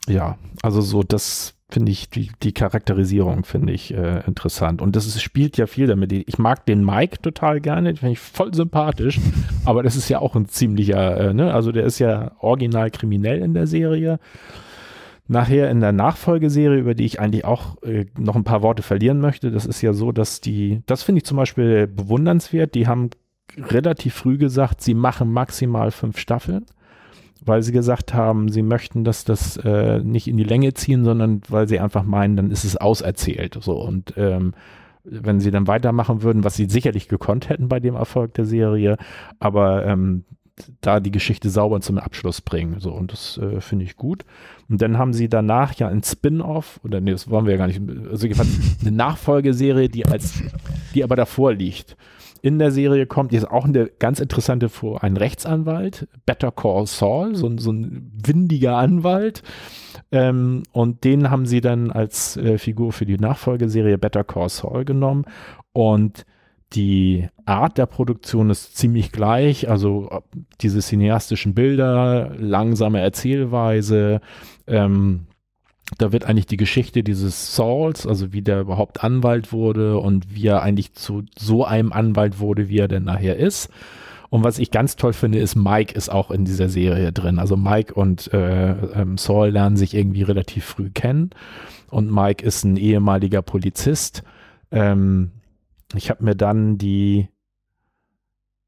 ja, 0.07 0.37
also 0.61 0.81
so, 0.81 1.03
das 1.03 1.55
finde 1.69 1.91
ich, 1.91 2.09
die, 2.09 2.31
die 2.41 2.53
Charakterisierung 2.53 3.43
finde 3.43 3.73
ich 3.73 3.93
äh, 3.93 4.23
interessant. 4.27 4.81
Und 4.81 4.95
das 4.95 5.07
ist, 5.07 5.21
spielt 5.21 5.57
ja 5.57 5.65
viel 5.65 5.87
damit. 5.87 6.13
Ich 6.13 6.37
mag 6.37 6.65
den 6.65 6.85
Mike 6.85 7.21
total 7.21 7.59
gerne, 7.59 7.89
den 7.89 7.97
finde 7.97 8.13
ich 8.13 8.19
voll 8.19 8.53
sympathisch, 8.53 9.19
aber 9.65 9.83
das 9.83 9.97
ist 9.97 10.07
ja 10.07 10.19
auch 10.19 10.35
ein 10.35 10.47
ziemlicher, 10.47 11.17
äh, 11.17 11.33
ne, 11.33 11.53
also 11.53 11.73
der 11.73 11.83
ist 11.83 11.99
ja 11.99 12.31
original 12.39 12.91
kriminell 12.91 13.41
in 13.41 13.53
der 13.53 13.67
Serie 13.67 14.19
nachher 15.27 15.69
in 15.69 15.79
der 15.79 15.91
Nachfolgeserie, 15.91 16.79
über 16.79 16.95
die 16.95 17.05
ich 17.05 17.19
eigentlich 17.19 17.45
auch 17.45 17.81
äh, 17.83 18.05
noch 18.17 18.35
ein 18.35 18.43
paar 18.43 18.61
Worte 18.61 18.83
verlieren 18.83 19.19
möchte, 19.19 19.51
das 19.51 19.65
ist 19.65 19.81
ja 19.81 19.93
so, 19.93 20.11
dass 20.11 20.41
die, 20.41 20.81
das 20.85 21.03
finde 21.03 21.19
ich 21.19 21.25
zum 21.25 21.37
Beispiel 21.37 21.87
bewundernswert, 21.87 22.75
die 22.75 22.87
haben 22.87 23.09
relativ 23.57 24.15
früh 24.15 24.37
gesagt, 24.37 24.81
sie 24.81 24.93
machen 24.93 25.31
maximal 25.31 25.91
fünf 25.91 26.17
Staffeln, 26.17 26.65
weil 27.41 27.61
sie 27.61 27.71
gesagt 27.71 28.13
haben, 28.13 28.49
sie 28.49 28.63
möchten, 28.63 29.03
dass 29.03 29.25
das 29.25 29.57
äh, 29.57 29.99
nicht 29.99 30.27
in 30.27 30.37
die 30.37 30.43
Länge 30.43 30.73
ziehen, 30.73 31.03
sondern 31.03 31.41
weil 31.49 31.67
sie 31.67 31.79
einfach 31.79 32.03
meinen, 32.03 32.35
dann 32.35 32.51
ist 32.51 32.63
es 32.63 32.77
auserzählt. 32.77 33.57
So 33.61 33.81
und 33.81 34.13
ähm, 34.17 34.53
wenn 35.03 35.39
sie 35.39 35.51
dann 35.51 35.67
weitermachen 35.67 36.23
würden, 36.23 36.43
was 36.43 36.55
sie 36.55 36.65
sicherlich 36.69 37.09
gekonnt 37.09 37.49
hätten 37.49 37.67
bei 37.67 37.79
dem 37.79 37.95
Erfolg 37.95 38.33
der 38.35 38.45
Serie, 38.45 38.97
aber 39.39 39.85
ähm, 39.85 40.23
da 40.81 40.99
die 40.99 41.11
Geschichte 41.11 41.49
sauber 41.49 41.81
zum 41.81 41.97
Abschluss 41.97 42.41
bringen. 42.41 42.79
So, 42.79 42.91
und 42.91 43.11
das 43.11 43.37
äh, 43.37 43.59
finde 43.61 43.85
ich 43.85 43.95
gut. 43.95 44.23
Und 44.69 44.81
dann 44.81 44.97
haben 44.97 45.13
sie 45.13 45.29
danach 45.29 45.73
ja 45.75 45.87
ein 45.87 46.03
Spin-off, 46.03 46.79
oder 46.83 47.01
nee, 47.01 47.11
das 47.11 47.29
wollen 47.29 47.45
wir 47.45 47.53
ja 47.53 47.57
gar 47.57 47.67
nicht, 47.67 47.81
also 48.09 48.27
eine 48.27 48.91
Nachfolgeserie, 48.91 49.89
die 49.89 50.05
als, 50.05 50.43
die 50.93 51.03
aber 51.03 51.15
davor 51.15 51.53
liegt. 51.53 51.97
In 52.41 52.59
der 52.59 52.71
Serie 52.71 53.05
kommt 53.05 53.31
jetzt 53.31 53.49
auch 53.49 53.65
eine 53.65 53.87
ganz 53.87 54.19
interessante 54.19 54.67
vor, 54.67 55.01
ein 55.03 55.15
Rechtsanwalt, 55.15 56.07
Better 56.25 56.51
Call 56.51 56.85
Saul, 56.87 57.35
so, 57.35 57.49
so 57.57 57.71
ein 57.71 58.11
windiger 58.21 58.77
Anwalt. 58.77 59.43
Ähm, 60.11 60.63
und 60.73 61.03
den 61.05 61.31
haben 61.31 61.45
sie 61.45 61.61
dann 61.61 61.89
als 61.89 62.35
äh, 62.37 62.57
Figur 62.57 62.91
für 62.91 63.05
die 63.05 63.17
Nachfolgeserie 63.17 63.97
Better 63.97 64.25
Call 64.25 64.49
Saul 64.49 64.83
genommen. 64.83 65.25
Und 65.71 66.25
die 66.73 67.27
Art 67.45 67.77
der 67.77 67.85
Produktion 67.85 68.49
ist 68.49 68.77
ziemlich 68.77 69.11
gleich, 69.11 69.69
also 69.69 70.23
diese 70.61 70.81
cineastischen 70.81 71.53
Bilder, 71.53 72.31
langsame 72.37 72.99
Erzählweise, 72.99 74.21
ähm, 74.67 75.27
da 75.97 76.11
wird 76.11 76.25
eigentlich 76.25 76.47
die 76.47 76.57
Geschichte 76.57 77.03
dieses 77.03 77.55
Sauls, 77.55 78.07
also 78.07 78.33
wie 78.33 78.41
der 78.41 78.61
überhaupt 78.61 79.03
Anwalt 79.03 79.51
wurde 79.51 79.99
und 79.99 80.33
wie 80.33 80.47
er 80.47 80.61
eigentlich 80.61 80.93
zu 80.93 81.23
so 81.37 81.65
einem 81.65 81.91
Anwalt 81.91 82.39
wurde, 82.39 82.69
wie 82.69 82.79
er 82.79 82.87
denn 82.87 83.03
nachher 83.03 83.37
ist. 83.37 83.69
Und 84.29 84.43
was 84.43 84.57
ich 84.57 84.71
ganz 84.71 84.95
toll 84.95 85.13
finde, 85.13 85.37
ist, 85.37 85.55
Mike 85.55 85.93
ist 85.93 86.09
auch 86.09 86.31
in 86.31 86.45
dieser 86.45 86.67
Serie 86.67 87.11
drin. 87.11 87.37
Also 87.37 87.55
Mike 87.55 87.93
und 87.93 88.33
äh, 88.33 88.71
ähm, 88.71 89.17
Saul 89.17 89.49
lernen 89.49 89.77
sich 89.77 89.93
irgendwie 89.93 90.23
relativ 90.23 90.65
früh 90.65 90.89
kennen. 90.89 91.29
Und 91.91 92.11
Mike 92.11 92.43
ist 92.43 92.63
ein 92.63 92.77
ehemaliger 92.77 93.43
Polizist. 93.43 94.23
Ähm, 94.71 95.29
ich 95.95 96.09
habe 96.09 96.23
mir 96.23 96.35
dann 96.35 96.77
die, 96.77 97.29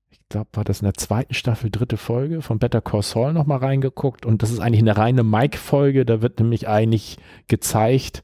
ich 0.09 0.19
glaube, 0.29 0.49
war 0.53 0.63
das 0.63 0.81
in 0.81 0.85
der 0.85 0.93
zweiten 0.93 1.33
Staffel, 1.33 1.69
dritte 1.69 1.97
Folge 1.97 2.41
von 2.41 2.59
Better 2.59 2.81
Call 2.81 3.01
Saul 3.01 3.33
nochmal 3.33 3.59
reingeguckt 3.59 4.25
und 4.25 4.41
das 4.41 4.51
ist 4.51 4.59
eigentlich 4.59 4.81
eine 4.81 4.97
reine 4.97 5.23
Mike-Folge. 5.23 6.05
Da 6.05 6.21
wird 6.21 6.39
nämlich 6.39 6.67
eigentlich 6.67 7.17
gezeigt, 7.47 8.23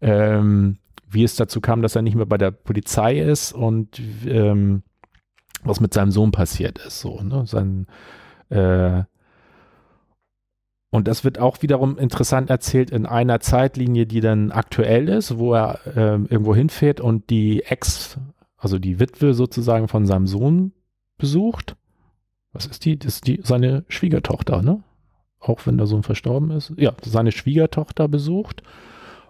ähm, 0.00 0.78
wie 1.08 1.24
es 1.24 1.36
dazu 1.36 1.60
kam, 1.60 1.82
dass 1.82 1.96
er 1.96 2.02
nicht 2.02 2.14
mehr 2.14 2.26
bei 2.26 2.38
der 2.38 2.50
Polizei 2.50 3.18
ist 3.18 3.52
und 3.52 4.00
ähm, 4.26 4.82
was 5.62 5.80
mit 5.80 5.94
seinem 5.94 6.10
Sohn 6.10 6.32
passiert 6.32 6.78
ist. 6.78 7.00
So, 7.00 7.20
ne? 7.20 7.46
Sein, 7.46 7.86
äh, 8.48 9.04
und 10.94 11.08
das 11.08 11.24
wird 11.24 11.38
auch 11.38 11.62
wiederum 11.62 11.96
interessant 11.96 12.50
erzählt 12.50 12.90
in 12.90 13.06
einer 13.06 13.40
Zeitlinie, 13.40 14.06
die 14.06 14.20
dann 14.20 14.52
aktuell 14.52 15.08
ist, 15.08 15.38
wo 15.38 15.54
er 15.54 15.78
äh, 15.86 16.16
irgendwo 16.16 16.54
hinfährt 16.54 17.00
und 17.00 17.30
die 17.30 17.62
Ex 17.62 18.18
also 18.62 18.78
die 18.78 19.00
Witwe 19.00 19.34
sozusagen 19.34 19.88
von 19.88 20.06
seinem 20.06 20.28
Sohn 20.28 20.70
besucht. 21.18 21.74
Was 22.52 22.66
ist 22.66 22.84
die? 22.84 22.96
Das 22.96 23.16
ist 23.16 23.26
die, 23.26 23.40
seine 23.42 23.84
Schwiegertochter, 23.88 24.62
ne? 24.62 24.84
Auch 25.40 25.66
wenn 25.66 25.78
der 25.78 25.88
Sohn 25.88 26.04
verstorben 26.04 26.52
ist. 26.52 26.72
Ja, 26.76 26.92
seine 27.02 27.32
Schwiegertochter 27.32 28.06
besucht. 28.06 28.62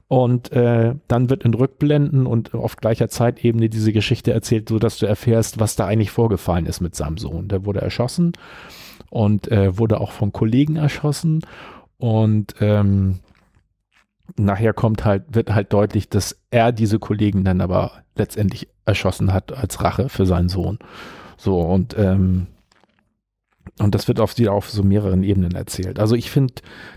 Und 0.07 0.53
äh, 0.53 0.97
dann 1.09 1.31
wird 1.31 1.45
in 1.45 1.55
Rückblenden 1.55 2.27
und 2.27 2.53
auf 2.53 2.77
gleicher 2.77 3.09
Zeitebene 3.09 3.71
diese 3.71 3.95
Geschichte 3.95 4.33
erzählt, 4.33 4.69
so 4.69 4.79
dass 4.79 4.99
du 4.99 5.07
erfährst, 5.07 5.59
was 5.59 5.77
da 5.77 5.87
eigentlich 5.87 6.11
vorgefallen 6.11 6.67
ist 6.67 6.83
mit 6.83 6.95
seinem 6.95 7.17
Sohn. 7.17 7.49
Der 7.49 7.65
wurde 7.65 7.81
erschossen 7.81 8.33
und 9.09 9.51
äh, 9.51 9.79
wurde 9.79 9.99
auch 9.99 10.13
von 10.13 10.31
Kollegen 10.31 10.77
erschossen. 10.77 11.41
Und 11.97 12.55
ähm, 12.61 13.21
nachher 14.37 14.73
kommt 14.73 15.05
halt, 15.05 15.25
wird 15.29 15.55
halt 15.55 15.73
deutlich, 15.73 16.09
dass 16.09 16.39
er 16.51 16.73
diese 16.73 16.99
Kollegen 16.99 17.45
dann 17.45 17.61
aber 17.61 18.03
letztendlich 18.17 18.69
erschossen 18.85 19.33
hat 19.33 19.53
als 19.53 19.83
Rache 19.83 20.09
für 20.09 20.27
seinen 20.27 20.49
Sohn. 20.49 20.79
So, 21.37 21.61
und 21.61 21.97
ähm, 21.99 22.47
und 23.79 23.95
das 23.95 24.07
wird 24.07 24.21
auf, 24.21 24.35
die, 24.35 24.49
auf 24.49 24.71
so 24.71 24.83
mehreren 24.83 25.23
Ebenen 25.23 25.55
erzählt. 25.55 25.99
Also 25.99 26.15
ich 26.15 26.31
finde, 26.31 26.55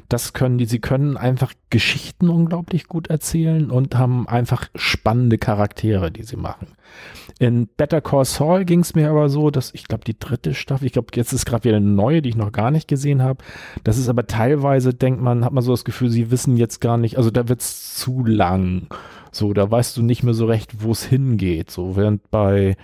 das 0.10 0.34
können 0.34 0.58
die, 0.58 0.66
sie 0.66 0.80
können 0.80 1.16
einfach 1.16 1.54
Geschichten 1.70 2.30
unglaublich 2.30 2.88
gut 2.88 3.08
erzählen 3.08 3.72
und 3.72 3.96
haben 3.98 4.28
einfach 4.28 4.68
spannende 4.76 5.38
Charaktere, 5.38 6.12
die 6.12 6.24
sie 6.24 6.36
machen. 6.36 6.68
In 7.40 7.68
Better 7.68 8.02
Call 8.02 8.26
Saul 8.26 8.66
ging 8.66 8.82
es 8.82 8.94
mir 8.94 9.10
aber 9.10 9.30
so, 9.30 9.52
dass 9.52 9.74
ich 9.74 9.88
glaube, 9.88 10.04
die 10.04 10.20
dritte 10.20 10.54
Staffel, 10.54 10.86
ich 10.86 10.94
glaube, 10.94 11.08
jetzt 11.16 11.32
ist 11.32 11.46
gerade 11.46 11.64
wieder 11.64 11.78
eine 11.78 11.86
neue, 11.86 12.22
die 12.22 12.30
ich 12.30 12.36
noch 12.36 12.52
gar 12.52 12.72
nicht 12.72 12.90
gesehen 12.90 13.22
habe. 13.22 13.44
Das 13.86 13.98
ist 13.98 14.10
aber 14.10 14.28
teilweise, 14.28 14.94
denkt 14.94 15.22
man, 15.22 15.46
hat 15.46 15.54
man 15.54 15.64
so 15.64 15.72
das 15.72 15.86
Gefühl, 15.86 16.10
sie 16.10 16.30
wissen 16.30 16.58
jetzt 16.58 16.82
gar 16.82 16.98
nicht, 16.98 17.18
also 17.18 17.32
da 17.32 17.48
wird 17.48 17.62
es 17.62 17.96
zu 17.96 18.26
lang. 18.26 18.88
So, 19.32 19.54
da 19.54 19.70
weißt 19.70 19.96
du 19.98 20.04
nicht 20.04 20.24
mehr 20.24 20.34
so 20.34 20.46
recht, 20.46 20.84
wo 20.84 20.92
es 20.92 21.06
hingeht. 21.06 21.72
So, 21.72 21.96
während 21.96 22.30
bei 22.32 22.78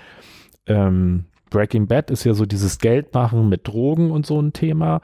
ähm, 0.65 1.25
Breaking 1.51 1.85
Bad 1.85 2.09
ist 2.09 2.23
ja 2.23 2.33
so 2.33 2.47
dieses 2.47 2.79
Geldmachen 2.79 3.47
mit 3.47 3.67
Drogen 3.67 4.09
und 4.09 4.25
so 4.25 4.41
ein 4.41 4.53
Thema. 4.53 5.01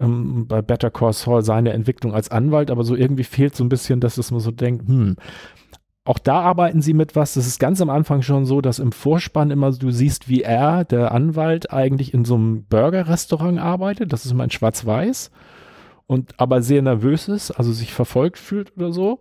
Ähm, 0.00 0.48
bei 0.48 0.62
Better 0.62 0.90
Call 0.90 1.12
Saul 1.12 1.42
seine 1.42 1.72
Entwicklung 1.72 2.12
als 2.12 2.30
Anwalt, 2.30 2.72
aber 2.72 2.82
so 2.82 2.96
irgendwie 2.96 3.22
fehlt 3.22 3.54
so 3.54 3.62
ein 3.62 3.68
bisschen, 3.68 4.00
dass 4.00 4.18
es 4.18 4.32
man 4.32 4.40
so 4.40 4.50
denkt, 4.50 4.88
hm, 4.88 5.14
auch 6.04 6.18
da 6.18 6.40
arbeiten 6.40 6.82
sie 6.82 6.94
mit 6.94 7.14
was. 7.14 7.34
Das 7.34 7.46
ist 7.46 7.60
ganz 7.60 7.80
am 7.80 7.90
Anfang 7.90 8.22
schon 8.22 8.46
so, 8.46 8.60
dass 8.60 8.80
im 8.80 8.90
Vorspann 8.90 9.52
immer 9.52 9.70
du 9.70 9.92
siehst, 9.92 10.28
wie 10.28 10.42
er, 10.42 10.84
der 10.84 11.12
Anwalt, 11.12 11.72
eigentlich 11.72 12.14
in 12.14 12.24
so 12.24 12.34
einem 12.34 12.64
Burger-Restaurant 12.64 13.60
arbeitet. 13.60 14.12
Das 14.12 14.24
ist 14.24 14.32
immer 14.32 14.44
in 14.44 14.50
Schwarz-Weiß 14.50 15.30
und 16.06 16.34
aber 16.38 16.62
sehr 16.62 16.82
nervös 16.82 17.28
ist, 17.28 17.52
also 17.52 17.70
sich 17.70 17.92
verfolgt 17.92 18.38
fühlt 18.38 18.76
oder 18.76 18.92
so. 18.92 19.20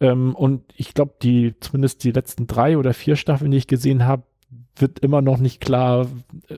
Ähm, 0.00 0.34
und 0.34 0.62
ich 0.76 0.94
glaube, 0.94 1.14
die, 1.22 1.54
zumindest 1.60 2.04
die 2.04 2.12
letzten 2.12 2.46
drei 2.46 2.78
oder 2.78 2.94
vier 2.94 3.16
Staffeln, 3.16 3.50
die 3.50 3.58
ich 3.58 3.66
gesehen 3.66 4.06
habe, 4.06 4.22
wird 4.76 4.98
immer 5.00 5.22
noch 5.22 5.38
nicht 5.38 5.60
klar, 5.60 6.06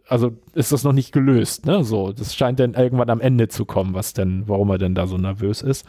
also 0.08 0.32
ist 0.54 0.72
das 0.72 0.84
noch 0.84 0.92
nicht 0.92 1.12
gelöst, 1.12 1.66
ne? 1.66 1.84
So, 1.84 2.12
das 2.12 2.34
scheint 2.34 2.60
dann 2.60 2.74
irgendwann 2.74 3.10
am 3.10 3.20
Ende 3.20 3.48
zu 3.48 3.64
kommen, 3.64 3.94
was 3.94 4.14
denn, 4.14 4.48
warum 4.48 4.70
er 4.70 4.78
denn 4.78 4.94
da 4.94 5.06
so 5.06 5.18
nervös 5.18 5.62
ist. 5.62 5.86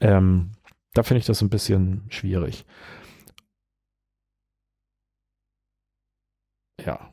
Ähm, 0.00 0.50
da 0.94 1.02
finde 1.02 1.20
ich 1.20 1.26
das 1.26 1.42
ein 1.42 1.50
bisschen 1.50 2.04
schwierig. 2.08 2.64
Ja, 6.84 7.10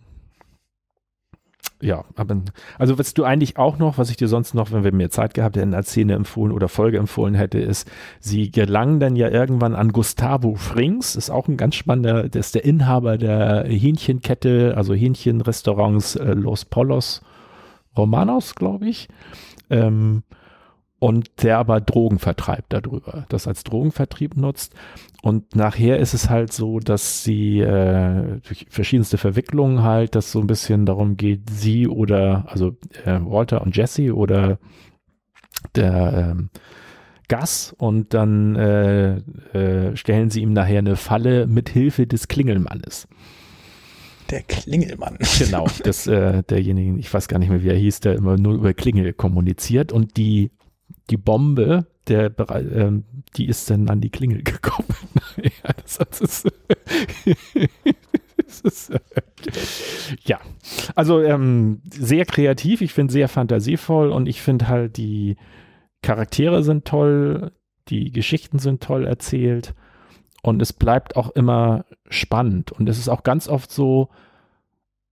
ja, 1.81 2.05
aber 2.15 2.41
also 2.77 2.97
was 2.99 3.13
du 3.13 3.23
eigentlich 3.23 3.57
auch 3.57 3.77
noch, 3.77 3.97
was 3.97 4.09
ich 4.09 4.17
dir 4.17 4.27
sonst 4.27 4.53
noch, 4.53 4.71
wenn 4.71 4.83
wir 4.83 4.93
mehr 4.93 5.09
Zeit 5.09 5.33
gehabt 5.33 5.57
hätten, 5.57 5.73
als 5.73 5.89
Szene 5.89 6.13
empfohlen 6.13 6.53
oder 6.53 6.69
Folge 6.69 6.97
empfohlen 6.97 7.33
hätte, 7.33 7.59
ist, 7.59 7.89
sie 8.19 8.51
gelangen 8.51 8.99
dann 8.99 9.15
ja 9.15 9.29
irgendwann 9.29 9.75
an 9.75 9.91
Gustavo 9.91 10.55
Frings, 10.55 11.15
ist 11.15 11.29
auch 11.29 11.47
ein 11.47 11.57
ganz 11.57 11.75
spannender, 11.75 12.29
der 12.29 12.39
ist 12.39 12.55
der 12.55 12.63
Inhaber 12.63 13.17
der 13.17 13.65
Hähnchenkette, 13.65 14.75
also 14.77 14.93
Hähnchenrestaurants 14.93 16.15
äh, 16.15 16.33
Los 16.33 16.65
Polos 16.65 17.21
Romanos, 17.97 18.55
glaube 18.55 18.87
ich. 18.87 19.09
Ähm, 19.69 20.23
und 21.01 21.41
der 21.41 21.57
aber 21.57 21.81
Drogen 21.81 22.19
vertreibt 22.19 22.73
darüber, 22.73 23.25
das 23.29 23.47
als 23.47 23.63
Drogenvertrieb 23.63 24.37
nutzt. 24.37 24.75
Und 25.23 25.55
nachher 25.55 25.97
ist 25.97 26.13
es 26.13 26.29
halt 26.29 26.53
so, 26.53 26.79
dass 26.79 27.23
sie 27.23 27.59
äh, 27.59 28.39
durch 28.47 28.67
verschiedenste 28.69 29.17
Verwicklungen 29.17 29.81
halt, 29.81 30.13
dass 30.13 30.31
so 30.31 30.39
ein 30.39 30.45
bisschen 30.45 30.85
darum 30.85 31.17
geht, 31.17 31.49
sie 31.49 31.87
oder, 31.87 32.45
also 32.47 32.77
äh, 33.03 33.19
Walter 33.19 33.63
und 33.63 33.75
Jesse 33.75 34.15
oder 34.15 34.59
der 35.73 36.35
ähm, 36.37 36.49
Gas 37.27 37.73
und 37.79 38.13
dann 38.13 38.55
äh, 38.55 39.15
äh, 39.57 39.95
stellen 39.95 40.29
sie 40.29 40.41
ihm 40.41 40.53
nachher 40.53 40.79
eine 40.79 40.97
Falle 40.97 41.47
mit 41.47 41.69
Hilfe 41.69 42.05
des 42.05 42.27
Klingelmannes. 42.27 43.07
Der 44.29 44.43
Klingelmann. 44.43 45.17
Genau, 45.39 45.65
das, 45.83 46.05
äh, 46.05 46.43
derjenige, 46.43 46.99
ich 46.99 47.11
weiß 47.11 47.27
gar 47.27 47.39
nicht 47.39 47.49
mehr, 47.49 47.63
wie 47.63 47.69
er 47.69 47.75
hieß, 47.75 48.01
der 48.01 48.13
immer 48.13 48.37
nur 48.37 48.53
über 48.53 48.75
Klingel 48.75 49.13
kommuniziert 49.13 49.91
und 49.91 50.15
die 50.15 50.51
die 51.09 51.17
Bombe, 51.17 51.87
der, 52.07 52.31
ähm, 52.49 53.03
die 53.35 53.47
ist 53.47 53.69
dann 53.69 53.89
an 53.89 54.01
die 54.01 54.09
Klingel 54.09 54.43
gekommen. 54.43 54.87
ja, 55.37 55.73
das, 55.81 55.97
das 55.97 56.21
ist, 56.21 56.47
das 58.37 58.61
ist 58.61 58.89
äh, 58.91 58.99
ja, 60.23 60.39
also 60.95 61.21
ähm, 61.21 61.81
sehr 61.89 62.25
kreativ, 62.25 62.81
ich 62.81 62.93
finde 62.93 63.13
sehr 63.13 63.27
fantasievoll 63.27 64.11
und 64.11 64.27
ich 64.27 64.41
finde 64.41 64.67
halt 64.67 64.97
die 64.97 65.37
Charaktere 66.01 66.63
sind 66.63 66.85
toll, 66.85 67.51
die 67.89 68.11
Geschichten 68.11 68.59
sind 68.59 68.81
toll 68.81 69.05
erzählt 69.05 69.75
und 70.41 70.61
es 70.61 70.73
bleibt 70.73 71.15
auch 71.15 71.29
immer 71.31 71.85
spannend 72.09 72.71
und 72.71 72.89
es 72.89 72.97
ist 72.97 73.09
auch 73.09 73.23
ganz 73.23 73.47
oft 73.47 73.71
so, 73.71 74.09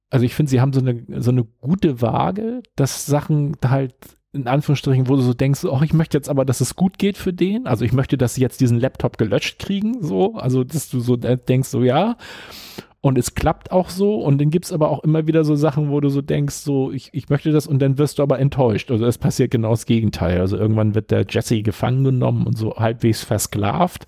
also 0.10 0.26
ich 0.26 0.34
finde, 0.34 0.50
sie 0.50 0.62
haben 0.62 0.74
so 0.74 0.80
eine, 0.80 1.22
so 1.22 1.32
eine 1.32 1.44
gute 1.44 2.02
Waage, 2.02 2.64
dass 2.76 3.06
Sachen 3.06 3.56
halt 3.64 3.94
in 4.32 4.48
Anführungsstrichen, 4.48 5.08
wo 5.08 5.16
du 5.16 5.22
so 5.22 5.34
denkst, 5.34 5.66
oh, 5.66 5.82
ich 5.84 5.94
möchte 5.94 6.18
jetzt 6.18 6.30
aber, 6.30 6.46
dass 6.46 6.62
es 6.62 6.76
gut 6.76 6.98
geht 7.00 7.18
für 7.18 7.34
den. 7.34 7.66
Also 7.66 7.84
ich 7.84 7.94
möchte, 7.94 8.18
dass 8.18 8.36
sie 8.36 8.42
jetzt 8.42 8.62
diesen 8.62 8.80
Laptop 8.80 9.18
gelöscht 9.18 9.60
kriegen, 9.60 10.04
so. 10.04 10.36
Also, 10.36 10.64
dass 10.64 10.90
du 10.90 11.00
so 11.00 11.16
denkst, 11.16 11.70
so, 11.70 11.84
ja. 11.84 12.16
Und 13.02 13.18
es 13.18 13.34
klappt 13.34 13.72
auch 13.72 13.90
so. 13.90 14.16
Und 14.16 14.42
dann 14.42 14.50
gibt 14.50 14.66
es 14.66 14.74
aber 14.74 14.90
auch 14.90 15.04
immer 15.04 15.26
wieder 15.26 15.46
so 15.46 15.56
Sachen, 15.56 15.90
wo 15.90 16.02
du 16.02 16.10
so 16.10 16.22
denkst, 16.22 16.56
so, 16.56 16.92
ich, 16.92 17.10
ich 17.14 17.30
möchte 17.30 17.52
das 17.52 17.66
und 17.66 17.80
dann 17.80 17.98
wirst 17.98 18.20
du 18.20 18.24
aber 18.24 18.40
enttäuscht. 18.40 18.92
Also 18.92 19.06
es 19.06 19.18
passiert 19.18 19.52
genau 19.52 19.70
das 19.70 19.86
Gegenteil. 19.86 20.42
Also 20.42 20.58
irgendwann 20.58 20.96
wird 20.96 21.10
der 21.10 21.26
Jesse 21.30 21.62
gefangen 21.62 22.04
genommen 22.04 22.46
und 22.46 22.58
so 22.58 22.76
halbwegs 22.76 23.24
versklavt. 23.24 24.06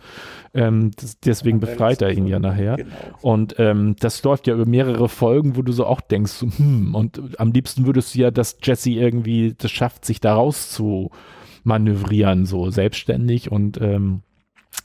Ähm, 0.53 0.91
das, 0.99 1.19
deswegen 1.21 1.61
befreit 1.61 2.01
er 2.01 2.11
ihn 2.11 2.27
ja 2.27 2.39
nachher. 2.39 2.75
Genau. 2.75 2.91
Und 3.21 3.55
ähm, 3.59 3.95
das 3.97 4.21
läuft 4.23 4.47
ja 4.47 4.55
über 4.55 4.65
mehrere 4.65 5.07
Folgen, 5.07 5.55
wo 5.55 5.61
du 5.61 5.71
so 5.71 5.85
auch 5.85 6.01
denkst, 6.01 6.33
so, 6.33 6.47
hm, 6.47 6.93
und 6.93 7.39
am 7.39 7.53
liebsten 7.53 7.85
würdest 7.85 8.13
du 8.13 8.19
ja, 8.19 8.31
dass 8.31 8.57
Jesse 8.61 8.91
irgendwie 8.91 9.55
das 9.57 9.71
schafft, 9.71 10.03
sich 10.03 10.19
da 10.19 10.33
raus 10.33 10.69
zu 10.69 11.11
manövrieren, 11.63 12.45
so 12.45 12.69
selbstständig 12.71 13.51
und 13.51 13.79
ähm, 13.79 14.21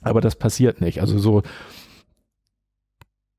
aber 0.03 0.21
das 0.21 0.37
passiert 0.37 0.81
nicht. 0.81 1.01
Also 1.01 1.19
so 1.19 1.43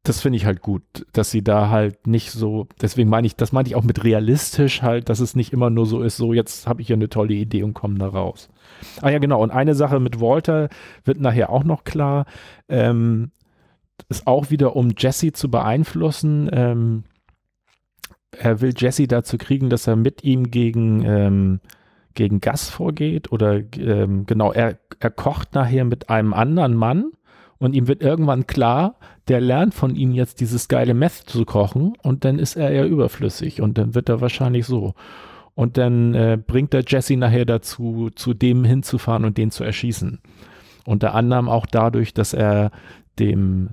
das 0.07 0.21
finde 0.21 0.37
ich 0.37 0.45
halt 0.45 0.61
gut, 0.61 0.83
dass 1.13 1.31
sie 1.31 1.43
da 1.43 1.69
halt 1.69 2.07
nicht 2.07 2.31
so, 2.31 2.67
deswegen 2.81 3.09
meine 3.09 3.27
ich, 3.27 3.35
das 3.35 3.51
meine 3.51 3.67
ich 3.67 3.75
auch 3.75 3.83
mit 3.83 4.03
realistisch 4.03 4.81
halt, 4.81 5.09
dass 5.09 5.19
es 5.19 5.35
nicht 5.35 5.53
immer 5.53 5.69
nur 5.69 5.85
so 5.85 6.01
ist, 6.01 6.17
so 6.17 6.33
jetzt 6.33 6.67
habe 6.67 6.81
ich 6.81 6.89
ja 6.89 6.95
eine 6.95 7.09
tolle 7.09 7.33
Idee 7.33 7.63
und 7.63 7.73
komme 7.73 7.97
da 7.97 8.07
raus. 8.07 8.49
Ah 9.01 9.09
ja, 9.09 9.19
genau, 9.19 9.41
und 9.41 9.51
eine 9.51 9.75
Sache 9.75 9.99
mit 9.99 10.21
Walter 10.21 10.69
wird 11.03 11.19
nachher 11.19 11.49
auch 11.49 11.63
noch 11.63 11.83
klar, 11.83 12.25
ähm, 12.69 13.31
ist 14.09 14.27
auch 14.27 14.49
wieder, 14.49 14.75
um 14.75 14.93
Jesse 14.97 15.33
zu 15.33 15.49
beeinflussen, 15.49 16.49
ähm, 16.53 17.03
er 18.31 18.61
will 18.61 18.73
Jesse 18.75 19.07
dazu 19.07 19.37
kriegen, 19.37 19.69
dass 19.69 19.87
er 19.87 19.95
mit 19.95 20.23
ihm 20.23 20.51
gegen, 20.51 21.03
ähm, 21.03 21.59
gegen 22.13 22.39
Gas 22.39 22.69
vorgeht 22.69 23.31
oder 23.31 23.61
ähm, 23.77 24.25
genau, 24.25 24.51
er, 24.51 24.77
er 24.99 25.11
kocht 25.11 25.53
nachher 25.53 25.85
mit 25.85 26.09
einem 26.09 26.33
anderen 26.33 26.75
Mann 26.75 27.11
und 27.59 27.73
ihm 27.73 27.87
wird 27.87 28.01
irgendwann 28.01 28.47
klar, 28.47 28.95
der 29.27 29.41
lernt 29.41 29.73
von 29.73 29.95
ihm 29.95 30.11
jetzt 30.11 30.41
dieses 30.41 30.67
geile 30.67 30.93
Meth 30.93 31.23
zu 31.25 31.45
kochen 31.45 31.93
und 32.03 32.25
dann 32.25 32.39
ist 32.39 32.55
er 32.55 32.71
ja 32.71 32.85
überflüssig 32.85 33.61
und 33.61 33.77
dann 33.77 33.95
wird 33.95 34.09
er 34.09 34.21
wahrscheinlich 34.21 34.65
so. 34.65 34.93
Und 35.55 35.77
dann 35.77 36.13
äh, 36.13 36.37
bringt 36.37 36.73
er 36.75 36.83
Jesse 36.85 37.17
nachher 37.17 37.45
dazu, 37.45 38.11
zu 38.13 38.35
dem 38.35 38.63
hinzufahren 38.63 39.25
und 39.25 39.37
den 39.39 39.49
zu 39.49 39.63
erschießen. 39.63 40.19
Unter 40.85 41.15
anderem 41.15 41.49
auch 41.49 41.65
dadurch, 41.65 42.13
dass 42.13 42.33
er 42.33 42.71
dem 43.17 43.71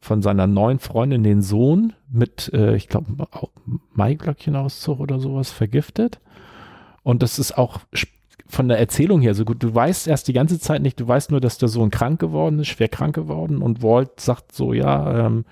von 0.00 0.22
seiner 0.22 0.46
neuen 0.46 0.78
Freundin 0.78 1.22
den 1.22 1.42
Sohn 1.42 1.92
mit, 2.10 2.52
äh, 2.52 2.74
ich 2.74 2.88
glaube, 2.88 3.28
Maiglöckchenauszug 3.94 5.00
oder 5.00 5.20
sowas 5.20 5.50
vergiftet. 5.50 6.20
Und 7.02 7.22
das 7.22 7.38
ist 7.38 7.56
auch 7.56 7.80
von 8.48 8.68
der 8.68 8.78
Erzählung 8.78 9.20
her 9.20 9.34
so 9.34 9.44
gut. 9.44 9.62
Du 9.62 9.74
weißt 9.74 10.08
erst 10.08 10.28
die 10.28 10.32
ganze 10.32 10.58
Zeit 10.58 10.82
nicht, 10.82 10.98
du 10.98 11.06
weißt 11.06 11.30
nur, 11.30 11.40
dass 11.40 11.58
der 11.58 11.68
Sohn 11.68 11.90
krank 11.90 12.18
geworden 12.18 12.58
ist, 12.58 12.68
schwer 12.68 12.88
krank 12.88 13.14
geworden 13.14 13.62
und 13.62 13.82
Walt 13.82 14.20
sagt 14.20 14.52
so, 14.52 14.72
ja, 14.72 15.26
ähm, 15.26 15.44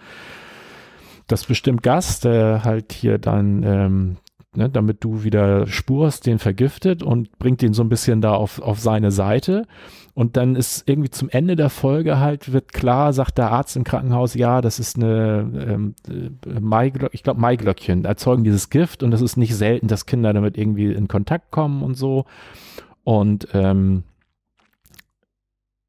das 1.26 1.44
bestimmt 1.44 1.82
Gast, 1.82 2.24
der 2.24 2.64
halt 2.64 2.92
hier 2.92 3.18
dann, 3.18 3.62
ähm, 3.62 4.16
ne, 4.54 4.70
damit 4.70 5.04
du 5.04 5.24
wieder 5.24 5.66
spurst, 5.66 6.26
den 6.26 6.38
vergiftet 6.38 7.02
und 7.02 7.38
bringt 7.38 7.62
den 7.62 7.74
so 7.74 7.82
ein 7.82 7.88
bisschen 7.88 8.20
da 8.20 8.34
auf, 8.34 8.60
auf 8.60 8.80
seine 8.80 9.10
Seite. 9.10 9.66
Und 10.14 10.38
dann 10.38 10.56
ist 10.56 10.88
irgendwie 10.88 11.10
zum 11.10 11.28
Ende 11.28 11.56
der 11.56 11.68
Folge 11.68 12.18
halt, 12.18 12.50
wird 12.50 12.72
klar, 12.72 13.12
sagt 13.12 13.36
der 13.36 13.50
Arzt 13.50 13.76
im 13.76 13.84
Krankenhaus, 13.84 14.32
ja, 14.32 14.62
das 14.62 14.78
ist 14.78 14.96
eine 14.96 15.50
ähm, 15.68 15.94
äh, 16.08 16.58
Maiglöckchen, 16.58 17.10
ich 17.12 17.22
glaube 17.22 17.40
Maiglöckchen, 17.40 18.06
erzeugen 18.06 18.42
dieses 18.42 18.70
Gift 18.70 19.02
und 19.02 19.12
es 19.12 19.20
ist 19.20 19.36
nicht 19.36 19.54
selten, 19.54 19.88
dass 19.88 20.06
Kinder 20.06 20.32
damit 20.32 20.56
irgendwie 20.56 20.90
in 20.90 21.06
Kontakt 21.06 21.50
kommen 21.50 21.82
und 21.82 21.96
so. 21.96 22.24
Und, 23.06 23.46
ähm, 23.54 24.02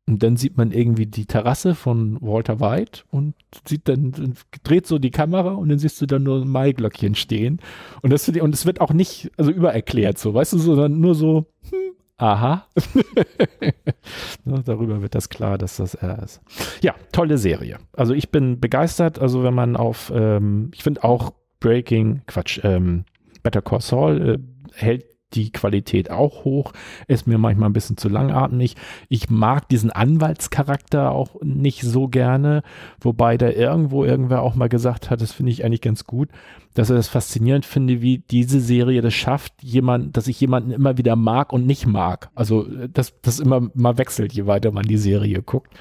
und 0.05 0.21
dann 0.21 0.37
sieht 0.37 0.55
man 0.55 0.71
irgendwie 0.71 1.07
die 1.07 1.25
Terrasse 1.25 1.73
von 1.73 2.21
Walter 2.21 2.59
White 2.59 3.05
und 3.09 3.33
sieht 3.65 3.89
dann, 3.89 4.35
dreht 4.63 4.85
so 4.85 4.99
die 4.99 5.09
Kamera 5.09 5.53
und 5.53 5.69
dann 5.69 5.79
siehst 5.79 5.99
du 5.99 6.05
dann 6.05 6.21
nur 6.21 6.43
ein 6.43 6.47
Maiglöckchen 6.47 7.15
stehen. 7.15 7.59
Und 8.03 8.11
das 8.11 8.29
und 8.29 8.53
es 8.53 8.67
wird 8.67 8.81
auch 8.81 8.93
nicht, 8.93 9.31
also 9.35 9.49
übererklärt 9.49 10.19
so, 10.19 10.35
weißt 10.35 10.53
du, 10.53 10.59
sondern 10.59 10.99
nur 10.99 11.15
so, 11.15 11.47
hm, 11.71 11.95
aha. 12.17 12.67
ne, 14.45 14.61
darüber 14.63 15.01
wird 15.01 15.15
das 15.15 15.29
klar, 15.29 15.57
dass 15.57 15.77
das 15.77 15.95
er 15.95 16.21
ist. 16.21 16.39
Ja, 16.83 16.93
tolle 17.11 17.39
Serie. 17.39 17.79
Also 17.93 18.13
ich 18.13 18.29
bin 18.29 18.59
begeistert. 18.59 19.17
Also 19.17 19.41
wenn 19.41 19.55
man 19.55 19.75
auf, 19.75 20.13
ähm, 20.15 20.69
ich 20.71 20.83
finde 20.83 21.03
auch 21.03 21.33
Breaking, 21.59 22.21
Quatsch, 22.27 22.59
ähm, 22.63 23.05
Better 23.41 23.63
Call 23.63 23.81
Saul 23.81 24.21
äh, 24.21 24.39
hält 24.75 25.16
die 25.33 25.51
Qualität 25.51 26.09
auch 26.09 26.45
hoch, 26.45 26.71
ist 27.07 27.27
mir 27.27 27.37
manchmal 27.37 27.69
ein 27.69 27.73
bisschen 27.73 27.97
zu 27.97 28.09
langatmig. 28.09 28.75
Ich 29.09 29.29
mag 29.29 29.67
diesen 29.67 29.91
Anwaltscharakter 29.91 31.11
auch 31.11 31.41
nicht 31.41 31.81
so 31.81 32.07
gerne, 32.07 32.63
wobei 33.01 33.37
da 33.37 33.49
irgendwo 33.49 34.05
irgendwer 34.05 34.41
auch 34.41 34.55
mal 34.55 34.69
gesagt 34.69 35.09
hat, 35.09 35.21
das 35.21 35.33
finde 35.33 35.51
ich 35.51 35.65
eigentlich 35.65 35.81
ganz 35.81 36.05
gut, 36.05 36.29
dass 36.73 36.89
er 36.89 36.95
das 36.95 37.07
faszinierend 37.07 37.65
finde, 37.65 38.01
wie 38.01 38.19
diese 38.19 38.59
Serie 38.61 39.01
das 39.01 39.13
schafft, 39.13 39.53
jemand, 39.61 40.15
dass 40.15 40.27
ich 40.27 40.39
jemanden 40.39 40.71
immer 40.71 40.97
wieder 40.97 41.15
mag 41.15 41.51
und 41.51 41.65
nicht 41.65 41.87
mag. 41.87 42.29
Also 42.35 42.63
dass 42.87 43.19
das 43.21 43.39
immer 43.39 43.69
mal 43.73 43.97
wechselt, 43.97 44.33
je 44.33 44.45
weiter 44.45 44.71
man 44.71 44.85
die 44.85 44.97
Serie 44.97 45.41
guckt. 45.41 45.73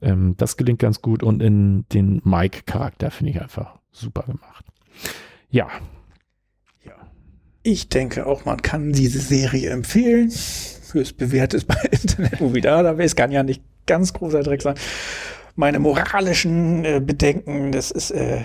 Ähm, 0.00 0.34
das 0.36 0.56
gelingt 0.56 0.80
ganz 0.80 1.02
gut 1.02 1.22
und 1.22 1.42
in 1.42 1.84
den 1.92 2.22
Mike-Charakter 2.24 3.10
finde 3.10 3.32
ich 3.32 3.40
einfach 3.40 3.76
super 3.92 4.22
gemacht. 4.22 4.64
Ja, 5.50 5.68
ich 7.62 7.88
denke 7.88 8.26
auch, 8.26 8.44
man 8.44 8.62
kann 8.62 8.92
diese 8.92 9.18
Serie 9.18 9.70
empfehlen. 9.70 10.32
Höchst 10.92 11.16
bewährtes 11.16 11.64
bei 11.64 11.76
Internet 11.90 12.40
Movie 12.40 12.60
Database 12.60 13.14
kann 13.14 13.30
ja 13.30 13.42
nicht 13.42 13.62
ganz 13.86 14.12
großer 14.12 14.42
Dreck 14.42 14.62
sein. 14.62 14.74
Meine 15.56 15.78
moralischen 15.78 16.84
äh, 16.84 17.00
Bedenken, 17.04 17.72
das 17.72 17.90
ist 17.90 18.12
äh, 18.12 18.42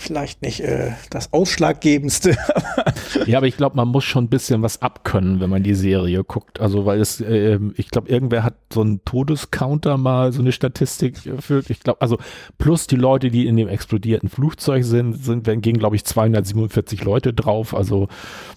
vielleicht 0.00 0.42
nicht 0.42 0.60
äh, 0.60 0.92
das 1.10 1.32
Ausschlaggebendste. 1.32 2.36
ja, 3.26 3.38
aber 3.38 3.46
ich 3.46 3.56
glaube, 3.56 3.76
man 3.76 3.88
muss 3.88 4.04
schon 4.04 4.24
ein 4.24 4.28
bisschen 4.28 4.62
was 4.62 4.80
abkönnen, 4.80 5.40
wenn 5.40 5.50
man 5.50 5.62
die 5.62 5.74
Serie 5.74 6.22
guckt. 6.24 6.60
Also, 6.60 6.86
weil 6.86 7.00
es, 7.00 7.20
äh, 7.20 7.58
ich 7.74 7.90
glaube, 7.90 8.08
irgendwer 8.08 8.44
hat 8.44 8.54
so 8.72 8.80
einen 8.80 9.04
Todescounter 9.04 9.96
mal, 9.96 10.32
so 10.32 10.40
eine 10.40 10.52
Statistik 10.52 11.24
geführt. 11.24 11.68
Ich 11.68 11.80
glaube, 11.80 12.00
also 12.00 12.18
plus 12.58 12.86
die 12.86 12.96
Leute, 12.96 13.30
die 13.30 13.46
in 13.46 13.56
dem 13.56 13.68
explodierten 13.68 14.28
Flugzeug 14.28 14.84
sind, 14.84 15.14
sind, 15.14 15.46
wenn 15.46 15.60
gehen, 15.60 15.78
glaube 15.78 15.96
ich, 15.96 16.04
247 16.04 17.04
Leute 17.04 17.34
drauf. 17.34 17.74
Also, 17.74 18.08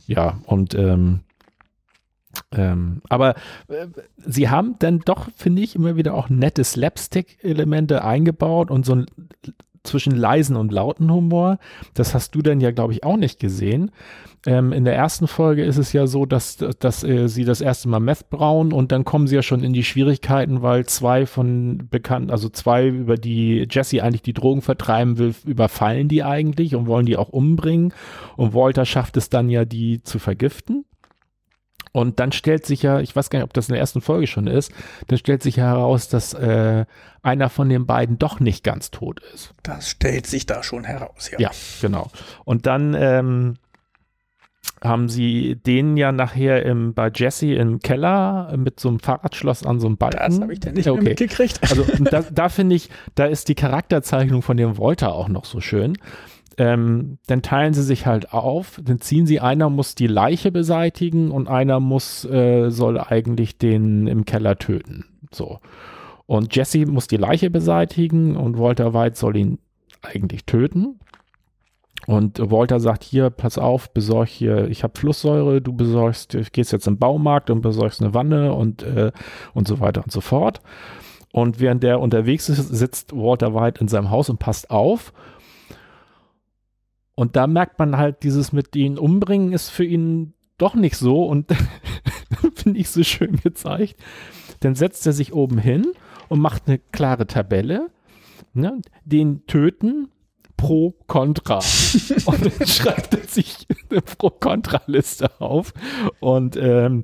ja, 0.07 0.39
und 0.45 0.75
ähm, 0.75 1.21
ähm, 2.53 3.01
aber 3.09 3.35
äh, 3.67 3.87
sie 4.17 4.49
haben 4.49 4.75
dann 4.79 4.99
doch, 4.99 5.27
finde 5.35 5.61
ich, 5.63 5.75
immer 5.75 5.95
wieder 5.95 6.13
auch 6.13 6.29
nette 6.29 6.63
Slapstick-Elemente 6.63 8.03
eingebaut 8.03 8.71
und 8.71 8.85
so 8.85 8.95
ein 8.95 9.05
zwischen 9.83 10.15
leisen 10.15 10.55
und 10.55 10.71
lauten 10.71 11.11
Humor. 11.11 11.57
Das 11.93 12.13
hast 12.13 12.35
du 12.35 12.41
dann 12.41 12.61
ja, 12.61 12.71
glaube 12.71 12.93
ich, 12.93 13.03
auch 13.03 13.17
nicht 13.17 13.39
gesehen. 13.39 13.91
Ähm, 14.45 14.73
in 14.73 14.85
der 14.85 14.95
ersten 14.95 15.27
Folge 15.27 15.63
ist 15.63 15.77
es 15.77 15.93
ja 15.93 16.07
so, 16.07 16.25
dass, 16.25 16.57
dass 16.57 17.03
äh, 17.03 17.27
sie 17.27 17.45
das 17.45 17.61
erste 17.61 17.89
Mal 17.89 17.99
Meth 17.99 18.29
brauen 18.31 18.73
und 18.73 18.91
dann 18.91 19.05
kommen 19.05 19.27
sie 19.27 19.35
ja 19.35 19.43
schon 19.43 19.63
in 19.63 19.73
die 19.73 19.83
Schwierigkeiten, 19.83 20.63
weil 20.63 20.87
zwei 20.87 21.27
von 21.27 21.87
bekannten, 21.91 22.31
also 22.31 22.49
zwei, 22.49 22.87
über 22.87 23.17
die 23.17 23.67
Jesse 23.69 24.03
eigentlich 24.03 24.23
die 24.23 24.33
Drogen 24.33 24.63
vertreiben 24.63 25.19
will, 25.19 25.35
überfallen 25.45 26.07
die 26.07 26.23
eigentlich 26.23 26.75
und 26.75 26.87
wollen 26.87 27.05
die 27.05 27.17
auch 27.17 27.29
umbringen. 27.29 27.93
Und 28.35 28.55
Walter 28.55 28.85
schafft 28.85 29.15
es 29.17 29.29
dann 29.29 29.49
ja, 29.49 29.63
die 29.63 30.01
zu 30.01 30.17
vergiften. 30.17 30.85
Und 31.91 32.19
dann 32.19 32.31
stellt 32.31 32.65
sich 32.65 32.83
ja, 32.83 32.99
ich 32.99 33.15
weiß 33.15 33.29
gar 33.29 33.39
nicht, 33.39 33.43
ob 33.43 33.53
das 33.53 33.67
in 33.67 33.73
der 33.73 33.81
ersten 33.81 34.01
Folge 34.01 34.27
schon 34.27 34.47
ist, 34.47 34.71
dann 35.07 35.17
stellt 35.17 35.43
sich 35.43 35.57
ja 35.57 35.65
heraus, 35.65 36.07
dass 36.07 36.33
äh, 36.33 36.85
einer 37.21 37.49
von 37.49 37.69
den 37.69 37.85
beiden 37.85 38.17
doch 38.17 38.39
nicht 38.39 38.63
ganz 38.63 38.91
tot 38.91 39.19
ist. 39.33 39.53
Das 39.63 39.89
stellt 39.89 40.25
sich 40.25 40.45
da 40.45 40.63
schon 40.63 40.85
heraus, 40.85 41.29
ja. 41.31 41.39
Ja, 41.39 41.51
genau. 41.81 42.09
Und 42.45 42.65
dann 42.65 42.93
ähm, 42.97 43.55
haben 44.81 45.09
sie 45.09 45.55
den 45.55 45.97
ja 45.97 46.11
nachher 46.11 46.65
im, 46.65 46.93
bei 46.93 47.11
Jesse 47.13 47.53
im 47.53 47.79
Keller 47.79 48.55
mit 48.57 48.79
so 48.79 48.87
einem 48.87 48.99
Fahrradschloss 48.99 49.63
an 49.63 49.79
so 49.79 49.87
einem 49.87 49.97
Balken. 49.97 50.17
Das 50.17 50.41
habe 50.41 50.53
ich 50.53 50.59
denn 50.59 50.73
nicht 50.75 50.89
okay. 50.89 51.01
mitgekriegt. 51.01 51.59
Also 51.61 51.85
da, 51.99 52.21
da 52.21 52.49
finde 52.49 52.75
ich, 52.75 52.89
da 53.15 53.25
ist 53.25 53.49
die 53.49 53.55
Charakterzeichnung 53.55 54.41
von 54.41 54.57
dem 54.57 54.77
Wolter 54.77 55.13
auch 55.13 55.27
noch 55.27 55.45
so 55.45 55.61
schön 55.61 55.97
ähm, 56.57 57.17
dann 57.27 57.41
teilen 57.41 57.73
sie 57.73 57.83
sich 57.83 58.05
halt 58.05 58.33
auf, 58.33 58.79
dann 58.83 58.99
ziehen 58.99 59.25
sie, 59.25 59.39
einer 59.39 59.69
muss 59.69 59.95
die 59.95 60.07
Leiche 60.07 60.51
beseitigen 60.51 61.31
und 61.31 61.47
einer 61.47 61.79
muss, 61.79 62.25
äh, 62.25 62.69
soll 62.69 62.99
eigentlich 62.99 63.57
den 63.57 64.07
im 64.07 64.25
Keller 64.25 64.57
töten. 64.57 65.05
So. 65.31 65.59
Und 66.25 66.55
Jesse 66.55 66.85
muss 66.85 67.07
die 67.07 67.17
Leiche 67.17 67.49
beseitigen 67.49 68.35
und 68.35 68.57
Walter 68.57 68.93
White 68.93 69.17
soll 69.17 69.37
ihn 69.37 69.59
eigentlich 70.01 70.45
töten. 70.45 70.99
Und 72.07 72.39
Walter 72.39 72.79
sagt 72.79 73.03
hier, 73.03 73.29
pass 73.29 73.57
auf, 73.57 73.91
besorg 73.91 74.27
hier, 74.27 74.67
ich 74.67 74.83
habe 74.83 74.97
Flusssäure, 74.97 75.61
du 75.61 75.73
besorgst, 75.73 76.35
gehst 76.51 76.71
jetzt 76.71 76.87
im 76.87 76.97
Baumarkt 76.97 77.49
und 77.49 77.61
besorgst 77.61 78.01
eine 78.01 78.13
Wanne 78.13 78.53
und, 78.53 78.81
äh, 78.83 79.11
und 79.53 79.67
so 79.67 79.79
weiter 79.79 80.03
und 80.03 80.11
so 80.11 80.21
fort. 80.21 80.61
Und 81.31 81.59
während 81.59 81.83
der 81.83 81.99
unterwegs 81.99 82.49
ist, 82.49 82.67
sitzt 82.69 83.15
Walter 83.15 83.53
White 83.53 83.79
in 83.79 83.87
seinem 83.87 84.09
Haus 84.09 84.29
und 84.29 84.39
passt 84.39 84.71
auf 84.71 85.13
und 87.15 87.35
da 87.35 87.47
merkt 87.47 87.79
man 87.79 87.97
halt, 87.97 88.23
dieses 88.23 88.51
mit 88.51 88.75
ihnen 88.75 88.97
umbringen 88.97 89.53
ist 89.53 89.69
für 89.69 89.83
ihn 89.83 90.33
doch 90.57 90.75
nicht 90.75 90.95
so 90.95 91.25
und 91.25 91.51
finde 92.55 92.79
ich 92.79 92.89
so 92.89 93.03
schön 93.03 93.37
gezeigt. 93.37 93.95
Dann 94.59 94.75
setzt 94.75 95.05
er 95.07 95.13
sich 95.13 95.33
oben 95.33 95.57
hin 95.57 95.87
und 96.29 96.39
macht 96.39 96.63
eine 96.67 96.79
klare 96.79 97.27
Tabelle. 97.27 97.89
Ne? 98.53 98.79
Den 99.03 99.45
töten 99.47 100.09
pro 100.55 100.93
Contra. 101.07 101.57
und 102.25 102.45
dann 102.45 102.67
schreibt 102.67 103.15
er 103.15 103.27
sich 103.27 103.67
eine 103.89 104.01
Pro-Kontra-Liste 104.01 105.41
auf. 105.41 105.73
Und 106.19 106.55
ähm, 106.57 107.03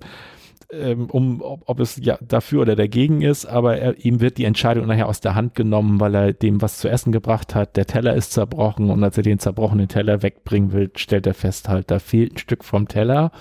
ähm, 0.72 1.10
um, 1.10 1.42
ob, 1.42 1.64
ob, 1.66 1.80
es 1.80 1.98
ja 2.04 2.18
dafür 2.22 2.62
oder 2.62 2.76
dagegen 2.76 3.22
ist, 3.22 3.46
aber 3.46 3.78
er, 3.78 4.04
ihm 4.04 4.20
wird 4.20 4.38
die 4.38 4.46
Entscheidung 4.46 4.88
nachher 4.88 5.08
aus 5.08 5.22
der 5.22 5.36
Hand 5.36 5.56
genommen, 5.56 6.00
weil 6.00 6.14
er 6.16 6.34
dem 6.34 6.62
was 6.62 6.80
zu 6.80 6.90
essen 6.90 7.12
gebracht 7.12 7.56
hat. 7.56 7.78
Der 7.78 7.86
Teller 7.86 8.16
ist 8.16 8.34
zerbrochen 8.34 8.90
und 8.90 9.04
als 9.04 9.18
er 9.18 9.24
den 9.24 9.40
zerbrochenen 9.40 9.88
Teller 9.88 10.22
wegbringen 10.24 10.74
will, 10.74 10.92
stellt 10.96 11.26
er 11.26 11.34
fest 11.34 11.70
halt, 11.70 11.90
da 11.90 12.00
fehlt 12.00 12.36
ein 12.36 12.38
Stück 12.38 12.64
vom 12.64 12.88
Teller. 12.88 13.32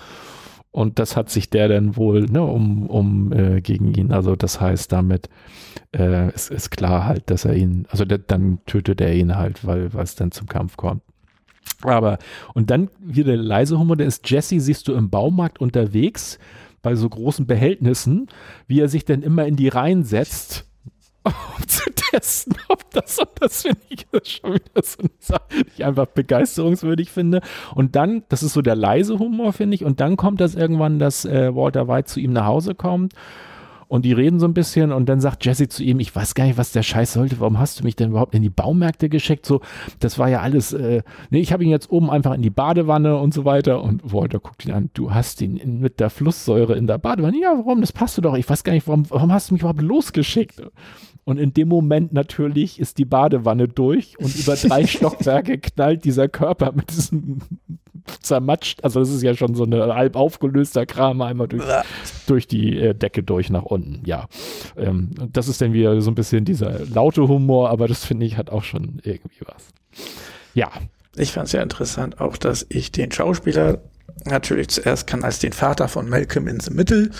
Und 0.70 0.98
das 0.98 1.16
hat 1.16 1.30
sich 1.30 1.48
der 1.48 1.68
dann 1.68 1.96
wohl 1.96 2.26
ne, 2.26 2.42
um, 2.42 2.86
um 2.86 3.32
äh, 3.32 3.62
gegen 3.62 3.94
ihn. 3.94 4.12
Also 4.12 4.36
das 4.36 4.60
heißt, 4.60 4.92
damit 4.92 5.30
äh, 5.96 6.32
ist, 6.34 6.50
ist 6.50 6.70
klar 6.70 7.06
halt, 7.06 7.30
dass 7.30 7.46
er 7.46 7.54
ihn, 7.54 7.86
also 7.88 8.04
der, 8.04 8.18
dann 8.18 8.58
tötet 8.66 9.00
er 9.00 9.14
ihn 9.14 9.36
halt, 9.36 9.66
weil 9.66 9.90
es 9.96 10.16
dann 10.16 10.32
zum 10.32 10.48
Kampf 10.48 10.76
kommt. 10.76 11.00
Aber, 11.82 12.18
und 12.54 12.70
dann 12.70 12.90
wieder 13.00 13.36
leise 13.36 13.78
Humor, 13.78 13.96
der 13.96 14.06
ist 14.06 14.28
Jesse, 14.30 14.60
siehst 14.60 14.86
du 14.86 14.94
im 14.94 15.10
Baumarkt 15.10 15.60
unterwegs 15.60 16.38
bei 16.86 16.94
so 16.94 17.08
großen 17.08 17.48
Behältnissen, 17.48 18.28
wie 18.68 18.78
er 18.78 18.88
sich 18.88 19.04
denn 19.04 19.22
immer 19.22 19.44
in 19.44 19.56
die 19.56 19.66
Reihen 19.66 20.04
setzt, 20.04 20.66
um 21.24 21.66
zu 21.66 21.90
testen, 21.90 22.54
ob 22.68 22.88
das 22.92 23.18
und 23.18 23.28
das 23.40 23.62
finde 23.62 23.80
ich 23.88 24.06
das 24.12 24.30
schon 24.30 24.54
wieder 24.54 24.82
so 24.84 25.00
eine 25.00 25.10
Sache, 25.18 25.48
die 25.52 25.70
ich 25.78 25.84
einfach 25.84 26.06
begeisterungswürdig 26.06 27.10
finde. 27.10 27.40
Und 27.74 27.96
dann, 27.96 28.22
das 28.28 28.44
ist 28.44 28.52
so 28.52 28.62
der 28.62 28.76
leise 28.76 29.18
Humor, 29.18 29.52
finde 29.52 29.74
ich, 29.74 29.84
und 29.84 29.98
dann 29.98 30.16
kommt 30.16 30.40
das 30.40 30.54
irgendwann, 30.54 31.00
dass 31.00 31.24
äh, 31.24 31.52
Walter 31.56 31.88
White 31.88 32.06
zu 32.06 32.20
ihm 32.20 32.32
nach 32.32 32.46
Hause 32.46 32.76
kommt 32.76 33.14
und 33.88 34.04
die 34.04 34.12
reden 34.12 34.40
so 34.40 34.46
ein 34.46 34.54
bisschen 34.54 34.92
und 34.92 35.08
dann 35.08 35.20
sagt 35.20 35.44
Jesse 35.44 35.68
zu 35.68 35.82
ihm, 35.82 36.00
ich 36.00 36.14
weiß 36.14 36.34
gar 36.34 36.44
nicht, 36.44 36.58
was 36.58 36.72
der 36.72 36.82
Scheiß 36.82 37.12
sollte, 37.12 37.40
warum 37.40 37.58
hast 37.58 37.80
du 37.80 37.84
mich 37.84 37.96
denn 37.96 38.10
überhaupt 38.10 38.34
in 38.34 38.42
die 38.42 38.50
Baumärkte 38.50 39.08
geschickt? 39.08 39.46
So, 39.46 39.60
das 40.00 40.18
war 40.18 40.28
ja 40.28 40.40
alles, 40.40 40.72
äh, 40.72 41.02
nee, 41.30 41.40
ich 41.40 41.52
habe 41.52 41.64
ihn 41.64 41.70
jetzt 41.70 41.90
oben 41.90 42.10
einfach 42.10 42.34
in 42.34 42.42
die 42.42 42.50
Badewanne 42.50 43.16
und 43.16 43.32
so 43.32 43.44
weiter 43.44 43.82
und 43.82 44.12
Walter 44.12 44.40
guckt 44.40 44.64
ihn 44.64 44.72
an, 44.72 44.90
du 44.94 45.14
hast 45.14 45.40
ihn 45.40 45.56
in, 45.56 45.80
mit 45.80 46.00
der 46.00 46.10
Flusssäure 46.10 46.74
in 46.76 46.86
der 46.86 46.98
Badewanne. 46.98 47.38
Ja, 47.40 47.52
warum? 47.56 47.80
Das 47.80 47.92
passt 47.92 48.22
doch. 48.24 48.34
Ich 48.34 48.48
weiß 48.48 48.64
gar 48.64 48.72
nicht, 48.72 48.88
warum, 48.88 49.08
warum 49.10 49.32
hast 49.32 49.50
du 49.50 49.54
mich 49.54 49.62
überhaupt 49.62 49.82
losgeschickt? 49.82 50.62
Und 51.24 51.38
in 51.38 51.52
dem 51.52 51.68
Moment 51.68 52.12
natürlich 52.12 52.78
ist 52.78 52.98
die 52.98 53.04
Badewanne 53.04 53.66
durch 53.66 54.16
und 54.18 54.34
über 54.36 54.54
drei 54.54 54.86
Stockwerke 54.86 55.58
knallt 55.58 56.04
dieser 56.04 56.28
Körper 56.28 56.72
mit 56.72 56.90
diesem 56.90 57.40
zermatscht, 58.20 58.82
also 58.84 59.00
das 59.00 59.10
ist 59.10 59.22
ja 59.22 59.34
schon 59.34 59.54
so 59.54 59.64
eine 59.64 59.94
halb 59.94 60.16
aufgelöster 60.16 60.86
Kram 60.86 61.20
einmal 61.20 61.48
durch, 61.48 61.64
durch 62.26 62.46
die 62.46 62.78
äh, 62.78 62.94
Decke 62.94 63.22
durch 63.22 63.50
nach 63.50 63.64
unten. 63.64 64.02
Ja, 64.04 64.26
ähm, 64.76 65.10
das 65.32 65.48
ist 65.48 65.60
dann 65.60 65.72
wieder 65.72 66.00
so 66.00 66.10
ein 66.10 66.14
bisschen 66.14 66.44
dieser 66.44 66.84
laute 66.86 67.28
Humor, 67.28 67.70
aber 67.70 67.88
das 67.88 68.04
finde 68.04 68.26
ich 68.26 68.36
hat 68.36 68.50
auch 68.50 68.64
schon 68.64 69.00
irgendwie 69.02 69.40
was. 69.46 69.68
Ja. 70.54 70.70
Ich 71.16 71.32
fand 71.32 71.46
es 71.46 71.52
ja 71.52 71.62
interessant 71.62 72.20
auch, 72.20 72.36
dass 72.36 72.66
ich 72.68 72.92
den 72.92 73.10
Schauspieler 73.10 73.80
natürlich 74.24 74.68
zuerst 74.68 75.06
kann 75.06 75.24
als 75.24 75.38
den 75.38 75.52
Vater 75.52 75.88
von 75.88 76.08
Malcolm 76.08 76.48
in 76.48 76.60
the 76.60 76.72
Middle, 76.72 77.10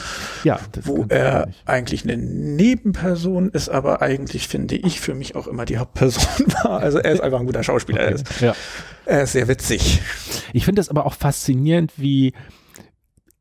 ja, 0.45 0.59
wo 0.83 1.07
er 1.09 1.49
eigentlich 1.65 2.05
eine 2.05 2.17
Nebenperson 2.17 3.51
ist, 3.51 3.69
aber 3.69 4.03
eigentlich 4.03 4.49
finde 4.49 4.77
ich 4.77 5.01
für 5.01 5.15
mich 5.15 5.37
auch 5.37 5.47
immer 5.47 5.65
die 5.65 5.79
Hauptperson 5.79 6.47
war. 6.63 6.81
Also 6.81 6.99
er 6.99 7.13
ist 7.13 7.21
einfach 7.21 7.41
ein 7.41 7.47
guter 7.47 7.63
Schauspieler. 7.63 8.01
Okay. 8.01 8.11
Er, 8.11 8.15
ist, 8.15 8.41
ja. 8.41 8.55
er 9.05 9.23
ist 9.23 9.33
sehr 9.33 9.49
witzig. 9.49 10.03
Ich 10.53 10.65
finde 10.65 10.81
es 10.81 10.89
aber 10.89 11.07
auch 11.07 11.15
faszinierend, 11.15 11.93
wie 11.97 12.33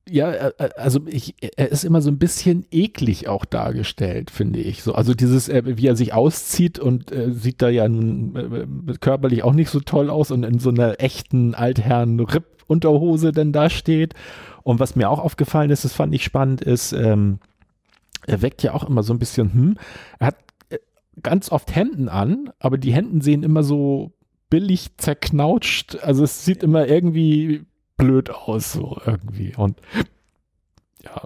ja, 0.07 0.31
äh, 0.31 0.53
äh, 0.57 0.69
also 0.77 0.99
ich, 1.07 1.35
er 1.57 1.71
ist 1.71 1.83
immer 1.83 2.01
so 2.01 2.09
ein 2.09 2.19
bisschen 2.19 2.65
eklig 2.71 3.27
auch 3.27 3.45
dargestellt, 3.45 4.31
finde 4.31 4.59
ich. 4.59 4.83
So, 4.83 4.93
also 4.93 5.13
dieses, 5.13 5.49
wie 5.49 5.87
er 5.87 5.95
sich 5.95 6.13
auszieht 6.13 6.79
und 6.79 7.11
äh, 7.11 7.31
sieht 7.31 7.61
da 7.61 7.69
ja 7.69 7.87
nun 7.87 8.87
äh, 8.87 8.93
körperlich 8.99 9.43
auch 9.43 9.53
nicht 9.53 9.69
so 9.69 9.79
toll 9.79 10.09
aus 10.09 10.31
und 10.31 10.43
in 10.43 10.59
so 10.59 10.69
einer 10.69 10.99
echten 10.99 11.55
Altherren 11.55 12.19
Ripp 12.19 12.55
Unterhose 12.67 13.31
denn 13.31 13.51
da 13.51 13.69
steht. 13.69 14.13
Und 14.63 14.79
was 14.79 14.95
mir 14.95 15.09
auch 15.09 15.19
aufgefallen 15.19 15.69
ist, 15.69 15.85
das 15.85 15.93
fand 15.93 16.13
ich 16.13 16.23
spannend, 16.23 16.61
ist, 16.61 16.93
ähm, 16.93 17.39
er 18.25 18.41
weckt 18.41 18.63
ja 18.63 18.73
auch 18.73 18.87
immer 18.89 19.03
so 19.03 19.13
ein 19.13 19.19
bisschen, 19.19 19.53
hm, 19.53 19.77
er 20.19 20.27
hat 20.27 20.37
äh, 20.69 20.79
ganz 21.21 21.51
oft 21.51 21.75
Hemden 21.75 22.09
an, 22.09 22.49
aber 22.59 22.77
die 22.77 22.93
Hemden 22.93 23.21
sehen 23.21 23.43
immer 23.43 23.61
so 23.61 24.13
billig 24.49 24.97
zerknautscht. 24.97 25.99
Also 26.01 26.23
es 26.23 26.45
sieht 26.45 26.63
immer 26.63 26.87
irgendwie 26.87 27.65
blöd 27.97 28.29
aus, 28.29 28.73
so 28.73 28.99
irgendwie. 29.05 29.55
Und 29.55 29.79
ja. 31.03 31.21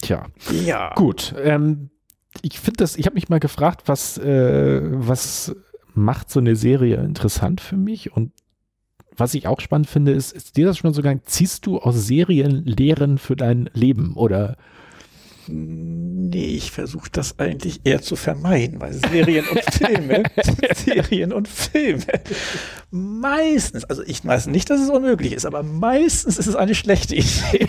Tja. 0.00 0.26
Ja. 0.64 0.94
Gut. 0.94 1.34
Ähm, 1.38 1.90
ich 2.42 2.58
finde 2.60 2.78
das, 2.78 2.96
ich 2.96 3.06
habe 3.06 3.14
mich 3.14 3.28
mal 3.28 3.40
gefragt, 3.40 3.82
was, 3.86 4.18
äh, 4.18 4.80
was 4.82 5.54
macht 5.94 6.30
so 6.30 6.40
eine 6.40 6.56
Serie 6.56 6.96
interessant 6.96 7.60
für 7.60 7.76
mich? 7.76 8.12
Und 8.12 8.32
was 9.16 9.34
ich 9.34 9.46
auch 9.46 9.60
spannend 9.60 9.88
finde, 9.88 10.12
ist, 10.12 10.32
ist 10.32 10.56
dir 10.56 10.66
das 10.66 10.78
schon 10.78 10.92
so 10.92 11.02
gegangen, 11.02 11.22
ziehst 11.24 11.66
du 11.66 11.78
aus 11.78 12.06
Serien 12.06 12.64
Lehren 12.64 13.18
für 13.18 13.36
dein 13.36 13.70
Leben 13.72 14.14
oder 14.14 14.56
Nee, 15.48 16.46
ich 16.46 16.70
versuche 16.70 17.10
das 17.12 17.38
eigentlich 17.38 17.80
eher 17.84 18.00
zu 18.00 18.16
vermeiden, 18.16 18.80
weil 18.80 18.92
Serien 18.92 19.44
und 19.46 19.62
Filme, 19.62 20.22
Serien 20.74 21.32
und 21.32 21.48
Filme, 21.48 22.04
meistens, 22.90 23.84
also 23.84 24.02
ich 24.02 24.24
weiß 24.24 24.46
nicht, 24.46 24.70
dass 24.70 24.80
es 24.80 24.90
unmöglich 24.90 25.32
ist, 25.32 25.46
aber 25.46 25.62
meistens 25.62 26.38
ist 26.38 26.46
es 26.46 26.56
eine 26.56 26.74
schlechte 26.74 27.16
Idee, 27.16 27.68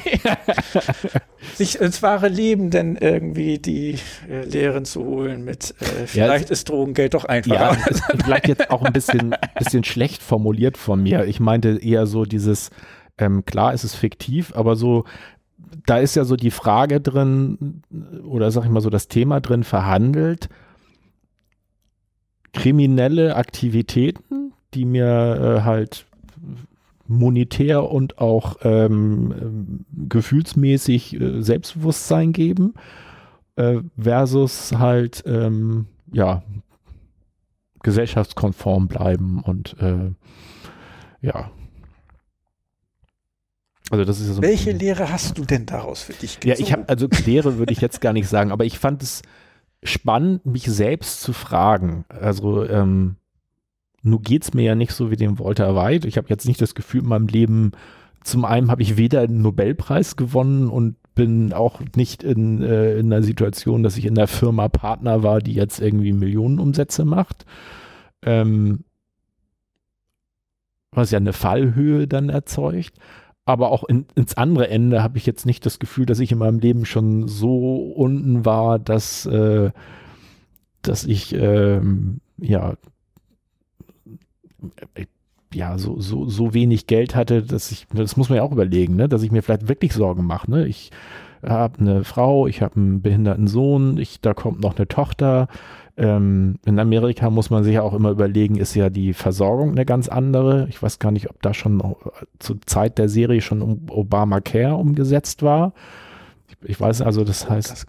sich 1.55 1.79
ins 1.79 2.01
wahre 2.01 2.29
Leben 2.29 2.69
denn 2.69 2.95
irgendwie 2.95 3.59
die 3.59 3.97
äh, 4.29 4.45
Lehren 4.45 4.85
zu 4.85 5.03
holen 5.03 5.43
mit, 5.43 5.73
äh, 5.79 6.07
vielleicht 6.07 6.49
ja, 6.49 6.53
ist 6.53 6.69
Drogengeld 6.69 7.13
doch 7.13 7.25
einfacher. 7.25 7.77
Ja, 7.77 8.17
vielleicht 8.23 8.47
jetzt 8.47 8.71
auch 8.71 8.83
ein 8.83 8.93
bisschen, 8.93 9.35
bisschen 9.57 9.83
schlecht 9.83 10.23
formuliert 10.23 10.77
von 10.77 11.01
mir. 11.01 11.25
Ich 11.25 11.39
meinte 11.39 11.79
eher 11.81 12.07
so 12.07 12.25
dieses, 12.25 12.69
ähm, 13.17 13.45
klar 13.45 13.73
ist 13.73 13.83
es 13.83 13.95
fiktiv, 13.95 14.53
aber 14.55 14.75
so 14.75 15.05
da 15.85 15.97
ist 15.97 16.15
ja 16.15 16.25
so 16.25 16.35
die 16.35 16.51
Frage 16.51 17.01
drin, 17.01 17.81
oder 18.23 18.51
sag 18.51 18.65
ich 18.65 18.69
mal 18.69 18.81
so 18.81 18.89
das 18.89 19.07
Thema 19.07 19.41
drin 19.41 19.63
verhandelt, 19.63 20.49
kriminelle 22.53 23.35
Aktivitäten, 23.35 24.53
die 24.73 24.85
mir 24.85 25.59
äh, 25.59 25.61
halt 25.61 26.05
monetär 27.07 27.89
und 27.89 28.17
auch 28.17 28.57
ähm, 28.63 29.85
gefühlsmäßig 30.09 31.19
äh, 31.19 31.41
Selbstbewusstsein 31.41 32.33
geben, 32.33 32.73
äh, 33.55 33.79
versus 33.97 34.73
halt, 34.73 35.23
ähm, 35.27 35.87
ja, 36.11 36.43
gesellschaftskonform 37.83 38.87
bleiben 38.87 39.41
und 39.43 39.75
äh, 39.79 40.11
ja, 41.21 41.51
also 43.91 44.03
das 44.03 44.19
ist 44.19 44.27
so 44.27 44.41
Welche 44.41 44.71
Lehre 44.71 45.11
hast 45.11 45.37
du 45.37 45.45
denn 45.45 45.65
daraus 45.65 46.03
für 46.03 46.13
dich 46.13 46.39
gezogen? 46.39 46.59
Ja, 46.59 46.65
ich 46.65 46.73
habe, 46.73 46.89
also 46.89 47.07
Lehre 47.25 47.57
würde 47.57 47.73
ich 47.73 47.81
jetzt 47.81 48.01
gar 48.01 48.13
nicht 48.13 48.27
sagen, 48.27 48.51
aber 48.51 48.65
ich 48.65 48.79
fand 48.79 49.03
es 49.03 49.21
spannend, 49.83 50.45
mich 50.45 50.63
selbst 50.63 51.21
zu 51.21 51.33
fragen. 51.33 52.05
Also 52.09 52.67
ähm, 52.67 53.17
nun 54.01 54.21
geht 54.21 54.43
es 54.43 54.53
mir 54.53 54.63
ja 54.63 54.75
nicht 54.75 54.91
so 54.91 55.11
wie 55.11 55.15
dem 55.15 55.39
Walter 55.39 55.75
White. 55.75 56.07
Ich 56.07 56.17
habe 56.17 56.29
jetzt 56.29 56.47
nicht 56.47 56.61
das 56.61 56.75
Gefühl 56.75 57.01
in 57.01 57.09
meinem 57.09 57.27
Leben, 57.27 57.71
zum 58.23 58.43
einen 58.43 58.71
habe 58.71 58.81
ich 58.81 58.97
weder 58.97 59.21
einen 59.21 59.43
Nobelpreis 59.43 60.15
gewonnen 60.15 60.69
und 60.69 60.95
bin 61.13 61.53
auch 61.53 61.79
nicht 61.95 62.23
in, 62.23 62.61
äh, 62.63 62.97
in 62.97 63.13
einer 63.13 63.23
Situation, 63.23 63.83
dass 63.83 63.97
ich 63.97 64.05
in 64.05 64.15
der 64.15 64.27
Firma 64.27 64.67
Partner 64.67 65.21
war, 65.21 65.39
die 65.39 65.53
jetzt 65.53 65.79
irgendwie 65.79 66.11
Millionenumsätze 66.11 67.05
macht. 67.05 67.45
Ähm, 68.23 68.83
was 70.91 71.11
ja 71.11 71.17
eine 71.17 71.33
Fallhöhe 71.33 72.07
dann 72.07 72.29
erzeugt 72.29 72.93
aber 73.45 73.71
auch 73.71 73.83
in, 73.83 74.05
ins 74.15 74.35
andere 74.35 74.69
Ende 74.69 75.03
habe 75.03 75.17
ich 75.17 75.25
jetzt 75.25 75.45
nicht 75.45 75.65
das 75.65 75.79
Gefühl, 75.79 76.05
dass 76.05 76.19
ich 76.19 76.31
in 76.31 76.39
meinem 76.39 76.59
Leben 76.59 76.85
schon 76.85 77.27
so 77.27 77.77
unten 77.95 78.43
war, 78.43 78.79
dass, 78.79 79.25
äh, 79.27 79.71
dass 80.81 81.05
ich 81.05 81.33
ähm, 81.33 82.21
ja 82.37 82.75
äh, 84.95 85.05
ja 85.53 85.77
so, 85.77 85.99
so, 86.01 86.27
so 86.27 86.53
wenig 86.53 86.87
Geld 86.87 87.15
hatte, 87.15 87.41
dass 87.41 87.71
ich, 87.71 87.87
das 87.93 88.17
muss 88.17 88.29
man 88.29 88.37
ja 88.37 88.43
auch 88.43 88.51
überlegen, 88.51 88.95
ne, 88.95 89.07
dass 89.07 89.23
ich 89.23 89.31
mir 89.31 89.41
vielleicht 89.41 89.69
wirklich 89.69 89.93
Sorgen 89.93 90.25
mache. 90.25 90.51
Ne? 90.51 90.67
Ich 90.67 90.91
habe 91.43 91.79
eine 91.79 92.03
Frau, 92.03 92.47
ich 92.47 92.61
habe 92.61 92.75
einen 92.75 93.01
behinderten 93.01 93.47
Sohn, 93.47 93.97
ich, 93.97 94.19
da 94.19 94.33
kommt 94.33 94.59
noch 94.59 94.75
eine 94.75 94.87
Tochter, 94.87 95.47
ähm, 95.97 96.55
in 96.65 96.77
Amerika 96.79 97.29
muss 97.29 97.49
man 97.49 97.63
sich 97.63 97.75
ja 97.75 97.81
auch 97.81 97.93
immer 97.93 98.11
überlegen, 98.11 98.57
ist 98.57 98.75
ja 98.75 98.89
die 98.89 99.13
Versorgung 99.13 99.71
eine 99.71 99.85
ganz 99.85 100.09
andere. 100.09 100.67
Ich 100.69 100.81
weiß 100.81 100.99
gar 100.99 101.11
nicht, 101.11 101.29
ob 101.29 101.41
da 101.41 101.53
schon 101.53 101.95
zur 102.39 102.57
Zeit 102.65 102.97
der 102.97 103.07
Serie 103.07 103.41
schon 103.41 103.87
Obamacare 103.89 104.75
umgesetzt 104.75 105.41
war. 105.41 105.73
Ich, 106.47 106.69
ich 106.69 106.79
weiß 106.79 107.01
also, 107.01 107.23
das 107.23 107.49
heißt, 107.49 107.71
das 107.71 107.87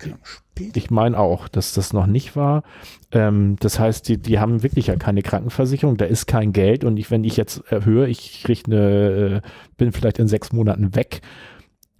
ich 0.58 0.90
meine 0.90 1.18
auch, 1.18 1.48
dass 1.48 1.74
das 1.74 1.92
noch 1.92 2.06
nicht 2.06 2.36
war. 2.36 2.62
Ähm, 3.10 3.56
das 3.60 3.78
heißt, 3.78 4.08
die, 4.08 4.18
die 4.18 4.38
haben 4.38 4.62
wirklich 4.62 4.86
ja 4.86 4.96
keine 4.96 5.22
Krankenversicherung, 5.22 5.96
da 5.96 6.04
ist 6.04 6.26
kein 6.26 6.52
Geld 6.52 6.84
und 6.84 6.96
ich, 6.96 7.10
wenn 7.10 7.24
ich 7.24 7.36
jetzt 7.36 7.62
höre, 7.70 8.06
ich 8.06 8.42
kriege 8.44 8.62
eine, 8.66 8.80
äh, 8.80 9.40
bin 9.76 9.92
vielleicht 9.92 10.18
in 10.18 10.28
sechs 10.28 10.52
Monaten 10.52 10.94
weg, 10.94 11.20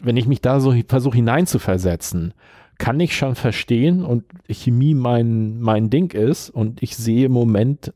wenn 0.02 0.16
ich 0.16 0.26
mich 0.26 0.40
da 0.40 0.60
so 0.60 0.74
versuche 0.88 1.16
hineinzuversetzen, 1.16 2.32
kann 2.78 3.00
ich 3.00 3.16
schon 3.16 3.34
verstehen 3.34 4.04
und 4.04 4.24
Chemie 4.48 4.94
mein, 4.94 5.60
mein 5.60 5.90
Ding 5.90 6.12
ist 6.12 6.50
und 6.50 6.82
ich 6.82 6.96
sehe 6.96 7.26
im 7.26 7.32
Moment 7.32 7.92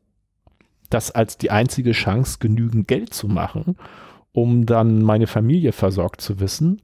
das 0.89 1.11
als 1.11 1.39
die 1.39 1.51
einzige 1.51 1.93
Chance, 1.93 2.39
genügend 2.41 2.89
Geld 2.89 3.15
zu 3.15 3.29
machen, 3.29 3.77
um 4.33 4.67
dann 4.67 5.03
meine 5.03 5.27
Familie 5.27 5.73
versorgt 5.73 6.21
zu 6.21 6.41
wissen. 6.41 6.83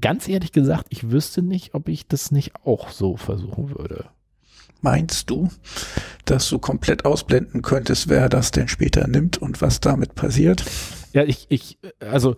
Ganz 0.00 0.28
ehrlich 0.28 0.52
gesagt, 0.52 0.86
ich 0.90 1.10
wüsste 1.10 1.42
nicht, 1.42 1.74
ob 1.74 1.88
ich 1.88 2.06
das 2.06 2.30
nicht 2.30 2.52
auch 2.64 2.90
so 2.90 3.16
versuchen 3.16 3.70
würde. 3.70 4.06
Meinst 4.80 5.28
du, 5.28 5.48
dass 6.24 6.48
du 6.48 6.60
komplett 6.60 7.04
ausblenden 7.04 7.62
könntest, 7.62 8.08
wer 8.08 8.28
das 8.28 8.52
denn 8.52 8.68
später 8.68 9.08
nimmt 9.08 9.38
und 9.38 9.60
was 9.60 9.80
damit 9.80 10.14
passiert? 10.14 10.64
Ja, 11.12 11.24
ich, 11.24 11.46
ich, 11.48 11.78
also 11.98 12.36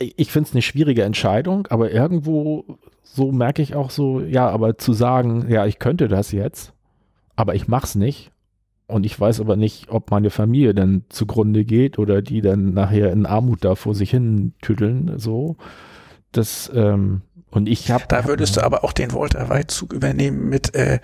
ich 0.00 0.32
finde 0.32 0.48
es 0.48 0.54
eine 0.54 0.62
schwierige 0.62 1.04
Entscheidung, 1.04 1.66
aber 1.68 1.92
irgendwo 1.92 2.78
so 3.02 3.32
merke 3.32 3.60
ich 3.62 3.74
auch 3.74 3.90
so, 3.90 4.20
ja, 4.20 4.48
aber 4.48 4.78
zu 4.78 4.92
sagen, 4.92 5.46
ja, 5.48 5.66
ich 5.66 5.78
könnte 5.78 6.08
das 6.08 6.32
jetzt, 6.32 6.72
aber 7.36 7.54
ich 7.54 7.68
mach's 7.68 7.94
nicht. 7.94 8.30
Und 8.86 9.06
ich 9.06 9.18
weiß 9.18 9.40
aber 9.40 9.54
nicht, 9.54 9.88
ob 9.90 10.10
meine 10.10 10.30
Familie 10.30 10.74
dann 10.74 11.04
zugrunde 11.10 11.64
geht 11.64 11.98
oder 11.98 12.22
die 12.22 12.40
dann 12.40 12.74
nachher 12.74 13.12
in 13.12 13.24
Armut 13.24 13.64
da 13.64 13.76
vor 13.76 13.94
sich 13.94 14.10
hin 14.10 14.52
tüddeln, 14.62 15.18
so. 15.18 15.56
Das, 16.32 16.70
ähm, 16.74 17.22
und 17.50 17.68
ich 17.68 17.90
habe. 17.90 18.04
Da 18.08 18.24
würdest 18.26 18.56
du 18.56 18.64
aber 18.64 18.82
auch 18.82 18.92
den 18.92 19.12
Walter 19.12 19.48
White-Zug 19.48 19.92
übernehmen 19.92 20.48
mit, 20.48 20.74
äh, 20.74 20.98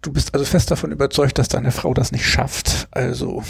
du 0.00 0.12
bist 0.12 0.32
also 0.34 0.46
fest 0.46 0.70
davon 0.70 0.92
überzeugt, 0.92 1.38
dass 1.38 1.48
deine 1.48 1.72
Frau 1.72 1.92
das 1.92 2.12
nicht 2.12 2.26
schafft. 2.26 2.88
Also. 2.90 3.42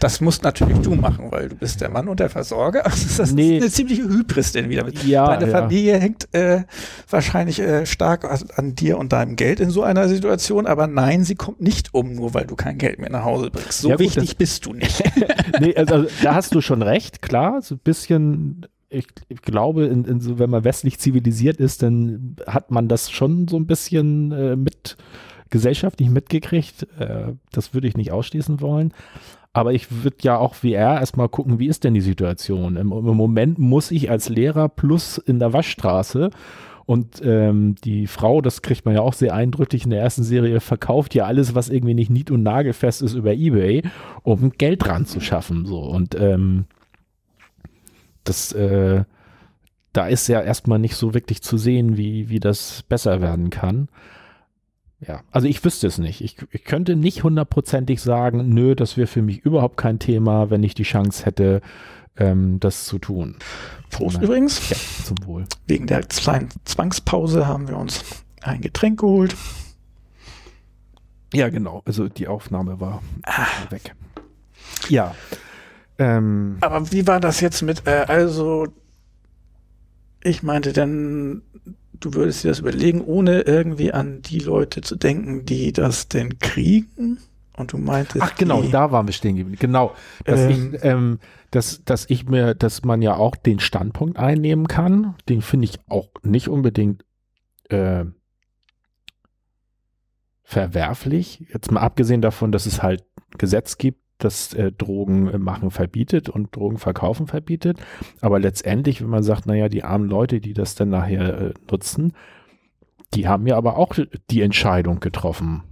Das 0.00 0.20
musst 0.20 0.42
natürlich 0.42 0.78
du 0.78 0.94
machen, 0.94 1.30
weil 1.30 1.48
du 1.48 1.56
bist 1.56 1.80
der 1.80 1.90
Mann 1.90 2.08
und 2.08 2.20
der 2.20 2.30
Versorger. 2.30 2.82
Das 3.16 3.30
ist 3.30 3.34
nee. 3.34 3.56
eine 3.56 3.70
ziemliche 3.70 4.02
Hybris 4.02 4.52
denn 4.52 4.68
wieder. 4.68 4.86
Ja, 5.06 5.26
Deine 5.36 5.50
ja. 5.50 5.58
Familie 5.60 5.98
hängt 5.98 6.32
äh, 6.34 6.64
wahrscheinlich 7.08 7.60
äh, 7.60 7.86
stark 7.86 8.28
an 8.56 8.74
dir 8.74 8.98
und 8.98 9.12
deinem 9.12 9.36
Geld 9.36 9.60
in 9.60 9.70
so 9.70 9.82
einer 9.82 10.08
Situation, 10.08 10.66
aber 10.66 10.86
nein, 10.86 11.24
sie 11.24 11.34
kommt 11.34 11.60
nicht 11.60 11.94
um, 11.94 12.14
nur 12.14 12.34
weil 12.34 12.46
du 12.46 12.56
kein 12.56 12.78
Geld 12.78 12.98
mehr 12.98 13.10
nach 13.10 13.24
Hause 13.24 13.50
bringst. 13.50 13.80
So 13.80 13.88
ja, 13.88 13.96
gut, 13.96 14.04
wichtig 14.04 14.36
bist 14.36 14.66
du 14.66 14.74
nicht. 14.74 15.02
nee, 15.60 15.74
also 15.76 16.06
da 16.22 16.34
hast 16.34 16.54
du 16.54 16.60
schon 16.60 16.82
recht, 16.82 17.22
klar, 17.22 17.62
so 17.62 17.76
ein 17.76 17.80
bisschen 17.82 18.66
ich, 18.88 19.06
ich, 19.28 19.42
glaube, 19.42 19.86
in, 19.86 20.04
in 20.04 20.20
so, 20.20 20.38
wenn 20.38 20.50
man 20.50 20.64
westlich 20.64 20.98
zivilisiert 20.98 21.58
ist, 21.58 21.82
dann 21.82 22.36
hat 22.46 22.70
man 22.70 22.88
das 22.88 23.10
schon 23.10 23.48
so 23.48 23.56
ein 23.56 23.66
bisschen 23.66 24.32
äh, 24.32 24.56
mit 24.56 24.96
gesellschaftlich 25.50 26.08
mitgekriegt. 26.10 26.86
Äh, 26.98 27.34
das 27.52 27.74
würde 27.74 27.88
ich 27.88 27.96
nicht 27.96 28.12
ausschließen 28.12 28.60
wollen. 28.60 28.92
Aber 29.56 29.72
ich 29.72 30.02
würde 30.02 30.18
ja 30.20 30.36
auch 30.36 30.56
wie 30.62 30.74
er 30.74 31.00
erstmal 31.00 31.30
gucken, 31.30 31.58
wie 31.58 31.68
ist 31.68 31.82
denn 31.82 31.94
die 31.94 32.02
Situation? 32.02 32.76
Im, 32.76 32.92
Im, 32.92 33.16
Moment 33.16 33.58
muss 33.58 33.90
ich 33.90 34.10
als 34.10 34.28
Lehrer 34.28 34.68
plus 34.68 35.16
in 35.16 35.38
der 35.38 35.54
Waschstraße 35.54 36.28
und 36.84 37.22
ähm, 37.24 37.74
die 37.82 38.06
Frau, 38.06 38.42
das 38.42 38.60
kriegt 38.60 38.84
man 38.84 38.94
ja 38.94 39.00
auch 39.00 39.14
sehr 39.14 39.32
eindrücklich 39.32 39.84
in 39.84 39.90
der 39.90 40.02
ersten 40.02 40.24
Serie, 40.24 40.60
verkauft 40.60 41.14
ja 41.14 41.24
alles, 41.24 41.54
was 41.54 41.70
irgendwie 41.70 41.94
nicht 41.94 42.10
nied- 42.10 42.30
und 42.30 42.42
nagelfest 42.42 43.00
ist 43.00 43.14
über 43.14 43.32
Ebay, 43.32 43.82
um 44.22 44.50
Geld 44.50 44.84
dran 44.84 45.06
zu 45.06 45.20
schaffen. 45.20 45.64
So. 45.64 45.80
Und 45.80 46.14
ähm, 46.20 46.66
das, 48.24 48.52
äh, 48.52 49.04
da 49.94 50.06
ist 50.06 50.28
ja 50.28 50.42
erstmal 50.42 50.78
nicht 50.78 50.96
so 50.96 51.14
wirklich 51.14 51.42
zu 51.42 51.56
sehen, 51.56 51.96
wie, 51.96 52.28
wie 52.28 52.40
das 52.40 52.82
besser 52.82 53.22
werden 53.22 53.48
kann. 53.48 53.88
Ja, 55.00 55.20
also 55.30 55.46
ich 55.46 55.62
wüsste 55.64 55.86
es 55.86 55.98
nicht. 55.98 56.22
Ich, 56.22 56.36
ich 56.50 56.64
könnte 56.64 56.96
nicht 56.96 57.22
hundertprozentig 57.22 58.00
sagen, 58.00 58.48
nö, 58.48 58.74
das 58.74 58.96
wäre 58.96 59.06
für 59.06 59.22
mich 59.22 59.40
überhaupt 59.40 59.76
kein 59.76 59.98
Thema, 59.98 60.50
wenn 60.50 60.62
ich 60.62 60.74
die 60.74 60.84
Chance 60.84 61.26
hätte, 61.26 61.60
ähm, 62.16 62.60
das 62.60 62.86
zu 62.86 62.98
tun. 62.98 63.36
Prost 63.90 64.22
übrigens. 64.22 64.70
Ja, 64.70 64.76
zum 65.04 65.26
Wohl. 65.26 65.44
Wegen 65.66 65.86
der 65.86 66.00
kleinen 66.02 66.48
Zwangspause 66.64 67.46
haben 67.46 67.68
wir 67.68 67.76
uns 67.76 68.04
ein 68.42 68.62
Getränk 68.62 69.00
geholt. 69.00 69.36
Ja, 71.34 71.50
genau. 71.50 71.82
Also 71.84 72.08
die 72.08 72.28
Aufnahme 72.28 72.80
war 72.80 73.02
ah. 73.24 73.46
weg. 73.68 73.94
Ja. 74.88 75.14
Ähm, 75.98 76.56
Aber 76.60 76.90
wie 76.92 77.06
war 77.06 77.20
das 77.20 77.40
jetzt 77.40 77.62
mit, 77.62 77.86
äh, 77.86 78.04
also 78.08 78.66
ich 80.22 80.42
meinte 80.42 80.72
dann, 80.72 81.42
du 82.00 82.14
würdest 82.14 82.44
dir 82.44 82.48
das 82.48 82.60
überlegen, 82.60 83.00
ohne 83.00 83.42
irgendwie 83.42 83.92
an 83.92 84.22
die 84.22 84.38
Leute 84.38 84.80
zu 84.80 84.96
denken, 84.96 85.44
die 85.44 85.72
das 85.72 86.08
denn 86.08 86.38
kriegen? 86.38 87.18
Und 87.56 87.72
du 87.72 87.78
meintest. 87.78 88.22
Ach 88.22 88.34
genau, 88.34 88.62
die, 88.62 88.70
da 88.70 88.92
waren 88.92 89.06
wir 89.06 89.14
stehen 89.14 89.36
geblieben. 89.36 89.58
Genau, 89.58 89.94
dass 90.24 90.40
Ähm. 90.40 90.74
ich, 90.74 90.84
ähm, 90.84 91.18
dass, 91.50 91.84
dass 91.84 92.08
ich 92.10 92.26
mir, 92.26 92.54
dass 92.54 92.84
man 92.84 93.00
ja 93.00 93.16
auch 93.16 93.34
den 93.34 93.60
Standpunkt 93.60 94.18
einnehmen 94.18 94.68
kann. 94.68 95.14
Den 95.28 95.40
finde 95.40 95.64
ich 95.64 95.78
auch 95.88 96.10
nicht 96.22 96.48
unbedingt 96.48 97.04
äh, 97.70 98.04
verwerflich. 100.42 101.46
Jetzt 101.52 101.72
mal 101.72 101.80
abgesehen 101.80 102.20
davon, 102.20 102.52
dass 102.52 102.66
es 102.66 102.82
halt 102.82 103.04
Gesetz 103.38 103.78
gibt, 103.78 104.00
das 104.18 104.54
äh, 104.54 104.72
Drogen 104.72 105.28
äh, 105.28 105.38
machen 105.38 105.70
verbietet 105.70 106.28
und 106.28 106.54
Drogen 106.54 106.78
verkaufen 106.78 107.26
verbietet. 107.26 107.78
Aber 108.20 108.38
letztendlich, 108.38 109.02
wenn 109.02 109.10
man 109.10 109.22
sagt, 109.22 109.46
naja, 109.46 109.68
die 109.68 109.84
armen 109.84 110.08
Leute, 110.08 110.40
die 110.40 110.54
das 110.54 110.74
dann 110.74 110.88
nachher 110.88 111.40
äh, 111.40 111.54
nutzen, 111.70 112.12
die 113.14 113.28
haben 113.28 113.46
ja 113.46 113.56
aber 113.56 113.76
auch 113.76 113.94
die 114.30 114.42
Entscheidung 114.42 115.00
getroffen, 115.00 115.62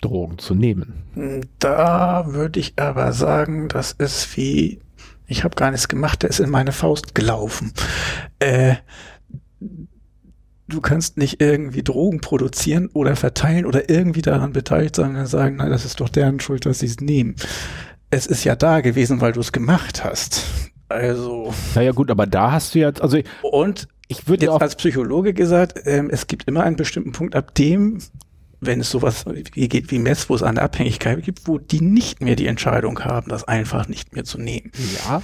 Drogen 0.00 0.38
zu 0.38 0.54
nehmen. 0.54 1.42
Da 1.58 2.26
würde 2.28 2.60
ich 2.60 2.74
aber 2.78 3.12
sagen, 3.12 3.68
das 3.68 3.92
ist 3.92 4.36
wie, 4.36 4.80
ich 5.26 5.44
habe 5.44 5.56
gar 5.56 5.70
nichts 5.70 5.88
gemacht, 5.88 6.22
der 6.22 6.30
ist 6.30 6.40
in 6.40 6.50
meine 6.50 6.72
Faust 6.72 7.14
gelaufen. 7.14 7.72
Äh, 8.38 8.76
du 10.68 10.80
kannst 10.80 11.16
nicht 11.16 11.40
irgendwie 11.40 11.82
Drogen 11.82 12.20
produzieren 12.20 12.88
oder 12.92 13.16
verteilen 13.16 13.66
oder 13.66 13.90
irgendwie 13.90 14.22
daran 14.22 14.52
beteiligt 14.52 14.96
sein 14.96 15.16
und 15.16 15.26
sagen, 15.26 15.56
nein, 15.56 15.70
das 15.70 15.84
ist 15.84 16.00
doch 16.00 16.08
deren 16.08 16.40
Schuld, 16.40 16.66
dass 16.66 16.80
sie 16.80 16.86
es 16.86 17.00
nehmen. 17.00 17.34
Es 18.10 18.26
ist 18.26 18.44
ja 18.44 18.56
da 18.56 18.80
gewesen, 18.80 19.20
weil 19.20 19.32
du 19.32 19.40
es 19.40 19.52
gemacht 19.52 20.04
hast. 20.04 20.46
Also, 20.88 21.52
Naja 21.74 21.92
gut, 21.92 22.10
aber 22.10 22.26
da 22.26 22.52
hast 22.52 22.74
du 22.74 22.78
jetzt, 22.78 23.02
also 23.02 23.18
und 23.42 23.88
ich 24.08 24.26
würde 24.26 24.46
jetzt 24.46 24.50
ja 24.50 24.56
auch, 24.56 24.60
als 24.60 24.76
Psychologe 24.76 25.34
gesagt, 25.34 25.80
ähm, 25.84 26.08
es 26.10 26.26
gibt 26.26 26.48
immer 26.48 26.62
einen 26.62 26.76
bestimmten 26.76 27.12
Punkt, 27.12 27.36
ab 27.36 27.54
dem, 27.54 27.98
wenn 28.60 28.80
es 28.80 28.90
sowas 28.90 29.26
wie 29.26 29.68
geht 29.68 29.90
wie 29.90 29.98
Mess, 29.98 30.30
wo 30.30 30.34
es 30.34 30.42
eine 30.42 30.62
Abhängigkeit 30.62 31.22
gibt, 31.22 31.46
wo 31.46 31.58
die 31.58 31.82
nicht 31.82 32.22
mehr 32.22 32.36
die 32.36 32.46
Entscheidung 32.46 33.00
haben, 33.00 33.28
das 33.28 33.44
einfach 33.44 33.86
nicht 33.86 34.14
mehr 34.14 34.24
zu 34.24 34.38
nehmen. 34.38 34.72
ja, 35.04 35.22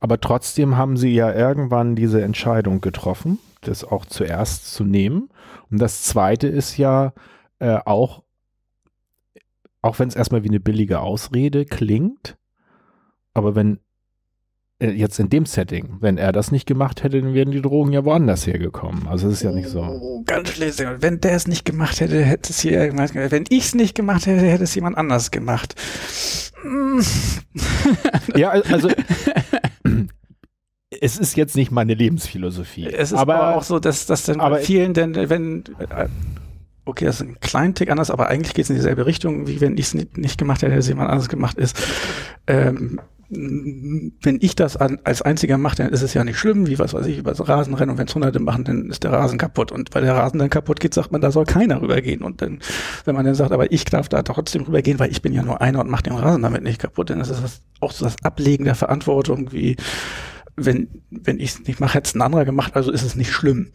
aber 0.00 0.18
trotzdem 0.18 0.76
haben 0.76 0.96
sie 0.96 1.14
ja 1.14 1.32
irgendwann 1.32 1.94
diese 1.94 2.22
Entscheidung 2.22 2.80
getroffen, 2.80 3.38
das 3.60 3.84
auch 3.84 4.06
zuerst 4.06 4.72
zu 4.72 4.84
nehmen. 4.84 5.28
Und 5.70 5.80
das 5.80 6.02
zweite 6.02 6.48
ist 6.48 6.78
ja 6.78 7.12
äh, 7.58 7.76
auch, 7.84 8.22
auch 9.82 9.98
wenn 9.98 10.08
es 10.08 10.16
erstmal 10.16 10.44
wie 10.44 10.48
eine 10.48 10.60
billige 10.60 11.00
Ausrede 11.00 11.64
klingt, 11.64 12.36
aber 13.34 13.54
wenn 13.54 13.78
äh, 14.78 14.90
jetzt 14.90 15.18
in 15.20 15.28
dem 15.30 15.46
Setting, 15.46 15.96
wenn 16.00 16.18
er 16.18 16.32
das 16.32 16.50
nicht 16.52 16.66
gemacht 16.66 17.02
hätte, 17.02 17.20
dann 17.20 17.34
wären 17.34 17.50
die 17.50 17.60
Drogen 17.62 17.92
ja 17.92 18.04
woanders 18.04 18.46
hergekommen. 18.46 19.06
Also 19.08 19.28
es 19.28 19.34
ist 19.34 19.42
ja 19.42 19.52
nicht 19.52 19.68
so. 19.68 19.80
Oh, 19.82 20.22
ganz 20.26 20.50
schließlich. 20.50 20.88
Wenn 21.00 21.20
der 21.20 21.32
es 21.32 21.46
nicht 21.46 21.64
gemacht 21.64 22.00
hätte, 22.00 22.22
hätte 22.24 22.50
es 22.50 22.60
hier 22.60 22.88
gemacht. 22.88 23.14
Wenn 23.14 23.44
ich 23.48 23.66
es 23.66 23.74
nicht 23.74 23.94
gemacht 23.94 24.26
hätte, 24.26 24.44
hätte 24.46 24.64
es 24.64 24.74
jemand 24.74 24.96
anders 24.98 25.30
gemacht. 25.30 25.74
Ja, 28.36 28.50
al- 28.50 28.62
also 28.70 28.90
es 31.00 31.18
ist 31.18 31.36
jetzt 31.36 31.56
nicht 31.56 31.70
meine 31.70 31.94
Lebensphilosophie. 31.94 32.86
Es 32.86 33.12
ist 33.12 33.18
aber, 33.18 33.56
auch 33.56 33.62
so, 33.62 33.78
dass 33.78 34.06
das 34.06 34.24
dann 34.24 34.40
aber- 34.40 34.56
bei 34.56 34.62
vielen, 34.62 34.92
denn 34.94 35.14
wenn 35.30 35.64
äh, 35.78 36.08
okay, 36.90 37.06
das 37.06 37.20
ist 37.20 37.26
ein 37.26 37.40
kleinen 37.40 37.74
Tick 37.74 37.90
anders, 37.90 38.10
aber 38.10 38.28
eigentlich 38.28 38.54
geht 38.54 38.64
es 38.64 38.70
in 38.70 38.76
dieselbe 38.76 39.06
Richtung, 39.06 39.46
wie 39.46 39.60
wenn 39.60 39.74
ich 39.74 39.86
es 39.86 39.94
nicht, 39.94 40.18
nicht 40.18 40.38
gemacht 40.38 40.62
hätte, 40.62 40.72
hätte 40.72 40.80
es 40.80 40.88
jemand 40.88 41.10
anders 41.10 41.28
gemacht 41.28 41.58
ist. 41.58 41.76
Ähm, 42.46 43.00
wenn 43.32 44.38
ich 44.40 44.56
das 44.56 44.76
an, 44.76 44.98
als 45.04 45.22
einziger 45.22 45.56
mache, 45.56 45.76
dann 45.76 45.90
ist 45.90 46.02
es 46.02 46.14
ja 46.14 46.24
nicht 46.24 46.36
schlimm, 46.36 46.66
wie 46.66 46.80
was 46.80 46.94
weiß 46.94 47.06
ich, 47.06 47.18
über 47.18 47.30
das 47.30 47.48
Rasenrennen 47.48 47.90
und 47.90 47.98
wenn 47.98 48.08
es 48.08 48.14
Hunderte 48.14 48.40
machen, 48.40 48.64
dann 48.64 48.90
ist 48.90 49.04
der 49.04 49.12
Rasen 49.12 49.38
kaputt. 49.38 49.70
Und 49.70 49.94
weil 49.94 50.02
der 50.02 50.16
Rasen 50.16 50.40
dann 50.40 50.50
kaputt 50.50 50.80
geht, 50.80 50.94
sagt 50.94 51.12
man, 51.12 51.20
da 51.20 51.30
soll 51.30 51.44
keiner 51.44 51.80
rübergehen. 51.80 52.22
Und 52.22 52.42
dann, 52.42 52.58
wenn 53.04 53.14
man 53.14 53.24
dann 53.24 53.36
sagt, 53.36 53.52
aber 53.52 53.70
ich 53.70 53.84
darf 53.84 54.08
da 54.08 54.24
trotzdem 54.24 54.62
rübergehen, 54.62 54.98
weil 54.98 55.12
ich 55.12 55.22
bin 55.22 55.32
ja 55.32 55.44
nur 55.44 55.60
einer 55.60 55.78
und 55.78 55.88
mache 55.88 56.02
den 56.02 56.14
Rasen 56.14 56.42
damit 56.42 56.64
nicht 56.64 56.80
kaputt, 56.80 57.10
dann 57.10 57.20
ist 57.20 57.30
das 57.30 57.62
auch 57.78 57.92
so 57.92 58.04
das 58.04 58.16
Ablegen 58.24 58.64
der 58.64 58.74
Verantwortung, 58.74 59.52
wie 59.52 59.76
wenn, 60.56 60.88
wenn 61.10 61.38
ich 61.38 61.50
es 61.50 61.66
nicht 61.66 61.78
mache, 61.78 61.94
hätte 61.94 62.08
es 62.08 62.14
ein 62.16 62.22
anderer 62.22 62.44
gemacht, 62.44 62.74
also 62.74 62.90
ist 62.90 63.04
es 63.04 63.14
nicht 63.14 63.30
schlimm. 63.30 63.70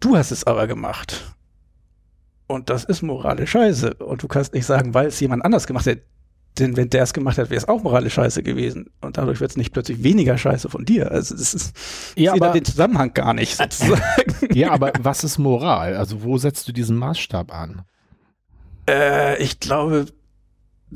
Du 0.00 0.16
hast 0.16 0.30
es 0.30 0.44
aber 0.44 0.66
gemacht. 0.66 1.35
Und 2.48 2.70
das 2.70 2.84
ist 2.84 3.02
moralisch 3.02 3.50
scheiße. 3.50 3.94
Und 3.94 4.22
du 4.22 4.28
kannst 4.28 4.54
nicht 4.54 4.66
sagen, 4.66 4.94
weil 4.94 5.06
es 5.08 5.18
jemand 5.20 5.44
anders 5.44 5.66
gemacht 5.66 5.86
hat. 5.86 5.98
Denn 6.58 6.74
wenn 6.76 6.88
der 6.88 7.02
es 7.02 7.12
gemacht 7.12 7.36
hat, 7.36 7.50
wäre 7.50 7.58
es 7.58 7.68
auch 7.68 7.82
moralisch 7.82 8.14
scheiße 8.14 8.42
gewesen. 8.42 8.88
Und 9.02 9.18
dadurch 9.18 9.40
wird 9.40 9.50
es 9.50 9.56
nicht 9.58 9.72
plötzlich 9.72 10.02
weniger 10.02 10.38
scheiße 10.38 10.70
von 10.70 10.84
dir. 10.86 11.10
Also 11.10 11.34
es 11.34 11.52
ist, 11.52 11.76
Ja, 12.16 12.30
ich 12.30 12.30
sehe 12.30 12.40
da 12.40 12.46
aber- 12.46 12.54
den 12.54 12.64
Zusammenhang 12.64 13.12
gar 13.12 13.34
nicht, 13.34 13.56
sozusagen. 13.56 14.00
Ja, 14.54 14.70
aber 14.70 14.92
was 15.00 15.22
ist 15.24 15.36
Moral? 15.38 15.96
Also 15.96 16.22
wo 16.22 16.38
setzt 16.38 16.66
du 16.68 16.72
diesen 16.72 16.96
Maßstab 16.96 17.52
an? 17.52 17.82
äh, 18.88 19.42
ich 19.42 19.60
glaube, 19.60 20.06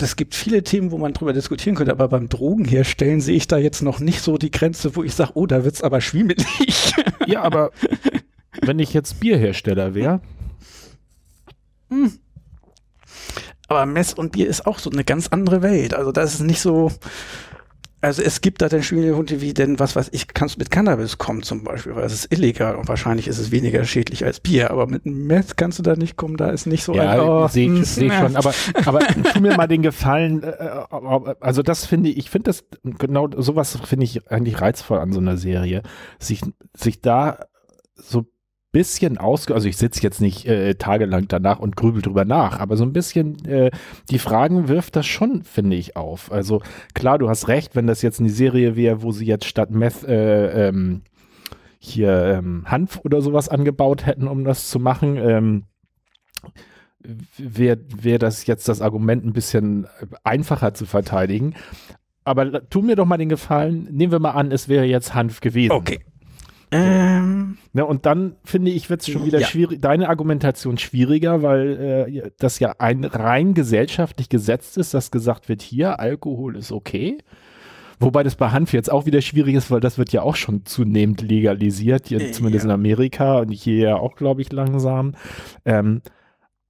es 0.01 0.17
gibt 0.17 0.35
viele 0.35 0.63
Themen, 0.63 0.93
wo 0.93 0.99
man 0.99 1.13
drüber 1.13 1.33
diskutieren 1.33 1.75
könnte, 1.75 1.93
aber 1.93 2.09
beim 2.09 2.29
Drogenherstellen 2.29 3.21
sehe 3.21 3.37
ich 3.37 3.49
da 3.49 3.59
jetzt 3.59 3.83
noch 3.83 3.99
nicht 4.01 4.23
so 4.23 4.39
die 4.39 4.51
Grenze, 4.53 4.95
wo 4.97 5.03
ich 5.03 5.15
sage, 5.15 5.33
oh, 5.35 5.47
da 5.47 5.65
wird's 5.65 5.83
aber 5.83 6.01
schwimmelig. 6.01 6.95
Ja, 7.27 7.43
aber 7.43 7.71
wenn 8.63 8.79
ich 8.79 8.95
jetzt 8.95 9.21
Bierhersteller 9.21 9.95
wäre, 9.95 10.21
Aber 13.69 13.87
Mess 13.87 14.15
und 14.15 14.33
Bier 14.33 14.49
ist 14.49 14.67
auch 14.67 14.79
so 14.79 14.91
eine 14.91 15.05
ganz 15.05 15.29
andere 15.29 15.63
Welt. 15.63 15.95
Also 15.95 16.13
das 16.13 16.35
ist 16.35 16.41
nicht 16.41 16.61
so. 16.61 16.91
Also 18.03 18.23
es 18.23 18.41
gibt 18.41 18.63
da 18.63 18.71
dann 18.71 18.83
schwierige 18.83 19.15
Hunde 19.15 19.43
wie 19.43 19.53
denn, 19.53 19.79
was 19.79 19.95
weiß 19.95 20.09
ich, 20.13 20.29
kannst 20.29 20.57
mit 20.59 20.71
Cannabis 20.71 21.19
kommen 21.19 21.43
zum 21.43 21.65
Beispiel, 21.65 21.95
weil 21.95 22.05
es 22.05 22.15
ist 22.15 22.33
illegal 22.33 22.77
und 22.77 22.89
wahrscheinlich 22.89 23.29
ist 23.29 23.37
es 23.37 23.51
weniger 23.51 23.85
schädlich 23.85 24.25
als 24.25 24.41
Bier, 24.41 24.71
aber 24.71 24.87
mit 24.87 25.05
Meth 25.05 25.59
kannst 25.59 25.79
du 25.79 25.83
da 25.83 25.95
nicht 25.97 26.17
kommen, 26.17 26.39
da 26.39 26.49
ist 26.49 26.65
nicht 26.65 26.83
so 26.83 26.93
ein, 26.93 26.99
ja, 26.99 27.23
oh, 27.23 27.47
sehe 27.47 27.69
hm, 27.69 27.83
ich 27.83 27.89
seh 27.89 28.11
schon, 28.11 28.37
aber, 28.37 28.55
aber 28.87 29.01
tu 29.01 29.41
mir 29.41 29.55
mal 29.55 29.69
den 29.69 29.83
Gefallen, 29.83 30.43
äh, 30.43 30.57
also 31.41 31.63
das 31.63 31.85
finde 31.85 32.09
ich, 32.09 32.17
ich 32.17 32.31
finde 32.31 32.45
das, 32.45 32.65
genau 32.83 33.29
sowas 33.37 33.79
finde 33.85 34.05
ich 34.05 34.31
eigentlich 34.31 34.63
reizvoll 34.63 34.99
an 34.99 35.13
so 35.13 35.21
einer 35.21 35.37
Serie, 35.37 35.83
sich, 36.19 36.41
sich 36.75 37.03
da 37.03 37.41
so 37.97 38.25
bisschen 38.73 39.19
aus, 39.19 39.51
also 39.51 39.69
ich 39.69 39.77
sitze 39.77 40.03
jetzt 40.03 40.21
nicht 40.21 40.47
äh, 40.47 40.75
tagelang 40.75 41.27
danach 41.29 41.59
und 41.59 41.77
grübel 41.77 42.03
drüber 42.03 42.25
nach, 42.25 42.61
aber 42.61 42.77
so 42.77 42.85
ein 42.85 42.93
bisschen 42.93 43.45
äh, 43.45 43.71
die 44.11 44.19
Fragen 44.19 44.69
wirft 44.69 44.97
das 44.97 45.07
schon, 45.07 45.43
finde 45.43 45.77
ich, 45.77 45.97
auf. 45.97 46.31
Also 46.31 46.63
klar, 46.95 47.19
du 47.19 47.29
hast 47.29 47.49
recht, 47.49 47.75
wenn 47.75 47.87
das 47.87 48.03
jetzt 48.03 48.21
eine 48.21 48.31
Serie 48.31 48.77
wäre, 48.77 49.03
wo 49.03 49.11
sie 49.11 49.27
jetzt 49.27 49.47
statt 49.47 49.71
Meth 49.71 50.05
äh, 50.05 50.69
ähm, 50.69 51.03
hier 51.79 52.39
ähm, 52.39 52.65
Hanf 52.67 53.01
oder 53.05 53.23
sowas 53.23 53.49
angebaut 53.49 54.07
hätten, 54.07 54.29
um 54.29 54.45
das 54.45 54.69
zu 54.69 54.79
machen, 54.79 55.17
ähm, 55.17 55.65
wäre 57.39 57.81
wär 57.89 58.19
das 58.19 58.47
jetzt 58.47 58.69
das 58.69 58.83
Argument 58.83 59.25
ein 59.25 59.33
bisschen 59.33 59.87
einfacher 60.23 60.75
zu 60.75 60.87
verteidigen. 60.87 61.55
Aber 62.23 62.69
tu 62.69 62.83
mir 62.83 62.97
doch 62.97 63.07
mal 63.07 63.17
den 63.17 63.31
Gefallen, 63.31 63.89
nehmen 63.91 64.13
wir 64.13 64.19
mal 64.21 64.33
an, 64.33 64.53
es 64.53 64.69
wäre 64.69 64.85
jetzt 64.85 65.15
Hanf 65.15 65.41
gewesen. 65.41 65.73
Okay. 65.73 66.01
Ähm, 66.73 67.59
Ne, 67.73 67.85
und 67.87 68.05
dann 68.05 68.35
finde 68.45 68.71
ich, 68.73 68.91
wird 68.91 69.01
es 69.03 69.09
schon 69.11 69.25
wieder 69.25 69.41
Ja. 69.41 69.47
schwierig, 69.47 69.81
deine 69.81 70.09
Argumentation 70.09 70.77
schwieriger, 70.77 71.41
weil 71.43 72.07
äh, 72.13 72.31
das 72.39 72.59
ja 72.59 72.75
ein 72.79 73.05
rein 73.05 73.55
gesellschaftlich 73.55 74.29
gesetzt 74.29 74.77
ist, 74.77 74.93
dass 74.93 75.11
gesagt 75.13 75.49
wird, 75.49 75.63
hier, 75.63 76.01
Alkohol 76.01 76.57
ist 76.57 76.73
okay. 76.73 77.19
Wobei 78.01 78.23
das 78.23 78.35
bei 78.35 78.51
Hanf 78.51 78.73
jetzt 78.73 78.91
auch 78.91 79.07
wieder 79.07 79.21
schwierig 79.21 79.55
ist, 79.55 79.71
weil 79.71 79.81
das 79.81 79.99
wird 79.99 80.11
ja 80.11 80.23
auch 80.23 80.35
schon 80.35 80.65
zunehmend 80.65 81.23
legalisiert, 81.23 82.09
hier, 82.09 82.21
Äh, 82.21 82.33
zumindest 82.33 82.65
ja. 82.65 82.71
in 82.71 82.75
Amerika 82.75 83.39
und 83.41 83.51
hier 83.53 83.77
ja 83.91 83.97
auch, 83.97 84.17
glaube 84.17 84.41
ich, 84.41 84.51
langsam. 84.53 85.15
Ähm, 85.65 86.01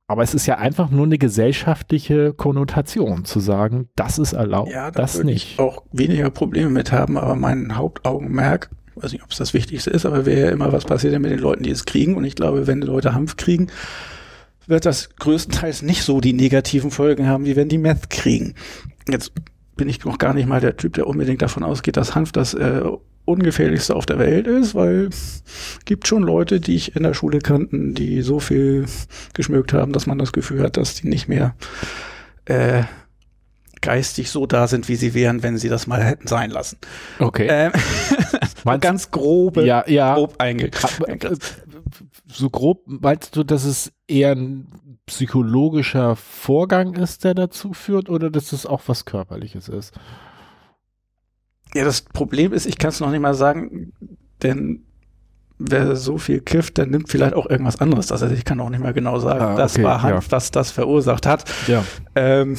aber 0.07 0.23
es 0.25 0.35
ist 0.35 0.47
ja 0.47 0.59
einfach 0.59 0.91
nur 0.91 1.07
eine 1.07 1.19
gesellschaftliche 1.19 2.35
Konnotation, 2.35 3.25
zu 3.25 3.39
sagen, 3.39 3.89
das 3.95 4.19
ist 4.19 4.33
erlaubt, 4.33 4.73
ja, 4.73 4.91
da 4.91 5.03
das 5.03 5.23
nicht. 5.23 5.53
ich 5.53 5.59
auch 5.61 5.85
weniger 5.93 6.31
Probleme 6.31 6.69
mit 6.69 6.91
haben, 6.91 7.17
aber 7.17 7.37
mein 7.37 7.77
Hauptaugenmerk, 7.77 8.71
weiß 9.03 9.13
nicht, 9.13 9.23
ob 9.23 9.31
es 9.31 9.39
das 9.39 9.55
Wichtigste 9.55 9.91
ist, 9.91 10.07
aber 10.07 10.27
wäre 10.27 10.47
ja 10.47 10.51
immer, 10.51 10.73
was 10.73 10.85
passiert 10.85 11.13
denn 11.13 11.23
mit 11.23 11.31
den 11.31 11.39
Leuten, 11.39 11.63
die 11.63 11.71
es 11.71 11.85
kriegen? 11.85 12.17
Und 12.17 12.25
ich 12.25 12.35
glaube, 12.35 12.67
wenn 12.67 12.81
die 12.81 12.87
Leute 12.87 13.15
Hanf 13.15 13.37
kriegen, 13.37 13.69
wird 14.67 14.87
das 14.87 15.11
größtenteils 15.17 15.83
nicht 15.83 16.03
so 16.03 16.21
die 16.21 16.33
negativen 16.33 16.91
Folgen 16.91 17.27
haben, 17.27 17.45
wie 17.45 17.57
wenn 17.57 17.69
die 17.69 17.79
Meth 17.79 18.11
kriegen. 18.11 18.55
Jetzt 19.09 19.33
bin 19.77 19.89
ich 19.89 20.05
noch 20.05 20.19
gar 20.19 20.35
nicht 20.35 20.47
mal 20.47 20.61
der 20.61 20.77
Typ, 20.77 20.95
der 20.95 21.07
unbedingt 21.07 21.43
davon 21.43 21.63
ausgeht, 21.63 21.97
dass 21.97 22.15
Hanf 22.15 22.33
das 22.33 22.55
äh, 22.55 22.83
ungefährlichste 23.25 23.95
auf 23.95 24.07
der 24.07 24.19
Welt 24.19 24.47
ist, 24.47 24.75
weil 24.75 25.11
gibt 25.85 26.07
schon 26.07 26.23
Leute, 26.23 26.61
die 26.61 26.75
ich 26.77 26.97
in 26.97 27.03
der 27.03 27.15
Schule 27.15 27.39
kannten, 27.39 27.95
die 27.95 28.23
so 28.23 28.41
viel 28.41 28.87
geschmückt 29.35 29.73
haben, 29.73 29.93
dass 29.93 30.07
man 30.07 30.19
das 30.19 30.33
Gefühl 30.33 30.63
hat, 30.63 30.77
dass 30.77 30.95
die 30.95 31.09
nicht 31.09 31.29
mehr 31.29 31.55
äh, 32.45 32.83
geistig 33.81 34.31
so 34.31 34.47
da 34.47 34.67
sind, 34.67 34.89
wie 34.89 34.97
sie 34.97 35.15
wären, 35.15 35.43
wenn 35.43 35.59
sie 35.59 35.69
das 35.69 35.87
mal 35.87 36.03
hätten 36.03 36.27
sein 36.27 36.51
lassen. 36.51 36.79
Okay. 37.19 37.47
Ähm, 37.51 37.73
ganz 38.81 39.11
grobe, 39.11 39.65
ja, 39.65 39.85
ja. 39.89 40.15
grob 40.15 40.35
einge 40.39 40.71
Aber, 40.83 41.09
äh, 41.09 41.37
so 42.27 42.51
grob, 42.51 42.83
meinst 42.87 43.37
du, 43.37 43.45
dass 43.45 43.65
es 43.65 43.93
eher 44.07 44.33
ein 44.33 44.69
psychologischer 45.07 46.15
Vorgang 46.17 46.95
ist, 46.95 47.25
der 47.25 47.35
dazu 47.35 47.73
führt, 47.73 48.09
oder 48.09 48.31
dass 48.31 48.53
es 48.53 48.67
auch 48.67 48.83
was 48.87 49.05
Körperliches 49.05 49.69
ist? 49.69 49.93
Ja, 51.75 51.85
das 51.85 52.03
Problem 52.03 52.53
ist, 52.53 52.67
ich 52.67 52.79
kann 52.79 52.91
es 52.91 53.01
noch 53.01 53.11
nicht 53.11 53.21
mal 53.21 53.35
sagen, 53.35 53.93
denn 54.43 54.85
wer 55.59 55.95
so 55.95 56.19
viel 56.19 56.41
kifft, 56.41 56.79
der 56.79 56.87
nimmt 56.87 57.11
vielleicht 57.11 57.35
auch 57.35 57.49
irgendwas 57.49 57.81
anderes. 57.81 58.11
Also 58.11 58.27
ich 58.27 58.45
kann 58.45 58.61
auch 58.61 58.71
nicht 58.71 58.83
mehr 58.83 58.93
genau 58.93 59.19
sagen, 59.19 59.41
Ah, 59.41 59.57
das 59.57 59.75
okay, 59.75 59.85
war 59.85 60.03
Hanf, 60.03 60.27
ja. 60.27 60.33
was 60.33 60.51
das 60.51 60.71
verursacht 60.71 61.27
hat. 61.27 61.45
Ja. 61.67 61.85
Ähm, 62.15 62.57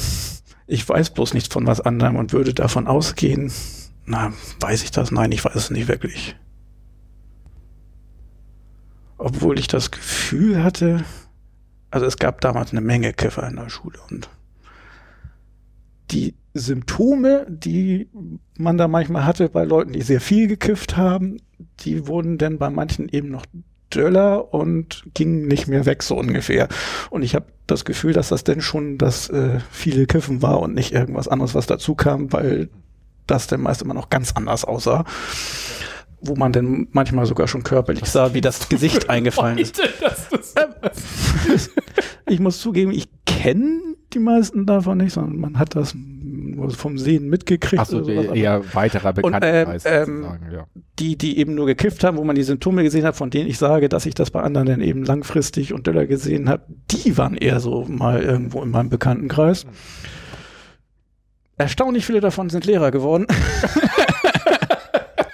ich 0.66 0.88
weiß 0.88 1.10
bloß 1.10 1.34
nicht 1.34 1.52
von 1.52 1.66
was 1.66 1.80
anderem 1.80 2.16
und 2.16 2.32
würde 2.32 2.54
davon 2.54 2.86
ausgehen, 2.86 3.52
na, 4.04 4.32
weiß 4.60 4.82
ich 4.84 4.90
das? 4.90 5.10
Nein, 5.10 5.32
ich 5.32 5.44
weiß 5.44 5.54
es 5.54 5.70
nicht 5.70 5.88
wirklich. 5.88 6.36
Obwohl 9.18 9.58
ich 9.58 9.68
das 9.68 9.90
Gefühl 9.90 10.62
hatte, 10.62 11.04
also 11.90 12.06
es 12.06 12.16
gab 12.16 12.40
damals 12.40 12.72
eine 12.72 12.80
Menge 12.80 13.12
Kiffer 13.12 13.46
in 13.46 13.56
der 13.56 13.68
Schule 13.68 13.98
und 14.10 14.28
die 16.10 16.34
Symptome, 16.54 17.46
die 17.48 18.10
man 18.58 18.76
da 18.76 18.88
manchmal 18.88 19.24
hatte 19.24 19.48
bei 19.48 19.64
Leuten, 19.64 19.92
die 19.92 20.02
sehr 20.02 20.20
viel 20.20 20.48
gekifft 20.48 20.96
haben, 20.96 21.38
die 21.80 22.06
wurden 22.06 22.38
dann 22.38 22.58
bei 22.58 22.68
manchen 22.68 23.08
eben 23.08 23.30
noch 23.30 23.46
döller 23.94 24.52
und 24.52 25.04
gingen 25.14 25.46
nicht 25.46 25.68
mehr 25.68 25.86
weg, 25.86 26.02
so 26.02 26.16
ungefähr. 26.16 26.68
Und 27.10 27.22
ich 27.22 27.34
habe 27.34 27.46
das 27.66 27.84
Gefühl, 27.84 28.12
dass 28.12 28.28
das 28.28 28.44
denn 28.44 28.60
schon 28.60 28.98
das 28.98 29.28
äh, 29.30 29.60
viele 29.70 30.06
Kiffen 30.06 30.42
war 30.42 30.60
und 30.60 30.74
nicht 30.74 30.92
irgendwas 30.92 31.28
anderes, 31.28 31.54
was 31.54 31.66
dazu 31.66 31.94
kam, 31.94 32.32
weil 32.32 32.68
das 33.26 33.46
dann 33.46 33.62
meist 33.62 33.82
immer 33.82 33.94
noch 33.94 34.10
ganz 34.10 34.32
anders 34.32 34.64
aussah. 34.64 35.04
Wo 36.20 36.36
man 36.36 36.52
dann 36.52 36.86
manchmal 36.92 37.26
sogar 37.26 37.48
schon 37.48 37.64
körperlich 37.64 38.04
sah, 38.04 38.32
wie 38.34 38.40
das 38.40 38.68
Gesicht 38.68 39.10
eingefallen 39.10 39.58
ist. 39.58 39.80
ich 42.28 42.38
muss 42.38 42.60
zugeben, 42.60 42.92
ich 42.92 43.08
kenne 43.26 43.80
die 44.14 44.18
meisten 44.18 44.66
davon 44.66 44.98
nicht, 44.98 45.12
sondern 45.12 45.38
man 45.38 45.58
hat 45.58 45.74
das 45.74 45.94
vom 46.70 46.98
Sehen 46.98 47.28
mitgekriegt. 47.28 47.80
Achso, 47.80 48.02
eher 48.06 48.62
weiterer 48.74 49.12
Bekanntenkreis 49.12 49.84
ähm, 49.86 50.22
sozusagen, 50.22 50.52
ja. 50.52 50.66
die, 50.98 51.16
die 51.16 51.38
eben 51.38 51.54
nur 51.54 51.66
gekifft 51.66 52.04
haben, 52.04 52.16
wo 52.16 52.24
man 52.24 52.36
die 52.36 52.42
Symptome 52.42 52.82
gesehen 52.82 53.04
hat, 53.04 53.16
von 53.16 53.30
denen 53.30 53.48
ich 53.48 53.58
sage, 53.58 53.88
dass 53.88 54.06
ich 54.06 54.14
das 54.14 54.30
bei 54.30 54.40
anderen 54.40 54.66
dann 54.66 54.80
eben 54.80 55.04
langfristig 55.04 55.72
und 55.72 55.86
döller 55.86 56.06
gesehen 56.06 56.48
habe, 56.48 56.64
die 56.90 57.16
waren 57.18 57.36
eher 57.36 57.60
so 57.60 57.84
mal 57.88 58.22
irgendwo 58.22 58.62
in 58.62 58.70
meinem 58.70 58.90
Bekanntenkreis. 58.90 59.66
Erstaunlich 61.56 62.06
viele 62.06 62.20
davon 62.20 62.50
sind 62.50 62.64
Lehrer 62.64 62.90
geworden. 62.90 63.26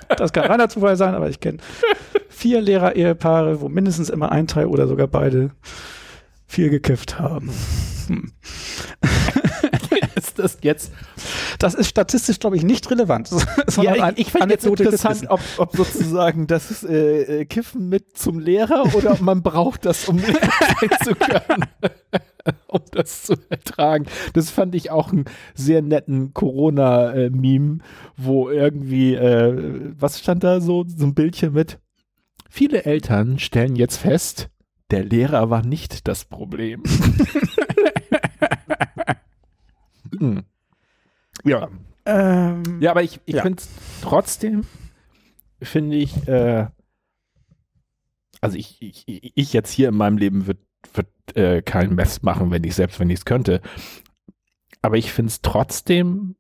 das 0.17 0.33
kann 0.33 0.47
reiner 0.47 0.69
Zufall 0.69 0.97
sein, 0.97 1.15
aber 1.15 1.29
ich 1.29 1.41
kenne 1.41 1.59
vier 2.29 2.61
Lehrer-Ehepaare, 2.61 3.61
wo 3.61 3.69
mindestens 3.69 4.11
immer 4.11 4.31
ein 4.31 4.47
Teil 4.47 4.67
oder 4.67 4.87
sogar 4.87 5.09
beide 5.09 5.51
viel 6.49 6.70
gekifft 6.70 7.20
haben. 7.20 7.53
Hm. 8.09 8.33
Ist 10.16 10.39
das 10.39 10.59
jetzt 10.62 10.93
Das 11.59 11.75
ist 11.75 11.89
statistisch, 11.89 12.41
glaube 12.41 12.57
ich, 12.57 12.65
nicht 12.65 12.91
relevant. 12.91 13.31
Ja, 13.81 14.11
ich, 14.11 14.27
ich 14.27 14.33
finde 14.33 14.55
jetzt 14.55 14.66
interessant, 14.66 15.27
ob, 15.29 15.41
ob 15.59 15.77
sozusagen 15.77 16.47
das 16.47 16.83
äh, 16.83 17.41
äh, 17.41 17.45
Kiffen 17.45 17.89
mit 17.89 18.16
zum 18.16 18.41
Lehrer 18.41 18.95
oder 18.95 19.12
ob 19.12 19.20
man 19.20 19.43
braucht 19.43 19.85
das, 19.85 20.09
um 20.09 20.19
Lehrer 20.19 20.51
sein 20.81 20.91
zu 21.05 21.15
können, 21.15 21.65
um 22.66 22.81
das 22.91 23.25
zu 23.25 23.35
ertragen. 23.51 24.07
Das 24.33 24.51
fand 24.51 24.75
ich 24.75 24.91
auch 24.91 25.12
einen 25.12 25.27
sehr 25.55 25.83
netten 25.83 26.35
Corona-Meme, 26.35 27.79
wo 28.16 28.49
irgendwie, 28.51 29.15
äh, 29.15 29.93
was 29.99 30.19
stand 30.19 30.43
da 30.43 30.61
so, 30.61 30.85
so 30.89 31.07
ein 31.07 31.15
Bildchen 31.15 31.53
mit? 31.53 31.79
Viele 32.49 32.85
Eltern 32.85 33.39
stellen 33.39 33.77
jetzt 33.77 33.99
fest, 33.99 34.49
der 34.90 35.05
Lehrer 35.05 35.51
war 35.51 35.62
nicht 35.65 36.09
das 36.09 36.24
Problem. 36.24 36.82
Hm. 40.19 40.43
Ja. 41.44 41.69
Ähm, 42.06 42.81
Ja, 42.81 42.90
aber 42.93 43.02
ich, 43.02 43.20
ich 43.27 43.35
Ja. 43.36 43.43
finde 43.43 43.59
es 43.60 43.69
trotzdem, 44.01 44.65
finde 45.62 45.97
ich, 45.97 46.27
äh, 46.27 46.66
also 48.40 48.56
ich, 48.56 48.81
ich, 48.81 49.05
ich 49.06 49.52
jetzt 49.52 49.70
hier 49.70 49.89
in 49.90 49.97
meinem 49.97 50.16
Leben 50.19 50.47
würde 50.47 50.60
würd, 50.94 51.36
äh, 51.36 51.60
keinen 51.62 51.94
Mess 51.94 52.23
machen, 52.23 52.51
wenn 52.51 52.65
ich 52.65 52.74
selbst, 52.74 52.98
wenn 53.01 53.10
ich 53.10 53.19
es 53.20 53.24
könnte. 53.24 53.60
Aber 54.81 54.97
ich 54.97 55.12
finde 55.12 55.28
es 55.31 55.43
trotzdem 55.43 56.36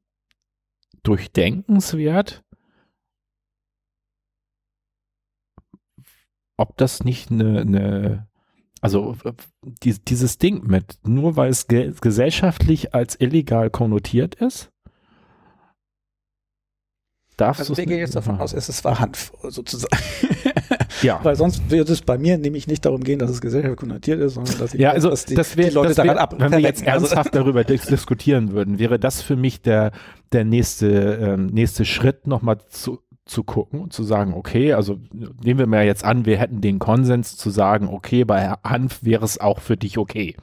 durchdenkenswert, 1.02 2.42
ob 6.56 6.76
das 6.76 7.04
nicht 7.04 7.30
eine, 7.30 7.60
eine 7.60 8.28
also 8.80 9.16
äh, 9.24 9.32
die, 9.82 9.94
dieses 9.98 10.38
Ding 10.38 10.64
mit, 10.66 10.98
nur 11.06 11.36
weil 11.36 11.50
es 11.50 11.66
ge 11.66 11.92
gesellschaftlich 12.00 12.94
als 12.94 13.16
illegal 13.20 13.70
konnotiert 13.70 14.34
ist, 14.36 14.70
darfst 17.36 17.60
Also 17.60 17.76
wir 17.76 17.84
gehen 17.84 17.94
nicht 17.94 18.00
jetzt 18.00 18.16
davon 18.16 18.34
machen. 18.34 18.42
aus, 18.44 18.52
es 18.52 18.68
ist 18.68 18.84
war 18.84 18.98
Hanf 18.98 19.32
sozusagen. 19.48 19.96
Ja. 21.02 21.20
Weil 21.22 21.36
sonst 21.36 21.70
würde 21.70 21.92
es 21.92 22.02
bei 22.02 22.18
mir 22.18 22.38
nämlich 22.38 22.66
nicht 22.66 22.84
darum 22.84 23.04
gehen, 23.04 23.20
dass 23.20 23.30
es 23.30 23.40
gesellschaftlich 23.40 23.78
konnotiert 23.78 24.20
ist, 24.20 24.34
sondern 24.34 24.58
dass 24.58 24.74
ich 24.74 24.80
Ja, 24.80 24.88
weiß, 24.88 24.94
also 24.96 25.10
dass 25.10 25.26
die, 25.26 25.34
das 25.36 25.56
wäre, 25.56 25.68
die 25.68 25.74
Leute 25.74 25.88
das 25.90 25.98
wär, 25.98 26.04
daran 26.06 26.18
ab 26.18 26.34
wenn 26.38 26.50
wir 26.50 26.58
jetzt. 26.58 26.84
Also- 26.88 27.06
ernsthaft 27.06 27.34
darüber 27.36 27.62
dis 27.62 27.82
diskutieren 27.82 28.50
würden, 28.50 28.80
wäre 28.80 28.98
das 28.98 29.22
für 29.22 29.36
mich 29.36 29.62
der, 29.62 29.92
der 30.32 30.44
nächste, 30.44 30.88
ähm, 30.88 31.46
nächste 31.46 31.84
Schritt, 31.84 32.26
nochmal 32.26 32.58
zu, 32.68 32.98
zu 33.28 33.44
gucken 33.44 33.80
und 33.80 33.92
zu 33.92 34.02
sagen, 34.02 34.34
okay, 34.34 34.72
also 34.72 34.98
nehmen 35.12 35.58
wir 35.58 35.66
mal 35.66 35.84
jetzt 35.84 36.04
an, 36.04 36.26
wir 36.26 36.38
hätten 36.38 36.60
den 36.60 36.78
Konsens 36.78 37.36
zu 37.36 37.50
sagen, 37.50 37.88
okay, 37.88 38.24
bei 38.24 38.54
Hanf 38.64 39.04
wäre 39.04 39.24
es 39.24 39.38
auch 39.38 39.60
für 39.60 39.76
dich 39.76 39.98
okay. 39.98 40.36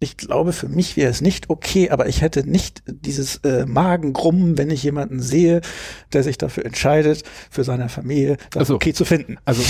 Ich 0.00 0.16
glaube, 0.18 0.52
für 0.52 0.68
mich 0.68 0.96
wäre 0.96 1.10
es 1.10 1.20
nicht 1.22 1.48
okay, 1.48 1.88
aber 1.88 2.08
ich 2.08 2.20
hätte 2.20 2.46
nicht 2.46 2.82
dieses 2.86 3.36
äh, 3.36 3.64
Magengrummen, 3.64 4.58
wenn 4.58 4.68
ich 4.70 4.82
jemanden 4.82 5.22
sehe, 5.22 5.62
der 6.12 6.22
sich 6.22 6.36
dafür 6.36 6.66
entscheidet, 6.66 7.22
für 7.48 7.64
seine 7.64 7.88
Familie 7.88 8.36
das 8.50 8.68
so. 8.68 8.74
okay 8.74 8.92
zu 8.92 9.04
finden. 9.06 9.38
Also 9.46 9.62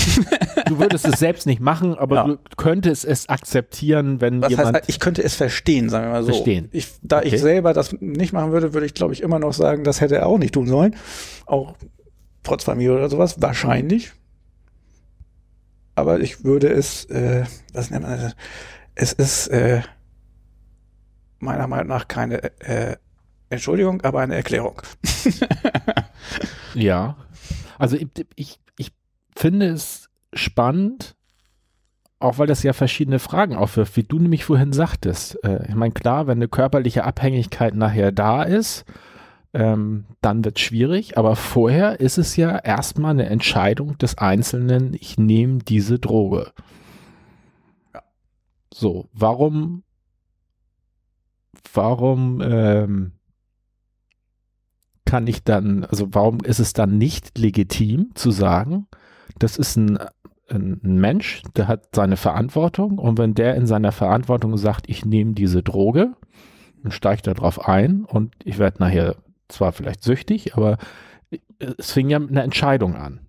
du 0.65 0.79
würdest 0.79 1.07
es 1.07 1.19
selbst 1.19 1.45
nicht 1.45 1.61
machen, 1.61 1.93
aber 1.95 2.15
Ja. 2.15 2.23
du 2.27 2.37
könntest 2.57 3.05
es 3.05 3.29
akzeptieren, 3.29 4.19
wenn 4.19 4.41
Was 4.41 4.49
jemand 4.49 4.75
heißt, 4.75 4.89
ich 4.89 4.99
könnte 4.99 5.23
es 5.23 5.35
verstehen, 5.35 5.89
sagen 5.89 6.07
wir 6.07 6.11
mal 6.13 6.23
so. 6.23 6.33
Verstehen. 6.33 6.67
Ich, 6.73 6.87
da 7.01 7.19
Okay. 7.19 7.29
ich 7.35 7.39
selber 7.41 7.71
das 7.73 7.93
nicht 8.01 8.33
machen 8.33 8.51
würde, 8.51 8.73
würde 8.73 8.87
ich, 8.87 8.93
glaube 8.95 9.13
ich, 9.13 9.21
immer 9.21 9.39
noch 9.39 9.53
sagen, 9.53 9.83
das 9.85 10.01
hätte 10.01 10.15
er 10.17 10.25
auch 10.25 10.39
nicht 10.39 10.53
tun 10.55 10.67
sollen. 10.67 10.95
Auch 11.45 11.75
trotz 12.43 12.63
Familie 12.65 12.93
oder 12.95 13.09
sowas, 13.09 13.41
wahrscheinlich. 13.41 14.11
Aber 15.93 16.19
ich 16.19 16.43
würde 16.43 16.67
es, 16.67 17.05
äh, 17.05 17.45
was 17.73 17.89
nennt 17.89 18.03
man 18.03 18.19
das? 18.19 18.35
Es 18.95 19.13
ist 19.13 19.47
äh, 19.47 19.81
meiner 21.39 21.67
Meinung 21.67 21.87
nach 21.87 22.07
keine 22.07 22.43
äh, 22.61 22.95
Entschuldigung, 23.49 24.01
aber 24.01 24.21
eine 24.21 24.35
Erklärung. 24.35 24.81
Ja. 26.75 27.15
Also 27.77 27.95
ich, 27.97 28.07
ich, 28.35 28.59
ich 28.77 28.91
finde 29.35 29.69
es 29.69 30.09
spannend, 30.33 31.15
auch 32.19 32.37
weil 32.37 32.47
das 32.47 32.63
ja 32.63 32.73
verschiedene 32.73 33.19
Fragen 33.19 33.55
aufwirft, 33.55 33.95
wie 33.97 34.03
du 34.03 34.19
nämlich 34.19 34.45
vorhin 34.45 34.73
sagtest. 34.73 35.43
Äh, 35.43 35.67
ich 35.69 35.75
meine, 35.75 35.93
klar, 35.93 36.27
wenn 36.27 36.37
eine 36.37 36.47
körperliche 36.47 37.03
Abhängigkeit 37.03 37.75
nachher 37.75 38.11
da 38.11 38.43
ist, 38.43 38.85
ähm, 39.53 40.05
dann 40.21 40.43
wird 40.43 40.57
es 40.57 40.63
schwierig, 40.63 41.17
aber 41.17 41.35
vorher 41.37 41.99
ist 42.01 42.17
es 42.17 42.35
ja 42.35 42.57
erstmal 42.57 43.11
eine 43.11 43.27
Entscheidung 43.27 43.97
des 43.97 44.17
Einzelnen, 44.17 44.93
ich 44.93 45.17
nehme 45.17 45.59
diese 45.59 45.97
Droge. 45.97 46.51
Ja. 47.93 48.01
So, 48.73 49.07
warum, 49.13 49.83
warum 51.73 52.41
ähm, 52.41 53.11
kann 55.05 55.27
ich 55.27 55.43
dann, 55.43 55.85
also 55.85 56.07
warum 56.11 56.39
ist 56.39 56.59
es 56.59 56.73
dann 56.73 56.97
nicht 56.97 57.37
legitim 57.37 58.11
zu 58.15 58.31
sagen, 58.31 58.87
das 59.39 59.57
ist 59.57 59.75
ein, 59.75 59.99
ein 60.49 60.79
Mensch, 60.81 61.43
der 61.55 61.67
hat 61.67 61.95
seine 61.95 62.17
Verantwortung 62.17 62.97
und 62.97 63.17
wenn 63.17 63.33
der 63.33 63.55
in 63.55 63.67
seiner 63.67 63.91
Verantwortung 63.91 64.57
sagt, 64.57 64.89
ich 64.89 65.05
nehme 65.05 65.33
diese 65.33 65.63
Droge 65.63 66.13
und 66.83 66.93
steige 66.93 67.21
darauf 67.21 67.67
ein 67.67 68.03
und 68.05 68.33
ich 68.43 68.57
werde 68.57 68.79
nachher 68.79 69.15
zwar 69.47 69.71
vielleicht 69.71 70.03
süchtig, 70.03 70.55
aber 70.55 70.77
es 71.77 71.91
fing 71.91 72.09
ja 72.09 72.19
mit 72.19 72.31
einer 72.31 72.43
Entscheidung 72.43 72.95
an. 72.95 73.24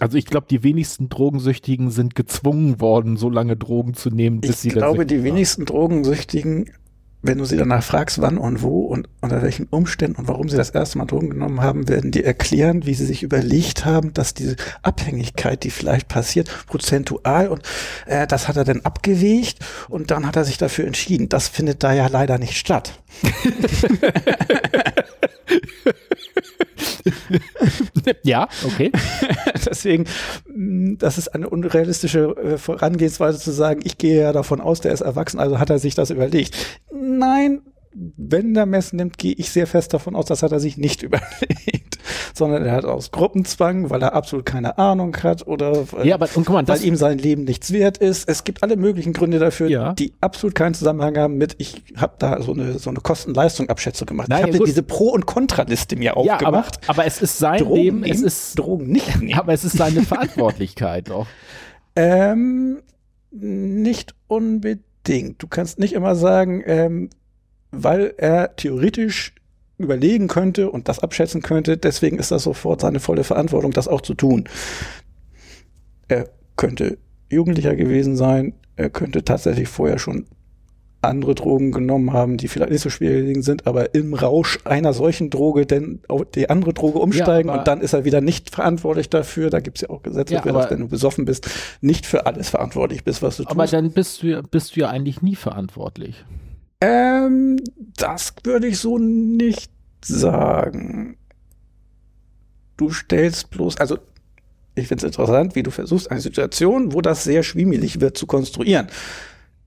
Also 0.00 0.16
ich 0.18 0.26
glaube, 0.26 0.46
die 0.48 0.62
wenigsten 0.62 1.08
Drogensüchtigen 1.08 1.90
sind 1.90 2.14
gezwungen 2.14 2.80
worden, 2.80 3.16
so 3.16 3.30
lange 3.30 3.56
Drogen 3.56 3.94
zu 3.94 4.10
nehmen, 4.10 4.40
bis 4.40 4.50
Ich 4.50 4.56
sie 4.56 4.68
dann 4.70 4.78
glaube, 4.78 5.06
die 5.06 5.16
waren. 5.16 5.24
wenigsten 5.24 5.64
Drogensüchtigen, 5.64 6.70
wenn 7.22 7.38
du 7.38 7.44
sie 7.46 7.56
danach 7.56 7.82
fragst, 7.82 8.20
wann 8.20 8.36
und 8.36 8.62
wo 8.62 8.80
und 8.80 9.08
unter 9.22 9.42
welchen 9.42 9.66
Umständen 9.68 10.16
und 10.16 10.28
warum 10.28 10.48
sie 10.48 10.56
das 10.56 10.70
erste 10.70 10.98
Mal 10.98 11.06
Drogen 11.06 11.30
genommen 11.30 11.62
haben, 11.62 11.88
werden 11.88 12.10
dir 12.10 12.24
erklären, 12.24 12.84
wie 12.84 12.94
sie 12.94 13.06
sich 13.06 13.22
überlegt 13.22 13.84
haben, 13.84 14.12
dass 14.12 14.34
diese 14.34 14.56
Abhängigkeit, 14.82 15.64
die 15.64 15.70
vielleicht 15.70 16.08
passiert, 16.08 16.50
prozentual 16.66 17.48
und 17.48 17.62
äh, 18.06 18.26
das 18.26 18.46
hat 18.48 18.56
er 18.56 18.64
dann 18.64 18.82
abgewegt 18.82 19.58
und 19.88 20.10
dann 20.10 20.26
hat 20.26 20.36
er 20.36 20.44
sich 20.44 20.58
dafür 20.58 20.86
entschieden. 20.86 21.28
Das 21.30 21.48
findet 21.48 21.82
da 21.82 21.94
ja 21.94 22.08
leider 22.08 22.38
nicht 22.38 22.56
statt. 22.56 23.00
Ja, 28.22 28.48
okay. 28.64 28.90
Deswegen, 29.66 30.04
mh, 30.46 30.96
das 30.98 31.18
ist 31.18 31.28
eine 31.28 31.48
unrealistische 31.48 32.36
äh, 32.36 32.58
Vorangehensweise 32.58 33.38
zu 33.38 33.50
sagen, 33.52 33.80
ich 33.84 33.98
gehe 33.98 34.22
ja 34.22 34.32
davon 34.32 34.60
aus, 34.60 34.80
der 34.80 34.92
ist 34.92 35.00
erwachsen, 35.00 35.38
also 35.38 35.58
hat 35.58 35.70
er 35.70 35.78
sich 35.78 35.94
das 35.94 36.10
überlegt. 36.10 36.56
Nein, 36.92 37.62
wenn 37.94 38.54
der 38.54 38.66
Mess 38.66 38.92
nimmt, 38.92 39.18
gehe 39.18 39.34
ich 39.34 39.50
sehr 39.50 39.66
fest 39.66 39.94
davon 39.94 40.16
aus, 40.16 40.26
das 40.26 40.42
hat 40.42 40.52
er 40.52 40.60
sich 40.60 40.76
nicht 40.76 41.02
überlegt, 41.04 41.83
sondern 42.36 42.64
er 42.64 42.72
hat 42.72 42.84
aus 42.84 43.12
Gruppenzwang, 43.12 43.90
weil 43.90 44.02
er 44.02 44.12
absolut 44.12 44.44
keine 44.44 44.76
Ahnung 44.76 45.16
hat 45.22 45.46
oder 45.46 45.90
weil, 45.92 46.06
Ja, 46.06 46.16
aber 46.16 46.28
und 46.34 46.44
guck 46.44 46.54
mal, 46.54 46.66
weil 46.66 46.84
ihm 46.84 46.96
sein 46.96 47.18
Leben 47.18 47.44
nichts 47.44 47.72
wert 47.72 47.98
ist. 47.98 48.28
Es 48.28 48.42
gibt 48.44 48.62
alle 48.64 48.76
möglichen 48.76 49.12
Gründe 49.12 49.38
dafür, 49.38 49.68
Ja. 49.68 49.92
die 49.92 50.12
absolut 50.20 50.54
keinen 50.54 50.74
Zusammenhang 50.74 51.16
haben 51.16 51.36
mit, 51.38 51.54
ich 51.58 51.82
habe 51.96 52.14
da 52.18 52.42
so 52.42 52.52
eine, 52.52 52.78
so 52.78 52.90
eine 52.90 52.98
Kosten-Leistung-Abschätzung 53.00 54.06
gemacht. 54.06 54.28
Nein, 54.28 54.40
ich 54.40 54.46
habe 54.48 54.58
gut. 54.58 54.66
diese 54.66 54.82
Pro- 54.82 55.10
und 55.12 55.26
Kontraliste 55.26 55.94
mir 55.96 56.04
ja, 56.04 56.12
aber, 56.14 56.32
aufgemacht. 56.34 56.80
aber 56.88 57.04
es 57.06 57.22
ist 57.22 57.38
sein 57.38 57.60
Drogen 57.60 57.74
Leben, 57.76 58.02
es 58.04 58.10
nehmen, 58.18 58.24
ist, 58.26 58.58
Drogen 58.58 58.86
nicht 58.88 59.16
nehmen. 59.20 59.38
aber 59.38 59.52
es 59.52 59.64
ist 59.64 59.76
seine 59.78 60.02
Verantwortlichkeit 60.02 61.08
doch. 61.10 61.26
Ähm, 61.96 62.82
nicht 63.30 64.14
unbedingt. 64.26 65.40
Du 65.42 65.46
kannst 65.46 65.78
nicht 65.78 65.92
immer 65.92 66.16
sagen, 66.16 66.62
ähm, 66.66 67.10
weil 67.70 68.14
er 68.16 68.56
theoretisch 68.56 69.34
überlegen 69.78 70.28
könnte 70.28 70.70
und 70.70 70.88
das 70.88 71.00
abschätzen 71.00 71.42
könnte, 71.42 71.76
deswegen 71.76 72.18
ist 72.18 72.30
das 72.30 72.44
sofort 72.44 72.80
seine 72.80 73.00
volle 73.00 73.24
Verantwortung, 73.24 73.72
das 73.72 73.88
auch 73.88 74.00
zu 74.00 74.14
tun. 74.14 74.44
Er 76.08 76.28
könnte 76.56 76.98
Jugendlicher 77.30 77.74
gewesen 77.74 78.16
sein, 78.16 78.54
er 78.76 78.90
könnte 78.90 79.24
tatsächlich 79.24 79.68
vorher 79.68 79.98
schon 79.98 80.26
andere 81.00 81.34
Drogen 81.34 81.70
genommen 81.70 82.14
haben, 82.14 82.38
die 82.38 82.48
vielleicht 82.48 82.70
nicht 82.72 82.80
so 82.80 82.88
schwierig 82.88 83.44
sind, 83.44 83.66
aber 83.66 83.94
im 83.94 84.14
Rausch 84.14 84.58
einer 84.64 84.94
solchen 84.94 85.28
Droge 85.28 85.66
denn 85.66 86.00
auf 86.08 86.24
die 86.34 86.48
andere 86.48 86.72
Droge 86.72 86.98
umsteigen 86.98 87.50
aber- 87.50 87.58
und 87.58 87.68
dann 87.68 87.82
ist 87.82 87.92
er 87.92 88.06
wieder 88.06 88.22
nicht 88.22 88.48
verantwortlich 88.50 89.10
dafür. 89.10 89.50
Da 89.50 89.60
gibt 89.60 89.76
es 89.76 89.82
ja 89.82 89.90
auch 89.90 90.02
Gesetze 90.02 90.34
Ja, 90.34 90.42
für, 90.42 90.50
aber- 90.50 90.70
wenn 90.70 90.80
du 90.80 90.88
besoffen 90.88 91.26
bist, 91.26 91.50
nicht 91.82 92.06
für 92.06 92.24
alles 92.24 92.48
verantwortlich 92.48 93.04
bist, 93.04 93.20
was 93.22 93.36
du 93.36 93.44
Aber 93.46 93.64
tust. 93.64 93.74
dann 93.74 93.90
bist 93.90 94.22
du, 94.22 94.28
ja- 94.28 94.40
bist 94.42 94.76
du 94.76 94.80
ja 94.80 94.88
eigentlich 94.88 95.20
nie 95.20 95.36
verantwortlich. 95.36 96.24
Ähm, 96.80 97.58
das 97.96 98.34
würde 98.42 98.66
ich 98.66 98.78
so 98.78 98.98
nicht 98.98 99.70
sagen. 100.04 101.16
Du 102.76 102.90
stellst 102.90 103.50
bloß, 103.50 103.78
also 103.78 103.98
ich 104.74 104.88
finde 104.88 105.06
es 105.06 105.16
interessant, 105.16 105.54
wie 105.54 105.62
du 105.62 105.70
versuchst, 105.70 106.10
eine 106.10 106.20
Situation, 106.20 106.92
wo 106.92 107.00
das 107.00 107.24
sehr 107.24 107.42
schwimmelig 107.42 108.00
wird, 108.00 108.18
zu 108.18 108.26
konstruieren. 108.26 108.88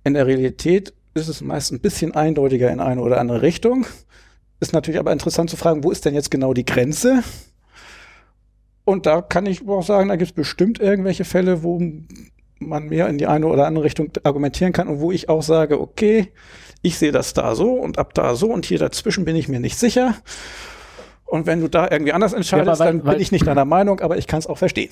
In 0.03 0.13
der 0.13 0.27
Realität 0.27 0.93
ist 1.13 1.29
es 1.29 1.41
meist 1.41 1.71
ein 1.71 1.79
bisschen 1.79 2.13
eindeutiger 2.13 2.71
in 2.71 2.79
eine 2.79 3.01
oder 3.01 3.19
andere 3.19 3.41
Richtung. 3.41 3.85
Ist 4.59 4.73
natürlich 4.73 4.99
aber 4.99 5.11
interessant 5.11 5.49
zu 5.49 5.57
fragen, 5.57 5.83
wo 5.83 5.91
ist 5.91 6.05
denn 6.05 6.13
jetzt 6.13 6.31
genau 6.31 6.53
die 6.53 6.65
Grenze? 6.65 7.23
Und 8.85 9.05
da 9.05 9.21
kann 9.21 9.45
ich 9.45 9.67
auch 9.67 9.83
sagen, 9.83 10.09
da 10.09 10.15
gibt 10.15 10.31
es 10.31 10.35
bestimmt 10.35 10.79
irgendwelche 10.79 11.25
Fälle, 11.25 11.63
wo 11.63 11.81
man 12.59 12.87
mehr 12.87 13.07
in 13.07 13.17
die 13.17 13.27
eine 13.27 13.47
oder 13.47 13.67
andere 13.67 13.85
Richtung 13.85 14.11
argumentieren 14.23 14.73
kann 14.73 14.87
und 14.87 14.99
wo 14.99 15.11
ich 15.11 15.29
auch 15.29 15.43
sage, 15.43 15.79
okay, 15.79 16.31
ich 16.81 16.97
sehe 16.97 17.11
das 17.11 17.33
da 17.33 17.55
so 17.55 17.73
und 17.73 17.97
ab 17.97 18.13
da 18.13 18.35
so 18.35 18.47
und 18.51 18.65
hier 18.65 18.79
dazwischen 18.79 19.25
bin 19.25 19.35
ich 19.35 19.47
mir 19.47 19.59
nicht 19.59 19.77
sicher. 19.77 20.15
Und 21.25 21.45
wenn 21.45 21.59
du 21.59 21.67
da 21.67 21.89
irgendwie 21.91 22.13
anders 22.13 22.31
entscheidest, 22.33 22.79
weil- 22.79 22.87
dann 22.87 23.05
weil- 23.05 23.15
bin 23.15 23.21
ich 23.21 23.31
nicht 23.33 23.45
deiner 23.45 23.65
Meinung, 23.65 23.99
aber 23.99 24.17
ich 24.17 24.27
kann 24.27 24.39
es 24.39 24.47
auch 24.47 24.57
verstehen. 24.57 24.89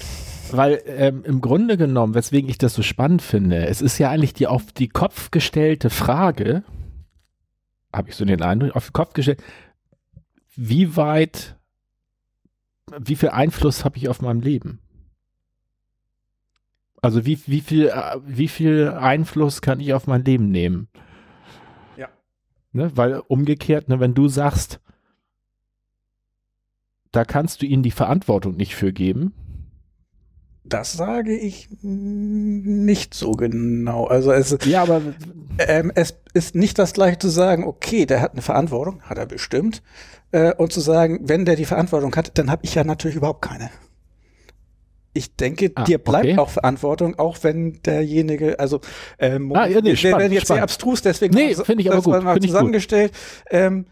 Weil 0.51 0.81
ähm, 0.85 1.23
im 1.25 1.39
Grunde 1.39 1.77
genommen, 1.77 2.13
weswegen 2.13 2.49
ich 2.49 2.57
das 2.57 2.73
so 2.73 2.81
spannend 2.81 3.21
finde, 3.21 3.67
es 3.67 3.81
ist 3.81 3.97
ja 3.99 4.09
eigentlich 4.09 4.33
die 4.33 4.47
auf 4.47 4.71
die 4.73 4.89
Kopf 4.89 5.31
gestellte 5.31 5.89
Frage, 5.89 6.63
habe 7.93 8.09
ich 8.09 8.15
so 8.15 8.25
den 8.25 8.41
Eindruck, 8.41 8.75
auf 8.75 8.87
den 8.87 8.93
Kopf 8.93 9.13
gestellt, 9.13 9.41
wie 10.57 10.97
weit, 10.97 11.55
wie 12.99 13.15
viel 13.15 13.29
Einfluss 13.29 13.85
habe 13.85 13.97
ich 13.97 14.09
auf 14.09 14.21
meinem 14.21 14.41
Leben? 14.41 14.79
Also 17.01 17.25
wie, 17.25 17.39
wie, 17.45 17.61
viel, 17.61 17.87
äh, 17.87 18.17
wie 18.25 18.47
viel 18.47 18.89
Einfluss 18.89 19.61
kann 19.61 19.79
ich 19.79 19.93
auf 19.93 20.07
mein 20.07 20.25
Leben 20.25 20.49
nehmen? 20.51 20.87
Ne, 22.75 22.91
weil 22.95 23.21
umgekehrt, 23.29 23.87
ne, 23.87 24.01
wenn 24.01 24.13
du 24.13 24.27
sagst, 24.27 24.81
da 27.13 27.23
kannst 27.23 27.61
du 27.61 27.65
ihnen 27.65 27.83
die 27.83 27.91
Verantwortung 27.91 28.57
nicht 28.57 28.75
für 28.75 28.91
geben, 28.91 29.33
Das 30.65 30.91
sage 30.91 31.37
ich 31.37 31.69
nicht 31.81 33.13
so 33.13 33.31
genau. 33.31 34.07
Also 34.07 34.33
es, 34.33 34.57
Ja, 34.65 34.81
aber 34.81 35.01
ähm, 35.57 35.89
es 35.95 36.15
ist 36.33 36.55
nicht 36.55 36.77
das 36.77 36.91
gleiche 36.91 37.17
zu 37.17 37.29
sagen, 37.29 37.63
okay, 37.63 38.05
der 38.05 38.19
hat 38.19 38.33
eine 38.33 38.41
Verantwortung, 38.41 39.01
hat 39.03 39.17
er 39.17 39.25
bestimmt, 39.25 39.81
äh, 40.31 40.53
und 40.55 40.73
zu 40.73 40.81
sagen, 40.81 41.21
wenn 41.29 41.45
der 41.45 41.55
die 41.55 41.63
Verantwortung 41.63 42.13
hat, 42.17 42.37
dann 42.37 42.51
habe 42.51 42.65
ich 42.65 42.75
ja 42.75 42.83
natürlich 42.83 43.15
überhaupt 43.15 43.41
keine. 43.41 43.69
Ich 45.17 45.35
denke, 45.37 45.71
Ah, 45.75 45.85
dir 45.85 45.97
bleibt 45.97 46.25
okay. 46.25 46.37
auch 46.37 46.49
Verantwortung, 46.49 47.17
auch 47.17 47.37
wenn 47.41 47.81
derjenige, 47.83 48.59
also 48.59 48.81
ähm, 49.17 49.51
Ah, 49.55 49.65
ja, 49.65 49.79
nee, 49.79 49.89
wir 49.91 49.95
spannend, 49.97 50.19
werden 50.19 50.33
jetzt 50.33 50.41
sehr 50.47 50.57
spannend. 50.57 50.63
abstrus, 50.63 51.01
deswegen 51.01 51.33
Nee, 51.33 51.55
finde 51.55 51.81
ich 51.83 51.91
aber 51.91 52.01
gut, 52.01 52.21
mal 52.21 52.33
gut. 52.33 52.43
zusammengestellt. 52.43 53.13
Ähm, 53.49 53.85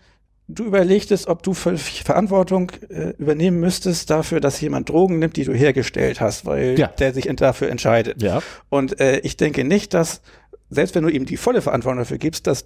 du 0.50 0.66
überlegtest, 0.66 1.28
ob 1.28 1.42
du 1.42 1.54
Verantwortung 1.54 2.72
äh, 2.90 3.12
übernehmen 3.18 3.60
müsstest 3.62 4.10
dafür, 4.10 4.42
dass 4.42 4.60
jemand 4.60 4.90
Drogen 4.90 5.18
nimmt, 5.20 5.38
die 5.38 5.46
du 5.46 5.54
hergestellt 5.54 6.20
hast, 6.20 6.46
weil 6.46 6.78
Ja. 6.78 6.88
der 6.88 7.14
sich 7.14 7.26
dafür 7.38 7.70
entscheidet. 7.70 8.22
ja. 8.22 8.42
Und 8.70 9.00
äh, 9.00 9.20
ich 9.20 9.38
denke 9.38 9.64
nicht, 9.64 9.94
dass, 9.94 10.22
selbst 10.70 10.94
wenn 10.96 11.04
du 11.04 11.10
ihm 11.10 11.26
die 11.26 11.38
volle 11.38 11.62
Verantwortung 11.62 12.00
dafür 12.00 12.18
gibst, 12.18 12.48
dass 12.48 12.66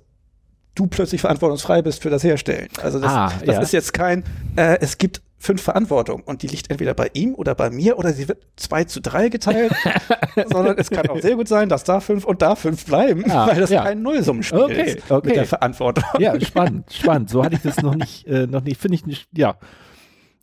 du 0.74 0.88
plötzlich 0.88 1.22
verantwortungsfrei 1.22 1.84
bist 1.84 2.02
für 2.02 2.10
das 2.10 2.24
Herstellen. 2.24 2.70
Also 2.82 3.00
das, 3.00 3.12
Ah, 3.12 3.32
das 3.46 3.56
ja. 3.56 3.62
ist 3.62 3.74
jetzt 3.74 3.94
kein, 3.94 4.24
äh, 4.56 4.78
es 4.82 4.98
gibt 4.98 5.22
fünf 5.40 5.62
Verantwortung 5.62 6.22
und 6.24 6.42
die 6.42 6.48
liegt 6.48 6.72
entweder 6.72 6.94
bei 6.94 7.10
ihm 7.14 7.36
oder 7.36 7.54
bei 7.54 7.70
mir 7.70 8.00
oder 8.00 8.12
sie 8.12 8.28
wird 8.28 8.46
zwei 8.56 8.86
zu 8.86 9.02
drei 9.02 9.30
geteilt, 9.30 9.72
sondern 10.52 10.78
es 10.78 10.90
kann 10.90 11.08
auch 11.10 11.20
sehr 11.20 11.36
gut 11.36 11.48
sein, 11.48 11.70
dass 11.70 11.84
da 11.84 12.00
fünf 12.00 12.26
und 12.26 12.42
da 12.42 12.56
fünf 12.56 12.86
bleiben, 12.86 13.30
Ah, 13.30 13.48
weil 13.48 13.60
das 13.60 13.70
ja. 13.70 13.84
kein 13.84 14.02
Nullsummenspiel 14.02 14.60
Okay, 14.60 14.96
ist 14.98 15.12
okay. 15.12 15.28
mit 15.28 15.36
der 15.36 15.46
Verantwortung. 15.46 16.04
Ja, 16.20 16.40
spannend, 16.42 16.92
spannend. 16.92 17.30
So 17.30 17.44
hatte 17.44 17.56
ich 17.56 17.62
das 17.62 17.82
noch 17.82 17.96
nicht, 17.96 18.26
äh, 18.28 18.48
noch 18.48 18.64
nicht, 18.64 18.82
finde 18.82 18.96
ich 18.96 19.06
nicht, 19.06 19.28
ja. 19.34 19.58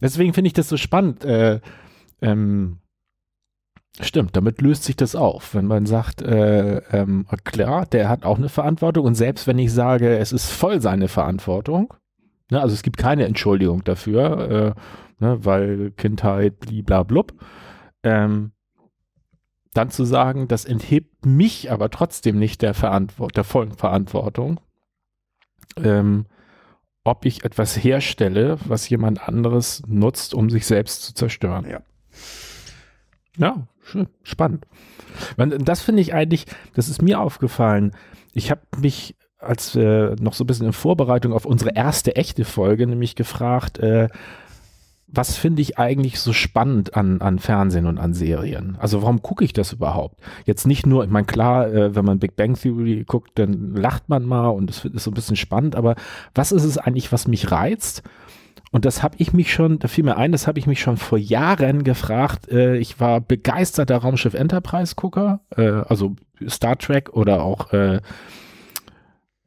Deswegen 0.00 0.32
finde 0.32 0.48
ich 0.48 0.54
das 0.54 0.68
so 0.68 0.76
spannend. 0.76 1.24
Äh, 1.24 1.60
ähm, 2.22 2.78
stimmt, 4.00 4.36
damit 4.36 4.60
löst 4.60 4.84
sich 4.84 4.96
das 4.96 5.16
auf. 5.16 5.54
Wenn 5.54 5.66
man 5.66 5.86
sagt, 5.86 6.22
äh, 6.22 6.78
ähm, 6.92 7.26
klar, 7.44 7.86
der 7.86 8.08
hat 8.08 8.24
auch 8.24 8.38
eine 8.38 8.48
Verantwortung 8.48 9.06
und 9.06 9.14
selbst 9.14 9.46
wenn 9.46 9.58
ich 9.58 9.72
sage, 9.72 10.18
es 10.18 10.32
ist 10.32 10.50
voll 10.50 10.80
seine 10.80 11.08
Verantwortung, 11.08 11.94
ne, 12.54 12.60
also 12.62 12.74
es 12.74 12.82
gibt 12.82 12.96
keine 12.96 13.26
Entschuldigung 13.26 13.84
dafür, 13.84 14.50
äh, 14.50 15.24
ne, 15.24 15.44
weil 15.44 15.90
Kindheit, 15.90 16.60
bliblablub, 16.60 17.34
ähm, 18.02 18.52
dann 19.74 19.90
zu 19.90 20.04
sagen, 20.04 20.46
das 20.46 20.64
enthebt 20.64 21.26
mich 21.26 21.70
aber 21.70 21.90
trotzdem 21.90 22.38
nicht 22.38 22.62
der, 22.62 22.74
Verantwort 22.74 23.36
der 23.36 23.44
vollen 23.44 23.72
Verantwortung, 23.72 24.60
ähm, 25.76 26.26
ob 27.02 27.26
ich 27.26 27.44
etwas 27.44 27.76
herstelle, 27.76 28.56
was 28.66 28.88
jemand 28.88 29.28
anderes 29.28 29.82
nutzt, 29.86 30.32
um 30.32 30.48
sich 30.48 30.64
selbst 30.64 31.02
zu 31.02 31.14
zerstören. 31.14 31.68
Ja. 31.68 31.80
Ja, 33.36 33.66
schön, 33.82 34.06
spannend. 34.22 34.64
Das 35.36 35.82
finde 35.82 36.02
ich 36.02 36.14
eigentlich, 36.14 36.46
das 36.74 36.88
ist 36.88 37.02
mir 37.02 37.18
aufgefallen. 37.18 37.96
Ich 38.32 38.52
habe 38.52 38.60
mich, 38.78 39.16
als 39.46 39.74
wir 39.74 40.16
noch 40.20 40.34
so 40.34 40.44
ein 40.44 40.46
bisschen 40.46 40.66
in 40.66 40.72
Vorbereitung 40.72 41.32
auf 41.32 41.46
unsere 41.46 41.74
erste 41.74 42.16
echte 42.16 42.44
Folge, 42.44 42.86
nämlich 42.86 43.14
gefragt, 43.14 43.78
äh, 43.78 44.08
was 45.16 45.36
finde 45.36 45.62
ich 45.62 45.78
eigentlich 45.78 46.18
so 46.18 46.32
spannend 46.32 46.96
an, 46.96 47.20
an 47.20 47.38
Fernsehen 47.38 47.86
und 47.86 47.98
an 47.98 48.14
Serien? 48.14 48.76
Also 48.80 49.02
warum 49.02 49.22
gucke 49.22 49.44
ich 49.44 49.52
das 49.52 49.72
überhaupt? 49.72 50.20
Jetzt 50.44 50.66
nicht 50.66 50.86
nur, 50.86 51.04
ich 51.04 51.10
meine, 51.10 51.26
klar, 51.26 51.72
äh, 51.72 51.94
wenn 51.94 52.04
man 52.04 52.18
Big 52.18 52.36
Bang 52.36 52.54
Theory 52.54 53.04
guckt, 53.06 53.32
dann 53.34 53.74
lacht 53.74 54.08
man 54.08 54.24
mal 54.24 54.48
und 54.48 54.70
es 54.70 54.84
ist 54.84 55.04
so 55.04 55.10
ein 55.10 55.14
bisschen 55.14 55.36
spannend, 55.36 55.76
aber 55.76 55.94
was 56.34 56.52
ist 56.52 56.64
es 56.64 56.78
eigentlich, 56.78 57.12
was 57.12 57.28
mich 57.28 57.50
reizt? 57.50 58.02
Und 58.72 58.84
das 58.84 59.04
habe 59.04 59.14
ich 59.18 59.32
mich 59.32 59.52
schon, 59.52 59.78
da 59.78 59.86
fiel 59.86 60.02
mir 60.02 60.16
ein, 60.16 60.32
das 60.32 60.48
habe 60.48 60.58
ich 60.58 60.66
mich 60.66 60.80
schon 60.80 60.96
vor 60.96 61.16
Jahren 61.16 61.84
gefragt. 61.84 62.48
Äh, 62.50 62.76
ich 62.78 62.98
war 62.98 63.20
begeisterter 63.20 63.98
Raumschiff 63.98 64.34
Enterprise-Gucker, 64.34 65.40
äh, 65.56 65.82
also 65.86 66.16
Star 66.48 66.76
Trek 66.76 67.10
oder 67.10 67.44
auch 67.44 67.72
äh, 67.72 68.00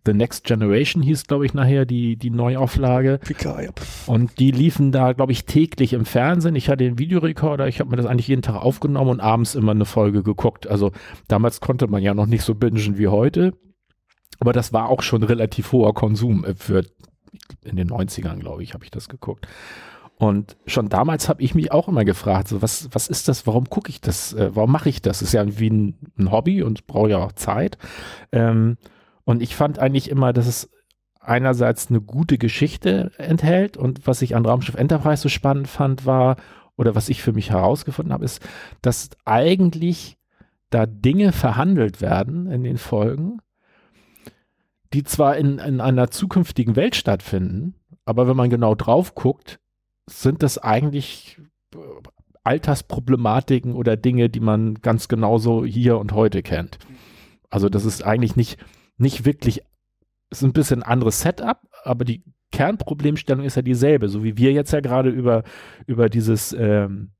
The 0.08 0.14
Next 0.14 0.46
Generation 0.46 1.04
hieß, 1.04 1.28
glaube 1.28 1.46
ich, 1.46 1.54
nachher 1.54 1.86
die, 1.86 2.16
die 2.16 2.30
Neuauflage. 2.30 3.20
Picard, 3.24 3.64
ja. 3.64 3.72
Und 4.08 4.40
die 4.40 4.52
liefen 4.52 4.94
da, 4.94 5.12
glaube 5.12 5.34
ich, 5.34 5.44
täglich 5.44 5.92
im 5.92 6.06
Fernsehen. 6.06 6.56
Ich 6.56 6.70
hatte 6.70 6.86
den 6.86 6.98
Videorekorder, 6.98 7.68
ich 7.68 7.82
habe 7.82 7.90
mir 7.90 7.98
das 7.98 8.06
eigentlich 8.06 8.30
jeden 8.30 8.42
Tag 8.42 8.56
aufgenommen 8.56 9.12
und 9.12 9.20
abends 9.20 9.54
immer 9.54 9.74
eine 9.74 9.84
Folge 9.84 10.24
geguckt. 10.24 10.66
Also 10.66 10.94
damals 11.28 11.60
konnte 11.60 11.88
man 11.88 12.02
ja 12.02 12.14
noch 12.14 12.26
nicht 12.26 12.44
so 12.44 12.56
bingen 12.56 12.98
wie 12.98 13.10
heute. 13.10 13.54
Aber 14.40 14.54
das 14.54 14.72
war 14.72 14.88
auch 14.88 15.02
schon 15.02 15.24
relativ 15.24 15.74
hoher 15.74 15.94
Konsum 15.94 16.46
äh, 16.46 16.56
für 16.56 16.86
in 17.66 17.76
den 17.76 17.90
90ern, 17.90 18.40
glaube 18.40 18.64
ich, 18.64 18.74
habe 18.74 18.86
ich 18.86 18.92
das 18.92 19.10
geguckt. 19.10 19.46
Und 20.16 20.56
schon 20.66 20.88
damals 20.88 21.28
habe 21.28 21.44
ich 21.44 21.54
mich 21.54 21.74
auch 21.74 21.90
immer 21.90 22.06
gefragt, 22.06 22.48
so 22.48 22.62
was, 22.62 22.88
was 22.92 23.10
ist 23.10 23.28
das, 23.28 23.46
warum 23.46 23.70
gucke 23.70 23.90
ich 23.90 24.00
das, 24.00 24.34
äh, 24.34 24.56
warum 24.56 24.72
mache 24.72 24.88
ich 24.88 25.02
das? 25.02 25.22
Ist 25.22 25.34
ja 25.34 25.60
wie 25.60 25.70
ein, 25.70 25.96
ein 26.18 26.32
Hobby 26.32 26.64
und 26.64 26.88
brauche 26.88 27.10
ja 27.10 27.18
auch 27.18 27.34
Zeit. 27.34 27.78
Ähm, 28.32 28.78
und 29.28 29.44
ich 29.44 29.58
fand 29.58 29.78
eigentlich 29.78 30.10
immer, 30.10 30.32
dass 30.32 30.48
es 30.48 30.70
einerseits 31.20 31.90
eine 31.90 32.00
gute 32.00 32.38
Geschichte 32.38 33.12
enthält 33.18 33.76
und 33.76 34.08
was 34.08 34.22
ich 34.22 34.38
an 34.38 34.46
Raumschiff 34.46 34.76
Enterprise 34.76 35.22
so 35.22 35.28
spannend 35.28 35.68
fand, 35.68 36.06
war, 36.06 36.38
oder 36.78 36.96
was 36.96 37.10
ich 37.10 37.22
für 37.22 37.34
mich 37.34 37.50
herausgefunden 37.50 38.14
habe, 38.14 38.24
ist, 38.24 38.42
dass 38.82 39.10
eigentlich 39.26 40.18
da 40.70 40.86
Dinge 40.86 41.34
verhandelt 41.34 42.00
werden 42.00 42.50
in 42.50 42.64
den 42.64 42.78
Folgen, 42.78 43.40
die 44.94 45.04
zwar 45.04 45.36
in, 45.36 45.60
in 45.60 45.82
einer 45.82 46.10
zukünftigen 46.10 46.78
Welt 46.78 46.96
stattfinden, 46.96 47.76
aber 48.06 48.30
wenn 48.30 48.38
man 48.38 48.50
genau 48.50 48.76
drauf 48.76 49.14
guckt, 49.14 49.60
sind 50.06 50.42
das 50.42 50.58
eigentlich 50.58 51.38
äh, 51.76 51.80
Altersproblematiken 52.46 53.74
oder 53.74 53.98
Dinge, 53.98 54.30
die 54.30 54.40
man 54.40 54.76
ganz 54.76 55.10
genauso 55.10 55.66
hier 55.66 55.98
und 55.98 56.14
heute 56.14 56.44
kennt. 56.44 56.80
Also 57.50 57.68
das 57.68 57.84
ist 57.84 58.06
eigentlich 58.06 58.38
nicht, 58.38 58.58
nicht 58.98 59.26
wirklich, 59.26 59.62
ist 60.30 60.44
ein 60.44 60.54
bisschen 60.54 60.84
anderes 60.84 61.22
Setup, 61.22 61.62
aber 61.84 62.06
die 62.06 62.24
Kernproblemstellung 62.52 63.46
ist 63.46 63.56
ja 63.56 63.62
dieselbe, 63.62 64.10
so 64.10 64.24
wie 64.24 64.38
wir 64.38 64.52
jetzt 64.52 64.72
ja 64.72 64.80
gerade 64.80 65.10
über, 65.10 65.44
über 65.86 66.10
dieses 66.10 66.54
ähm, 66.54 67.12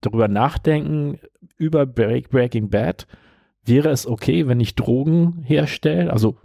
darüber 0.00 0.28
nachdenken, 0.28 1.18
über 1.56 1.86
Break, 1.86 2.30
Breaking 2.30 2.70
Bad, 2.70 3.06
wäre 3.64 3.90
es 3.90 4.06
okay, 4.06 4.48
wenn 4.48 4.60
ich 4.60 4.74
Drogen 4.74 5.42
herstelle, 5.42 6.12
also 6.12 6.38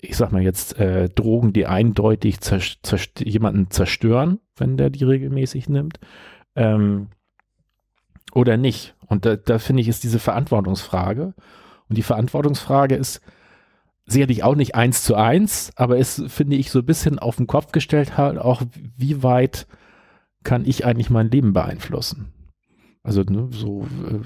ich 0.00 0.16
sag 0.16 0.32
mal 0.32 0.42
jetzt 0.42 0.78
äh, 0.78 1.08
Drogen, 1.10 1.52
die 1.52 1.66
eindeutig 1.66 2.40
zerst 2.40 2.78
zerst 2.82 3.20
jemanden 3.20 3.70
zerstören, 3.70 4.40
wenn 4.56 4.76
der 4.76 4.90
die 4.90 5.04
regelmäßig 5.04 5.68
nimmt, 5.68 6.00
ähm, 6.56 7.08
oder 8.32 8.56
nicht. 8.56 8.94
Und 9.06 9.26
da, 9.26 9.36
da 9.36 9.58
finde 9.58 9.82
ich, 9.82 9.88
ist 9.88 10.04
diese 10.04 10.20
Verantwortungsfrage. 10.20 11.34
Und 11.88 11.98
die 11.98 12.02
Verantwortungsfrage 12.02 12.94
ist 12.94 13.20
sicherlich 14.10 14.42
auch 14.42 14.54
nicht 14.54 14.74
eins 14.74 15.02
zu 15.02 15.14
eins, 15.14 15.72
aber 15.76 15.96
ist, 15.98 16.24
finde 16.28 16.56
ich, 16.56 16.70
so 16.70 16.80
ein 16.80 16.86
bisschen 16.86 17.18
auf 17.18 17.36
den 17.36 17.46
Kopf 17.46 17.72
gestellt 17.72 18.16
halt 18.16 18.38
auch, 18.38 18.62
wie 18.96 19.22
weit 19.22 19.66
kann 20.44 20.64
ich 20.64 20.84
eigentlich 20.84 21.10
mein 21.10 21.30
Leben 21.30 21.52
beeinflussen? 21.52 22.32
Also 23.02 23.22
ne, 23.22 23.48
so, 23.50 23.82
äh, 23.82 24.20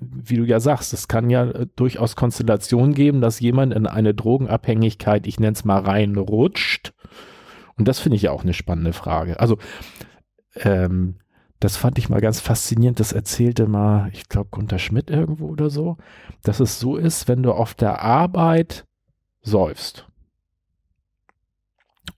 wie 0.00 0.36
du 0.36 0.44
ja 0.44 0.60
sagst, 0.60 0.94
es 0.94 1.08
kann 1.08 1.28
ja 1.28 1.44
äh, 1.44 1.66
durchaus 1.76 2.16
Konstellationen 2.16 2.94
geben, 2.94 3.20
dass 3.20 3.40
jemand 3.40 3.74
in 3.74 3.86
eine 3.86 4.14
Drogenabhängigkeit, 4.14 5.26
ich 5.26 5.38
nenne 5.38 5.52
es 5.52 5.64
mal 5.64 5.80
reinrutscht. 5.80 6.94
Und 7.76 7.86
das 7.86 7.98
finde 7.98 8.16
ich 8.16 8.22
ja 8.22 8.30
auch 8.30 8.42
eine 8.42 8.54
spannende 8.54 8.94
Frage. 8.94 9.38
Also 9.40 9.58
ähm, 10.54 11.16
das 11.60 11.76
fand 11.76 11.98
ich 11.98 12.08
mal 12.08 12.20
ganz 12.20 12.40
faszinierend. 12.40 12.98
Das 12.98 13.12
erzählte 13.12 13.66
mal, 13.66 14.08
ich 14.12 14.28
glaube, 14.28 14.48
Gunter 14.50 14.78
Schmidt 14.78 15.10
irgendwo 15.10 15.48
oder 15.48 15.68
so, 15.68 15.98
dass 16.42 16.60
es 16.60 16.80
so 16.80 16.96
ist, 16.96 17.28
wenn 17.28 17.42
du 17.42 17.52
auf 17.52 17.74
der 17.74 18.02
Arbeit 18.02 18.86
säufst 19.42 20.08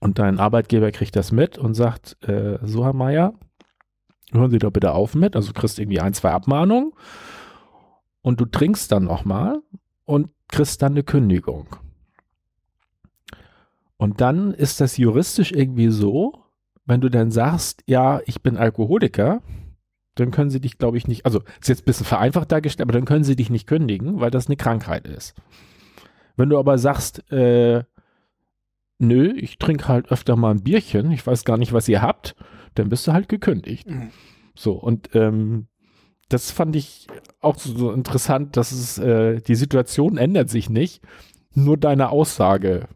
und 0.01 0.19
dein 0.19 0.39
Arbeitgeber 0.39 0.91
kriegt 0.91 1.15
das 1.15 1.31
mit 1.31 1.57
und 1.57 1.75
sagt, 1.75 2.17
äh, 2.27 2.57
so 2.63 2.83
Herr 2.83 2.93
Meier, 2.93 3.33
hören 4.31 4.49
Sie 4.49 4.57
doch 4.57 4.71
bitte 4.71 4.93
auf 4.93 5.13
mit, 5.15 5.35
also 5.35 5.53
du 5.53 5.59
kriegst 5.59 5.79
irgendwie 5.79 6.01
ein, 6.01 6.13
zwei 6.13 6.31
Abmahnungen 6.31 6.91
und 8.21 8.41
du 8.41 8.45
trinkst 8.45 8.91
dann 8.91 9.03
nochmal 9.03 9.61
und 10.05 10.29
kriegst 10.47 10.81
dann 10.81 10.93
eine 10.93 11.03
Kündigung. 11.03 11.67
Und 13.97 14.19
dann 14.21 14.53
ist 14.53 14.81
das 14.81 14.97
juristisch 14.97 15.51
irgendwie 15.51 15.89
so, 15.89 16.33
wenn 16.85 17.01
du 17.01 17.09
dann 17.09 17.29
sagst, 17.29 17.83
ja, 17.85 18.21
ich 18.25 18.41
bin 18.41 18.57
Alkoholiker, 18.57 19.43
dann 20.15 20.31
können 20.31 20.49
sie 20.49 20.59
dich, 20.59 20.79
glaube 20.79 20.97
ich, 20.97 21.07
nicht, 21.07 21.25
also 21.25 21.41
ist 21.61 21.69
jetzt 21.69 21.83
ein 21.83 21.85
bisschen 21.85 22.07
vereinfacht 22.07 22.51
dargestellt, 22.51 22.87
aber 22.87 22.97
dann 22.97 23.05
können 23.05 23.23
sie 23.23 23.35
dich 23.35 23.51
nicht 23.51 23.67
kündigen, 23.67 24.19
weil 24.19 24.31
das 24.31 24.47
eine 24.47 24.57
Krankheit 24.57 25.05
ist. 25.07 25.35
Wenn 26.35 26.49
du 26.49 26.57
aber 26.57 26.77
sagst, 26.77 27.31
äh, 27.31 27.83
nö, 28.99 29.33
ich 29.35 29.57
trinke 29.57 29.87
halt 29.87 30.11
öfter 30.11 30.35
mal 30.35 30.51
ein 30.51 30.63
Bierchen, 30.63 31.11
ich 31.11 31.25
weiß 31.25 31.43
gar 31.43 31.57
nicht, 31.57 31.73
was 31.73 31.87
ihr 31.87 32.01
habt, 32.01 32.35
dann 32.75 32.89
bist 32.89 33.07
du 33.07 33.13
halt 33.13 33.29
gekündigt. 33.29 33.89
Mhm. 33.89 34.11
So, 34.55 34.73
und 34.73 35.15
ähm, 35.15 35.67
das 36.29 36.51
fand 36.51 36.75
ich 36.75 37.07
auch 37.41 37.57
so, 37.57 37.91
interessant, 37.91 38.55
dass 38.57 38.71
es, 38.71 38.97
äh, 38.97 39.41
die 39.41 39.55
Situation 39.55 40.17
ändert 40.17 40.49
sich 40.49 40.69
nicht, 40.69 41.01
nur 41.53 41.77
deine 41.77 42.09
Aussage 42.09 42.87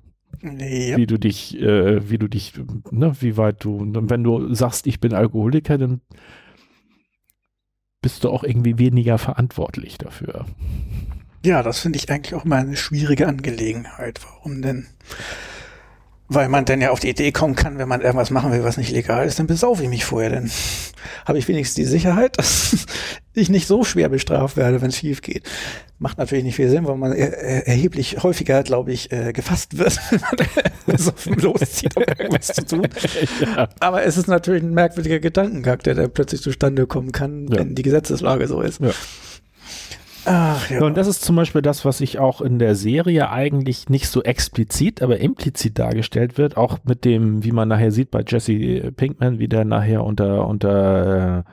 Nee, 0.42 0.96
Wie 0.96 1.08
du 1.08 1.18
dich, 1.18 1.60
äh, 1.60 2.10
wie 2.10 2.18
du 2.18 2.28
dich, 2.28 2.54
ne, 2.92 3.14
wie 3.20 3.38
weit 3.38 3.64
du, 3.64 3.80
wenn 3.80 4.24
du 4.24 4.54
sagst, 4.54 4.86
ich 4.88 5.00
bin 5.00 5.14
Alkoholiker, 5.14 5.78
dann 5.78 6.02
bist 8.02 8.24
du 8.24 8.30
auch 8.30 8.44
irgendwie 8.44 8.78
weniger 8.78 9.18
verantwortlich 9.18 9.98
dafür. 9.98 10.46
Ja, 11.46 11.62
das 11.62 11.80
finde 11.80 12.00
ich 12.00 12.10
eigentlich 12.10 12.34
auch 12.34 12.44
mal 12.44 12.62
eine 12.62 12.76
schwierige 12.76 13.28
Angelegenheit. 13.28 14.20
Warum 14.24 14.64
denn? 14.64 14.88
Weil 16.28 16.50
man 16.50 16.66
dann 16.66 16.82
ja 16.82 16.90
auf 16.90 17.00
die 17.00 17.10
Idee 17.10 17.32
kommen 17.32 17.56
kann, 17.56 17.78
wenn 17.78 17.88
man 17.88 18.02
irgendwas 18.02 18.32
machen 18.32 18.52
will, 18.52 18.64
was 18.64 18.78
nicht 18.78 18.90
legal 18.90 19.28
ist, 19.28 19.38
dann 19.38 19.46
besaufe 19.46 19.84
ich 19.84 19.90
mich 19.90 20.06
vorher. 20.06 20.32
Dann 20.32 20.50
habe 21.24 21.38
ich 21.38 21.48
wenigstens 21.48 21.76
die 21.76 21.86
Sicherheit, 21.86 22.40
dass 22.40 22.88
ich 23.36 23.50
nicht 23.50 23.68
so 23.68 23.84
schwer 23.84 24.10
bestraft 24.10 24.58
werde, 24.58 24.82
wenn 24.82 24.90
es 24.90 24.98
schief 24.98 25.22
geht. 25.22 25.44
Macht 26.00 26.18
natürlich 26.18 26.44
nicht 26.44 26.56
viel 26.56 26.68
Sinn, 26.68 26.88
weil 26.88 26.98
man 26.98 27.14
er 27.14 27.68
erheblich 27.68 28.24
häufiger, 28.24 28.64
glaube 28.64 28.92
ich, 28.92 29.12
äh, 29.12 29.32
gefasst 29.32 29.78
wird, 29.78 30.00
wenn 30.88 31.04
man 31.04 31.40
loszieht, 31.40 31.96
um 31.96 32.02
irgendwas 32.02 32.48
zu 32.48 32.66
tun. 32.66 32.88
Ja. 33.40 33.70
Aber 33.80 34.04
es 34.04 34.18
ist 34.18 34.28
natürlich 34.28 34.64
ein 34.64 34.74
merkwürdiger 34.74 35.20
Gedankengang, 35.20 35.78
der 35.80 35.94
da 35.94 36.08
plötzlich 36.08 36.42
zustande 36.42 36.88
kommen 36.88 37.12
kann, 37.12 37.48
ja. 37.50 37.60
wenn 37.60 37.76
die 37.76 37.84
Gesetzeslage 37.84 38.48
so 38.48 38.62
ist. 38.62 38.82
Ja. 38.82 38.92
Ach, 40.26 40.70
ja. 40.70 40.84
Und 40.84 40.98
das 40.98 41.08
ist 41.08 41.24
zum 41.24 41.36
Beispiel 41.36 41.62
das, 41.62 41.86
was 41.86 42.02
ich 42.02 42.20
auch 42.20 42.42
in 42.42 42.60
der 42.60 42.76
Serie 42.76 43.30
eigentlich 43.30 43.90
nicht 43.90 44.08
so 44.08 44.24
explizit, 44.24 45.02
aber 45.02 45.20
implizit 45.20 45.78
dargestellt 45.80 46.38
wird, 46.38 46.58
auch 46.58 46.80
mit 46.84 47.06
dem, 47.06 47.44
wie 47.44 47.52
man 47.52 47.68
nachher 47.68 47.92
sieht 47.92 48.12
bei 48.12 48.24
Jesse 48.26 48.92
Pinkman, 48.92 49.40
wie 49.40 49.48
der 49.48 49.66
nachher 49.66 50.04
unter, 50.04 50.48
unter 50.48 51.40
äh, 51.40 51.44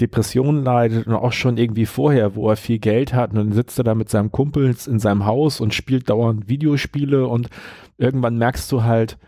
Depressionen 0.00 0.64
leidet 0.64 1.06
und 1.06 1.14
auch 1.14 1.32
schon 1.32 1.56
irgendwie 1.56 1.86
vorher, 1.86 2.34
wo 2.34 2.50
er 2.50 2.56
viel 2.56 2.78
Geld 2.78 3.14
hat 3.14 3.30
und 3.30 3.36
dann 3.36 3.52
sitzt 3.52 3.78
er 3.78 3.84
da 3.84 3.94
mit 3.94 4.08
seinem 4.08 4.32
Kumpels 4.32 4.86
in 4.86 4.98
seinem 4.98 5.24
Haus 5.24 5.60
und 5.60 5.72
spielt 5.72 6.10
dauernd 6.10 6.48
Videospiele 6.48 7.26
und 7.28 7.48
irgendwann 7.96 8.36
merkst 8.36 8.70
du 8.72 8.82
halt, 8.82 9.18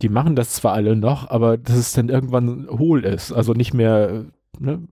die 0.00 0.08
machen 0.08 0.36
das 0.36 0.52
zwar 0.52 0.74
alle 0.74 0.94
noch, 0.94 1.28
aber 1.28 1.58
dass 1.58 1.76
es 1.76 1.92
dann 1.92 2.08
irgendwann 2.08 2.68
hohl 2.70 3.04
ist, 3.04 3.32
also 3.32 3.52
nicht 3.54 3.74
mehr, 3.74 4.26
ne, 4.58 4.82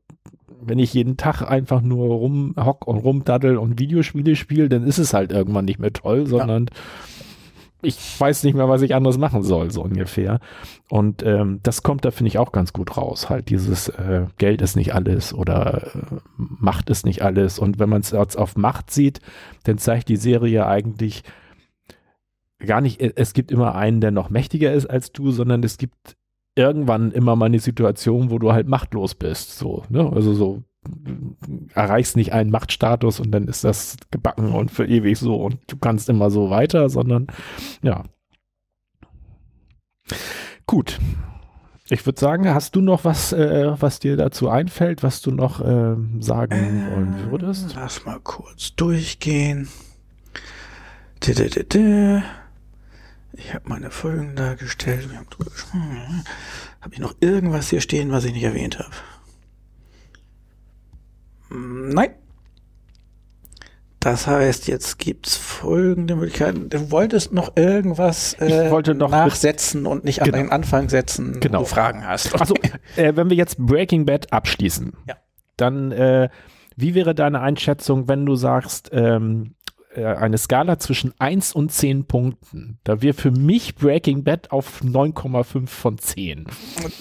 wenn 0.62 0.78
ich 0.78 0.94
jeden 0.94 1.16
Tag 1.16 1.42
einfach 1.42 1.82
nur 1.82 2.08
rumhock 2.08 2.86
und 2.86 2.98
rumdaddel 2.98 3.56
und 3.56 3.78
Videospiele 3.78 4.36
spiele, 4.36 4.68
dann 4.68 4.84
ist 4.84 4.98
es 4.98 5.14
halt 5.14 5.32
irgendwann 5.32 5.64
nicht 5.64 5.78
mehr 5.78 5.92
toll, 5.92 6.26
sondern 6.26 6.66
ja. 6.66 7.26
ich 7.82 7.98
weiß 8.18 8.44
nicht 8.44 8.54
mehr, 8.54 8.68
was 8.68 8.82
ich 8.82 8.94
anders 8.94 9.18
machen 9.18 9.42
soll, 9.42 9.70
so 9.70 9.82
ungefähr. 9.82 10.40
Und 10.88 11.22
ähm, 11.22 11.60
das 11.62 11.82
kommt 11.82 12.04
da, 12.04 12.10
finde 12.10 12.28
ich, 12.28 12.38
auch 12.38 12.52
ganz 12.52 12.72
gut 12.72 12.96
raus. 12.96 13.28
Halt 13.28 13.48
dieses 13.48 13.88
äh, 13.88 14.26
Geld 14.38 14.62
ist 14.62 14.76
nicht 14.76 14.94
alles 14.94 15.34
oder 15.34 15.86
äh, 15.94 16.16
Macht 16.36 16.90
ist 16.90 17.06
nicht 17.06 17.22
alles. 17.22 17.58
Und 17.58 17.78
wenn 17.78 17.88
man 17.88 18.00
es 18.00 18.14
auf 18.14 18.56
Macht 18.56 18.90
sieht, 18.90 19.20
dann 19.64 19.78
zeigt 19.78 20.08
die 20.08 20.16
Serie 20.16 20.66
eigentlich 20.66 21.22
gar 22.58 22.80
nicht, 22.80 23.00
es 23.00 23.34
gibt 23.34 23.52
immer 23.52 23.74
einen, 23.74 24.00
der 24.00 24.10
noch 24.10 24.30
mächtiger 24.30 24.72
ist 24.72 24.86
als 24.86 25.12
du, 25.12 25.30
sondern 25.30 25.62
es 25.62 25.76
gibt 25.76 26.16
irgendwann 26.56 27.12
immer 27.12 27.36
mal 27.36 27.46
eine 27.46 27.60
Situation, 27.60 28.30
wo 28.30 28.38
du 28.38 28.52
halt 28.52 28.66
machtlos 28.66 29.14
bist. 29.14 29.58
So, 29.58 29.84
ne? 29.88 30.10
Also 30.12 30.34
so 30.34 30.62
erreichst 31.74 32.16
nicht 32.16 32.32
einen 32.32 32.50
Machtstatus 32.50 33.20
und 33.20 33.30
dann 33.30 33.46
ist 33.48 33.64
das 33.64 33.96
gebacken 34.10 34.52
und 34.52 34.70
für 34.70 34.86
ewig 34.86 35.18
so 35.18 35.36
und 35.36 35.58
du 35.66 35.76
kannst 35.76 36.08
immer 36.08 36.30
so 36.30 36.50
weiter, 36.50 36.88
sondern 36.88 37.26
ja. 37.82 38.04
Gut. 40.66 40.98
Ich 41.88 42.04
würde 42.04 42.18
sagen, 42.18 42.48
hast 42.52 42.74
du 42.74 42.80
noch 42.80 43.04
was, 43.04 43.32
äh, 43.32 43.72
was 43.80 44.00
dir 44.00 44.16
dazu 44.16 44.48
einfällt, 44.48 45.04
was 45.04 45.22
du 45.22 45.30
noch 45.30 45.60
äh, 45.60 45.96
sagen 46.18 46.86
wollen 46.90 47.30
würdest? 47.30 47.74
Lass 47.76 48.04
mal 48.04 48.18
kurz 48.20 48.74
durchgehen. 48.74 49.68
D 51.24 51.32
-d 51.32 51.48
-d 51.48 52.22
ich 53.36 53.54
habe 53.54 53.68
meine 53.68 53.90
Folgen 53.90 54.34
dargestellt. 54.34 55.08
Habe 56.80 56.94
ich 56.94 56.98
noch 56.98 57.14
irgendwas 57.20 57.68
hier 57.70 57.80
stehen, 57.80 58.12
was 58.12 58.24
ich 58.24 58.32
nicht 58.32 58.44
erwähnt 58.44 58.78
habe? 58.78 58.90
Nein. 61.50 62.10
Das 64.00 64.28
heißt, 64.28 64.68
jetzt 64.68 64.98
gibt's 65.00 65.36
folgende 65.36 66.14
Möglichkeiten. 66.14 66.68
Du 66.68 66.92
wolltest 66.92 67.32
noch 67.32 67.56
irgendwas 67.56 68.34
äh, 68.34 68.70
noch 68.94 69.10
nachsetzen 69.10 69.84
und 69.84 70.04
nicht 70.04 70.22
an 70.22 70.26
genau. 70.26 70.38
den 70.38 70.50
Anfang 70.52 70.88
setzen, 70.88 71.40
genau. 71.40 71.58
wenn 71.58 71.64
du 71.64 71.68
Fragen 71.68 72.06
hast. 72.06 72.40
Also, 72.40 72.54
äh, 72.96 73.16
wenn 73.16 73.30
wir 73.30 73.36
jetzt 73.36 73.58
Breaking 73.58 74.06
Bad 74.06 74.32
abschließen, 74.32 74.92
ja. 75.08 75.16
dann 75.56 75.90
äh, 75.90 76.28
wie 76.76 76.94
wäre 76.94 77.14
deine 77.16 77.40
Einschätzung, 77.40 78.06
wenn 78.06 78.24
du 78.26 78.36
sagst, 78.36 78.90
ähm, 78.92 79.55
äh, 79.96 80.04
eine 80.04 80.38
Skala 80.38 80.78
zwischen 80.78 81.14
1 81.18 81.52
und 81.54 81.72
10 81.72 82.04
Punkten. 82.04 82.78
Da 82.84 83.00
wäre 83.02 83.14
für 83.14 83.30
mich 83.30 83.74
Breaking 83.74 84.24
Bad 84.24 84.50
auf 84.50 84.82
9,5 84.82 85.66
von 85.66 85.98
10. 85.98 86.46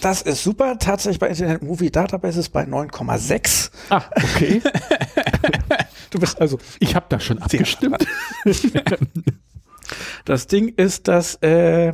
Das 0.01 0.21
ist 0.21 0.43
super. 0.43 0.77
Tatsächlich 0.79 1.19
bei 1.19 1.27
Internet 1.27 1.61
Movie 1.61 1.91
Database 1.91 2.39
ist 2.39 2.49
bei 2.49 2.63
9,6. 2.63 3.71
Ah, 3.89 4.03
okay. 4.15 4.61
du 6.11 6.19
bist 6.19 6.39
also. 6.39 6.57
Ich 6.79 6.95
habe 6.95 7.05
da 7.09 7.19
schon 7.19 7.39
abgestimmt. 7.39 8.05
das 10.25 10.47
Ding 10.47 10.69
ist, 10.69 11.07
dass 11.07 11.35
äh, 11.41 11.91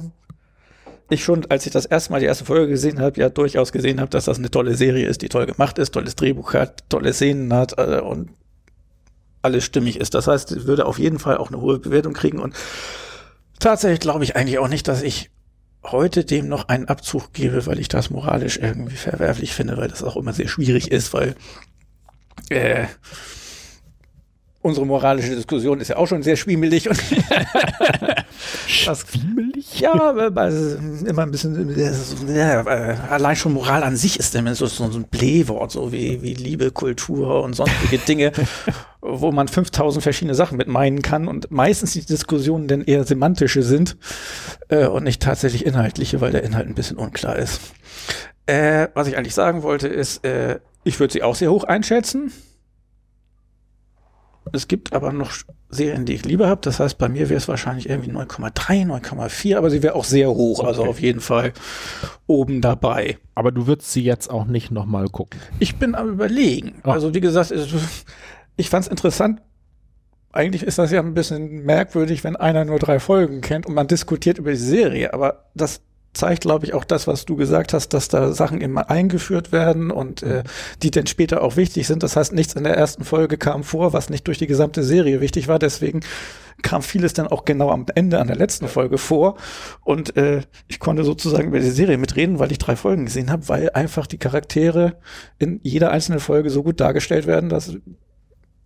ich 1.09 1.23
schon, 1.23 1.45
als 1.49 1.65
ich 1.65 1.71
das 1.71 1.85
erste 1.85 2.11
Mal 2.11 2.19
die 2.19 2.27
erste 2.27 2.45
Folge 2.45 2.67
gesehen 2.67 2.99
habe, 2.99 3.19
ja 3.19 3.29
durchaus 3.29 3.71
gesehen 3.71 3.99
habe, 3.99 4.09
dass 4.09 4.25
das 4.25 4.37
eine 4.37 4.51
tolle 4.51 4.75
Serie 4.75 5.07
ist, 5.07 5.21
die 5.23 5.29
toll 5.29 5.47
gemacht 5.47 5.77
ist, 5.79 5.91
tolles 5.91 6.15
Drehbuch 6.15 6.53
hat, 6.53 6.89
tolle 6.89 7.11
Szenen 7.13 7.51
hat 7.53 7.77
äh, 7.77 7.99
und 7.99 8.29
alles 9.41 9.65
stimmig 9.65 9.99
ist. 9.99 10.13
Das 10.13 10.27
heißt, 10.27 10.65
würde 10.65 10.85
auf 10.85 10.99
jeden 10.99 11.19
Fall 11.19 11.37
auch 11.37 11.49
eine 11.49 11.61
hohe 11.61 11.79
Bewertung 11.79 12.13
kriegen 12.13 12.39
und 12.39 12.55
tatsächlich 13.59 13.99
glaube 13.99 14.23
ich 14.23 14.35
eigentlich 14.35 14.59
auch 14.59 14.67
nicht, 14.67 14.87
dass 14.87 15.01
ich 15.01 15.29
heute 15.83 16.25
dem 16.25 16.47
noch 16.47 16.67
einen 16.67 16.87
Abzug 16.87 17.33
gebe, 17.33 17.65
weil 17.65 17.79
ich 17.79 17.87
das 17.87 18.09
moralisch 18.09 18.57
irgendwie 18.57 18.95
verwerflich 18.95 19.53
finde, 19.53 19.77
weil 19.77 19.87
das 19.87 20.03
auch 20.03 20.15
immer 20.15 20.33
sehr 20.33 20.47
schwierig 20.47 20.91
ist, 20.91 21.13
weil 21.13 21.35
äh, 22.49 22.85
unsere 24.61 24.85
moralische 24.85 25.35
Diskussion 25.35 25.79
ist 25.79 25.87
ja 25.87 25.97
auch 25.97 26.07
schon 26.07 26.21
sehr 26.21 26.35
schwiemelig 26.35 26.87
und 26.87 27.01
Schwiemelig? 28.67 29.79
ja, 29.79 29.93
also 29.93 30.77
immer 31.05 31.23
ein 31.23 31.31
bisschen 31.31 31.75
ja, 32.27 32.61
äh, 32.61 32.95
allein 33.09 33.35
schon 33.35 33.53
Moral 33.53 33.83
an 33.83 33.95
sich 33.97 34.19
ist 34.19 34.35
immer 34.35 34.55
so, 34.55 34.65
so 34.65 34.83
ein 34.83 35.05
Blähwort, 35.05 35.71
so 35.71 35.91
wie, 35.91 36.21
wie 36.21 36.33
Liebe, 36.33 36.71
Kultur 36.71 37.43
und 37.43 37.55
sonstige 37.55 37.97
Dinge, 37.97 38.31
wo 39.01 39.31
man 39.31 39.47
5000 39.47 40.03
verschiedene 40.03 40.35
Sachen 40.35 40.57
mit 40.57 40.67
meinen 40.67 41.01
kann 41.01 41.27
und 41.27 41.51
meistens 41.51 41.93
die 41.93 42.05
Diskussionen 42.05 42.67
dann 42.67 42.83
eher 42.83 43.03
semantische 43.03 43.63
sind 43.63 43.97
äh, 44.69 44.87
und 44.87 45.03
nicht 45.03 45.21
tatsächlich 45.21 45.65
inhaltliche, 45.65 46.21
weil 46.21 46.31
der 46.31 46.43
Inhalt 46.43 46.67
ein 46.67 46.75
bisschen 46.75 46.97
unklar 46.97 47.35
ist. 47.35 47.59
Äh, 48.45 48.87
was 48.93 49.07
ich 49.07 49.17
eigentlich 49.17 49.35
sagen 49.35 49.63
wollte 49.63 49.87
ist, 49.87 50.25
äh, 50.25 50.59
ich 50.83 50.99
würde 50.99 51.13
sie 51.13 51.23
auch 51.23 51.35
sehr 51.35 51.51
hoch 51.51 51.63
einschätzen. 51.63 52.31
Es 54.53 54.67
gibt 54.67 54.93
aber 54.93 55.13
noch 55.13 55.31
Serien, 55.69 56.05
die 56.05 56.13
ich 56.15 56.25
lieber 56.25 56.47
habe. 56.47 56.61
Das 56.63 56.79
heißt, 56.79 56.97
bei 56.97 57.07
mir 57.09 57.29
wäre 57.29 57.37
es 57.37 57.47
wahrscheinlich 57.47 57.87
irgendwie 57.89 58.11
9,3, 58.11 58.85
9,4, 58.87 59.55
aber 59.57 59.69
sie 59.69 59.83
wäre 59.83 59.95
auch 59.95 60.03
sehr 60.03 60.29
hoch. 60.29 60.63
Also 60.63 60.81
Okay. 60.81 60.89
auf 60.89 60.99
jeden 60.99 61.19
Fall 61.21 61.53
oben 62.27 62.59
dabei. 62.61 63.17
Aber 63.35 63.51
du 63.51 63.67
würdest 63.67 63.91
sie 63.93 64.03
jetzt 64.03 64.29
auch 64.29 64.45
nicht 64.45 64.71
nochmal 64.71 65.07
gucken. 65.07 65.39
Ich 65.59 65.77
bin 65.77 65.95
am 65.95 66.09
überlegen. 66.09 66.73
Ah. 66.83 66.91
Also 66.93 67.13
wie 67.13 67.21
gesagt, 67.21 67.51
es- 67.51 67.69
ich 68.57 68.69
fand 68.69 68.85
es 68.85 68.91
interessant. 68.91 69.41
Eigentlich 70.33 70.63
ist 70.63 70.77
das 70.77 70.91
ja 70.91 71.01
ein 71.01 71.13
bisschen 71.13 71.63
merkwürdig, 71.65 72.23
wenn 72.23 72.35
einer 72.35 72.63
nur 72.65 72.79
drei 72.79 72.99
Folgen 72.99 73.41
kennt 73.41 73.65
und 73.65 73.73
man 73.75 73.87
diskutiert 73.87 74.37
über 74.37 74.51
die 74.51 74.57
Serie. 74.57 75.13
Aber 75.13 75.45
das 75.55 75.81
zeigt, 76.13 76.41
glaube 76.41 76.65
ich, 76.65 76.73
auch 76.73 76.83
das, 76.83 77.07
was 77.07 77.25
du 77.25 77.35
gesagt 77.35 77.73
hast, 77.73 77.89
dass 77.89 78.07
da 78.07 78.33
Sachen 78.33 78.61
immer 78.61 78.89
eingeführt 78.89 79.51
werden 79.51 79.91
und 79.91 80.23
äh, 80.23 80.43
die 80.83 80.91
dann 80.91 81.07
später 81.07 81.41
auch 81.41 81.55
wichtig 81.55 81.87
sind. 81.87 82.03
Das 82.03 82.15
heißt, 82.15 82.33
nichts 82.33 82.53
in 82.53 82.63
der 82.63 82.75
ersten 82.75 83.03
Folge 83.03 83.37
kam 83.37 83.63
vor, 83.63 83.93
was 83.93 84.09
nicht 84.09 84.27
durch 84.27 84.37
die 84.37 84.47
gesamte 84.47 84.83
Serie 84.83 85.21
wichtig 85.21 85.47
war. 85.47 85.59
Deswegen 85.59 86.01
kam 86.61 86.81
vieles 86.81 87.13
dann 87.13 87.27
auch 87.27 87.45
genau 87.45 87.71
am 87.71 87.85
Ende 87.95 88.19
an 88.19 88.27
der 88.27 88.35
letzten 88.35 88.67
Folge 88.67 88.97
vor. 88.97 89.37
Und 89.83 90.15
äh, 90.17 90.41
ich 90.67 90.79
konnte 90.79 91.03
sozusagen 91.03 91.47
über 91.47 91.59
die 91.59 91.71
Serie 91.71 91.97
mitreden, 91.97 92.39
weil 92.39 92.51
ich 92.51 92.59
drei 92.59 92.75
Folgen 92.75 93.05
gesehen 93.05 93.31
habe, 93.31 93.47
weil 93.47 93.69
einfach 93.71 94.05
die 94.05 94.19
Charaktere 94.19 94.97
in 95.39 95.59
jeder 95.63 95.91
einzelnen 95.91 96.19
Folge 96.19 96.49
so 96.49 96.63
gut 96.63 96.79
dargestellt 96.79 97.25
werden, 97.25 97.49
dass 97.49 97.77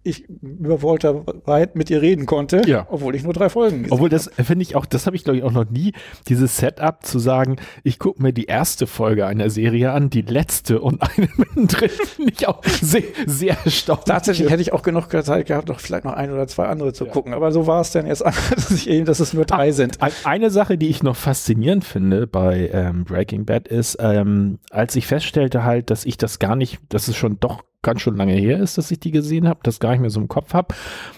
ich 0.06 0.28
über 0.42 0.82
Walter 0.84 1.26
White 1.46 1.72
mit 1.76 1.90
ihr 1.90 2.02
reden 2.02 2.26
konnte, 2.26 2.62
Ja. 2.66 2.88
obwohl 2.90 3.16
ich 3.16 3.24
nur 3.24 3.34
drei 3.34 3.50
Folgen 3.50 3.78
gesehen 3.84 3.92
Obwohl 3.94 4.10
das 4.10 4.30
finde 4.42 4.64
ich 4.64 4.76
auch, 4.76 4.86
das 4.86 5.06
habe 5.06 5.16
ich 5.16 5.24
glaube 5.24 5.38
ich 5.38 5.44
auch 5.44 5.52
noch 5.52 5.70
nie, 5.70 5.94
dieses 6.28 6.58
Setup 6.58 7.04
zu 7.06 7.20
sagen, 7.20 7.58
ich 7.84 8.00
gucke 8.00 8.22
mir 8.22 8.34
die 8.34 8.46
erste 8.46 8.88
Folge 8.88 9.26
einer 9.26 9.50
Serie 9.50 9.92
an, 9.92 10.10
die 10.10 10.22
letzte 10.22 10.80
und 10.82 11.02
eine 11.02 11.28
mittendrin, 11.38 11.90
finde 11.90 12.34
ich 12.38 12.48
auch 12.48 12.64
sehr, 12.64 13.04
sehr 13.26 13.58
erstaunlich. 13.66 14.06
Tatsächlich 14.06 14.50
hätte 14.50 14.62
ich 14.62 14.74
auch 14.74 14.84
genug 14.84 15.10
Zeit 15.24 15.48
gehabt, 15.48 15.68
noch 15.70 15.80
vielleicht 15.80 16.06
noch 16.06 16.14
ein 16.14 16.32
oder 16.32 16.48
zwei 16.48 16.66
andere 16.66 16.94
zu 16.94 17.06
gucken. 17.06 17.34
Aber 17.34 17.52
so 17.52 17.68
war 17.68 17.82
es 17.82 17.92
dann 17.92 18.06
jetzt, 18.08 18.22
dass, 18.56 18.72
ich 18.72 18.90
eben, 18.90 19.06
dass 19.06 19.20
es 19.20 19.34
nur 19.34 19.46
drei 19.46 19.72
sind. 19.72 20.02
Ein- 20.02 20.12
Eine 20.24 20.50
Sache, 20.50 20.78
die 20.78 20.90
ich 20.90 21.04
noch 21.04 21.16
faszinierend 21.16 21.84
finde 21.86 22.28
bei 22.28 22.70
ähm, 22.74 23.06
Breaking 23.06 23.46
Bad 23.46 23.68
ist, 23.68 23.98
ähm, 24.00 24.60
als 24.70 24.96
ich 24.96 25.08
feststellte 25.08 25.64
halt, 25.64 25.90
dass 25.90 26.06
ich 26.06 26.18
das 26.18 26.40
gar 26.40 26.56
nicht, 26.56 26.80
dass 26.90 27.08
es 27.08 27.16
schon 27.16 27.40
doch 27.40 27.64
ganz 27.86 28.02
schon 28.02 28.18
lange 28.18 28.34
her 28.34 28.60
ist, 28.60 28.78
dass 28.78 28.92
ich 28.92 29.00
die 29.00 29.12
gesehen 29.12 29.48
habe, 29.48 29.60
das 29.64 29.80
gar 29.80 29.92
nicht 29.92 30.02
mehr 30.02 30.10
so 30.10 30.20
im 30.20 30.28
Kopf 30.28 30.54
habe. 30.54 30.74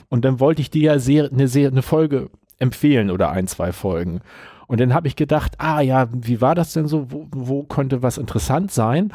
Und 0.10 0.26
dann 0.26 0.40
wollte 0.40 0.62
ich 0.62 0.70
dir 0.70 0.94
ja 0.94 1.00
sehr, 1.00 1.32
eine, 1.32 1.48
sehr, 1.48 1.70
eine 1.70 1.82
Folge 1.82 2.30
empfehlen 2.60 3.10
oder 3.10 3.32
ein, 3.32 3.48
zwei 3.48 3.72
Folgen. 3.72 4.22
Und 4.68 4.82
dann 4.82 4.94
habe 4.94 5.08
ich 5.08 5.16
gedacht, 5.16 5.54
ah 5.60 5.80
ja, 5.80 6.10
wie 6.12 6.42
war 6.42 6.54
das 6.54 6.74
denn 6.74 6.88
so? 6.88 7.10
Wo, 7.10 7.28
wo 7.32 7.64
könnte 7.64 8.04
was 8.04 8.18
interessant 8.18 8.72
sein? 8.72 9.14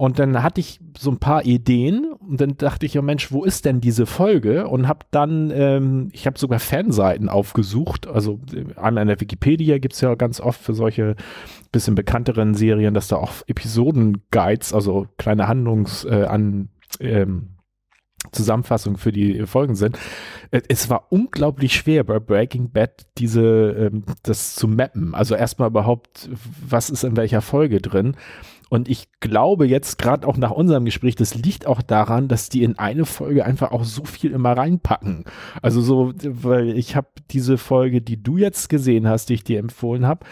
Und 0.00 0.18
dann 0.18 0.42
hatte 0.42 0.60
ich 0.62 0.80
so 0.96 1.10
ein 1.10 1.18
paar 1.18 1.44
Ideen 1.44 2.14
und 2.14 2.40
dann 2.40 2.56
dachte 2.56 2.86
ich, 2.86 2.94
ja 2.94 3.02
Mensch, 3.02 3.32
wo 3.32 3.44
ist 3.44 3.66
denn 3.66 3.82
diese 3.82 4.06
Folge? 4.06 4.66
Und 4.66 4.88
habe 4.88 5.04
dann, 5.10 5.50
ähm, 5.54 6.08
ich 6.12 6.26
habe 6.26 6.38
sogar 6.38 6.58
Fanseiten 6.58 7.28
aufgesucht. 7.28 8.06
Also 8.06 8.40
äh, 8.54 8.64
einmal 8.80 9.02
in 9.02 9.08
der 9.08 9.20
Wikipedia 9.20 9.76
gibt's 9.76 10.00
ja 10.00 10.14
ganz 10.14 10.40
oft 10.40 10.58
für 10.58 10.72
solche 10.72 11.16
bisschen 11.70 11.96
bekannteren 11.96 12.54
Serien, 12.54 12.94
dass 12.94 13.08
da 13.08 13.16
auch 13.16 13.30
Episoden-Guides, 13.46 14.72
also 14.72 15.06
kleine 15.18 15.48
Handlungs- 15.48 16.06
äh, 16.06 16.24
an 16.24 16.70
ähm, 16.98 17.50
Zusammenfassung 18.32 18.96
für 18.96 19.12
die 19.12 19.46
Folgen 19.46 19.74
sind. 19.74 19.98
Äh, 20.50 20.62
Es 20.68 20.88
war 20.88 21.08
unglaublich 21.10 21.74
schwer 21.74 22.04
bei 22.04 22.18
Breaking 22.20 22.70
Bad 22.70 23.06
diese 23.18 23.90
ähm, 23.92 24.04
das 24.22 24.54
zu 24.54 24.66
mappen. 24.66 25.14
Also 25.14 25.34
erstmal 25.34 25.68
überhaupt, 25.68 26.30
was 26.66 26.88
ist 26.88 27.04
in 27.04 27.18
welcher 27.18 27.42
Folge 27.42 27.82
drin. 27.82 28.16
Und 28.70 28.88
ich 28.88 29.08
glaube 29.18 29.66
jetzt 29.66 29.98
gerade 29.98 30.26
auch 30.26 30.36
nach 30.36 30.52
unserem 30.52 30.84
Gespräch, 30.84 31.16
das 31.16 31.34
liegt 31.34 31.66
auch 31.66 31.82
daran, 31.82 32.28
dass 32.28 32.48
die 32.48 32.62
in 32.62 32.78
eine 32.78 33.04
Folge 33.04 33.44
einfach 33.44 33.72
auch 33.72 33.82
so 33.82 34.04
viel 34.04 34.30
immer 34.30 34.56
reinpacken. 34.56 35.24
Also 35.60 35.80
so, 35.82 36.12
weil 36.22 36.78
ich 36.78 36.94
habe 36.94 37.08
diese 37.32 37.58
Folge, 37.58 38.00
die 38.00 38.22
du 38.22 38.38
jetzt 38.38 38.68
gesehen 38.68 39.08
hast, 39.08 39.28
die 39.28 39.34
ich 39.34 39.44
dir 39.44 39.58
empfohlen 39.58 40.06
habe, 40.06 40.24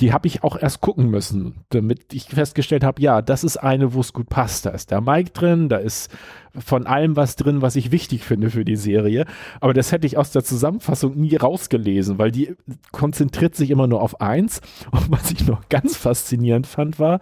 die 0.00 0.12
habe 0.12 0.26
ich 0.26 0.44
auch 0.44 0.58
erst 0.60 0.82
gucken 0.82 1.10
müssen, 1.10 1.64
damit 1.70 2.12
ich 2.12 2.24
festgestellt 2.24 2.84
habe, 2.84 3.00
ja, 3.00 3.22
das 3.22 3.44
ist 3.44 3.56
eine, 3.56 3.94
wo 3.94 4.00
es 4.00 4.12
gut 4.12 4.28
passt. 4.28 4.66
Da 4.66 4.70
ist 4.70 4.90
der 4.90 5.00
Mike 5.00 5.30
drin, 5.30 5.70
da 5.70 5.78
ist 5.78 6.10
von 6.54 6.86
allem 6.86 7.16
was 7.16 7.36
drin, 7.36 7.62
was 7.62 7.76
ich 7.76 7.92
wichtig 7.92 8.22
finde 8.22 8.50
für 8.50 8.64
die 8.64 8.76
Serie. 8.76 9.24
Aber 9.60 9.72
das 9.72 9.92
hätte 9.92 10.06
ich 10.06 10.18
aus 10.18 10.32
der 10.32 10.44
Zusammenfassung 10.44 11.16
nie 11.16 11.36
rausgelesen, 11.36 12.18
weil 12.18 12.30
die 12.30 12.54
konzentriert 12.92 13.54
sich 13.54 13.70
immer 13.70 13.86
nur 13.86 14.02
auf 14.02 14.20
eins. 14.20 14.60
Und 14.90 15.10
was 15.10 15.30
ich 15.30 15.46
noch 15.46 15.68
ganz 15.70 15.96
faszinierend 15.96 16.66
fand, 16.66 16.98
war, 16.98 17.20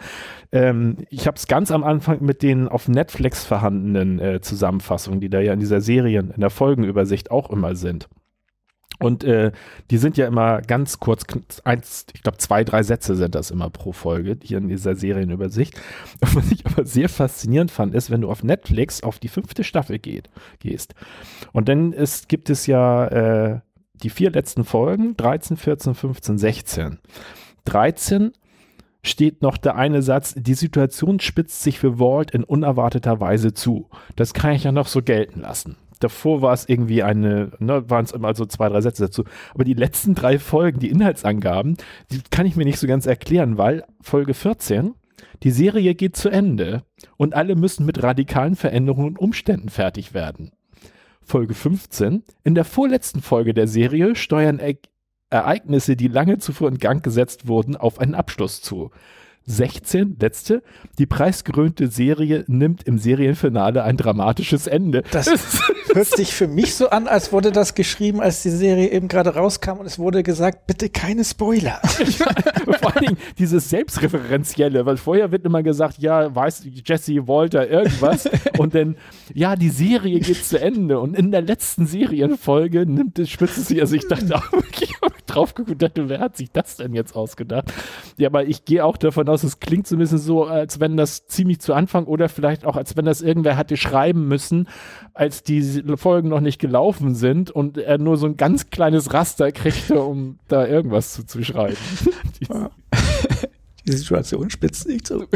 ähm, 0.51 0.97
ich 1.11 1.29
habe 1.29 1.37
es 1.37 1.47
ganz 1.47 1.71
am 1.71 1.85
Anfang 1.85 2.25
mit 2.25 2.43
den 2.43 2.67
auf 2.67 2.89
Netflix 2.89 3.45
vorhandenen 3.45 4.19
äh, 4.19 4.41
Zusammenfassungen, 4.41 5.21
die 5.21 5.31
da 5.31 5.39
ja 5.39 5.53
in 5.53 5.61
dieser 5.61 5.81
Serien, 5.81 6.33
in 6.33 6.41
der 6.41 6.51
Folgenübersicht 6.51 7.31
auch 7.31 7.51
immer 7.51 7.77
sind. 7.77 8.09
Und 9.05 9.23
äh, 9.23 9.53
die 9.91 9.99
sind 9.99 10.17
ja 10.17 10.27
immer 10.27 10.63
ganz 10.63 10.99
kurz, 10.99 11.27
eins, 11.63 12.07
ich 12.15 12.23
glaube 12.23 12.39
zwei, 12.39 12.65
drei 12.65 12.83
Sätze 12.83 13.17
sind 13.17 13.35
das 13.35 13.51
immer 13.51 13.69
pro 13.69 13.93
Folge, 13.93 14.39
hier 14.43 14.57
in 14.57 14.69
dieser 14.69 14.97
Serienübersicht. 14.97 15.79
Was 16.21 16.51
ich 16.51 16.65
aber 16.65 16.87
sehr 16.87 17.11
faszinierend 17.11 17.71
fand, 17.71 17.95
ist, 17.95 18.11
wenn 18.11 18.23
du 18.23 18.31
auf 18.31 18.43
Netflix 18.43 19.03
auf 19.03 19.19
die 19.19 19.29
fünfte 19.29 19.63
Staffel 19.63 19.99
geht, 19.99 20.31
gehst. 20.59 20.95
Und 21.53 21.69
dann 21.69 21.93
ist, 21.93 22.31
gibt 22.31 22.49
es 22.49 22.67
ja 22.67 23.07
äh, 23.09 23.61
die 24.03 24.09
vier 24.09 24.31
letzten 24.31 24.65
Folgen, 24.65 25.19
13, 25.19 25.59
14, 25.59 25.95
15, 25.95 26.39
16. 26.39 26.99
13 27.67 28.33
steht 29.03 29.43
noch 29.43 29.59
der 29.59 29.77
eine 29.77 30.01
Satz, 30.01 30.33
die 30.35 30.55
Situation 30.55 31.21
spitzt 31.21 31.63
sich 31.63 31.79
für 31.79 31.99
Walt 31.99 32.31
in 32.31 32.43
unerwarteter 32.43 33.21
Weise 33.21 33.53
zu. 33.53 33.91
Das 34.17 34.33
kann 34.33 34.53
ich 34.53 34.65
ja 34.65 34.73
noch 34.73 34.89
so 34.89 35.03
gelten 35.03 35.43
lassen. 35.43 35.77
Davor 36.05 36.43
war 36.43 36.53
es 36.53 36.69
irgendwie 36.69 37.03
eine, 37.03 37.53
ne, 37.61 37.89
waren 37.89 38.05
es 38.05 38.13
immer 38.13 38.35
so 38.35 38.45
zwei, 38.45 38.69
drei 38.69 38.83
Sätze 38.83 39.05
dazu. 39.05 39.25
Aber 39.55 39.65
die 39.65 39.73
letzten 39.73 40.15
drei 40.15 40.39
Folgen, 40.39 40.79
die 40.79 40.91
Inhaltsangaben, 40.91 41.79
die 42.13 42.21
kann 42.31 42.45
ich 42.45 42.57
mir 42.57 42.67
nicht 42.67 42.79
so 42.79 42.87
ganz 42.87 43.07
erklären, 43.07 43.57
weil 43.57 43.85
Folge 44.03 44.35
14, 44.35 44.93
die 45.43 45.51
Serie 45.51 45.95
geht 45.95 46.15
zu 46.15 46.29
Ende 46.29 46.83
und 47.17 47.33
alle 47.33 47.57
müssen 47.57 47.87
mit 47.87 48.03
radikalen 48.03 48.55
Veränderungen 48.55 49.09
und 49.09 49.19
Umständen 49.19 49.71
fertig 49.71 50.13
werden. 50.13 50.51
Folge 51.23 51.55
15, 51.55 52.23
in 52.43 52.55
der 52.55 52.67
vorletzten 52.67 53.23
Folge 53.23 53.55
der 53.55 53.67
Serie 53.67 54.15
steuern 54.15 54.61
e 54.61 54.77
Ereignisse, 55.31 55.97
die 55.97 56.09
lange 56.09 56.37
zuvor 56.37 56.69
in 56.69 56.77
Gang 56.77 57.03
gesetzt 57.03 57.49
wurden, 57.49 57.77
auf 57.77 57.99
einen 57.99 58.15
Abschluss 58.15 58.61
zu. 58.61 58.91
16, 59.47 60.17
letzte, 60.21 60.63
die 60.99 61.07
preisgerühmte 61.07 61.89
Serie 61.89 62.45
nimmt 62.47 62.83
im 62.85 62.99
Serienfinale 62.99 63.85
ein 63.85 63.97
dramatisches 63.97 64.67
Ende. 64.67 65.03
Das 65.11 65.29
hört 65.93 66.07
sich 66.07 66.33
für 66.33 66.49
mich 66.49 66.75
so 66.75 66.91
an, 66.91 67.09
als 67.09 67.33
wurde 67.33 67.53
das 67.53 67.75
geschrieben, 67.75 68.21
als 68.21 68.43
die 68.43 68.51
Serie 68.51 68.91
eben 68.91 69.09
gerade 69.09 69.35
rauskam 69.35 69.79
und 69.79 69.87
es 69.87 69.99
wurde 69.99 70.23
gesagt, 70.23 70.67
bitte 70.67 70.89
keine 70.89 71.25
Spoiler. 71.25 71.81
Vor 72.65 72.97
allen 72.97 73.07
Dingen 73.07 73.19
dieses 73.39 73.71
Selbstreferenzielle, 73.71 74.87
weil 74.87 74.97
vorher 74.97 75.31
wird 75.33 75.45
immer 75.45 75.63
gesagt, 75.63 75.99
ja, 75.99 76.35
weiß 76.35 76.67
Jesse, 76.85 77.29
Walter, 77.29 77.69
irgendwas. 77.69 78.29
und 78.59 78.75
dann, 78.75 78.97
ja, 79.35 79.57
die 79.57 79.71
Serie 79.71 80.21
geht 80.21 80.45
zu 80.45 80.61
Ende. 80.61 80.99
Und 81.01 81.17
in 81.17 81.31
der 81.31 81.43
letzten 81.43 81.87
Serienfolge 81.87 82.87
nimmt 82.87 83.19
es, 83.19 83.31
spitzt 83.31 83.59
es 83.59 83.69
sich. 83.69 83.81
Also 83.81 83.97
ich 83.97 84.09
dachte 84.09 84.35
auch 84.35 84.53
wirklich, 84.53 84.95
drauf 85.27 85.55
geguckt 85.55 85.83
dachte, 85.83 86.09
wer 86.09 86.21
hat 86.21 86.37
sich 86.37 86.51
das 86.53 86.77
denn 86.77 86.95
jetzt 86.95 87.15
ausgedacht? 87.15 87.73
Ja, 88.17 88.29
aber 88.29 88.47
ich 88.47 88.65
gehe 88.65 88.85
auch 88.85 88.97
davon 88.97 89.29
aus, 89.29 89.43
es 89.43 89.61
klingt 89.61 89.87
zumindest 89.87 90.25
so, 90.25 90.45
als 90.45 90.81
wenn 90.81 90.97
das 90.97 91.27
ziemlich 91.27 91.61
zu 91.61 91.75
Anfang 91.75 92.05
oder 92.05 92.29
vielleicht 92.29 92.65
auch, 92.65 92.77
als 92.77 92.97
wenn 92.97 93.05
das 93.05 93.23
irgendwer 93.23 93.57
hatte 93.57 93.77
schreiben 93.77 94.29
müssen, 94.29 94.69
als 95.13 95.43
die 95.43 95.74
Folgen 95.97 96.29
noch 96.29 96.41
nicht 96.41 96.59
gelaufen 96.59 97.15
sind 97.15 97.51
und 97.51 97.79
er 97.79 97.99
nur 97.99 98.17
so 98.17 98.27
ein 98.27 98.37
ganz 98.37 98.71
kleines 98.71 99.13
Raster 99.13 99.53
kriegte, 99.53 100.03
um 100.03 100.39
da 100.49 100.67
irgendwas 100.67 101.13
zu, 101.13 101.27
zu 101.27 101.43
schreiben. 101.43 101.77
Die 103.87 103.93
Situation 103.93 104.51
spitzt 104.51 104.85
sich 104.85 105.05
zu. 105.05 105.27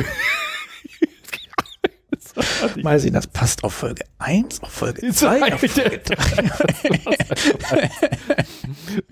Mal 2.82 3.00
sehen, 3.00 3.14
das 3.14 3.26
passt 3.26 3.64
auf 3.64 3.74
Folge 3.74 4.04
1, 4.18 4.62
auf 4.62 4.70
Folge 4.70 5.12
2, 5.12 5.54
auf 5.54 5.60
Folge 5.60 5.98
3. 5.98 7.90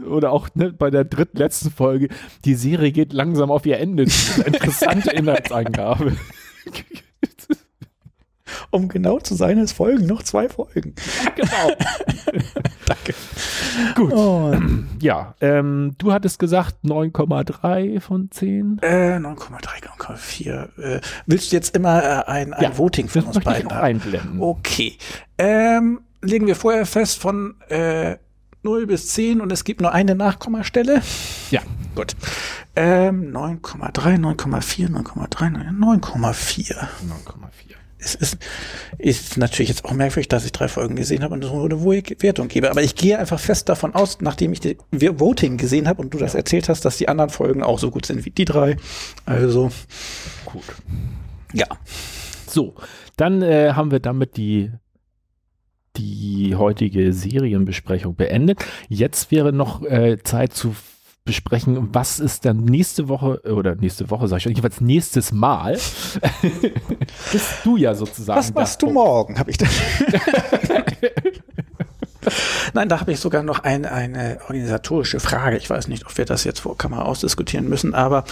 Oder 0.05 0.31
auch 0.33 0.49
ne, 0.55 0.73
bei 0.73 0.91
der 0.91 1.05
drittletzten 1.05 1.73
Folge, 1.73 2.09
die 2.45 2.55
Serie 2.55 2.93
geht 2.93 3.13
langsam 3.13 3.51
auf 3.51 3.67
ihr 3.67 3.79
Ende. 3.79 4.05
Interessante 4.05 5.11
Inhaltsangabe. 5.11 6.17
Um 8.71 8.89
genau 8.89 9.19
zu 9.19 9.35
sein, 9.35 9.59
es 9.59 9.73
folgen 9.73 10.07
noch 10.07 10.23
zwei 10.23 10.49
Folgen. 10.49 10.95
Genau. 11.35 11.77
Danke. 12.87 13.15
Gut. 13.95 14.13
Und, 14.13 14.89
Ja, 15.01 15.35
ähm, 15.41 15.95
du 15.99 16.13
hattest 16.13 16.39
gesagt 16.39 16.77
9,3 16.85 18.01
von 18.01 18.31
10. 18.31 18.79
äh, 18.83 19.17
9,3, 19.17 19.83
9,4. 19.99 20.79
Äh, 20.81 21.01
willst 21.27 21.53
du 21.53 21.57
jetzt 21.57 21.77
immer 21.77 22.03
äh, 22.03 22.25
ein, 22.31 22.55
ein 22.55 22.63
Ja, 22.63 22.79
Voting 22.79 23.09
von 23.09 23.25
uns 23.25 23.41
beiden 23.41 23.71
haben? 23.71 23.85
einblenden. 23.85 24.41
Okay. 24.41 24.97
Ähm, 25.39 26.01
legen 26.23 26.47
wir 26.47 26.57
vorher 26.57 26.87
fest 26.87 27.21
von 27.21 27.55
äh, 27.69 28.17
0 28.63 28.87
bis 28.87 29.09
10 29.11 29.41
und 29.41 29.53
es 29.53 29.65
gibt 29.65 29.81
nur 29.81 29.93
eine 29.93 30.15
Nachkommastelle. 30.15 31.03
Ja. 31.51 31.61
Gut. 31.95 32.17
Ähm, 32.75 33.33
9,3, 33.33 34.19
9,4, 34.19 34.91
9,3, 34.91 35.71
9,4. 35.79 36.75
9,4. 36.75 36.87
Es 37.99 38.15
ist, 38.15 38.39
ist 38.99 39.37
natürlich 39.39 39.71
jetzt 39.71 39.85
auch 39.85 39.93
merkwürdig, 39.93 40.29
dass 40.29 40.45
ich 40.45 40.53
drei 40.53 40.69
Folgen 40.69 40.97
gesehen 40.97 41.23
habe 41.23 41.35
und 41.35 41.43
so 41.43 41.65
eine 41.65 41.83
Wertung 41.83 42.49
gebe. 42.49 42.71
Aber 42.71 42.83
ich 42.83 42.95
gehe 42.95 43.19
einfach 43.19 43.41
fest 43.41 43.69
davon 43.69 43.95
aus, 43.95 44.21
nachdem 44.21 44.53
ich 44.53 44.61
die 44.61 44.77
Voting 44.93 45.57
gesehen 45.57 45.89
habe 45.89 46.03
und 46.03 46.13
du 46.13 46.19
das 46.19 46.35
erzählt 46.35 46.69
hast, 46.69 46.85
dass 46.85 46.99
die 46.99 47.09
anderen 47.09 47.31
Folgen 47.31 47.63
auch 47.63 47.79
so 47.79 47.91
gut 47.91 48.07
sind 48.07 48.25
wie 48.25 48.31
die 48.31 48.45
drei. 48.45 48.77
Also, 49.25 49.71
Gut. 50.45 50.65
ja. 51.53 51.67
So, 52.47 52.75
dann 53.17 53.43
äh, 53.43 53.73
haben 53.73 53.91
wir 53.91 54.01
damit 54.01 54.37
die 54.37 54.71
die 55.97 56.55
heutige 56.55 57.13
Serienbesprechung 57.13 58.17
beendet. 58.17 58.65
Jetzt 58.89 59.31
wäre 59.31 59.53
noch 59.53 59.83
äh, 59.83 60.19
Zeit 60.23 60.53
zu 60.53 60.75
besprechen, 61.27 61.91
was 61.93 62.19
ist 62.19 62.47
dann 62.47 62.65
nächste 62.65 63.09
Woche 63.09 63.43
oder 63.43 63.75
nächste 63.75 64.09
Woche, 64.11 64.29
sag 64.29 64.39
ich 64.39 64.45
schon, 64.45 64.53
jedenfalls 64.53 64.81
nächstes 64.81 65.33
Mal. 65.33 65.73
Bist 67.33 67.51
du 67.65 67.77
ja 67.77 67.95
sozusagen. 67.95 68.39
Was 68.39 68.55
machst 68.55 68.81
du 68.81 68.91
morgen? 68.91 69.39
Habe 69.39 69.51
ich 69.51 69.59
da. 69.59 69.67
Nein, 72.73 72.89
da 72.89 73.01
habe 73.01 73.13
ich 73.13 73.21
sogar 73.21 73.43
noch 73.43 73.61
ein, 73.61 73.85
eine 73.85 74.39
organisatorische 74.43 75.21
Frage. 75.21 75.59
Ich 75.59 75.69
weiß 75.69 75.89
nicht, 75.89 76.07
ob 76.07 76.17
wir 76.17 76.25
das 76.25 76.45
jetzt 76.45 76.61
vor 76.61 76.79
Kamera 76.79 77.03
ausdiskutieren 77.03 77.69
müssen, 77.69 77.95
aber 77.95 78.25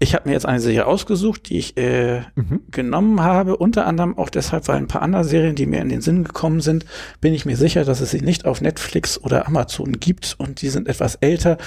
ich 0.00 0.14
habe 0.14 0.28
mir 0.28 0.34
jetzt 0.34 0.46
eine 0.46 0.60
Serie 0.60 0.86
ausgesucht, 0.86 1.48
die 1.48 1.58
ich 1.58 1.76
äh, 1.76 2.20
Mhm. 2.36 2.60
genommen 2.70 3.20
habe. 3.22 3.56
Unter 3.56 3.86
anderem 3.86 4.16
auch 4.16 4.30
deshalb, 4.30 4.68
weil 4.68 4.76
ein 4.76 4.86
paar 4.86 5.02
andere 5.02 5.24
Serien, 5.24 5.54
die 5.56 5.66
mir 5.66 5.80
in 5.80 5.88
den 5.88 6.00
Sinn 6.00 6.24
gekommen 6.24 6.60
sind, 6.60 6.84
bin 7.20 7.34
ich 7.34 7.44
mir 7.46 7.56
sicher, 7.56 7.84
dass 7.84 8.00
es 8.00 8.10
sie 8.12 8.20
nicht 8.20 8.44
auf 8.44 8.60
Netflix 8.60 9.20
oder 9.22 9.46
Amazon 9.48 9.92
gibt 9.98 10.36
und 10.38 10.62
die 10.62 10.68
sind 10.68 10.88
etwas 10.88 11.16
älter. 11.16 11.58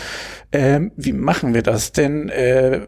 Ähm, 0.53 0.91
wie 0.95 1.13
machen 1.13 1.53
wir 1.53 1.61
das 1.61 1.91
denn? 1.91 2.29
Äh, 2.29 2.87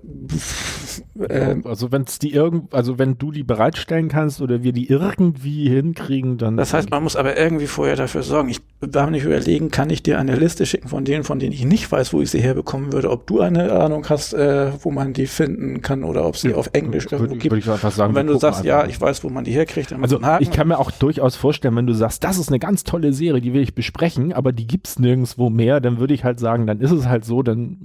ähm, 1.29 1.63
Also 1.65 1.91
wenn 1.91 2.03
es 2.03 2.19
die 2.19 2.31
irgend, 2.33 2.73
also 2.73 2.97
wenn 2.99 3.17
du 3.17 3.31
die 3.31 3.43
bereitstellen 3.43 4.07
kannst 4.09 4.41
oder 4.41 4.63
wir 4.63 4.73
die 4.73 4.87
irgendwie 4.89 5.69
hinkriegen, 5.69 6.37
dann. 6.37 6.57
Das 6.57 6.73
heißt, 6.73 6.89
man 6.89 7.03
muss 7.03 7.15
aber 7.15 7.37
irgendwie 7.37 7.67
vorher 7.67 7.95
dafür 7.95 8.23
sorgen. 8.23 8.49
Ich 8.49 8.61
darf 8.81 9.09
nicht 9.09 9.23
überlegen, 9.25 9.71
kann 9.71 9.89
ich 9.89 10.03
dir 10.03 10.19
eine 10.19 10.35
Liste 10.35 10.65
schicken 10.65 10.87
von 10.87 11.05
denen, 11.05 11.23
von 11.23 11.39
denen 11.39 11.53
ich 11.53 11.65
nicht 11.65 11.91
weiß, 11.91 12.13
wo 12.13 12.21
ich 12.21 12.31
sie 12.31 12.41
herbekommen 12.41 12.93
würde, 12.93 13.09
ob 13.11 13.27
du 13.27 13.41
eine 13.41 13.71
Ahnung 13.71 14.05
hast, 14.09 14.33
äh, 14.33 14.71
wo 14.81 14.91
man 14.91 15.13
die 15.13 15.27
finden 15.33 15.81
kann 15.81 16.03
oder 16.03 16.25
ob 16.25 16.37
sie 16.37 16.53
auf 16.53 16.69
Englisch 16.73 17.05
würde, 17.05 17.15
irgendwo 17.15 17.33
gibt. 17.35 17.51
würde 17.51 17.59
ich 17.59 17.69
einfach 17.69 17.91
sagen. 17.91 18.11
Und 18.11 18.15
wenn 18.15 18.27
du 18.27 18.37
sagst, 18.37 18.63
ja, 18.63 18.85
ich 18.85 18.99
weiß, 18.99 19.23
wo 19.23 19.29
man 19.29 19.43
die 19.43 19.51
herkriegt, 19.51 19.91
dann 19.91 20.01
Also 20.01 20.19
ich 20.39 20.51
kann 20.51 20.67
mir 20.67 20.79
auch 20.79 20.91
durchaus 20.91 21.35
vorstellen, 21.35 21.75
wenn 21.75 21.87
du 21.87 21.93
sagst, 21.93 22.23
das 22.23 22.37
ist 22.37 22.49
eine 22.49 22.59
ganz 22.59 22.83
tolle 22.83 23.13
Serie, 23.13 23.41
die 23.41 23.53
will 23.53 23.61
ich 23.61 23.75
besprechen, 23.75 24.33
aber 24.33 24.51
die 24.51 24.67
gibt's 24.67 24.99
nirgendwo 24.99 25.49
mehr, 25.49 25.79
dann 25.81 25.99
würde 25.99 26.13
ich 26.13 26.23
halt 26.23 26.39
sagen, 26.39 26.67
dann 26.67 26.79
ist 26.79 26.91
es 26.91 27.07
halt 27.07 27.25
so, 27.25 27.43
dann 27.43 27.77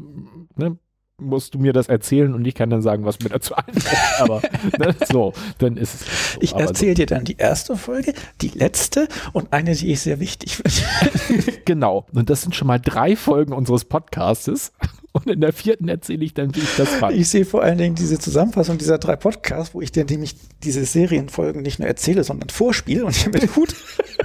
ne, 0.57 0.77
musst 1.21 1.55
du 1.55 1.59
mir 1.59 1.73
das 1.73 1.89
erzählen 1.89 2.33
und 2.33 2.47
ich 2.47 2.55
kann 2.55 2.71
dann 2.71 2.81
sagen, 2.81 3.05
was 3.05 3.19
mir 3.21 3.29
dazu 3.29 3.55
einfällt. 3.57 4.21
Aber 4.21 4.41
ne, 4.79 4.95
so, 5.11 5.33
dann 5.59 5.77
ist 5.77 5.95
es. 5.95 6.33
So. 6.35 6.41
ich 6.41 6.55
erzähle 6.55 6.95
dir 6.95 7.07
dann 7.07 7.25
die 7.25 7.37
erste 7.37 7.77
Folge, 7.77 8.15
die 8.41 8.49
letzte 8.49 9.09
und 9.33 9.53
eine, 9.53 9.75
die 9.75 9.93
ich 9.93 10.01
sehr 10.01 10.21
wichtig 10.21 10.57
finde. 10.57 10.71
So, 10.71 11.53
genau. 11.65 12.07
Und 12.13 12.31
das 12.31 12.43
sind 12.43 12.55
schon 12.55 12.69
mal 12.69 12.79
drei 12.79 13.17
Folgen 13.17 13.53
unseres 13.53 13.85
Podcastes. 13.85 14.73
Und 15.13 15.27
in 15.27 15.41
der 15.41 15.53
vierten 15.53 15.89
erzähle 15.89 16.25
ich 16.25 16.35
dann, 16.35 16.55
wie 16.55 16.61
ich 16.61 16.77
das 16.77 16.91
fand. 16.91 17.17
Ich 17.17 17.29
sehe 17.29 17.45
vor 17.45 17.63
allen 17.63 17.79
Dingen 17.79 17.95
diese 17.95 18.19
Zusammenfassung 18.19 18.79
dieser 18.79 18.99
drei 18.99 19.17
Podcasts, 19.17 19.75
wo 19.75 19.81
ich 19.81 19.91
dir 19.91 20.05
nämlich 20.05 20.37
diese 20.63 20.85
Serienfolgen 20.85 21.63
nicht 21.63 21.79
nur 21.79 21.89
erzähle, 21.89 22.25
sondern 22.25 22.51
vorspiele 22.51 23.05
und 23.05 23.15
hier 23.15 23.33
mit 23.33 23.43
Hut. 23.57 23.75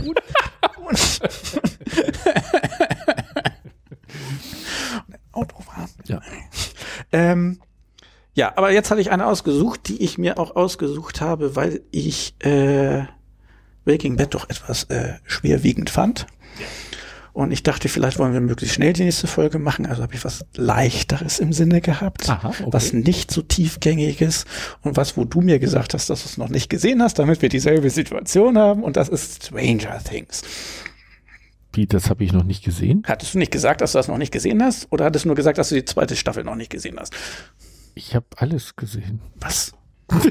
Hut 0.02 0.20
und 0.86 1.14
Autofahren. 5.32 5.90
Ja. 6.06 6.22
Ähm, 7.12 7.60
ja, 8.36 8.54
aber 8.56 8.72
jetzt 8.72 8.92
hatte 8.92 9.02
ich 9.02 9.12
eine 9.12 9.28
ausgesucht, 9.28 9.88
die 9.88 10.02
ich 10.04 10.18
mir 10.18 10.40
auch 10.40 10.56
ausgesucht 10.56 11.22
habe, 11.22 11.56
weil 11.56 11.82
ich 11.92 12.36
äh, 12.40 13.04
Breaking 13.86 14.18
Bad 14.18 14.34
doch 14.34 14.50
etwas 14.50 14.86
äh, 14.86 15.14
schwerwiegend 15.26 15.90
fand. 15.90 16.28
Und 17.34 17.52
ich 17.52 17.64
dachte, 17.64 17.90
vielleicht 17.90 18.20
wollen 18.20 18.34
wir 18.34 18.42
möglichst 18.42 18.76
schnell 18.76 18.94
die 18.94 19.04
nächste 19.04 19.26
Folge 19.26 19.58
machen. 19.58 19.88
Also 19.88 20.04
habe 20.04 20.14
ich 20.14 20.24
was 20.24 20.46
Leichteres 20.56 21.40
im 21.40 21.52
Sinne 21.52 21.82
gehabt. 21.82 22.30
Aha, 22.30 22.50
okay. 22.50 22.66
Was 22.68 22.94
nicht 22.94 23.32
so 23.32 23.42
tiefgängiges 23.42 24.46
und 24.82 24.98
was, 24.98 25.18
wo 25.18 25.26
du 25.26 25.42
mir 25.42 25.58
gesagt 25.58 25.96
hast, 25.96 26.12
dass 26.12 26.22
du 26.22 26.30
es 26.30 26.38
noch 26.38 26.50
nicht 26.50 26.70
gesehen 26.70 27.02
hast, 27.02 27.18
damit 27.18 27.42
wir 27.42 27.50
dieselbe 27.50 27.90
Situation 27.90 28.58
haben. 28.58 28.84
Und 28.84 28.98
das 28.98 29.10
ist 29.10 29.48
Stranger 29.48 30.00
Things. 30.04 30.44
Wie, 31.74 31.88
das 31.88 32.12
habe 32.12 32.24
ich 32.24 32.32
noch 32.32 32.44
nicht 32.44 32.64
gesehen. 32.64 33.02
Hattest 33.08 33.34
du 33.34 33.40
nicht 33.40 33.52
gesagt, 33.52 33.82
dass 33.82 33.94
du 33.94 33.98
das 33.98 34.08
noch 34.08 34.20
nicht 34.20 34.32
gesehen 34.32 34.62
hast? 34.62 34.88
Oder 34.92 35.06
hattest 35.06 35.26
du 35.26 35.30
nur 35.30 35.36
gesagt, 35.36 35.58
dass 35.58 35.70
du 35.70 35.76
die 35.76 35.86
zweite 35.86 36.16
Staffel 36.16 36.44
noch 36.44 36.56
nicht 36.56 36.70
gesehen 36.70 37.00
hast? 37.00 37.16
Ich 37.96 38.14
habe 38.14 38.28
alles 38.38 38.76
gesehen. 38.76 39.22
Was? 39.40 39.74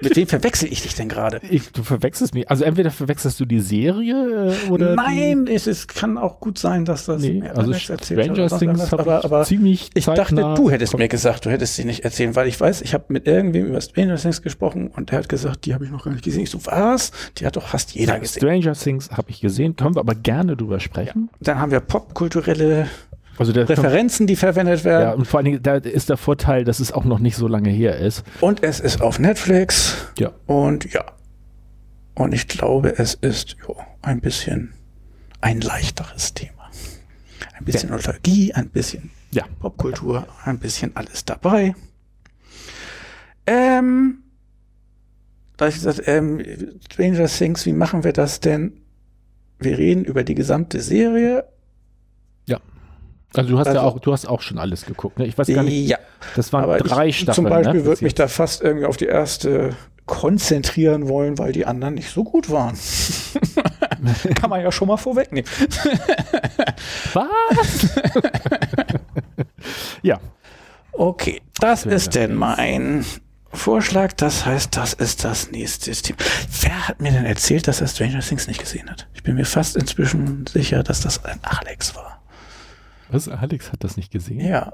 Mit 0.00 0.16
wem 0.16 0.26
verwechsel 0.26 0.70
ich 0.70 0.82
dich 0.82 0.94
denn 0.94 1.08
gerade? 1.08 1.40
Du 1.72 1.82
verwechselst 1.82 2.34
mich. 2.34 2.50
Also 2.50 2.64
entweder 2.64 2.90
verwechselst 2.90 3.38
du 3.40 3.44
die 3.44 3.60
Serie 3.60 4.52
äh, 4.66 4.70
oder. 4.70 4.94
Nein, 4.94 5.46
es 5.46 5.66
ist, 5.66 5.88
kann 5.88 6.18
auch 6.18 6.40
gut 6.40 6.58
sein, 6.58 6.84
dass 6.84 7.06
das 7.06 7.22
nee, 7.22 7.42
also 7.48 7.72
hat 7.72 8.04
Stranger 8.04 8.48
Things 8.48 8.92
habe 8.92 9.02
aber, 9.02 9.18
ich 9.18 9.24
aber 9.24 9.42
ziemlich 9.44 9.90
ich 9.94 10.04
dachte, 10.06 10.54
du 10.56 10.70
hättest 10.70 10.96
mir 10.96 11.08
gesagt, 11.08 11.46
du 11.46 11.50
hättest 11.50 11.76
sie 11.76 11.84
nicht 11.84 12.04
erzählen, 12.04 12.34
weil 12.36 12.48
ich 12.48 12.60
weiß, 12.60 12.82
ich 12.82 12.94
habe 12.94 13.04
mit 13.08 13.26
irgendwem 13.26 13.66
über 13.66 13.80
Stranger 13.80 14.16
Things 14.16 14.42
gesprochen 14.42 14.88
und 14.88 15.10
der 15.10 15.18
hat 15.18 15.28
gesagt, 15.28 15.66
die 15.66 15.74
habe 15.74 15.84
ich 15.84 15.90
noch 15.90 16.04
gar 16.04 16.12
nicht 16.12 16.24
gesehen. 16.24 16.42
Ich 16.42 16.50
so, 16.50 16.64
was? 16.66 17.12
Die 17.38 17.46
hat 17.46 17.56
doch 17.56 17.68
fast 17.68 17.94
jeder 17.94 18.18
gesehen. 18.18 18.40
Stranger 18.40 18.72
Things 18.74 19.10
habe 19.10 19.30
ich 19.30 19.40
gesehen, 19.40 19.76
können 19.76 19.94
wir 19.94 20.00
aber 20.00 20.14
gerne 20.14 20.56
drüber 20.56 20.80
sprechen. 20.80 21.30
Dann 21.40 21.58
haben 21.58 21.70
wir 21.70 21.80
popkulturelle 21.80 22.88
Also 23.38 23.52
der 23.52 23.68
Referenzen, 23.68 24.26
die 24.26 24.36
verwendet 24.36 24.80
ja, 24.80 24.84
werden. 24.84 25.18
und 25.18 25.24
vor 25.26 25.38
allen 25.38 25.44
Dingen, 25.44 25.62
da 25.62 25.76
ist 25.76 26.08
der 26.08 26.16
Vorteil, 26.16 26.64
dass 26.64 26.80
es 26.80 26.92
auch 26.92 27.04
noch 27.04 27.18
nicht 27.18 27.36
so 27.36 27.48
lange 27.48 27.70
her 27.70 27.98
ist. 27.98 28.24
Und 28.40 28.62
es 28.62 28.80
ist 28.80 29.02
auf 29.02 29.18
Netflix. 29.18 30.08
Ja. 30.18 30.32
Und 30.46 30.92
ja. 30.92 31.04
Und 32.14 32.32
ich 32.32 32.48
glaube, 32.48 32.98
es 32.98 33.14
ist 33.14 33.56
jo, 33.66 33.76
ein 34.02 34.20
bisschen 34.20 34.72
ein 35.42 35.60
leichteres 35.60 36.32
Thema. 36.32 36.70
Ein 37.58 37.64
bisschen 37.64 37.90
Nostalgie, 37.90 38.52
ein 38.54 38.68
bisschen 38.70 39.10
Ja. 39.32 39.44
Popkultur, 39.60 40.26
ein 40.44 40.58
bisschen 40.58 40.96
alles 40.96 41.24
dabei. 41.24 41.74
Ähm, 43.46 44.22
da 45.56 45.68
ich 45.68 45.74
gesagt, 45.74 46.02
ähm, 46.06 46.42
Stranger 46.90 47.26
Things, 47.26 47.66
wie 47.66 47.72
machen 47.72 48.04
wir 48.04 48.12
das 48.12 48.40
denn? 48.40 48.80
Wir 49.58 49.78
reden 49.78 50.04
über 50.04 50.22
die 50.24 50.34
gesamte 50.34 50.80
Serie. 50.80 51.44
Also 53.38 53.50
du 53.50 53.58
hast 53.58 53.66
ja 53.66 53.72
Also- 53.74 53.82
auch, 53.86 53.98
du 54.00 54.12
hast 54.12 54.26
auch 54.26 54.40
schon 54.42 54.58
alles 54.58 54.86
geguckt, 54.86 55.18
ne? 55.18 55.26
Ich 55.26 55.36
weiß 55.36 55.46
gar 55.48 55.62
nicht, 55.62 55.88
Ja, 55.88 55.98
das 56.34 56.52
waren 56.52 56.64
aber 56.64 56.78
drei 56.78 57.08
ich 57.08 57.18
Staffeln. 57.18 57.34
zum 57.46 57.50
Beispiel 57.50 57.80
ne? 57.80 57.84
würde 57.84 58.04
mich 58.04 58.14
da 58.14 58.28
fast 58.28 58.62
irgendwie 58.62 58.86
auf 58.86 58.96
die 58.96 59.06
erste 59.06 59.76
konzentrieren 60.06 61.08
wollen, 61.08 61.36
weil 61.38 61.50
die 61.52 61.66
anderen 61.66 61.94
nicht 61.94 62.10
so 62.10 62.22
gut 62.22 62.48
waren. 62.50 62.78
Kann 64.36 64.50
man 64.50 64.60
ja 64.62 64.70
schon 64.70 64.86
mal 64.88 64.96
vorwegnehmen. 64.96 65.50
Was? 67.12 67.88
ja, 70.02 70.18
Okay, 70.92 71.42
das 71.60 71.84
ist 71.84 72.14
denn 72.14 72.34
mein 72.34 73.04
Vorschlag. 73.52 74.14
Das 74.14 74.46
heißt, 74.46 74.74
das 74.78 74.94
ist 74.94 75.24
das 75.24 75.50
nächste 75.50 75.90
Thema. 75.92 76.18
Wer 76.62 76.88
hat 76.88 77.02
mir 77.02 77.12
denn 77.12 77.26
erzählt, 77.26 77.68
dass 77.68 77.82
er 77.82 77.86
Stranger 77.88 78.20
Things 78.20 78.46
nicht 78.46 78.60
gesehen 78.60 78.88
hat? 78.88 79.06
Ich 79.12 79.22
bin 79.22 79.34
mir 79.34 79.44
fast 79.44 79.76
inzwischen 79.76 80.46
sicher, 80.46 80.82
dass 80.82 81.00
das 81.02 81.22
ein 81.26 81.38
Alex 81.42 81.94
war. 81.94 82.15
Was? 83.10 83.28
Alex 83.28 83.72
hat 83.72 83.84
das 83.84 83.96
nicht 83.96 84.10
gesehen? 84.10 84.40
Ja, 84.40 84.72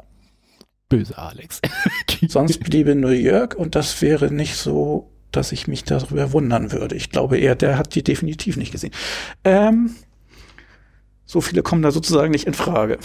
Böse 0.93 1.17
Alex. 1.17 1.63
sonst 2.29 2.61
bliebe 2.61 2.95
New 2.95 3.09
York 3.09 3.55
und 3.55 3.75
das 3.75 4.03
wäre 4.03 4.31
nicht 4.31 4.57
so, 4.57 5.11
dass 5.31 5.51
ich 5.51 5.67
mich 5.67 5.85
darüber 5.85 6.33
wundern 6.33 6.71
würde. 6.71 6.97
Ich 6.97 7.09
glaube 7.09 7.39
eher, 7.39 7.55
der 7.55 7.79
hat 7.79 7.95
die 7.95 8.05
definitiv 8.05 8.59
nicht 8.59 8.73
gesehen. 8.73 8.93
Ähm, 9.43 9.97
so 11.25 11.41
viele 11.41 11.63
kommen 11.63 11.81
da 11.81 11.91
sozusagen 11.91 12.31
nicht 12.31 12.47
in 12.47 12.53
Frage. 12.53 12.99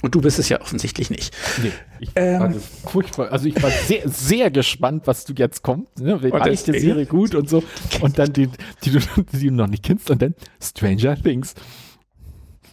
Und 0.00 0.14
du 0.14 0.20
bist 0.20 0.38
es 0.38 0.48
ja 0.48 0.60
offensichtlich 0.60 1.10
nicht. 1.10 1.34
Nee, 1.60 1.72
ich 1.98 2.10
ähm, 2.14 2.38
war 2.38 2.52
furchtbar. 2.52 3.32
Also 3.32 3.46
ich 3.46 3.60
war 3.60 3.70
sehr, 3.72 4.08
sehr 4.08 4.52
gespannt, 4.52 5.08
was 5.08 5.24
du 5.24 5.32
jetzt 5.36 5.62
kommt. 5.62 5.98
Ne? 5.98 6.20
Alles 6.30 6.62
die 6.62 6.78
Serie 6.78 7.06
gut 7.06 7.34
und 7.34 7.48
so. 7.48 7.64
Und 8.00 8.20
dann 8.20 8.32
die, 8.32 8.48
die, 8.84 8.92
du, 8.92 9.00
die 9.32 9.48
du 9.48 9.52
noch 9.52 9.66
nicht 9.66 9.82
kennst 9.82 10.08
und 10.12 10.22
dann 10.22 10.36
Stranger 10.62 11.20
Things. 11.20 11.56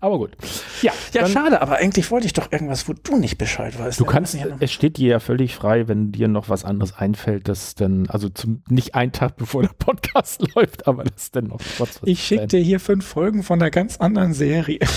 aber 0.00 0.18
gut. 0.18 0.36
Ja, 0.82 0.92
ja 1.12 1.26
schade, 1.26 1.60
aber 1.60 1.76
eigentlich 1.76 2.10
wollte 2.10 2.26
ich 2.26 2.32
doch 2.32 2.52
irgendwas, 2.52 2.88
wo 2.88 2.92
du 2.92 3.16
nicht 3.16 3.38
Bescheid 3.38 3.78
weißt. 3.78 4.00
Du 4.00 4.04
kannst, 4.04 4.36
es 4.60 4.72
steht 4.72 4.96
dir 4.96 5.08
ja 5.08 5.20
völlig 5.20 5.54
frei, 5.54 5.88
wenn 5.88 6.12
dir 6.12 6.28
noch 6.28 6.48
was 6.48 6.64
anderes 6.64 6.94
einfällt, 6.94 7.48
das 7.48 7.74
dann, 7.74 8.08
also 8.08 8.28
zum, 8.28 8.62
nicht 8.68 8.94
einen 8.94 9.12
Tag 9.12 9.36
bevor 9.36 9.62
der 9.62 9.70
Podcast 9.70 10.42
läuft, 10.54 10.86
aber 10.86 11.04
das 11.04 11.30
dann 11.30 11.48
noch 11.48 11.60
was. 11.78 12.00
Ich 12.04 12.24
schicke 12.24 12.46
dir 12.46 12.60
hier 12.60 12.80
fünf 12.80 13.06
Folgen 13.06 13.42
von 13.42 13.60
einer 13.60 13.70
ganz 13.70 13.98
anderen 13.98 14.34
Serie. 14.34 14.80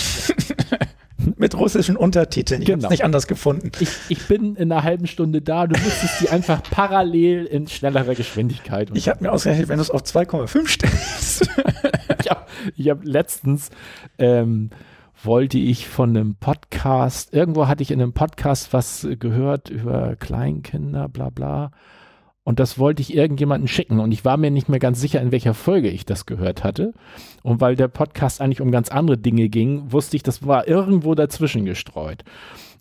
Mit 1.37 1.55
russischen 1.55 1.95
Untertiteln. 1.95 2.61
Ich 2.61 2.67
genau. 2.67 2.83
habe 2.83 2.93
nicht 2.93 3.03
anders 3.03 3.27
gefunden. 3.27 3.71
Ich, 3.79 3.89
ich, 4.09 4.27
bin 4.27 4.55
in 4.55 4.71
einer 4.71 4.83
halben 4.83 5.07
Stunde 5.07 5.41
da. 5.41 5.67
Du 5.67 5.79
müsstest 5.79 6.21
die 6.21 6.29
einfach 6.29 6.63
parallel 6.63 7.45
in 7.45 7.67
schnellerer 7.67 8.15
Geschwindigkeit. 8.15 8.89
Ich 8.93 9.09
habe 9.09 9.23
mir 9.23 9.31
ausgerechnet, 9.31 9.69
wenn 9.69 9.77
du 9.77 9.83
es 9.83 9.91
auf 9.91 10.01
2,5 10.01 10.67
stellst. 10.67 11.41
ich 12.23 12.29
habe 12.29 12.45
hab 12.77 13.05
letztens 13.05 13.69
ähm, 14.17 14.69
wollte 15.23 15.57
ich 15.57 15.87
von 15.87 16.09
einem 16.09 16.35
Podcast, 16.35 17.33
irgendwo 17.33 17.67
hatte 17.67 17.83
ich 17.83 17.91
in 17.91 18.01
einem 18.01 18.13
Podcast 18.13 18.73
was 18.73 19.07
gehört 19.19 19.69
über 19.69 20.15
Kleinkinder, 20.15 21.07
bla 21.07 21.29
bla. 21.29 21.71
Und 22.43 22.59
das 22.59 22.77
wollte 22.77 23.01
ich 23.01 23.15
irgendjemanden 23.15 23.67
schicken. 23.67 23.99
Und 23.99 24.11
ich 24.11 24.25
war 24.25 24.37
mir 24.37 24.51
nicht 24.51 24.67
mehr 24.67 24.79
ganz 24.79 24.99
sicher, 24.99 25.21
in 25.21 25.31
welcher 25.31 25.53
Folge 25.53 25.89
ich 25.89 26.05
das 26.05 26.25
gehört 26.25 26.63
hatte. 26.63 26.93
Und 27.41 27.61
weil 27.61 27.75
der 27.75 27.87
Podcast 27.87 28.41
eigentlich 28.41 28.61
um 28.61 28.71
ganz 28.71 28.89
andere 28.89 29.17
Dinge 29.17 29.47
ging, 29.49 29.91
wusste 29.91 30.17
ich, 30.17 30.23
das 30.23 30.45
war 30.45 30.67
irgendwo 30.67 31.15
dazwischen 31.15 31.65
gestreut. 31.65 32.23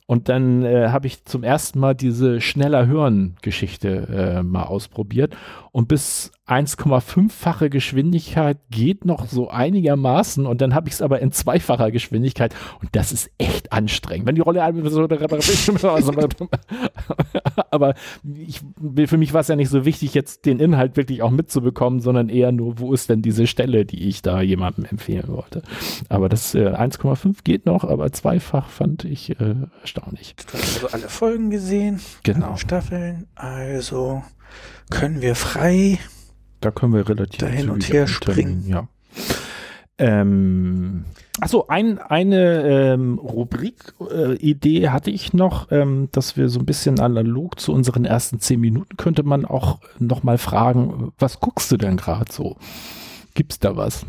Und 0.07 0.29
dann 0.29 0.65
äh, 0.65 0.89
habe 0.89 1.07
ich 1.07 1.25
zum 1.25 1.45
ersten 1.45 1.79
Mal 1.79 1.95
diese 1.95 2.41
schneller 2.41 2.87
hören 2.87 3.37
Geschichte 3.41 4.09
äh, 4.39 4.43
mal 4.43 4.65
ausprobiert. 4.65 5.35
Und 5.73 5.89
bis 5.89 6.31
1,5-fache 6.47 7.71
Geschwindigkeit 7.71 8.59
geht 8.71 9.07
noch 9.07 9.27
so 9.27 9.49
einigermaßen 9.49 10.45
und 10.45 10.61
dann 10.61 10.75
habe 10.75 10.89
ich 10.89 10.95
es 10.95 11.03
aber 11.03 11.21
in 11.21 11.33
zweifacher 11.33 11.91
Geschwindigkeit 11.91 12.55
und 12.81 12.91
das 12.93 13.11
ist 13.11 13.31
echt 13.39 13.73
anstrengend. 13.73 14.27
Wenn 14.27 14.35
die 14.35 14.43
Rolle 14.43 14.63
aber 17.71 17.95
ich, 18.37 18.61
für 19.07 19.17
mich 19.17 19.33
war 19.33 19.41
es 19.41 19.49
ja 19.49 19.57
nicht 19.57 19.71
so 19.71 19.87
wichtig, 19.87 20.13
jetzt 20.13 20.45
den 20.45 20.61
Inhalt 20.61 20.99
wirklich 20.99 21.23
auch 21.23 21.31
mitzubekommen, 21.31 22.01
sondern 22.01 22.29
eher 22.29 22.53
nur, 22.53 22.79
wo 22.79 22.93
ist 22.93 23.09
denn 23.09 23.23
diese 23.23 23.47
Stelle, 23.47 23.87
die 23.87 24.09
ich 24.09 24.21
da 24.21 24.43
jemandem 24.43 24.85
empfehlen 24.85 25.29
wollte. 25.29 25.63
Aber 26.11 26.29
das 26.29 26.55
äh, 26.55 26.69
1,5 26.69 27.45
geht 27.45 27.65
noch, 27.65 27.85
aber 27.85 28.13
zweifach 28.13 28.69
fand 28.69 29.05
ich 29.05 29.41
äh, 29.41 29.55
erstaunlich. 29.81 30.35
Du 30.37 30.53
hast 30.53 30.75
also 30.75 30.89
alle 30.89 31.09
Folgen 31.09 31.49
gesehen, 31.49 32.01
genau. 32.25 32.57
Staffeln, 32.57 33.27
also 33.37 34.23
können 34.91 35.23
wir 35.23 35.35
frei 35.35 35.99
da 36.63 36.71
können 36.71 36.95
wir 36.95 37.09
relativ 37.09 37.47
hin 37.49 37.71
und 37.71 37.93
her 37.93 38.07
springen. 38.07 38.65
Ja. 38.67 38.89
Ähm, 39.99 41.05
achso, 41.41 41.67
ein, 41.69 41.99
eine 41.99 42.63
ähm, 42.63 43.19
Rubrik-Idee 43.19 44.85
äh, 44.85 44.89
hatte 44.89 45.11
ich 45.11 45.33
noch, 45.33 45.71
ähm, 45.71 46.09
dass 46.13 46.37
wir 46.37 46.49
so 46.49 46.61
ein 46.61 46.67
bisschen 46.67 46.99
analog 46.99 47.61
zu 47.61 47.73
unseren 47.73 48.05
ersten 48.05 48.41
zehn 48.41 48.61
Minuten 48.61 48.97
könnte 48.97 49.23
man 49.23 49.45
auch 49.45 49.81
noch 49.99 50.23
mal 50.23 50.39
fragen, 50.39 51.13
was 51.19 51.41
guckst 51.41 51.71
du 51.71 51.77
denn 51.77 51.97
gerade 51.97 52.33
so? 52.33 52.57
Gibt's 53.35 53.59
da 53.59 53.77
was? 53.77 54.07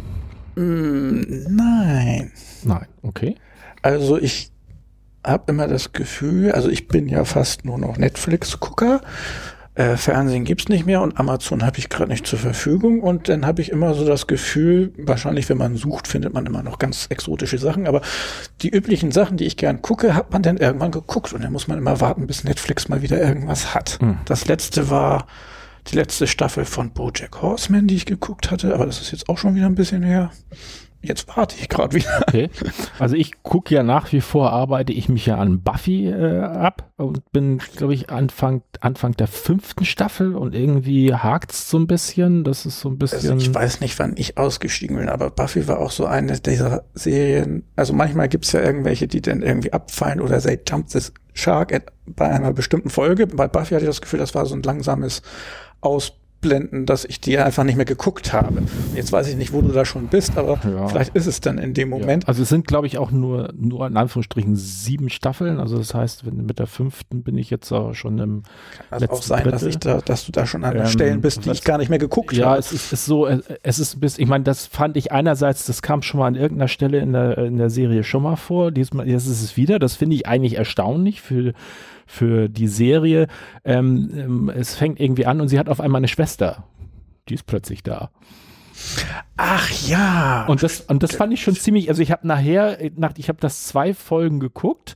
Mm, 0.55 1.21
nein. 1.49 2.31
Nein, 2.63 2.87
okay. 3.01 3.35
Also 3.81 4.17
ich 4.17 4.51
habe 5.25 5.51
immer 5.51 5.67
das 5.67 5.91
Gefühl, 5.91 6.51
also 6.51 6.69
ich 6.69 6.87
bin 6.87 7.07
ja 7.07 7.25
fast 7.25 7.65
nur 7.65 7.77
noch 7.77 7.97
Netflix-Gucker 7.97 9.01
äh, 9.75 9.97
Fernsehen 9.97 10.43
gibt's 10.43 10.69
nicht 10.69 10.85
mehr 10.85 11.01
und 11.01 11.19
Amazon 11.19 11.65
habe 11.65 11.79
ich 11.79 11.89
gerade 11.89 12.11
nicht 12.11 12.27
zur 12.27 12.37
Verfügung. 12.37 13.01
Und 13.01 13.27
dann 13.27 13.45
habe 13.45 13.61
ich 13.61 13.71
immer 13.71 13.93
so 13.95 14.05
das 14.05 14.27
Gefühl, 14.27 14.93
wahrscheinlich, 14.97 15.49
wenn 15.49 15.57
man 15.57 15.75
sucht, 15.77 16.07
findet 16.07 16.33
man 16.33 16.45
immer 16.45 16.61
noch 16.61 16.77
ganz 16.77 17.07
exotische 17.09 17.57
Sachen. 17.57 17.87
Aber 17.87 18.01
die 18.61 18.69
üblichen 18.69 19.11
Sachen, 19.11 19.37
die 19.37 19.45
ich 19.45 19.57
gern 19.57 19.81
gucke, 19.81 20.13
hat 20.13 20.31
man 20.31 20.43
dann 20.43 20.57
irgendwann 20.57 20.91
geguckt. 20.91 21.33
Und 21.33 21.43
dann 21.43 21.51
muss 21.51 21.67
man 21.67 21.79
immer 21.79 21.99
warten, 21.99 22.27
bis 22.27 22.43
Netflix 22.43 22.87
mal 22.87 23.01
wieder 23.01 23.19
irgendwas 23.19 23.73
hat. 23.73 23.99
Mhm. 24.01 24.19
Das 24.25 24.45
letzte 24.47 24.89
war 24.91 25.25
die 25.87 25.95
letzte 25.95 26.27
Staffel 26.27 26.65
von 26.65 26.91
BoJack 26.91 27.41
Horseman, 27.41 27.87
die 27.87 27.95
ich 27.95 28.05
geguckt 28.05 28.51
hatte. 28.51 28.75
Aber 28.75 28.85
das 28.85 29.01
ist 29.01 29.11
jetzt 29.11 29.27
auch 29.27 29.37
schon 29.39 29.55
wieder 29.55 29.65
ein 29.65 29.75
bisschen 29.75 30.03
her 30.03 30.31
jetzt 31.03 31.27
warte 31.35 31.55
ich 31.59 31.69
gerade 31.69 31.95
wieder. 31.95 32.23
Okay. 32.27 32.49
Also 32.97 33.15
ich 33.15 33.43
gucke 33.43 33.75
ja 33.75 33.83
nach 33.83 34.11
wie 34.11 34.21
vor, 34.21 34.51
arbeite 34.51 34.93
ich 34.93 35.09
mich 35.09 35.25
ja 35.25 35.37
an 35.37 35.61
Buffy 35.61 36.07
äh, 36.07 36.39
ab 36.39 36.91
und 36.97 37.31
bin, 37.31 37.59
glaube 37.75 37.93
ich, 37.93 38.09
Anfang, 38.09 38.63
Anfang 38.79 39.11
der 39.13 39.27
fünften 39.27 39.85
Staffel 39.85 40.35
und 40.35 40.55
irgendwie 40.55 41.13
hakt's 41.13 41.69
so 41.69 41.77
ein 41.77 41.87
bisschen. 41.87 42.43
Das 42.43 42.65
ist 42.65 42.79
so 42.79 42.89
ein 42.89 42.97
bisschen. 42.97 43.31
Also 43.31 43.35
ich 43.35 43.53
weiß 43.53 43.81
nicht, 43.81 43.99
wann 43.99 44.13
ich 44.15 44.37
ausgestiegen 44.37 44.95
bin, 44.95 45.09
aber 45.09 45.29
Buffy 45.29 45.67
war 45.67 45.79
auch 45.79 45.91
so 45.91 46.05
eine 46.05 46.39
dieser 46.39 46.85
Serien. 46.93 47.63
Also 47.75 47.93
manchmal 47.93 48.29
gibt's 48.29 48.51
ja 48.53 48.61
irgendwelche, 48.61 49.07
die 49.07 49.21
dann 49.21 49.41
irgendwie 49.41 49.73
abfallen 49.73 50.21
oder 50.21 50.39
say 50.39 50.59
Jump 50.67 50.87
this 50.87 51.13
Shark 51.33 51.73
bei 52.05 52.29
einer 52.29 52.53
bestimmten 52.53 52.89
Folge. 52.89 53.27
Bei 53.27 53.47
Buffy 53.47 53.73
hatte 53.73 53.83
ich 53.83 53.89
das 53.89 54.01
Gefühl, 54.01 54.19
das 54.19 54.35
war 54.35 54.45
so 54.45 54.55
ein 54.55 54.63
langsames 54.63 55.21
Aus 55.81 56.22
ausblenden, 56.43 56.85
dass 56.85 57.05
ich 57.05 57.19
die 57.19 57.37
einfach 57.37 57.63
nicht 57.63 57.75
mehr 57.75 57.85
geguckt 57.85 58.33
habe. 58.33 58.63
Jetzt 58.95 59.11
weiß 59.11 59.27
ich 59.29 59.35
nicht, 59.35 59.53
wo 59.53 59.61
du 59.61 59.69
da 59.69 59.85
schon 59.85 60.07
bist, 60.07 60.37
aber 60.37 60.59
ja. 60.63 60.87
vielleicht 60.87 61.15
ist 61.15 61.25
es 61.25 61.41
dann 61.41 61.57
in 61.57 61.73
dem 61.73 61.89
Moment. 61.89 62.23
Ja. 62.23 62.27
Also 62.27 62.43
es 62.43 62.49
sind, 62.49 62.67
glaube 62.67 62.87
ich, 62.87 62.97
auch 62.97 63.11
nur, 63.11 63.53
nur 63.57 63.87
in 63.87 63.97
Anführungsstrichen 63.97 64.55
sieben 64.55 65.09
Staffeln. 65.09 65.59
Also 65.59 65.77
das 65.77 65.93
heißt, 65.93 66.25
wenn, 66.25 66.45
mit 66.45 66.59
der 66.59 66.67
fünften 66.67 67.23
bin 67.23 67.37
ich 67.37 67.49
jetzt 67.49 67.71
auch 67.71 67.93
schon 67.93 68.19
im 68.19 68.43
Kann 68.89 69.03
es 69.03 69.09
auch 69.09 69.21
sein, 69.21 69.49
dass, 69.49 69.63
ich 69.63 69.77
da, 69.77 70.01
dass 70.01 70.25
du 70.25 70.31
da 70.31 70.45
schon 70.45 70.63
an 70.63 70.77
ähm, 70.77 70.85
Stellen 70.87 71.21
bist, 71.21 71.45
die 71.45 71.51
ich 71.51 71.63
gar 71.63 71.77
nicht 71.77 71.89
mehr 71.89 71.99
geguckt 71.99 72.33
ja, 72.33 72.45
habe. 72.45 72.55
Ja, 72.55 72.59
es 72.59 72.71
ist, 72.71 72.93
ist 72.93 73.05
so, 73.05 73.27
es 73.27 73.79
ist 73.79 73.99
bis, 73.99 74.17
ich 74.17 74.27
meine, 74.27 74.43
das 74.43 74.67
fand 74.67 74.97
ich 74.97 75.11
einerseits, 75.11 75.65
das 75.65 75.81
kam 75.81 76.01
schon 76.01 76.19
mal 76.19 76.27
an 76.27 76.35
irgendeiner 76.35 76.67
Stelle 76.67 76.99
in 76.99 77.13
der, 77.13 77.37
in 77.37 77.57
der 77.57 77.69
Serie 77.69 78.03
schon 78.03 78.23
mal 78.23 78.35
vor. 78.35 78.71
Diesmal, 78.71 79.07
jetzt 79.07 79.27
ist 79.27 79.41
es 79.41 79.57
wieder. 79.57 79.79
Das 79.79 79.95
finde 79.95 80.15
ich 80.15 80.27
eigentlich 80.27 80.57
erstaunlich 80.57 81.21
für 81.21 81.53
für 82.13 82.47
die 82.47 82.67
Serie. 82.67 83.27
Ähm, 83.65 84.11
ähm, 84.15 84.49
es 84.49 84.75
fängt 84.75 84.99
irgendwie 84.99 85.25
an 85.25 85.41
und 85.41 85.47
sie 85.47 85.57
hat 85.57 85.67
auf 85.67 85.81
einmal 85.81 85.99
eine 85.99 86.07
Schwester. 86.07 86.63
Die 87.27 87.33
ist 87.33 87.47
plötzlich 87.47 87.81
da. 87.81 88.11
Ach 89.37 89.69
ja. 89.87 90.45
Und 90.47 90.61
das, 90.61 90.81
und 90.81 91.03
das 91.03 91.15
fand 91.15 91.33
ich 91.33 91.41
schon 91.41 91.55
ziemlich, 91.55 91.89
also 91.89 92.01
ich 92.01 92.11
habe 92.11 92.27
nachher, 92.27 92.77
nach, 92.95 93.13
ich 93.17 93.29
habe 93.29 93.39
das 93.41 93.65
zwei 93.65 93.93
Folgen 93.93 94.39
geguckt 94.39 94.95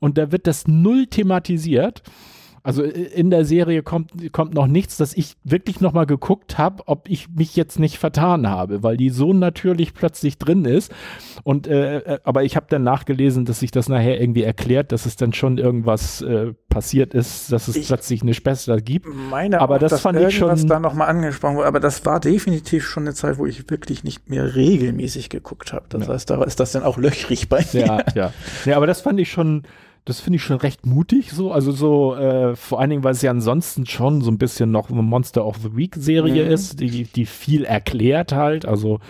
und 0.00 0.18
da 0.18 0.30
wird 0.30 0.46
das 0.46 0.66
null 0.66 1.06
thematisiert. 1.06 2.02
Also 2.68 2.82
äh, 2.82 2.88
in 2.90 3.30
der 3.30 3.46
Serie 3.46 3.82
kommt, 3.82 4.12
kommt 4.30 4.52
noch 4.52 4.66
nichts, 4.66 4.98
dass 4.98 5.14
ich 5.14 5.36
wirklich 5.42 5.80
nochmal 5.80 6.04
geguckt 6.04 6.58
habe, 6.58 6.82
ob 6.86 7.08
ich 7.08 7.30
mich 7.30 7.56
jetzt 7.56 7.78
nicht 7.78 7.96
vertan 7.96 8.46
habe, 8.46 8.82
weil 8.82 8.98
die 8.98 9.08
so 9.08 9.32
natürlich 9.32 9.94
plötzlich 9.94 10.36
drin 10.36 10.66
ist. 10.66 10.92
Und 11.44 11.66
äh, 11.66 12.00
äh 12.00 12.18
aber 12.24 12.44
ich 12.44 12.56
habe 12.56 12.66
dann 12.68 12.82
nachgelesen, 12.82 13.46
dass 13.46 13.60
sich 13.60 13.70
das 13.70 13.88
nachher 13.88 14.20
irgendwie 14.20 14.42
erklärt, 14.42 14.92
dass 14.92 15.06
es 15.06 15.16
dann 15.16 15.32
schon 15.32 15.56
irgendwas 15.56 16.20
äh, 16.20 16.52
passiert 16.68 17.14
ist, 17.14 17.50
dass 17.50 17.68
es 17.68 17.76
ich 17.76 17.86
plötzlich 17.86 18.20
eine 18.20 18.34
Schwester 18.34 18.78
gibt. 18.82 19.06
Meine 19.30 19.62
aber 19.62 19.76
auch, 19.76 19.78
das 19.78 20.02
fand 20.02 20.20
ich 20.20 20.36
schon 20.36 20.66
da 20.66 20.78
nochmal 20.78 21.08
angesprochen 21.08 21.56
wurde, 21.56 21.68
aber 21.68 21.80
das 21.80 22.04
war 22.04 22.20
definitiv 22.20 22.86
schon 22.86 23.04
eine 23.04 23.14
Zeit, 23.14 23.38
wo 23.38 23.46
ich 23.46 23.70
wirklich 23.70 24.04
nicht 24.04 24.28
mehr 24.28 24.56
regelmäßig 24.56 25.30
geguckt 25.30 25.72
habe. 25.72 25.86
Das 25.88 26.06
ja. 26.06 26.12
heißt, 26.12 26.28
da 26.28 26.44
ist 26.44 26.60
das 26.60 26.72
dann 26.72 26.82
auch 26.82 26.98
löchrig 26.98 27.48
bei 27.48 27.64
mir. 27.72 27.86
Ja, 27.86 28.04
ja. 28.14 28.32
Ja, 28.66 28.76
aber 28.76 28.86
das 28.86 29.00
fand 29.00 29.18
ich 29.20 29.30
schon 29.30 29.62
das 30.08 30.20
finde 30.20 30.36
ich 30.36 30.42
schon 30.42 30.56
recht 30.56 30.86
mutig 30.86 31.32
so. 31.32 31.52
Also 31.52 31.70
so, 31.70 32.16
äh, 32.16 32.56
vor 32.56 32.80
allen 32.80 32.88
Dingen, 32.88 33.04
weil 33.04 33.12
es 33.12 33.20
ja 33.20 33.30
ansonsten 33.30 33.84
schon 33.84 34.22
so 34.22 34.30
ein 34.30 34.38
bisschen 34.38 34.70
noch 34.70 34.90
eine 34.90 35.02
Monster 35.02 35.44
of 35.44 35.58
the 35.58 35.76
Week 35.76 35.94
Serie 35.96 36.46
mhm. 36.46 36.50
ist, 36.50 36.80
die, 36.80 37.04
die 37.04 37.26
viel 37.26 37.64
erklärt 37.64 38.32
halt. 38.32 38.64
Also 38.64 39.00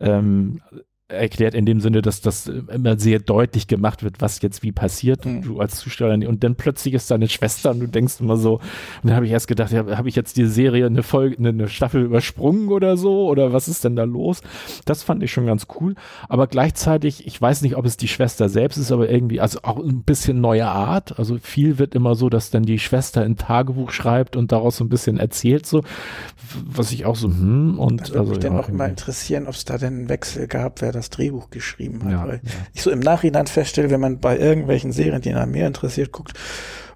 ähm, 0.00 0.62
erklärt 1.08 1.54
in 1.54 1.64
dem 1.64 1.80
Sinne, 1.80 2.02
dass 2.02 2.20
das 2.20 2.48
immer 2.48 2.98
sehr 2.98 3.18
deutlich 3.18 3.66
gemacht 3.66 4.02
wird, 4.02 4.20
was 4.20 4.42
jetzt 4.42 4.62
wie 4.62 4.72
passiert. 4.72 5.24
Mhm. 5.24 5.42
du 5.42 5.60
als 5.60 5.78
Zuschauer 5.78 6.12
und 6.12 6.44
dann 6.44 6.54
plötzlich 6.54 6.92
ist 6.92 7.10
deine 7.10 7.28
Schwester 7.28 7.70
und 7.70 7.80
du 7.80 7.86
denkst 7.86 8.20
immer 8.20 8.36
so 8.36 8.54
und 8.54 8.60
dann 9.04 9.14
habe 9.14 9.24
ich 9.24 9.32
erst 9.32 9.48
gedacht, 9.48 9.72
ja, 9.72 9.96
habe 9.96 10.08
ich 10.08 10.16
jetzt 10.16 10.36
die 10.36 10.46
Serie 10.46 10.84
eine 10.84 11.02
Folge 11.02 11.38
eine, 11.38 11.48
eine, 11.48 11.68
Staffel 11.68 12.02
übersprungen 12.02 12.68
oder 12.68 12.96
so? 12.96 13.26
Oder 13.28 13.52
was 13.52 13.68
ist 13.68 13.84
denn 13.84 13.96
da 13.96 14.04
los? 14.04 14.42
Das 14.84 15.02
fand 15.02 15.22
ich 15.22 15.32
schon 15.32 15.46
ganz 15.46 15.66
cool, 15.80 15.94
aber 16.28 16.46
gleichzeitig, 16.46 17.26
ich 17.26 17.40
weiß 17.40 17.62
nicht, 17.62 17.76
ob 17.76 17.86
es 17.86 17.96
die 17.96 18.08
Schwester 18.08 18.50
selbst 18.50 18.76
ist, 18.76 18.92
aber 18.92 19.08
irgendwie 19.08 19.40
also 19.40 19.60
auch 19.62 19.78
ein 19.78 20.02
bisschen 20.02 20.42
neue 20.42 20.66
Art, 20.66 21.18
also 21.18 21.38
viel 21.40 21.78
wird 21.78 21.94
immer 21.94 22.16
so, 22.16 22.28
dass 22.28 22.50
dann 22.50 22.64
die 22.64 22.78
Schwester 22.78 23.22
ein 23.22 23.36
Tagebuch 23.36 23.92
schreibt 23.92 24.36
und 24.36 24.52
daraus 24.52 24.76
so 24.76 24.84
ein 24.84 24.90
bisschen 24.90 25.18
erzählt 25.18 25.64
so, 25.64 25.82
was 26.66 26.92
ich 26.92 27.06
auch 27.06 27.16
so 27.16 27.28
hm 27.28 27.78
und 27.78 28.02
das 28.02 28.10
würde 28.10 28.20
also 28.20 28.32
mich 28.34 28.44
ja, 28.44 28.50
dann 28.50 28.60
auch 28.60 28.68
immer 28.68 28.86
interessieren, 28.86 29.46
ob 29.46 29.54
es 29.54 29.64
da 29.64 29.78
denn 29.78 29.94
einen 29.94 30.08
Wechsel 30.10 30.46
gab, 30.46 30.82
wer 30.82 30.97
das 30.98 31.10
Drehbuch 31.10 31.50
geschrieben 31.50 32.04
hat. 32.04 32.12
Ja, 32.12 32.26
weil 32.26 32.40
ja. 32.42 32.50
ich 32.74 32.82
so 32.82 32.90
im 32.90 33.00
Nachhinein 33.00 33.46
feststelle, 33.46 33.90
wenn 33.90 34.00
man 34.00 34.18
bei 34.18 34.38
irgendwelchen 34.38 34.92
Serien, 34.92 35.22
die 35.22 35.32
nach 35.32 35.46
mehr 35.46 35.66
interessiert, 35.66 36.12
guckt, 36.12 36.34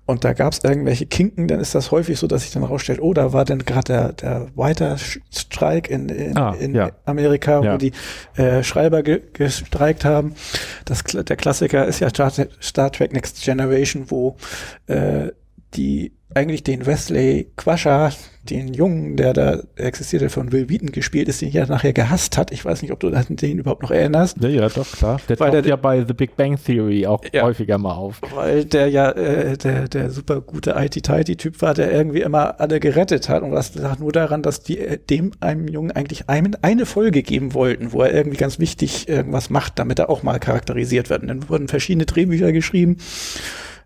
und 0.04 0.24
da 0.24 0.32
gab 0.32 0.52
es 0.52 0.64
irgendwelche 0.64 1.06
Kinken, 1.06 1.46
dann 1.46 1.60
ist 1.60 1.76
das 1.76 1.92
häufig 1.92 2.18
so, 2.18 2.26
dass 2.26 2.42
sich 2.42 2.50
dann 2.50 2.64
rausstellt, 2.64 3.00
oh, 3.00 3.14
da 3.14 3.32
war 3.32 3.44
dann 3.44 3.60
gerade 3.60 3.92
der, 3.92 4.12
der 4.12 4.46
Writer-Streik 4.56 5.88
in, 5.88 6.08
in, 6.08 6.36
ah, 6.36 6.54
in 6.58 6.74
ja. 6.74 6.90
Amerika, 7.04 7.62
ja. 7.62 7.74
wo 7.74 7.76
die 7.78 7.92
äh, 8.36 8.64
Schreiber 8.64 9.04
ge 9.04 9.22
gestreikt 9.32 10.04
haben. 10.04 10.34
Das, 10.84 11.04
der 11.04 11.36
Klassiker 11.36 11.86
ist 11.86 12.00
ja 12.00 12.10
Star, 12.10 12.32
Star 12.60 12.90
Trek 12.90 13.12
Next 13.12 13.44
Generation, 13.44 14.10
wo 14.10 14.36
äh, 14.88 15.28
die 15.74 16.12
eigentlich 16.34 16.62
den 16.62 16.86
Wesley 16.86 17.50
Quasha, 17.56 18.10
den 18.48 18.74
Jungen, 18.74 19.16
der 19.16 19.32
da 19.32 19.62
existierte, 19.76 20.28
von 20.28 20.50
Will 20.50 20.68
Wheaton 20.68 20.90
gespielt 20.90 21.28
ist, 21.28 21.40
den 21.40 21.48
ich 21.48 21.54
ja 21.54 21.66
nachher 21.66 21.92
gehasst 21.92 22.36
hat. 22.36 22.50
Ich 22.50 22.64
weiß 22.64 22.82
nicht, 22.82 22.90
ob 22.90 22.98
du 22.98 23.10
den 23.10 23.58
überhaupt 23.58 23.82
noch 23.82 23.92
erinnerst. 23.92 24.38
Ja, 24.42 24.48
ja, 24.48 24.68
doch, 24.68 24.90
klar. 24.90 25.20
Der 25.28 25.38
weil 25.38 25.52
taucht 25.52 25.64
der, 25.64 25.70
ja 25.70 25.76
bei 25.76 26.04
The 26.04 26.12
Big 26.12 26.36
Bang 26.36 26.58
Theory 26.62 27.06
auch 27.06 27.22
ja, 27.32 27.42
häufiger 27.42 27.78
mal 27.78 27.94
auf. 27.94 28.20
Weil 28.34 28.64
der 28.64 28.88
ja 28.88 29.10
äh, 29.10 29.56
der, 29.56 29.88
der 29.88 30.10
super 30.10 30.40
gute 30.40 30.74
IT-Tighty-Typ 30.76 31.62
war, 31.62 31.74
der 31.74 31.92
irgendwie 31.92 32.22
immer 32.22 32.58
alle 32.60 32.80
gerettet 32.80 33.28
hat. 33.28 33.42
Und 33.42 33.52
das 33.52 33.74
lag 33.76 33.98
nur 33.98 34.12
daran, 34.12 34.42
dass 34.42 34.62
die 34.62 34.78
äh, 34.78 34.98
dem 34.98 35.32
einem 35.40 35.68
Jungen 35.68 35.92
eigentlich 35.92 36.28
ein, 36.28 36.56
eine 36.62 36.84
Folge 36.86 37.22
geben 37.22 37.54
wollten, 37.54 37.92
wo 37.92 38.02
er 38.02 38.12
irgendwie 38.12 38.38
ganz 38.38 38.58
wichtig 38.58 39.08
irgendwas 39.08 39.50
macht, 39.50 39.78
damit 39.78 40.00
er 40.00 40.10
auch 40.10 40.24
mal 40.24 40.40
charakterisiert 40.40 41.10
wird. 41.10 41.22
Und 41.22 41.28
dann 41.28 41.48
wurden 41.48 41.68
verschiedene 41.68 42.06
Drehbücher 42.06 42.50
geschrieben, 42.50 42.96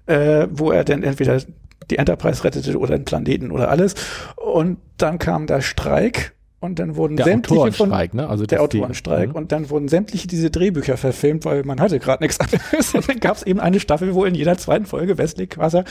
äh, 0.06 0.46
wo 0.50 0.70
er 0.70 0.84
dann 0.84 1.02
entweder 1.02 1.42
die 1.90 1.98
Enterprise 1.98 2.44
rettete 2.44 2.78
oder 2.78 2.96
den 2.96 3.04
Planeten 3.04 3.50
oder 3.50 3.70
alles. 3.70 3.94
Und 4.36 4.78
dann 4.96 5.18
kam 5.18 5.46
der 5.46 5.60
Streik 5.60 6.34
und 6.60 6.78
dann 6.78 6.96
wurden 6.96 7.16
der 7.16 7.26
sämtliche 7.26 7.72
von 7.72 7.90
ne? 7.90 8.28
also 8.28 8.46
der 8.46 8.62
Autorenstreik 8.62 9.30
die, 9.30 9.36
und 9.36 9.52
dann 9.52 9.68
wurden 9.70 9.88
sämtliche 9.88 10.26
diese 10.26 10.50
Drehbücher 10.50 10.96
verfilmt, 10.96 11.44
weil 11.44 11.64
man 11.64 11.80
hatte 11.80 11.98
gerade 11.98 12.24
nichts 12.24 12.40
anderes. 12.40 12.94
Und 12.94 13.08
dann 13.08 13.20
gab 13.20 13.36
es 13.36 13.42
eben 13.42 13.60
eine 13.60 13.78
Staffel, 13.78 14.14
wo 14.14 14.24
in 14.24 14.34
jeder 14.34 14.56
zweiten 14.56 14.86
Folge 14.86 15.18
Wesley 15.18 15.46
quasi 15.46 15.82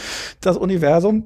das 0.41 0.57
Universum, 0.57 1.25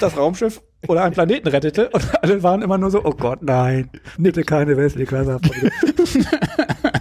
das 0.00 0.16
Raumschiff 0.16 0.62
oder 0.88 1.04
einen 1.04 1.14
Planeten 1.14 1.48
rettete 1.48 1.90
und 1.90 2.04
alle 2.22 2.42
waren 2.42 2.62
immer 2.62 2.78
nur 2.78 2.90
so, 2.90 3.04
oh 3.04 3.12
Gott, 3.12 3.42
nein, 3.42 3.90
bitte 4.18 4.42
keine 4.42 4.76
Wesley 4.76 5.04
Quasar 5.04 5.40
Folge. 5.40 5.70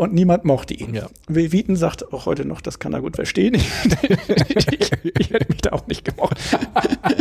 und 0.00 0.14
niemand 0.14 0.46
mochte 0.46 0.72
ihn. 0.72 0.94
Ja. 0.94 1.08
Will 1.28 1.52
Wieten 1.52 1.76
sagt 1.76 2.10
auch 2.14 2.24
heute 2.24 2.46
noch, 2.46 2.62
das 2.62 2.78
kann 2.78 2.94
er 2.94 3.02
gut 3.02 3.16
verstehen. 3.16 3.54
ich, 3.54 3.68
ich, 4.72 4.92
ich 5.04 5.30
hätte 5.30 5.52
mich 5.52 5.60
da 5.60 5.72
auch 5.72 5.86
nicht 5.88 6.06
gemocht. 6.06 6.38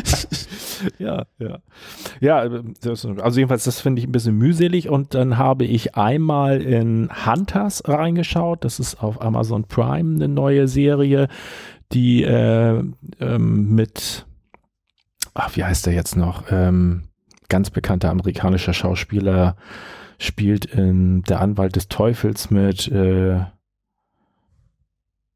ja, 0.98 1.26
ja. 1.40 1.60
Ja, 2.22 2.38
also 2.38 3.38
jedenfalls, 3.38 3.66
das 3.66 3.82
finde 3.82 4.00
ich 4.00 4.08
ein 4.08 4.14
bisschen 4.14 4.38
mühselig 4.38 4.88
und 4.88 5.14
dann 5.14 5.38
habe 5.38 5.66
ich 5.66 5.96
einmal 5.96 6.62
in 6.62 7.10
Hunters 7.26 7.84
reingeschaut. 7.86 8.64
Das 8.64 8.80
ist 8.80 9.04
auf 9.04 9.22
Amazon 9.22 9.66
Prime 9.66 10.16
eine 10.16 10.30
neue 10.30 10.70
Serie, 10.70 11.28
die 11.92 12.24
äh, 12.24 12.82
ähm, 13.20 13.76
mit, 13.76 14.26
ach, 15.34 15.54
wie 15.58 15.66
heißt 15.66 15.86
der 15.86 15.92
jetzt 15.92 16.16
noch? 16.16 16.50
Ähm, 16.50 17.10
ganz 17.50 17.72
bekannter 17.72 18.10
amerikanischer 18.10 18.74
Schauspieler 18.74 19.58
spielt 20.20 20.66
in 20.66 21.24
Der 21.24 21.42
Anwalt 21.42 21.76
des 21.76 21.88
Teufels 21.88 22.52
mit 22.52 22.88
äh, 22.90 23.40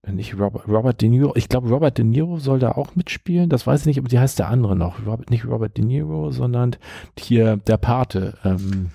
nicht 0.05 0.37
Robert, 0.37 0.67
Robert 0.67 1.01
De 1.01 1.07
Niro. 1.07 1.33
Ich 1.35 1.47
glaube, 1.47 1.69
Robert 1.69 1.97
De 1.97 2.03
Niro 2.03 2.37
soll 2.37 2.59
da 2.59 2.73
auch 2.73 2.95
mitspielen. 2.95 3.49
Das 3.49 3.65
weiß 3.65 3.81
ich 3.81 3.85
nicht, 3.85 3.99
aber 3.99 4.09
die 4.09 4.19
heißt 4.19 4.37
der 4.37 4.49
andere 4.49 4.75
noch. 4.75 5.05
Robert, 5.05 5.29
nicht 5.29 5.45
Robert 5.45 5.77
De 5.77 5.85
Niro, 5.85 6.31
sondern 6.31 6.75
hier 7.17 7.57
der 7.57 7.77
Pate. 7.77 8.37
Ähm, 8.43 8.89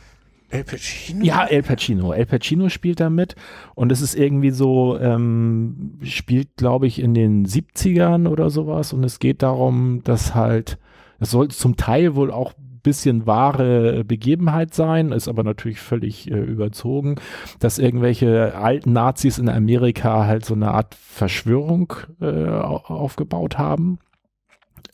El 0.50 0.64
Pacino? 0.64 1.24
Ja, 1.24 1.44
El 1.44 1.62
Pacino. 1.62 2.12
El 2.12 2.26
Pacino 2.26 2.68
spielt 2.68 3.00
da 3.00 3.10
mit 3.10 3.36
und 3.74 3.92
es 3.92 4.00
ist 4.00 4.14
irgendwie 4.14 4.50
so, 4.50 4.98
ähm, 4.98 5.98
spielt, 6.02 6.56
glaube 6.56 6.86
ich, 6.86 7.00
in 7.00 7.14
den 7.14 7.46
70ern 7.46 8.28
oder 8.28 8.50
sowas 8.50 8.92
und 8.92 9.04
es 9.04 9.18
geht 9.18 9.42
darum, 9.42 10.02
dass 10.04 10.34
halt, 10.34 10.78
es 11.20 11.30
soll 11.30 11.48
zum 11.48 11.76
Teil 11.76 12.14
wohl 12.14 12.30
auch 12.30 12.54
bisschen 12.88 13.26
wahre 13.26 14.02
Begebenheit 14.02 14.72
sein, 14.72 15.12
ist 15.12 15.28
aber 15.28 15.44
natürlich 15.44 15.78
völlig 15.78 16.30
äh, 16.30 16.38
überzogen, 16.38 17.16
dass 17.58 17.78
irgendwelche 17.78 18.54
alten 18.54 18.94
Nazis 18.94 19.36
in 19.36 19.50
Amerika 19.50 20.24
halt 20.24 20.46
so 20.46 20.54
eine 20.54 20.70
Art 20.70 20.94
Verschwörung 20.94 21.92
äh, 22.20 22.48
aufgebaut 22.48 23.58
haben. 23.58 23.98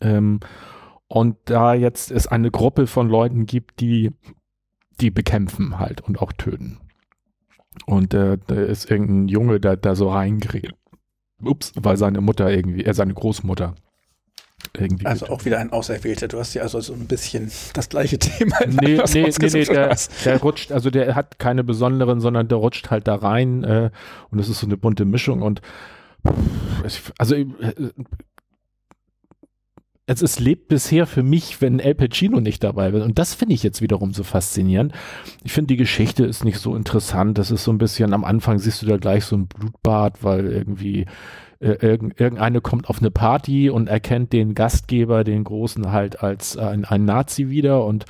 Ähm, 0.01 0.41
und 1.07 1.37
da 1.45 1.73
jetzt 1.73 2.11
es 2.11 2.27
eine 2.27 2.51
Gruppe 2.51 2.85
von 2.85 3.07
Leuten 3.07 3.45
gibt, 3.45 3.79
die 3.79 4.11
die 5.01 5.11
bekämpfen 5.11 5.79
halt 5.79 6.01
und 6.01 6.21
auch 6.21 6.31
töten. 6.33 6.79
Und 7.85 8.13
äh, 8.13 8.37
da 8.47 8.55
ist 8.55 8.89
irgendein 8.89 9.27
Junge, 9.27 9.59
der 9.59 9.77
da 9.77 9.95
so 9.95 10.09
reingerät. 10.09 10.73
Ups, 11.41 11.73
weil 11.75 11.97
seine 11.97 12.21
Mutter 12.21 12.49
irgendwie, 12.49 12.83
er 12.83 12.91
äh, 12.91 12.93
seine 12.93 13.13
Großmutter 13.13 13.75
irgendwie. 14.73 15.05
Also 15.05 15.27
auch 15.27 15.45
wieder 15.45 15.59
ein 15.59 15.71
Auserwählter. 15.71 16.27
Du 16.27 16.39
hast 16.39 16.53
ja 16.53 16.63
also 16.63 16.79
so 16.81 16.93
ein 16.93 17.07
bisschen 17.07 17.51
das 17.73 17.89
gleiche 17.89 18.19
Thema. 18.19 18.57
Nee, 18.65 18.99
nee, 19.13 19.29
nee, 19.39 19.49
nee 19.49 19.65
der, 19.65 19.95
der, 20.25 20.39
rutscht, 20.41 20.71
also 20.71 20.89
der 20.89 21.15
hat 21.15 21.39
keine 21.39 21.63
besonderen, 21.63 22.19
sondern 22.19 22.47
der 22.47 22.57
rutscht 22.57 22.89
halt 22.89 23.07
da 23.07 23.15
rein 23.15 23.63
äh, 23.63 23.89
und 24.31 24.39
es 24.39 24.49
ist 24.49 24.59
so 24.59 24.67
eine 24.67 24.77
bunte 24.77 25.05
Mischung 25.05 25.41
und 25.41 25.61
also 27.17 27.35
es 30.07 30.21
ist, 30.21 30.39
lebt 30.39 30.67
bisher 30.67 31.07
für 31.07 31.23
mich, 31.23 31.61
wenn 31.61 31.79
El 31.79 31.95
Pacino 31.95 32.39
nicht 32.39 32.63
dabei 32.63 32.89
ist. 32.89 33.03
Und 33.03 33.17
das 33.17 33.33
finde 33.33 33.55
ich 33.55 33.63
jetzt 33.63 33.81
wiederum 33.81 34.13
so 34.13 34.23
faszinierend. 34.23 34.93
Ich 35.43 35.51
finde, 35.51 35.69
die 35.69 35.77
Geschichte 35.77 36.25
ist 36.25 36.45
nicht 36.45 36.59
so 36.59 36.75
interessant. 36.75 37.37
Das 37.39 37.49
ist 37.49 37.63
so 37.63 37.71
ein 37.71 37.79
bisschen, 37.79 38.13
am 38.13 38.23
Anfang 38.23 38.59
siehst 38.59 38.81
du 38.81 38.85
da 38.85 38.97
gleich 38.97 39.25
so 39.25 39.35
ein 39.35 39.47
Blutbad, 39.47 40.23
weil 40.23 40.45
irgendwie 40.45 41.07
äh, 41.59 41.71
irgendeine 41.79 42.61
kommt 42.61 42.87
auf 42.87 42.99
eine 42.99 43.09
Party 43.09 43.69
und 43.71 43.87
erkennt 43.87 44.31
den 44.31 44.53
Gastgeber, 44.53 45.23
den 45.23 45.43
Großen 45.43 45.91
halt 45.91 46.21
als 46.21 46.55
ein, 46.55 46.85
ein 46.85 47.05
Nazi 47.05 47.49
wieder 47.49 47.83
und 47.83 48.05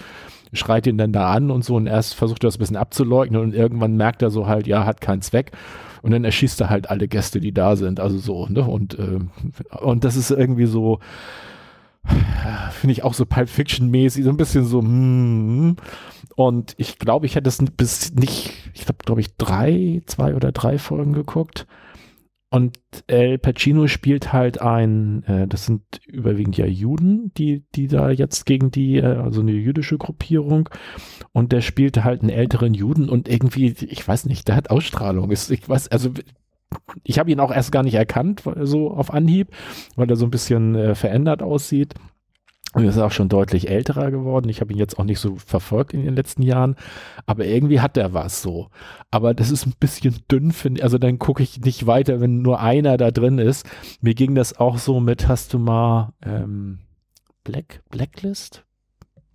schreit 0.52 0.88
ihn 0.88 0.98
dann 0.98 1.14
da 1.14 1.32
an 1.32 1.50
und 1.50 1.64
so 1.64 1.76
und 1.76 1.88
erst 1.88 2.16
versucht 2.16 2.44
er 2.44 2.48
das 2.48 2.56
ein 2.56 2.60
bisschen 2.60 2.76
abzuleugnen 2.76 3.42
und 3.42 3.54
irgendwann 3.54 3.96
merkt 3.96 4.22
er 4.22 4.32
so 4.32 4.48
halt, 4.48 4.68
ja, 4.68 4.86
hat 4.86 5.02
keinen 5.02 5.22
Zweck 5.22 5.52
und 6.02 6.12
dann 6.12 6.24
erschießt 6.24 6.62
er 6.62 6.70
halt 6.70 6.90
alle 6.90 7.08
Gäste, 7.08 7.40
die 7.40 7.54
da 7.54 7.76
sind, 7.76 8.00
also 8.00 8.18
so, 8.18 8.48
ne, 8.48 8.64
und, 8.64 8.98
äh, 8.98 9.20
und 9.78 10.04
das 10.04 10.16
ist 10.16 10.32
irgendwie 10.32 10.66
so, 10.66 11.00
finde 12.72 12.92
ich 12.92 13.04
auch 13.04 13.14
so 13.14 13.26
Pulp 13.26 13.50
Fiction 13.50 13.90
mäßig, 13.90 14.24
so 14.24 14.30
ein 14.30 14.38
bisschen 14.38 14.66
so, 14.66 14.82
mm, 14.82 15.78
und 16.36 16.76
ich 16.78 17.00
glaube, 17.00 17.26
ich 17.26 17.36
hätte 17.36 17.50
es 17.50 17.64
bis 17.78 18.14
nicht, 18.14 18.72
ich 18.74 18.88
habe, 18.88 18.98
glaube 19.06 19.22
ich, 19.22 19.36
drei, 19.38 20.02
zwei 20.06 20.36
oder 20.36 20.52
drei 20.52 20.78
Folgen 20.78 21.14
geguckt 21.14 21.66
und 22.56 22.78
El 23.08 23.38
Pacino 23.38 23.88
spielt 23.88 24.32
halt 24.32 24.62
ein, 24.62 25.24
äh, 25.24 25.46
das 25.46 25.66
sind 25.66 25.82
überwiegend 26.08 26.56
ja 26.56 26.66
Juden, 26.66 27.34
die, 27.34 27.66
die 27.76 27.88
da 27.88 28.12
jetzt 28.12 28.46
gegen 28.46 28.72
die, 28.72 28.96
äh, 28.96 29.04
also 29.04 29.42
eine 29.42 29.52
jüdische 29.52 29.98
Gruppierung. 29.98 30.70
Und 31.34 31.52
der 31.52 31.60
spielt 31.60 32.06
halt 32.06 32.22
einen 32.22 32.30
älteren 32.30 32.74
Juden 32.74 33.10
und 33.10 33.28
irgendwie, 33.28 33.76
ich 33.82 34.08
weiß 34.08 34.26
nicht, 34.28 34.48
der 34.48 34.56
hat 34.56 34.70
Ausstrahlung. 34.70 35.32
Ist, 35.32 35.52
ich 35.52 35.68
weiß, 35.68 35.90
also 35.90 36.12
ich 37.04 37.20
habe 37.20 37.32
ihn 37.32 37.40
auch 37.40 37.52
erst 37.52 37.72
gar 37.72 37.84
nicht 37.84 37.96
erkannt, 37.96 38.44
so 38.62 38.92
auf 38.92 39.14
Anhieb, 39.14 39.50
weil 39.96 40.10
er 40.10 40.16
so 40.16 40.26
ein 40.26 40.32
bisschen 40.32 40.76
äh, 40.76 40.96
verändert 40.96 41.42
aussieht. 41.42 41.94
Und 42.76 42.84
er 42.84 42.90
ist 42.90 42.98
auch 42.98 43.12
schon 43.12 43.30
deutlich 43.30 43.70
älterer 43.70 44.12
geworden. 44.12 44.50
Ich 44.50 44.60
habe 44.60 44.74
ihn 44.74 44.78
jetzt 44.78 45.00
auch 45.00 45.06
nicht 45.06 45.20
so 45.20 45.38
verfolgt 45.38 45.94
in 45.94 46.04
den 46.04 46.14
letzten 46.14 46.42
Jahren. 46.42 46.76
Aber 47.26 47.46
irgendwie 47.46 47.80
hat 47.80 47.96
er 47.96 48.14
was 48.14 48.42
so. 48.42 48.68
Aber 49.12 49.34
das 49.34 49.50
ist 49.50 49.66
ein 49.66 49.76
bisschen 49.80 50.18
dünn, 50.30 50.52
finde 50.52 50.80
ich. 50.80 50.84
Also 50.84 50.98
dann 50.98 51.18
gucke 51.18 51.42
ich 51.42 51.62
nicht 51.62 51.88
weiter, 51.88 52.20
wenn 52.20 52.42
nur 52.42 52.60
einer 52.60 52.98
da 52.98 53.12
drin 53.12 53.38
ist. 53.38 53.66
Mir 54.02 54.14
ging 54.14 54.36
das 54.36 54.60
auch 54.60 54.78
so 54.78 55.00
mit, 55.00 55.30
hast 55.30 55.54
du 55.54 55.60
mal 55.60 56.12
ähm, 56.22 56.80
Black, 57.46 57.82
Blacklist? 57.92 58.66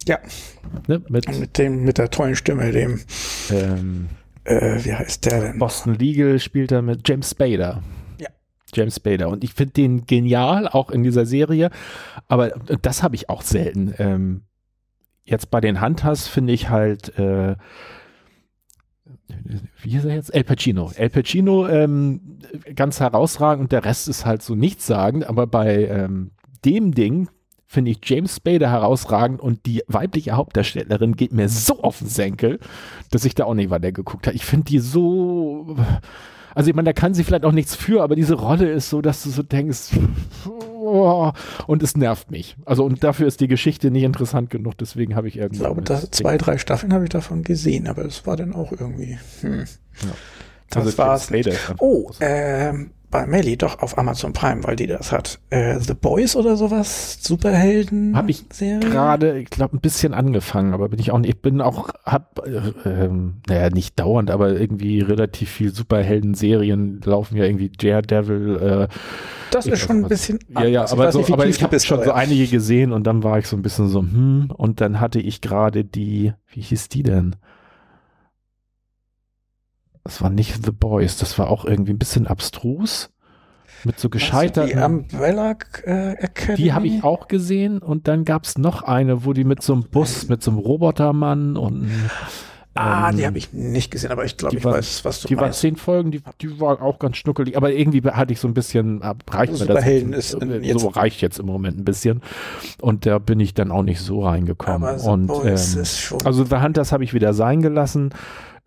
Ja. 0.07 0.19
Ne? 0.87 1.03
Mit, 1.09 1.27
mit 1.39 1.57
dem, 1.57 1.85
mit 1.85 1.97
der 1.97 2.11
tollen 2.11 2.37
Stimme, 2.37 2.73
dem 2.73 3.01
ähm, 3.51 4.09
äh, 4.51 4.85
wie 4.85 4.95
heißt 4.95 5.27
der 5.27 5.41
denn? 5.41 5.59
Boston 5.59 5.95
Legal 5.95 6.39
spielt 6.39 6.73
er 6.73 6.83
mit 6.83 7.09
James 7.09 7.31
Spader. 7.31 7.83
James 8.75 8.97
Spader. 8.97 9.29
Und 9.29 9.45
ich 9.45 9.55
finde 9.55 9.75
den 9.75 10.07
genial, 10.07 10.69
auch 10.69 10.91
in 10.91 11.03
dieser 11.03 11.27
Serie. 11.27 11.71
Aber 12.29 12.51
das 12.83 13.03
habe 13.03 13.17
ich 13.17 13.29
auch 13.29 13.43
selten. 13.43 13.95
Ähm, 13.99 14.43
jetzt 15.25 15.51
bei 15.51 15.61
den 15.61 15.81
Hunters 15.81 16.29
finde 16.29 16.53
ich 16.53 16.71
halt, 16.71 17.19
äh, 17.19 17.57
wie 19.83 19.97
ist 19.97 20.05
er 20.05 20.15
jetzt? 20.15 20.35
El 20.35 20.45
Pacino. 20.45 20.91
El 20.95 21.11
Pacino 21.11 21.69
ähm, 21.69 22.39
ganz 22.75 23.01
herausragend 23.01 23.65
und 23.65 23.73
der 23.73 23.85
Rest 23.85 24.09
ist 24.09 24.27
halt 24.27 24.43
so 24.43 24.55
nichtssagend. 24.55 25.29
Aber 25.29 25.47
bei 25.47 25.87
ähm, 25.87 26.33
dem 26.65 26.93
Ding 26.93 27.29
finde 27.71 27.93
ich 27.93 28.01
James 28.03 28.35
Spader 28.35 28.69
herausragend 28.69 29.41
und 29.41 29.65
die 29.65 29.85
weibliche 29.87 30.33
Hauptdarstellerin 30.33 31.15
geht 31.15 31.33
mir 31.33 31.49
so 31.49 31.81
auf 31.83 31.99
den 31.99 32.09
Senkel, 32.09 32.59
dass 33.13 33.25
ich 33.25 33.37
da 33.37 33.45
auch 33.45 33.55
nicht 33.55 33.71
weiter 33.71 33.93
geguckt 33.93 34.27
habe. 34.27 34.35
Ich 34.35 34.45
finde 34.45 34.65
die 34.65 34.81
so 34.81 35.77
also 36.53 36.69
ich 36.69 36.75
meine, 36.75 36.87
da 36.87 36.93
kann 36.93 37.15
sie 37.15 37.23
vielleicht 37.23 37.45
auch 37.45 37.53
nichts 37.53 37.77
für, 37.77 38.03
aber 38.03 38.17
diese 38.17 38.35
Rolle 38.35 38.69
ist 38.73 38.91
so, 38.91 39.01
dass 39.01 39.23
du 39.23 39.31
so 39.31 39.45
denkst, 39.45 39.91
oh, 40.81 41.31
und 41.69 41.85
es 41.85 41.97
nervt 41.97 42.33
mich. 42.33 42.57
Also 42.65 42.85
und 42.85 43.05
dafür 43.05 43.29
ist 43.29 43.41
die 43.41 43.47
Geschichte 43.47 43.93
nicht 43.93 44.03
interessant 44.03 44.51
genug, 44.51 44.77
deswegen 44.77 45.15
habe 45.15 45.29
ich 45.29 45.37
irgendwie. 45.37 45.59
Ich 45.59 45.63
glaube, 45.63 45.83
das, 45.83 46.11
zwei, 46.11 46.39
drei 46.39 46.59
Staffeln 46.59 46.93
habe 46.93 47.05
ich 47.05 47.11
davon 47.11 47.45
gesehen, 47.45 47.87
aber 47.87 48.05
es 48.05 48.27
war 48.27 48.37
dann 48.37 48.53
auch 48.53 48.73
irgendwie. 48.73 49.17
Hm. 49.43 49.61
Ja. 49.61 50.09
Das 50.71 50.87
also 50.87 50.99
war's. 50.99 51.31
Oh, 51.79 52.11
ähm, 52.19 52.91
bei 53.11 53.27
Melly, 53.27 53.57
doch 53.57 53.81
auf 53.81 53.99
Amazon 53.99 54.33
Prime, 54.33 54.63
weil 54.65 54.77
die 54.77 54.87
das 54.87 55.13
hat. 55.13 55.41
Äh, 55.51 55.81
The 55.81 55.95
Boys 55.95 56.37
oder 56.37 56.57
sowas, 56.57 57.19
Superhelden. 57.21 58.17
Habe 58.17 58.31
ich 58.31 58.49
gerade, 58.49 59.39
ich 59.39 59.51
glaube, 59.51 59.77
ein 59.77 59.81
bisschen 59.81 60.15
angefangen, 60.15 60.73
aber 60.73 60.89
bin 60.89 61.01
ich 61.01 61.11
auch 61.11 61.19
nicht. 61.19 61.31
Ich 61.31 61.43
bin 61.43 61.61
auch, 61.61 61.91
hab, 62.05 62.47
äh, 62.47 62.73
ähm, 62.89 63.41
naja, 63.49 63.71
nicht 63.71 63.99
dauernd, 63.99 64.31
aber 64.31 64.59
irgendwie 64.59 65.01
relativ 65.01 65.51
viel 65.51 65.75
Superhelden-Serien 65.75 67.01
laufen 67.05 67.37
ja 67.37 67.45
irgendwie 67.45 67.71
Daredevil. 67.71 68.89
Äh, 68.89 68.89
das 69.51 69.67
ist 69.67 69.81
schon 69.81 70.05
ein 70.05 70.09
bisschen. 70.09 70.39
Ja, 70.49 70.65
ja, 70.65 70.91
aber, 70.91 71.11
so, 71.11 71.25
aber 71.33 71.47
ich 71.47 71.63
habe 71.63 71.79
schon 71.81 72.03
so 72.05 72.13
einige 72.13 72.47
gesehen 72.47 72.93
und 72.93 73.05
dann 73.07 73.23
war 73.25 73.39
ich 73.39 73.47
so 73.47 73.57
ein 73.57 73.63
bisschen 73.63 73.89
so, 73.89 74.01
hm, 74.01 74.51
und 74.57 74.81
dann 74.81 75.01
hatte 75.01 75.21
ich 75.21 75.41
gerade 75.41 75.85
die, 75.85 76.33
wie 76.49 76.61
hieß 76.61 76.89
die 76.89 77.03
denn? 77.03 77.37
Das 80.05 80.23
war 80.23 80.31
nicht 80.31 80.65
The 80.65 80.73
Boys, 80.73 81.17
das 81.19 81.39
war 81.39 81.51
auch 81.51 81.65
irgendwie 81.65 81.93
ein 81.93 81.99
bisschen 81.99 82.27
abstrus. 82.27 83.11
Mit 83.85 83.99
so 83.99 84.11
gescheiterten. 84.11 84.79
Die 84.79 84.85
Umbrella 84.85 85.57
äh, 85.85 86.13
Academy. 86.13 86.57
Die 86.57 86.73
habe 86.73 86.87
ich 86.87 87.03
auch 87.03 87.29
gesehen 87.29 87.79
und 87.79 88.09
dann 88.09 88.27
gab 88.27 88.45
es 88.45 88.59
noch 88.59 88.83
eine, 88.83 89.25
wo 89.25 89.33
die 89.33 89.45
mit 89.45 89.63
so 89.63 89.73
einem 89.73 89.85
Bus, 89.85 90.29
mit 90.29 90.43
so 90.43 90.51
einem 90.51 90.61
Robotermann 90.61 91.57
und. 91.57 91.91
Ah, 92.75 93.11
ähm, 93.11 93.17
die 93.17 93.27
habe 93.27 93.39
ich 93.39 93.53
nicht 93.53 93.91
gesehen, 93.91 94.13
aber 94.13 94.25
ich 94.25 94.37
glaube, 94.37 94.57
ich 94.57 94.65
war, 94.65 94.75
weiß, 94.75 95.05
was 95.05 95.23
du 95.23 95.29
die 95.29 95.35
meinst. 95.35 95.63
Die 95.63 95.69
war 95.69 95.73
zehn 95.73 95.77
Folgen, 95.77 96.11
die, 96.13 96.23
die 96.41 96.61
war 96.61 96.81
auch 96.83 96.99
ganz 96.99 97.17
schnuckelig, 97.17 97.57
aber 97.57 97.73
irgendwie 97.73 98.01
hatte 98.03 98.33
ich 98.33 98.39
so 98.39 98.47
ein 98.47 98.55
bisschen, 98.55 99.03
ah, 99.03 99.17
reicht 99.29 99.59
mir 99.59 99.67
das. 99.67 99.85
Ist 99.87 100.31
so 100.79 100.89
reicht 100.89 101.21
jetzt 101.21 101.39
im 101.39 101.47
Moment 101.47 101.79
ein 101.79 101.85
bisschen. 101.85 102.23
Und 102.81 103.07
da 103.07 103.19
bin 103.19 103.41
ich 103.41 103.55
dann 103.55 103.71
auch 103.71 103.83
nicht 103.83 104.01
so 104.01 104.25
reingekommen. 104.25 104.89
Aber 104.89 104.99
so 104.99 105.11
und, 105.11 105.31
ähm, 105.31 105.85
also 106.25 106.45
The 106.45 106.57
Hunters 106.57 106.93
habe 106.93 107.03
ich 107.03 107.13
wieder 107.13 107.35
sein 107.35 107.61
gelassen. 107.61 108.11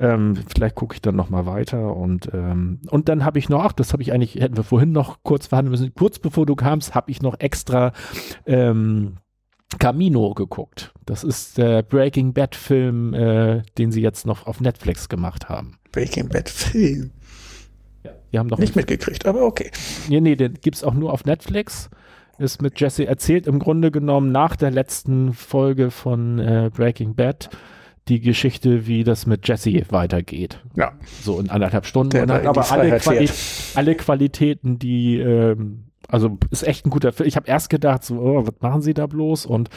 Ähm, 0.03 0.37
vielleicht 0.53 0.75
gucke 0.75 0.95
ich 0.95 1.01
dann 1.01 1.15
noch 1.15 1.29
mal 1.29 1.45
weiter 1.45 1.95
und 1.95 2.29
ähm, 2.33 2.81
und 2.89 3.07
dann 3.07 3.23
habe 3.23 3.39
ich 3.39 3.47
noch, 3.47 3.63
ach, 3.63 3.71
das 3.71 3.93
habe 3.93 4.03
ich 4.03 4.11
eigentlich, 4.11 4.35
hätten 4.35 4.57
wir 4.57 4.65
vorhin 4.65 4.91
noch 4.91 5.23
kurz 5.23 5.47
verhandeln 5.47 5.71
müssen. 5.71 5.95
Kurz 5.95 6.19
bevor 6.19 6.45
du 6.45 6.55
kamst, 6.55 6.93
habe 6.93 7.09
ich 7.09 7.21
noch 7.21 7.39
extra 7.39 7.93
ähm, 8.45 9.15
Camino 9.79 10.33
geguckt. 10.33 10.93
Das 11.05 11.23
ist 11.23 11.57
der 11.57 11.83
Breaking 11.83 12.33
Bad 12.33 12.53
Film, 12.53 13.13
äh, 13.13 13.61
den 13.77 13.93
sie 13.93 14.01
jetzt 14.01 14.25
noch 14.25 14.45
auf 14.45 14.59
Netflix 14.59 15.07
gemacht 15.07 15.47
haben. 15.47 15.77
Breaking 15.93 16.27
Bad 16.27 16.49
Film. 16.49 17.11
Ja, 18.03 18.11
wir 18.31 18.39
haben 18.41 18.47
noch 18.47 18.59
nicht 18.59 18.75
mitgekriegt, 18.75 19.25
aber 19.25 19.43
okay. 19.43 19.71
Nee, 20.09 20.19
nee, 20.19 20.35
den 20.35 20.55
gibt's 20.55 20.83
auch 20.83 20.93
nur 20.93 21.13
auf 21.13 21.23
Netflix. 21.23 21.89
Ist 22.39 22.61
mit 22.61 22.77
Jesse 22.77 23.05
erzählt 23.05 23.47
im 23.47 23.59
Grunde 23.59 23.89
genommen 23.89 24.33
nach 24.33 24.57
der 24.57 24.71
letzten 24.71 25.31
Folge 25.31 25.91
von 25.91 26.39
äh, 26.39 26.71
Breaking 26.73 27.15
Bad 27.15 27.49
die 28.07 28.19
Geschichte, 28.19 28.85
wie 28.85 29.03
das 29.03 29.25
mit 29.25 29.47
Jesse 29.47 29.83
weitergeht. 29.89 30.59
Ja. 30.75 30.93
So 31.21 31.39
in 31.39 31.49
anderthalb 31.49 31.85
Stunden. 31.85 32.11
Der 32.11 32.23
und 32.23 32.31
hat 32.31 32.45
aber 32.45 32.71
alle, 32.71 32.97
Quali 32.97 33.29
alle 33.75 33.95
Qualitäten, 33.95 34.77
die, 34.77 35.17
ähm, 35.19 35.85
also 36.07 36.37
ist 36.51 36.67
echt 36.67 36.85
ein 36.85 36.89
guter 36.89 37.13
Film. 37.13 37.27
Ich 37.27 37.35
habe 37.35 37.47
erst 37.47 37.69
gedacht, 37.69 38.03
so, 38.03 38.15
oh, 38.19 38.45
was 38.45 38.55
machen 38.59 38.81
sie 38.81 38.93
da 38.93 39.07
bloß? 39.07 39.45
Und 39.45 39.69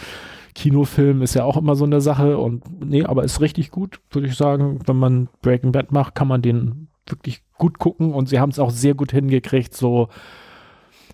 Kinofilm 0.55 1.23
ist 1.23 1.35
ja 1.35 1.44
auch 1.44 1.57
immer 1.57 1.77
so 1.77 1.85
eine 1.85 2.01
Sache. 2.01 2.39
Und 2.39 2.65
nee, 2.85 3.05
aber 3.05 3.23
ist 3.23 3.40
richtig 3.40 3.70
gut, 3.70 4.01
würde 4.11 4.27
ich 4.27 4.36
sagen. 4.36 4.81
Wenn 4.86 4.97
man 4.97 5.28
Breaking 5.43 5.73
Bad 5.73 5.93
macht, 5.93 6.15
kann 6.15 6.28
man 6.28 6.43
den 6.43 6.89
wirklich 7.07 7.43
gut 7.59 7.78
gucken. 7.78 8.12
Und 8.12 8.28
sie 8.28 8.40
haben 8.40 8.51
es 8.51 8.59
auch 8.59 8.70
sehr 8.70 8.94
gut 8.94 9.12
hingekriegt, 9.12 9.74
so 9.74 10.09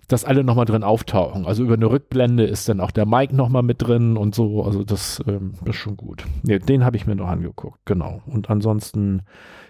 dass 0.07 0.25
alle 0.25 0.43
nochmal 0.43 0.65
drin 0.65 0.83
auftauchen. 0.83 1.45
Also 1.45 1.63
über 1.63 1.75
eine 1.75 1.89
Rückblende 1.89 2.45
ist 2.45 2.67
dann 2.69 2.79
auch 2.79 2.91
der 2.91 3.05
Mike 3.05 3.35
nochmal 3.35 3.63
mit 3.63 3.81
drin 3.81 4.17
und 4.17 4.35
so. 4.35 4.63
Also 4.63 4.83
das 4.83 5.21
ähm, 5.27 5.53
ist 5.65 5.75
schon 5.75 5.97
gut. 5.97 6.25
Nee, 6.43 6.59
den 6.59 6.83
habe 6.83 6.97
ich 6.97 7.07
mir 7.07 7.15
noch 7.15 7.27
angeguckt, 7.27 7.79
genau. 7.85 8.21
Und 8.25 8.49
ansonsten 8.49 9.21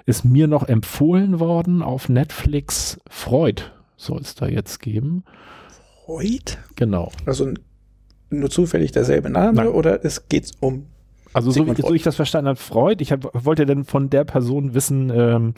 ist 0.06 0.26
mir 0.26 0.48
noch 0.48 0.68
empfohlen 0.68 1.40
worden 1.40 1.82
auf 1.82 2.10
Netflix 2.10 3.00
Freud 3.10 3.64
soll 4.04 4.22
es 4.22 4.36
da 4.36 4.48
jetzt 4.48 4.80
geben. 4.80 5.24
Freud? 6.06 6.58
Genau. 6.76 7.12
Also 7.26 7.52
nur 8.30 8.50
zufällig 8.50 8.92
derselbe 8.92 9.30
Name 9.30 9.64
Nein. 9.64 9.68
oder 9.68 10.04
es 10.04 10.28
geht 10.28 10.52
um 10.60 10.88
Also 11.34 11.52
so, 11.52 11.66
so 11.74 11.94
ich 11.94 12.04
das 12.04 12.16
verstanden 12.16 12.50
habe, 12.50 12.60
Freud. 12.60 13.02
Ich 13.02 13.12
hab, 13.12 13.30
wollte 13.46 13.66
dann 13.66 13.84
von 13.84 14.10
der 14.10 14.24
Person 14.24 14.74
wissen, 14.74 15.10
ähm, 15.10 15.54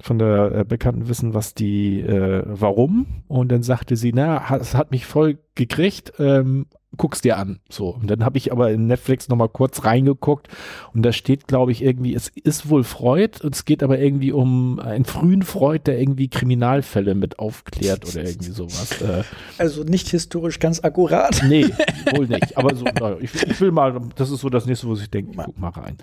von 0.00 0.18
der 0.18 0.52
äh, 0.52 0.64
Bekannten 0.64 1.08
wissen, 1.08 1.34
was 1.34 1.54
die, 1.54 2.00
äh, 2.00 2.42
warum. 2.46 3.06
Und 3.28 3.50
dann 3.50 3.62
sagte 3.62 3.96
sie, 3.96 4.12
na, 4.12 4.56
es 4.56 4.74
hat 4.74 4.90
mich 4.90 5.06
voll 5.06 5.38
gekriegt, 5.54 6.12
ähm, 6.18 6.66
guck's 6.96 7.20
dir 7.20 7.38
an. 7.38 7.60
So. 7.68 7.88
Und 7.88 8.10
dann 8.10 8.24
habe 8.24 8.38
ich 8.38 8.52
aber 8.52 8.70
in 8.70 8.86
Netflix 8.86 9.28
nochmal 9.28 9.48
kurz 9.48 9.84
reingeguckt 9.84 10.48
und 10.92 11.02
da 11.02 11.12
steht, 11.12 11.46
glaube 11.46 11.72
ich, 11.72 11.82
irgendwie, 11.82 12.14
es 12.14 12.28
ist 12.28 12.68
wohl 12.68 12.84
Freud 12.84 13.40
und 13.42 13.54
es 13.54 13.64
geht 13.64 13.82
aber 13.82 13.98
irgendwie 13.98 14.32
um 14.32 14.78
einen 14.78 15.04
frühen 15.04 15.42
Freud, 15.42 15.82
der 15.86 15.98
irgendwie 15.98 16.28
Kriminalfälle 16.28 17.14
mit 17.14 17.38
aufklärt 17.38 18.06
oder 18.08 18.24
irgendwie 18.24 18.50
sowas. 18.50 19.00
Äh, 19.02 19.24
also 19.58 19.82
nicht 19.82 20.08
historisch 20.08 20.58
ganz 20.58 20.82
akkurat. 20.82 21.42
Nee, 21.48 21.66
wohl 22.14 22.26
nicht. 22.26 22.56
Aber 22.56 22.74
so, 22.74 22.84
naja, 22.84 23.16
ich, 23.20 23.34
ich 23.34 23.60
will 23.60 23.72
mal, 23.72 24.00
das 24.16 24.30
ist 24.30 24.40
so 24.40 24.48
das 24.48 24.66
nächste, 24.66 24.86
wo 24.86 24.94
ich 24.94 25.10
denke, 25.10 25.32
ich 25.32 25.44
guck 25.44 25.58
mal 25.58 25.70
rein. 25.70 25.96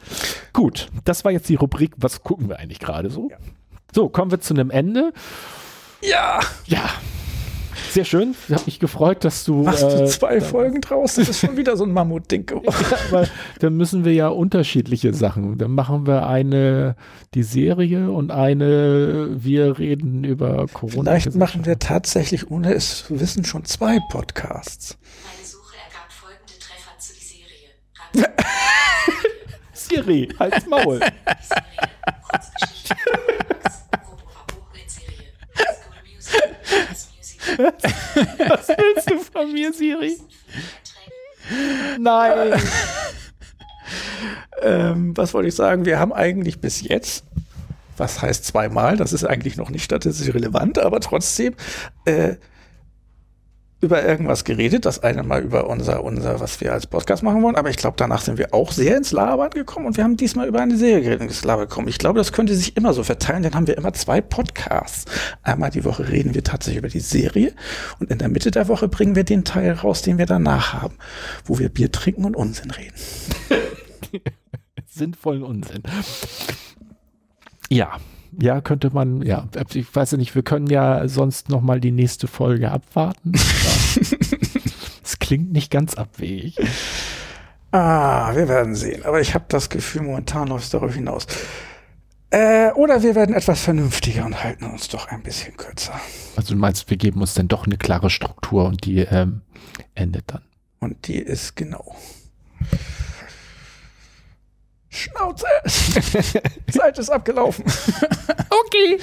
Gut, 0.53 0.89
das 1.05 1.23
war 1.25 1.31
jetzt 1.31 1.47
die 1.49 1.55
Rubrik, 1.55 1.93
was 1.97 2.23
gucken 2.23 2.49
wir 2.49 2.59
eigentlich 2.59 2.79
gerade 2.79 3.09
so? 3.09 3.29
Ja. 3.29 3.37
So, 3.93 4.09
kommen 4.09 4.31
wir 4.31 4.39
zu 4.39 4.53
einem 4.53 4.69
Ende. 4.69 5.13
Ja, 6.01 6.39
Ja, 6.65 6.89
sehr 7.89 8.05
schön. 8.05 8.35
Ich 8.47 8.53
habe 8.53 8.65
mich 8.65 8.79
gefreut, 8.79 9.23
dass 9.23 9.43
du. 9.43 9.63
machst 9.63 9.83
du 9.83 9.87
äh, 9.87 10.05
zwei 10.05 10.41
Folgen 10.41 10.81
draus? 10.81 11.15
Das 11.15 11.29
ist 11.29 11.39
schon 11.39 11.57
wieder 11.57 11.75
so 11.77 11.83
ein 11.83 11.91
Mammutding 11.91 12.45
geworden. 12.45 12.75
ja, 12.91 12.97
aber 13.09 13.27
dann 13.59 13.75
müssen 13.75 14.05
wir 14.05 14.13
ja 14.13 14.27
unterschiedliche 14.27 15.13
Sachen. 15.13 15.57
Dann 15.57 15.71
machen 15.71 16.07
wir 16.07 16.27
eine 16.27 16.95
die 17.33 17.43
Serie 17.43 18.11
und 18.11 18.31
eine 18.31 19.29
wir 19.31 19.79
reden 19.79 20.23
über 20.23 20.67
Corona. 20.71 21.11
Vielleicht 21.11 21.35
machen 21.35 21.65
wir 21.65 21.79
tatsächlich, 21.79 22.49
ohne 22.49 22.73
es 22.73 23.05
zu 23.05 23.19
wissen, 23.19 23.43
schon 23.45 23.65
zwei 23.65 23.99
Podcasts. 24.09 24.97
Meine 25.23 25.47
Suche 25.47 25.75
ergab 25.75 26.11
folgende 26.11 26.53
Treffer 26.59 26.97
zu 26.99 27.13
die 27.13 27.25
Serie. 28.15 28.27
Siri, 29.73 30.29
halt's 30.39 30.65
Maul. 30.67 30.99
die 30.99 32.87
Serie. 32.87 33.40
Was 37.57 38.67
willst 38.69 39.09
du 39.09 39.19
von 39.19 39.51
mir, 39.51 39.73
Siri? 39.73 40.17
Nein. 41.99 42.59
Ähm, 44.61 45.17
was 45.17 45.33
wollte 45.33 45.49
ich 45.49 45.55
sagen? 45.55 45.85
Wir 45.85 45.99
haben 45.99 46.13
eigentlich 46.13 46.59
bis 46.59 46.81
jetzt, 46.81 47.25
was 47.97 48.21
heißt 48.21 48.45
zweimal, 48.45 48.95
das 48.95 49.11
ist 49.11 49.25
eigentlich 49.25 49.57
noch 49.57 49.69
nicht 49.69 49.83
statistisch 49.83 50.33
relevant, 50.33 50.79
aber 50.79 50.99
trotzdem, 50.99 51.55
äh, 52.05 52.35
über 53.81 54.05
irgendwas 54.05 54.43
geredet. 54.43 54.85
Das 54.85 55.03
eine 55.03 55.23
mal 55.23 55.41
über 55.41 55.67
unser, 55.67 56.03
unser, 56.03 56.39
was 56.39 56.61
wir 56.61 56.71
als 56.71 56.87
Podcast 56.87 57.23
machen 57.23 57.41
wollen, 57.41 57.55
aber 57.55 57.69
ich 57.69 57.77
glaube, 57.77 57.95
danach 57.97 58.21
sind 58.21 58.37
wir 58.37 58.53
auch 58.53 58.71
sehr 58.71 58.95
ins 58.95 59.11
Labern 59.11 59.49
gekommen 59.49 59.87
und 59.87 59.97
wir 59.97 60.03
haben 60.03 60.17
diesmal 60.17 60.47
über 60.47 60.61
eine 60.61 60.77
Serie 60.77 61.01
geredet 61.01 61.21
ins 61.23 61.43
Labern 61.43 61.67
gekommen. 61.67 61.87
Ich 61.87 61.97
glaube, 61.97 62.19
das 62.19 62.31
könnte 62.31 62.55
sich 62.55 62.77
immer 62.77 62.93
so 62.93 63.03
verteilen, 63.03 63.43
dann 63.43 63.55
haben 63.55 63.67
wir 63.67 63.77
immer 63.77 63.93
zwei 63.93 64.21
Podcasts. 64.21 65.05
Einmal 65.41 65.71
die 65.71 65.83
Woche 65.83 66.07
reden 66.09 66.35
wir 66.35 66.43
tatsächlich 66.43 66.77
über 66.77 66.89
die 66.89 66.99
Serie 66.99 67.53
und 67.99 68.11
in 68.11 68.19
der 68.19 68.29
Mitte 68.29 68.51
der 68.51 68.67
Woche 68.67 68.87
bringen 68.87 69.15
wir 69.15 69.23
den 69.23 69.43
Teil 69.43 69.71
raus, 69.73 70.03
den 70.03 70.17
wir 70.17 70.27
danach 70.27 70.73
haben, 70.73 70.95
wo 71.45 71.57
wir 71.57 71.69
Bier 71.69 71.91
trinken 71.91 72.25
und 72.25 72.35
Unsinn 72.35 72.71
reden. 72.71 72.95
sinnvollen 74.87 75.43
Unsinn. 75.43 75.81
Ja, 77.69 77.97
ja, 78.39 78.61
könnte 78.61 78.89
man, 78.91 79.21
ja, 79.21 79.47
ich 79.73 79.93
weiß 79.93 80.11
ja 80.11 80.17
nicht, 80.17 80.35
wir 80.35 80.43
können 80.43 80.67
ja 80.67 81.07
sonst 81.07 81.49
noch 81.49 81.61
mal 81.61 81.79
die 81.79 81.91
nächste 81.91 82.27
Folge 82.27 82.71
abwarten. 82.71 83.33
Es 85.03 85.19
klingt 85.19 85.51
nicht 85.51 85.71
ganz 85.71 85.95
abwegig. 85.95 86.57
Ah, 87.71 88.33
wir 88.35 88.47
werden 88.47 88.75
sehen. 88.75 89.03
Aber 89.03 89.19
ich 89.19 89.33
habe 89.33 89.45
das 89.47 89.69
Gefühl, 89.69 90.03
momentan 90.03 90.47
läuft 90.47 90.65
es 90.65 90.69
darauf 90.69 90.93
hinaus. 90.93 91.25
Äh, 92.29 92.71
oder 92.73 93.03
wir 93.03 93.15
werden 93.15 93.35
etwas 93.35 93.61
vernünftiger 93.61 94.25
und 94.25 94.41
halten 94.41 94.65
uns 94.65 94.87
doch 94.87 95.07
ein 95.09 95.21
bisschen 95.21 95.57
kürzer. 95.57 95.99
Also 96.37 96.53
du 96.53 96.59
meinst, 96.59 96.89
wir 96.89 96.97
geben 96.97 97.19
uns 97.19 97.33
dann 97.33 97.49
doch 97.49 97.65
eine 97.65 97.77
klare 97.77 98.09
Struktur 98.09 98.65
und 98.65 98.85
die 98.85 98.99
ähm, 98.99 99.41
endet 99.95 100.25
dann. 100.27 100.43
Und 100.79 101.07
die 101.07 101.17
ist 101.17 101.55
genau. 101.55 101.95
Schnauze! 104.91 105.45
Zeit 106.71 106.99
ist 106.99 107.09
abgelaufen. 107.09 107.65
Okay. 108.63 108.99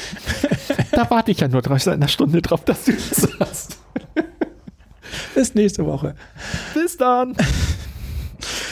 da 0.92 1.08
warte 1.10 1.30
ich 1.30 1.40
ja 1.40 1.48
nur 1.48 1.62
drei- 1.62 1.78
seit 1.78 1.94
einer 1.94 2.08
Stunde 2.08 2.40
drauf, 2.42 2.64
dass 2.64 2.84
du 2.84 2.92
das 2.92 3.08
sagst. 3.38 3.78
Bis 5.34 5.54
nächste 5.54 5.84
Woche. 5.86 6.14
Bis 6.74 6.96
dann. 6.96 7.34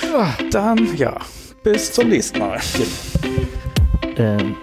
Ja, 0.02 0.34
dann, 0.50 0.96
ja. 0.96 1.16
Bis 1.64 1.92
zum 1.92 2.08
nächsten 2.10 2.38
Mal. 2.38 2.60
Ähm, 4.16 4.54